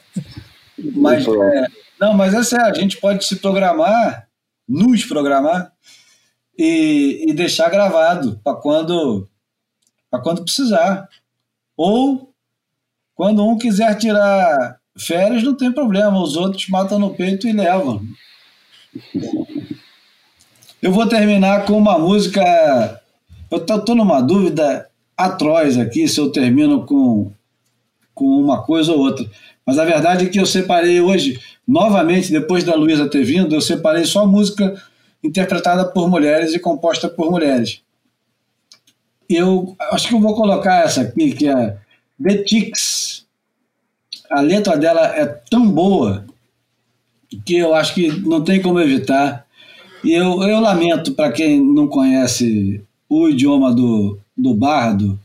Mas, 0.94 1.26
é, 1.26 1.66
não, 2.00 2.14
mas 2.14 2.32
é 2.34 2.42
sério, 2.44 2.66
a 2.70 2.74
gente 2.74 2.98
pode 3.00 3.24
se 3.24 3.36
programar, 3.36 4.28
nos 4.68 5.04
programar 5.04 5.72
e, 6.56 7.24
e 7.28 7.32
deixar 7.34 7.68
gravado 7.68 8.40
para 8.44 8.56
quando, 8.56 9.28
pra 10.08 10.20
quando 10.20 10.44
precisar. 10.44 11.08
Ou 11.76 12.32
quando 13.14 13.44
um 13.44 13.58
quiser 13.58 13.96
tirar 13.96 14.78
férias, 14.96 15.42
não 15.42 15.56
tem 15.56 15.72
problema, 15.72 16.22
os 16.22 16.36
outros 16.36 16.68
matam 16.68 16.98
no 16.98 17.14
peito 17.14 17.48
e 17.48 17.52
levam. 17.52 18.00
Eu 20.80 20.92
vou 20.92 21.06
terminar 21.06 21.66
com 21.66 21.76
uma 21.76 21.98
música. 21.98 23.00
Eu 23.50 23.60
tô 23.60 23.94
numa 23.94 24.20
dúvida 24.20 24.88
atroz 25.16 25.76
aqui 25.76 26.06
se 26.06 26.20
eu 26.20 26.30
termino 26.30 26.86
com, 26.86 27.32
com 28.14 28.24
uma 28.24 28.62
coisa 28.62 28.92
ou 28.92 29.00
outra. 29.00 29.28
Mas 29.66 29.78
a 29.78 29.84
verdade 29.84 30.26
é 30.26 30.28
que 30.28 30.38
eu 30.38 30.46
separei 30.46 31.00
hoje, 31.00 31.40
novamente, 31.66 32.30
depois 32.30 32.62
da 32.62 32.74
Luísa 32.74 33.08
ter 33.08 33.24
vindo, 33.24 33.54
eu 33.54 33.60
separei 33.60 34.04
só 34.04 34.24
música 34.24 34.80
interpretada 35.22 35.84
por 35.84 36.08
mulheres 36.08 36.54
e 36.54 36.60
composta 36.60 37.08
por 37.08 37.30
mulheres. 37.30 37.82
Eu 39.28 39.76
acho 39.90 40.08
que 40.08 40.14
eu 40.14 40.20
vou 40.20 40.34
colocar 40.34 40.84
essa 40.84 41.02
aqui, 41.02 41.32
que 41.32 41.48
é 41.48 41.76
The 42.22 42.46
Chicks. 42.46 43.26
A 44.30 44.40
letra 44.40 44.76
dela 44.76 45.06
é 45.16 45.26
tão 45.26 45.68
boa 45.68 46.24
que 47.44 47.56
eu 47.56 47.74
acho 47.74 47.94
que 47.94 48.08
não 48.08 48.42
tem 48.42 48.60
como 48.60 48.80
evitar. 48.80 49.46
E 50.04 50.12
eu, 50.12 50.42
eu 50.42 50.60
lamento 50.60 51.12
para 51.12 51.32
quem 51.32 51.60
não 51.60 51.88
conhece 51.88 52.82
o 53.08 53.28
idioma 53.28 53.74
do, 53.74 54.18
do 54.36 54.54
bardo, 54.54 55.18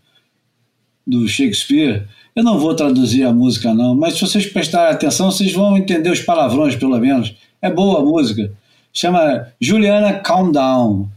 do 1.05 1.27
Shakespeare. 1.27 2.07
Eu 2.35 2.43
não 2.43 2.57
vou 2.57 2.75
traduzir 2.75 3.23
a 3.23 3.33
música, 3.33 3.73
não, 3.73 3.93
mas 3.93 4.15
se 4.15 4.21
vocês 4.21 4.45
prestarem 4.47 4.93
atenção, 4.93 5.31
vocês 5.31 5.53
vão 5.53 5.77
entender 5.77 6.09
os 6.09 6.21
palavrões, 6.21 6.75
pelo 6.75 6.97
menos. 6.97 7.35
É 7.61 7.69
boa 7.69 7.99
a 7.99 8.03
música. 8.03 8.51
Chama 8.91 9.47
Juliana 9.59 10.13
Calm 10.19 10.51
Down. 10.51 11.07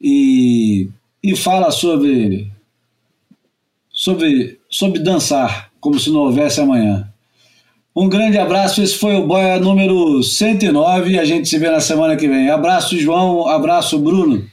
E, 0.00 0.88
e 1.22 1.36
fala 1.36 1.70
sobre, 1.70 2.50
sobre, 3.90 4.58
sobre 4.70 5.00
dançar, 5.00 5.70
como 5.80 5.98
se 5.98 6.10
não 6.10 6.20
houvesse 6.20 6.60
amanhã. 6.60 7.07
Um 8.00 8.08
grande 8.08 8.38
abraço, 8.38 8.80
esse 8.80 8.96
foi 8.96 9.16
o 9.16 9.26
Boia 9.26 9.58
número 9.58 10.22
109 10.22 11.10
e 11.10 11.18
a 11.18 11.24
gente 11.24 11.48
se 11.48 11.58
vê 11.58 11.68
na 11.68 11.80
semana 11.80 12.14
que 12.14 12.28
vem. 12.28 12.48
Abraço, 12.48 12.96
João, 12.96 13.48
abraço, 13.48 13.98
Bruno. 13.98 14.44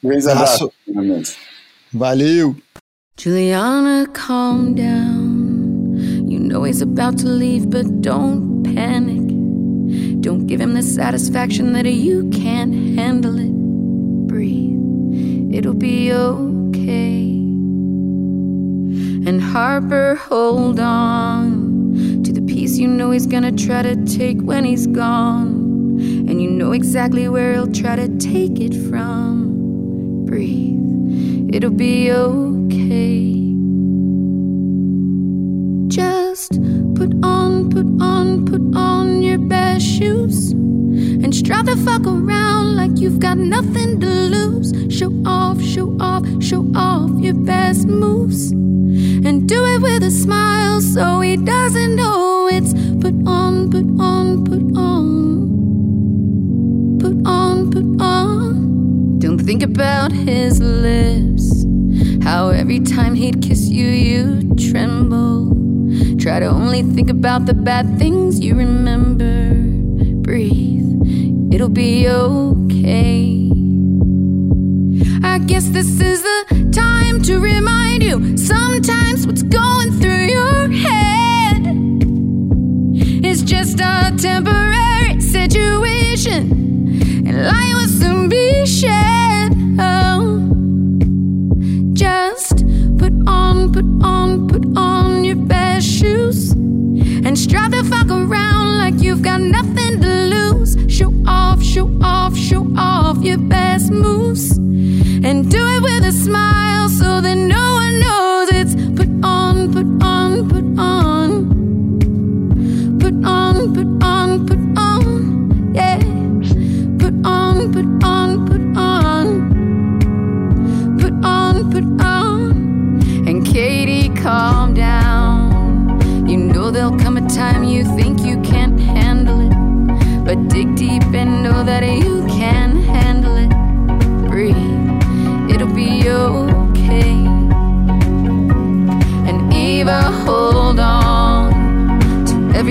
Grande 0.00 0.30
abraço. 0.30 0.70
Valeu! 1.92 2.54
Juliana, 3.18 4.06
calm 4.12 4.74
down. 4.74 5.96
You 6.28 6.38
know 6.38 6.64
he's 6.64 6.82
about 6.82 7.20
to 7.24 7.28
leave, 7.28 7.66
but 7.66 8.00
don't 8.00 8.62
panic. 8.62 9.26
Don't 10.20 10.46
give 10.46 10.60
him 10.60 10.74
the 10.74 10.82
satisfaction 10.82 11.72
that 11.72 11.86
you 11.86 12.30
can't 12.30 12.72
handle 12.96 13.40
it. 13.40 13.50
Breathe, 14.28 15.52
it'll 15.52 15.74
be 15.74 16.12
okay. 16.12 17.26
And 19.26 19.40
Harper, 19.42 20.14
hold 20.14 20.78
on 20.78 21.75
piece 22.56 22.78
you 22.78 22.88
know 22.88 23.10
he's 23.10 23.26
gonna 23.26 23.52
try 23.52 23.82
to 23.82 23.94
take 24.06 24.40
when 24.40 24.64
he's 24.64 24.86
gone. 24.86 25.50
And 26.28 26.40
you 26.40 26.50
know 26.50 26.72
exactly 26.72 27.28
where 27.28 27.52
he'll 27.52 27.70
try 27.82 27.96
to 27.96 28.08
take 28.16 28.58
it 28.60 28.74
from. 28.88 30.24
Breathe, 30.24 31.54
it'll 31.54 31.78
be 31.86 32.10
okay. 32.10 33.24
Just 35.88 36.52
put 36.98 37.12
on, 37.22 37.68
put 37.68 37.88
on, 38.00 38.46
put 38.46 38.64
on 38.74 39.20
your 39.20 39.38
best 39.38 39.84
shoes 39.84 40.52
and 40.52 41.34
strut 41.34 41.66
the 41.66 41.76
fuck 41.76 42.06
around 42.06 42.74
like 42.74 42.98
you've 42.98 43.20
got 43.20 43.36
nothing 43.36 44.00
to 44.00 44.06
lose. 44.06 44.68
Show 44.98 45.12
off, 45.26 45.60
show 45.60 45.94
off, 46.00 46.24
show 46.42 46.64
off 46.74 47.10
your 47.20 47.34
best 47.34 47.86
moves 47.86 48.52
and 49.26 49.48
do 49.48 49.64
it 49.64 49.82
with 49.82 50.02
a 50.02 50.10
smile 50.10 50.80
so 50.80 51.20
he 51.20 51.36
doesn't 51.36 51.96
know 51.96 52.48
it's 52.50 52.72
put 53.00 53.14
on, 53.26 53.70
put 53.70 53.86
on, 54.00 54.44
put 54.44 54.62
on, 54.76 55.08
put 56.98 57.26
on, 57.26 57.70
put 57.70 58.02
on. 58.02 59.18
Don't 59.18 59.38
think 59.38 59.62
about 59.62 60.12
his 60.12 60.60
lips, 60.60 61.66
how 62.24 62.48
every 62.48 62.80
time 62.80 63.14
he'd 63.14 63.42
kiss 63.42 63.68
you, 63.68 63.86
you 63.86 64.54
tremble. 64.70 65.54
Try 66.18 66.40
to 66.40 66.46
only 66.46 66.82
think 66.82 67.10
about 67.10 67.46
the 67.46 67.54
bad 67.54 67.98
things 67.98 68.40
you 68.40 68.54
remember. 68.54 69.54
Breathe, 70.22 71.52
it'll 71.52 71.68
be 71.68 72.08
okay. 72.08 73.65
I 75.22 75.38
guess 75.38 75.68
this 75.68 76.00
is 76.00 76.22
the 76.22 76.70
time 76.72 77.22
to 77.22 77.38
remind 77.38 78.02
you 78.02 78.36
sometimes 78.36 79.26
what's 79.26 79.42
going 79.42 79.92
through 80.00 80.26
your 80.26 80.68
head 80.70 81.66
is 83.24 83.42
just 83.42 83.80
a 83.80 84.14
temporary 84.16 85.20
situation, 85.20 86.50
and 87.26 87.46
light 87.46 87.74
will 87.74 87.88
soon 87.88 88.28
be 88.28 88.66
shed. 88.66 89.52
Oh, 89.78 90.48
just 91.92 92.64
put 92.98 93.12
on, 93.26 93.72
put 93.72 93.86
on, 94.02 94.48
put 94.48 94.64
on 94.76 95.24
your 95.24 95.36
best 95.36 95.86
shoes 95.86 96.52
and 96.52 97.38
strut 97.38 97.70
the 97.70 97.84
fuck 97.84 98.08
around 98.10 98.78
like 98.78 99.00
you've 99.02 99.22
got 99.22 99.40
nothing 99.40 100.00
to 100.00 100.15
show 101.76 101.90
off, 102.00 102.34
show 102.34 102.66
off 102.78 103.22
your 103.22 103.36
best 103.36 103.90
moves, 103.90 104.56
and 104.56 105.50
do 105.50 105.58
it 105.74 105.82
with 105.82 106.04
a 106.06 106.12
smile 106.12 106.88
so 106.88 107.20
that 107.20 107.34
no 107.34 107.75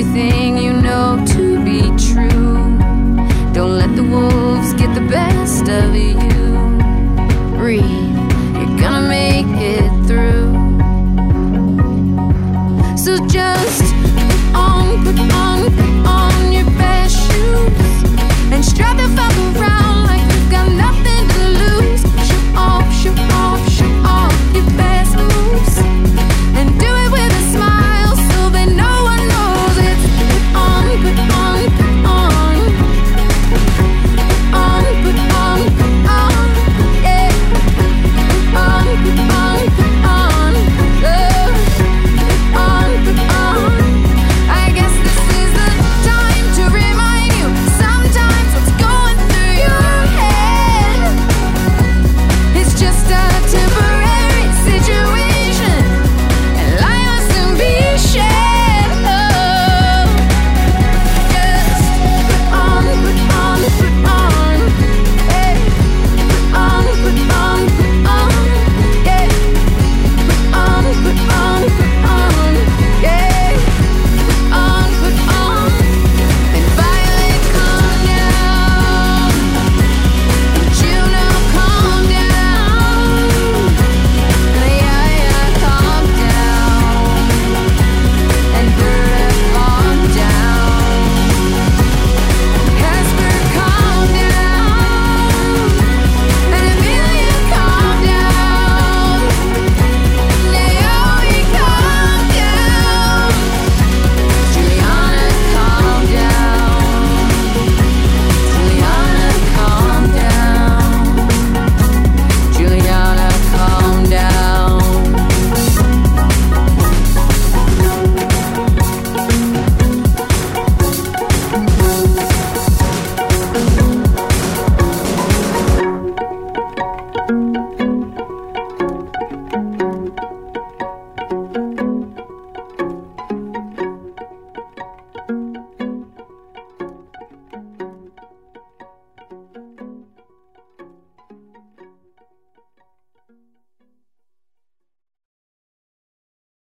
everything 0.05 0.57
you 0.57 0.73
know 0.73 1.23
to 1.27 1.63
be 1.63 1.81
true. 1.97 2.77
Don't 3.53 3.77
let 3.77 3.95
the 3.95 4.03
wolves 4.03 4.73
get 4.73 4.93
the 4.93 5.07
best 5.09 5.67
of 5.69 5.95
you. 5.95 6.34